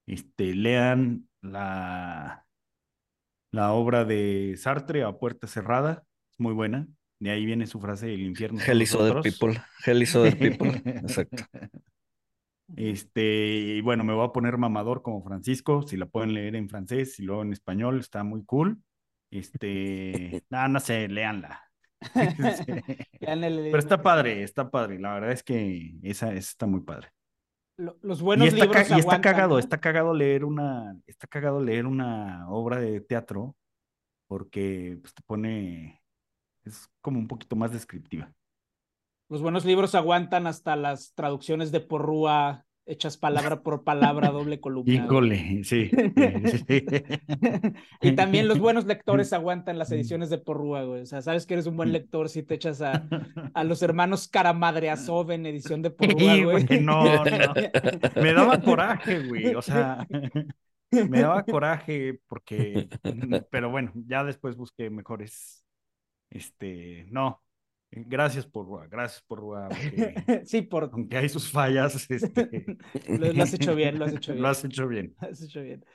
este, 0.05 0.53
lean 0.53 1.27
la, 1.41 2.45
la 3.51 3.71
obra 3.73 4.05
de 4.05 4.53
Sartre 4.57 5.01
a 5.01 5.13
puerta 5.13 5.47
cerrada, 5.47 6.03
es 6.29 6.39
muy 6.39 6.53
buena. 6.53 6.87
De 7.19 7.31
ahí 7.31 7.47
viene 7.47 7.65
su 7.65 7.79
frase, 7.79 8.13
el 8.13 8.21
infierno 8.21 8.59
Hell 8.63 8.83
is 8.83 8.93
other 8.93 9.15
nosotros". 9.15 9.39
people, 9.39 9.63
hell 9.83 10.01
is 10.03 10.15
other 10.15 10.37
people, 10.37 10.69
exacto. 10.85 11.43
Este, 12.75 13.57
y 13.77 13.81
bueno, 13.81 14.03
me 14.03 14.13
voy 14.13 14.27
a 14.27 14.31
poner 14.31 14.59
mamador 14.59 15.01
como 15.01 15.23
Francisco, 15.23 15.81
si 15.81 15.97
la 15.97 16.05
pueden 16.05 16.35
leer 16.35 16.55
en 16.55 16.69
francés 16.69 17.19
y 17.19 17.23
luego 17.23 17.41
en 17.41 17.53
español, 17.53 17.99
está 17.99 18.23
muy 18.23 18.45
cool. 18.45 18.83
Este, 19.31 20.43
no, 20.51 20.67
no 20.67 20.79
sé, 20.79 21.07
léanla. 21.07 21.64
Sí. 22.65 22.65
Pero 23.19 23.77
está 23.79 24.01
padre, 24.01 24.43
está 24.43 24.69
padre. 24.69 24.99
La 24.99 25.13
verdad 25.15 25.31
es 25.31 25.43
que 25.43 25.95
esa, 26.03 26.27
esa 26.29 26.37
está 26.49 26.67
muy 26.67 26.81
padre. 26.81 27.09
lo- 27.77 27.97
Los 28.01 28.21
Y 28.21 28.23
buenos 28.23 28.47
está, 28.49 28.65
libros 28.65 28.87
ca- 28.87 28.95
y 28.95 28.99
está 28.99 29.21
cagado, 29.21 29.59
está 29.59 29.79
cagado 29.79 30.13
leer 30.13 30.45
una, 30.45 30.97
está 31.07 31.27
cagado 31.27 31.61
leer 31.61 31.85
una 31.87 32.49
obra 32.49 32.79
de 32.79 33.01
teatro 33.01 33.55
porque 34.27 34.97
pues, 35.01 35.13
te 35.13 35.21
pone, 35.25 36.01
es 36.63 36.87
como 37.01 37.19
un 37.19 37.27
poquito 37.27 37.55
más 37.55 37.71
descriptiva. 37.71 38.31
Los 39.29 39.41
buenos 39.41 39.65
libros 39.65 39.95
aguantan 39.95 40.45
hasta 40.47 40.75
las 40.75 41.13
traducciones 41.15 41.71
de 41.71 41.79
Porrúa 41.79 42.64
hechas 42.86 43.17
palabra 43.17 43.61
por 43.61 43.83
palabra, 43.83 44.29
doble 44.29 44.59
columna. 44.59 44.93
Híjole, 44.93 45.63
sí. 45.63 45.89
sí, 45.89 46.65
sí. 46.67 46.86
y 48.01 48.11
también 48.13 48.47
los 48.47 48.59
buenos 48.59 48.86
lectores 48.86 49.33
aguantan 49.33 49.77
las 49.79 49.91
ediciones 49.91 50.29
de 50.29 50.38
Porrúa, 50.38 50.83
güey. 50.83 51.01
O 51.01 51.05
sea, 51.05 51.21
sabes 51.21 51.45
que 51.45 51.55
eres 51.55 51.67
un 51.67 51.77
buen 51.77 51.91
lector 51.91 52.29
si 52.29 52.43
te 52.43 52.55
echas 52.55 52.81
a, 52.81 53.07
a 53.53 53.63
los 53.63 53.81
hermanos 53.81 54.27
Caramadreazov 54.27 55.31
en 55.31 55.45
edición 55.45 55.81
de 55.81 55.89
Porrúa, 55.91 56.19
Sí, 56.19 56.43
güey. 56.43 56.65
güey, 56.65 56.81
no, 56.81 57.03
no. 57.03 57.53
Me 58.21 58.33
daba 58.33 58.61
coraje, 58.61 59.27
güey. 59.27 59.55
O 59.55 59.61
sea, 59.61 60.05
me 60.91 61.21
daba 61.21 61.43
coraje 61.43 62.19
porque, 62.27 62.88
pero 63.49 63.69
bueno, 63.69 63.91
ya 64.07 64.23
después 64.23 64.55
busqué 64.55 64.89
mejores. 64.89 65.65
Este, 66.29 67.05
no. 67.09 67.41
Gracias 67.95 68.45
por 68.45 68.89
gracias 68.89 69.21
por 69.23 69.39
aunque, 69.39 69.69
sí, 70.45 70.61
por... 70.61 70.89
aunque 70.91 71.17
hay 71.17 71.29
sus 71.29 71.49
fallas, 71.49 71.95
este, 72.09 72.77
Lo, 73.07 73.31
lo 73.33 73.43
has 73.43 73.53
hecho 73.53 73.75
bien, 73.75 73.97
lo 73.97 74.05
has 74.05 74.13
hecho 74.13 74.33
bien. 74.33 74.43
lo 74.43 74.49
has 74.49 74.63
hecho 74.65 74.87
bien. 74.87 75.15
Has 75.19 75.41
hecho 75.41 75.61
bien. 75.61 75.85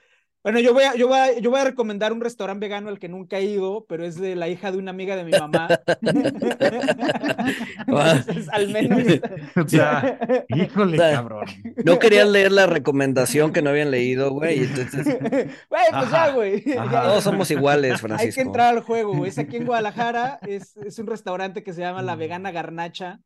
Bueno, 0.43 0.59
yo 0.59 0.73
voy, 0.73 0.85
a, 0.85 0.95
yo, 0.95 1.07
voy 1.07 1.19
a, 1.19 1.39
yo 1.39 1.51
voy 1.51 1.61
a 1.61 1.65
recomendar 1.65 2.15
un 2.15 2.21
restaurante 2.23 2.65
vegano 2.65 2.89
al 2.89 2.99
que 2.99 3.11
nunca 3.11 3.37
he 3.39 3.45
ido, 3.45 3.85
pero 3.87 4.07
es 4.07 4.17
de 4.19 4.37
la 4.37 4.49
hija 4.49 4.73
de 4.73 4.79
una 4.79 4.91
amiga 4.91 5.15
de 5.15 5.25
mi 5.25 5.33
mamá. 5.33 5.69
Entonces, 7.87 8.49
al 8.51 8.69
menos. 8.69 9.21
O 9.57 9.69
sea, 9.69 10.19
híjole, 10.49 10.97
sea, 10.97 11.13
cabrón. 11.13 11.45
No 11.85 11.99
querían 11.99 12.33
leer 12.33 12.53
la 12.53 12.67
recomendación 12.67 13.53
que 13.53 13.61
no 13.63 13.71
habían 13.71 13.91
leído, 13.91 14.31
güey, 14.31 14.65
entonces 14.65 15.05
Güey, 15.21 15.49
pues 15.69 15.93
Ajá, 15.93 16.29
ya, 16.29 16.33
güey. 16.33 16.65
todos 16.65 17.25
somos 17.25 17.51
iguales, 17.51 17.93
Hay 17.93 17.97
que 17.97 18.01
Francisco. 18.09 18.41
entrar 18.41 18.75
al 18.75 18.81
juego, 18.81 19.15
güey. 19.15 19.31
Es 19.31 19.39
aquí 19.39 19.57
en 19.57 19.67
Guadalajara, 19.67 20.39
es, 20.47 20.77
es 20.79 20.99
un 20.99 21.07
restaurante 21.07 21.63
que 21.63 21.73
se 21.73 21.81
llama. 21.81 22.03
La 22.03 22.17
Vegana 22.17 22.51
Garnacha. 22.51 23.21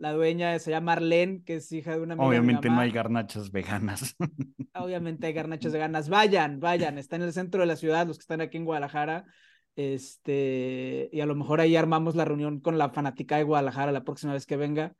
La 0.00 0.12
dueña 0.12 0.58
se 0.58 0.70
llama 0.70 0.92
Arlene, 0.94 1.42
que 1.44 1.56
es 1.56 1.70
hija 1.72 1.92
de 1.94 2.00
una 2.00 2.14
amiga 2.14 2.24
de 2.24 2.30
mi 2.30 2.36
Obviamente 2.38 2.68
no 2.70 2.80
hay 2.80 2.90
garnachas 2.90 3.52
veganas. 3.52 4.16
Obviamente 4.74 5.26
hay 5.26 5.32
garnachas 5.34 5.72
veganas. 5.72 6.08
Vayan, 6.08 6.58
vayan. 6.58 6.96
Está 6.96 7.16
en 7.16 7.22
el 7.22 7.32
centro 7.34 7.60
de 7.60 7.66
la 7.66 7.76
ciudad, 7.76 8.06
los 8.06 8.16
que 8.16 8.22
están 8.22 8.40
aquí 8.40 8.56
en 8.56 8.64
Guadalajara. 8.64 9.26
Este, 9.76 11.08
y 11.12 11.20
a 11.20 11.26
lo 11.26 11.34
mejor 11.34 11.60
ahí 11.60 11.76
armamos 11.76 12.16
la 12.16 12.24
reunión 12.24 12.60
con 12.60 12.78
la 12.78 12.90
fanática 12.90 13.36
de 13.36 13.44
Guadalajara 13.44 13.92
la 13.92 14.04
próxima 14.04 14.32
vez 14.32 14.46
que 14.46 14.56
venga. 14.56 14.94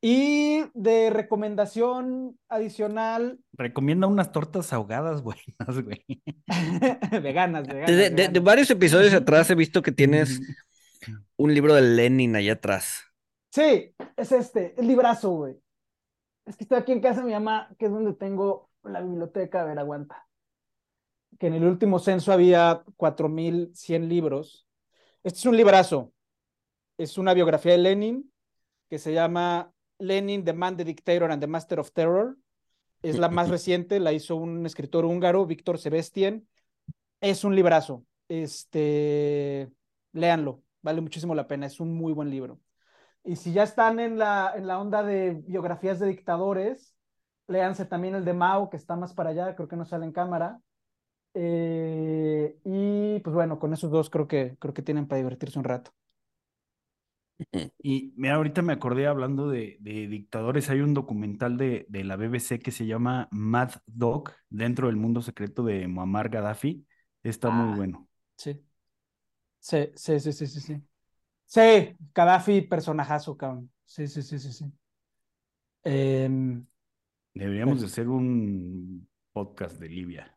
Y 0.00 0.62
de 0.74 1.10
recomendación 1.10 2.38
adicional, 2.48 3.38
Recomienda 3.52 4.06
unas 4.06 4.30
tortas 4.30 4.72
ahogadas 4.72 5.22
buenas, 5.22 5.82
güey. 5.82 6.04
veganas, 7.22 7.66
veganas. 7.66 7.86
De, 7.88 7.96
de- 7.96 8.10
de 8.10 8.16
veganas. 8.16 8.42
varios 8.44 8.70
episodios 8.70 9.14
atrás 9.14 9.50
he 9.50 9.54
visto 9.54 9.82
que 9.82 9.92
tienes 9.92 10.40
un 11.36 11.52
libro 11.54 11.74
de 11.74 11.82
Lenin 11.82 12.36
allá 12.36 12.52
atrás. 12.52 13.05
Sí, 13.56 13.94
es 14.18 14.32
este, 14.32 14.78
el 14.78 14.86
librazo, 14.86 15.30
güey. 15.30 15.58
Es 16.44 16.58
que 16.58 16.64
estoy 16.64 16.76
aquí 16.76 16.92
en 16.92 17.00
casa 17.00 17.20
de 17.20 17.26
mi 17.26 17.32
mamá, 17.32 17.74
que 17.78 17.86
es 17.86 17.90
donde 17.90 18.12
tengo 18.12 18.68
la 18.82 19.00
biblioteca. 19.00 19.62
A 19.62 19.64
ver, 19.64 19.78
aguanta. 19.78 20.28
Que 21.38 21.46
en 21.46 21.54
el 21.54 21.64
último 21.64 21.98
censo 21.98 22.34
había 22.34 22.84
4100 22.98 24.10
libros. 24.10 24.68
Este 25.24 25.38
es 25.38 25.46
un 25.46 25.56
librazo. 25.56 26.12
Es 26.98 27.16
una 27.16 27.32
biografía 27.32 27.72
de 27.72 27.78
Lenin 27.78 28.30
que 28.90 28.98
se 28.98 29.14
llama 29.14 29.72
Lenin, 29.98 30.44
The 30.44 30.52
Man, 30.52 30.76
the 30.76 30.84
Dictator 30.84 31.30
and 31.30 31.40
the 31.40 31.46
Master 31.46 31.80
of 31.80 31.92
Terror. 31.92 32.36
Es 33.00 33.16
la 33.16 33.30
más 33.30 33.48
reciente, 33.48 34.00
la 34.00 34.12
hizo 34.12 34.36
un 34.36 34.66
escritor 34.66 35.06
húngaro, 35.06 35.46
Víctor 35.46 35.78
Sebastián. 35.78 36.46
Es 37.22 37.42
un 37.42 37.56
librazo. 37.56 38.04
Este, 38.28 39.72
léanlo, 40.12 40.62
vale 40.82 41.00
muchísimo 41.00 41.34
la 41.34 41.46
pena. 41.48 41.64
Es 41.64 41.80
un 41.80 41.94
muy 41.94 42.12
buen 42.12 42.28
libro. 42.28 42.60
Y 43.26 43.36
si 43.36 43.52
ya 43.52 43.64
están 43.64 44.00
en 44.00 44.18
la, 44.18 44.54
en 44.56 44.66
la 44.68 44.80
onda 44.80 45.02
de 45.04 45.32
biografías 45.46 45.98
de 46.00 46.08
dictadores, 46.08 46.96
léanse 47.48 47.84
también 47.86 48.14
el 48.16 48.24
de 48.24 48.34
Mao, 48.34 48.70
que 48.70 48.76
está 48.78 48.96
más 48.96 49.14
para 49.14 49.30
allá, 49.30 49.56
creo 49.56 49.68
que 49.68 49.76
no 49.76 49.84
sale 49.84 50.06
en 50.06 50.12
cámara. 50.12 50.60
Eh, 51.34 52.58
y 52.64 53.20
pues 53.20 53.34
bueno, 53.34 53.58
con 53.60 53.72
esos 53.74 53.90
dos 53.90 54.10
creo 54.10 54.28
que, 54.28 54.56
creo 54.60 54.74
que 54.74 54.82
tienen 54.82 55.08
para 55.08 55.18
divertirse 55.18 55.58
un 55.58 55.64
rato. 55.66 55.92
Y 57.82 58.12
mira, 58.16 58.34
ahorita 58.36 58.62
me 58.62 58.72
acordé 58.72 59.06
hablando 59.06 59.48
de, 59.48 59.76
de 59.80 60.06
dictadores, 60.08 60.70
hay 60.70 60.80
un 60.80 60.94
documental 60.94 61.56
de, 61.56 61.86
de 61.88 62.04
la 62.04 62.16
BBC 62.16 62.58
que 62.58 62.70
se 62.70 62.86
llama 62.86 63.28
Mad 63.30 63.70
Dog, 63.86 64.32
dentro 64.48 64.86
del 64.88 64.96
mundo 64.96 65.22
secreto 65.22 65.62
de 65.64 65.86
Muammar 65.88 66.28
Gaddafi. 66.30 66.86
Está 67.22 67.50
Ah. 67.50 67.50
muy 67.50 67.68
bueno. 67.76 68.08
Sí. 68.36 68.62
Sí, 69.60 69.90
sí, 69.96 70.20
sí, 70.20 70.32
sí, 70.32 70.46
sí, 70.46 70.60
sí. 70.60 70.82
Sí, 71.46 71.96
Gaddafi, 72.14 72.62
personajazo, 72.62 73.36
cabrón. 73.36 73.70
Sí, 73.84 74.06
sí, 74.08 74.22
sí, 74.22 74.38
sí, 74.38 74.52
sí. 74.52 74.64
Em, 75.84 76.66
Deberíamos 77.32 77.80
de 77.80 77.86
hacer 77.86 78.08
un 78.08 79.08
podcast 79.32 79.78
de 79.78 79.88
Libia. 79.88 80.36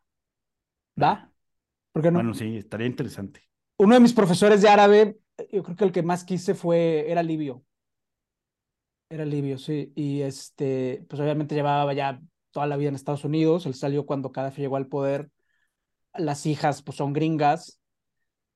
¿Va? 1.00 1.30
¿Por 1.92 2.02
qué 2.02 2.10
no? 2.10 2.18
Bueno, 2.18 2.34
sí, 2.34 2.56
estaría 2.56 2.86
interesante. 2.86 3.42
Uno 3.78 3.94
de 3.94 4.00
mis 4.00 4.12
profesores 4.12 4.62
de 4.62 4.68
árabe, 4.68 5.18
yo 5.50 5.62
creo 5.62 5.76
que 5.76 5.84
el 5.84 5.92
que 5.92 6.02
más 6.02 6.24
quise 6.24 6.54
fue, 6.54 7.10
era 7.10 7.22
Livio. 7.22 7.64
Era 9.08 9.24
Livio, 9.24 9.58
sí. 9.58 9.92
Y 9.96 10.20
este, 10.20 11.04
pues 11.08 11.20
obviamente 11.20 11.54
llevaba 11.54 11.92
ya 11.94 12.20
toda 12.52 12.66
la 12.66 12.76
vida 12.76 12.90
en 12.90 12.94
Estados 12.94 13.24
Unidos. 13.24 13.66
Él 13.66 13.74
salió 13.74 14.06
cuando 14.06 14.30
Gaddafi 14.30 14.62
llegó 14.62 14.76
al 14.76 14.86
poder. 14.86 15.30
Las 16.14 16.46
hijas, 16.46 16.82
pues 16.82 16.96
son 16.96 17.12
gringas. 17.12 17.80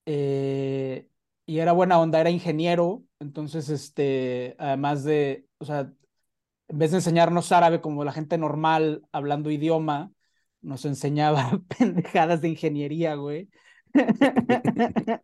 Eh, 0.06 1.08
y 1.46 1.58
era 1.58 1.72
buena 1.72 2.00
onda, 2.00 2.20
era 2.20 2.30
ingeniero. 2.30 3.04
Entonces, 3.20 3.68
este, 3.68 4.56
además 4.58 5.04
de, 5.04 5.46
o 5.58 5.64
sea, 5.64 5.92
en 6.68 6.78
vez 6.78 6.90
de 6.90 6.98
enseñarnos 6.98 7.52
árabe 7.52 7.80
como 7.80 8.04
la 8.04 8.12
gente 8.12 8.38
normal 8.38 9.02
hablando 9.12 9.50
idioma, 9.50 10.12
nos 10.62 10.84
enseñaba 10.84 11.60
pendejadas 11.78 12.40
de 12.40 12.48
ingeniería, 12.48 13.14
güey. 13.14 13.50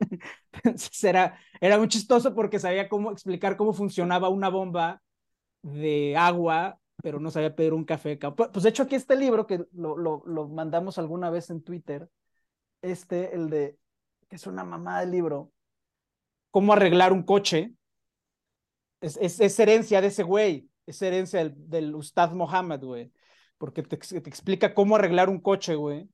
Entonces 0.63 1.05
era, 1.05 1.39
era 1.61 1.79
muy 1.79 1.89
chistoso 1.89 2.35
porque 2.35 2.59
sabía 2.59 2.89
cómo 2.89 3.11
explicar 3.11 3.57
cómo 3.57 3.73
funcionaba 3.73 4.29
una 4.29 4.49
bomba 4.49 5.03
de 5.63 6.17
agua 6.17 6.81
pero 7.03 7.21
no 7.21 7.31
sabía 7.31 7.55
pedir 7.55 7.73
un 7.73 7.85
café. 7.85 8.19
Pues 8.19 8.63
de 8.63 8.69
hecho 8.69 8.83
aquí 8.85 8.95
está 8.95 9.15
el 9.15 9.21
libro 9.21 9.47
que 9.47 9.65
lo, 9.73 9.97
lo, 9.97 10.23
lo 10.27 10.49
mandamos 10.49 10.99
alguna 10.99 11.31
vez 11.31 11.51
en 11.51 11.63
Twitter. 11.63 12.09
Este, 12.83 13.35
el 13.35 13.51
de, 13.51 13.79
que 14.29 14.37
es 14.37 14.47
una 14.47 14.65
mamá 14.65 15.01
del 15.01 15.11
libro, 15.11 15.53
cómo 16.51 16.73
arreglar 16.73 17.13
un 17.13 17.23
coche. 17.23 17.73
Es, 19.01 19.17
es, 19.21 19.41
es 19.41 19.59
herencia 19.59 20.01
de 20.01 20.09
ese 20.09 20.23
güey, 20.23 20.69
es 20.87 21.01
herencia 21.01 21.41
del, 21.41 21.55
del 21.57 21.95
Ustad 21.95 22.33
Mohammed, 22.33 22.81
güey, 22.81 23.13
porque 23.57 23.83
te, 23.83 23.97
te 23.97 24.29
explica 24.29 24.75
cómo 24.75 24.97
arreglar 24.97 25.29
un 25.29 25.41
coche, 25.41 25.75
güey, 25.75 26.09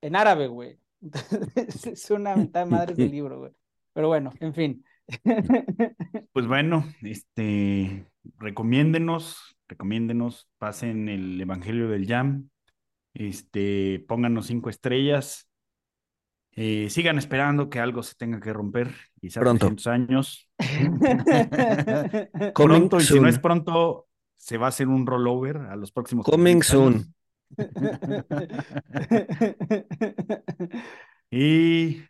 en 0.00 0.16
árabe, 0.16 0.46
güey. 0.46 0.78
es 1.56 2.10
una 2.10 2.36
mitad 2.36 2.64
de 2.64 2.70
madres 2.70 2.96
del 2.96 3.10
libro, 3.10 3.38
güey. 3.40 3.52
Pero 3.92 4.08
bueno, 4.08 4.32
en 4.40 4.54
fin. 4.54 4.84
Pues 6.32 6.46
bueno, 6.46 6.86
este, 7.02 8.06
recomiéndenos, 8.38 9.56
recomiéndenos, 9.68 10.48
pasen 10.58 11.08
el 11.08 11.40
Evangelio 11.40 11.88
del 11.88 12.06
Jam, 12.06 12.48
este, 13.14 14.04
pónganos 14.08 14.46
cinco 14.46 14.70
estrellas, 14.70 15.48
eh, 16.54 16.88
sigan 16.90 17.16
esperando 17.18 17.68
que 17.70 17.80
algo 17.80 18.02
se 18.02 18.14
tenga 18.14 18.38
que 18.40 18.52
romper, 18.52 18.94
quizá 19.20 19.40
Pronto. 19.40 19.66
300 19.66 19.86
años. 19.88 20.48
Pronto, 22.54 22.98
y 23.00 23.04
si 23.04 23.18
no 23.20 23.28
es 23.28 23.38
pronto, 23.38 24.08
se 24.36 24.58
va 24.58 24.66
a 24.66 24.70
hacer 24.70 24.88
un 24.88 25.06
rollover 25.06 25.56
a 25.58 25.76
los 25.76 25.92
próximos. 25.92 26.26
Coming 26.26 26.60
300 26.60 26.62
años. 26.62 26.66
soon. 26.66 27.14
Y 31.30 32.02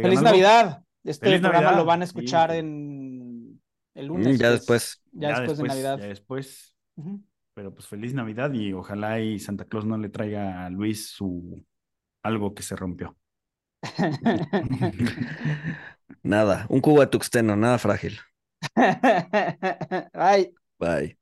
Feliz 0.00 0.18
algo. 0.18 0.22
Navidad. 0.22 0.84
Este 1.04 1.26
Feliz 1.26 1.40
programa 1.40 1.64
Navidad, 1.66 1.76
lo 1.76 1.84
van 1.84 2.00
a 2.02 2.04
escuchar 2.04 2.52
sí. 2.52 2.58
en 2.58 3.60
el 3.94 4.04
Mm, 4.08 4.08
lunes. 4.08 4.38
ya 4.38 4.48
pues, 4.48 4.50
después. 4.50 5.02
Ya, 5.12 5.40
después, 5.40 5.58
de 5.58 5.64
Navidad. 5.64 5.98
Ya 5.98 6.06
después. 6.06 6.76
Pero 7.54 7.74
pues 7.74 7.86
feliz 7.86 8.14
Navidad 8.14 8.52
y 8.54 8.72
ojalá 8.72 9.20
y 9.20 9.38
Santa 9.38 9.66
Claus 9.66 9.84
no 9.84 9.98
le 9.98 10.08
traiga 10.08 10.64
a 10.64 10.70
Luis 10.70 11.10
su 11.10 11.62
algo 12.22 12.54
que 12.54 12.62
se 12.62 12.76
rompió. 12.76 13.16
Nada, 16.22 16.66
un 16.68 16.80
cubo 16.80 17.00
de 17.00 17.06
tuxteno, 17.08 17.56
nada 17.56 17.78
frágil. 17.78 18.20
Ay. 20.14 20.54
Bye. 20.78 21.16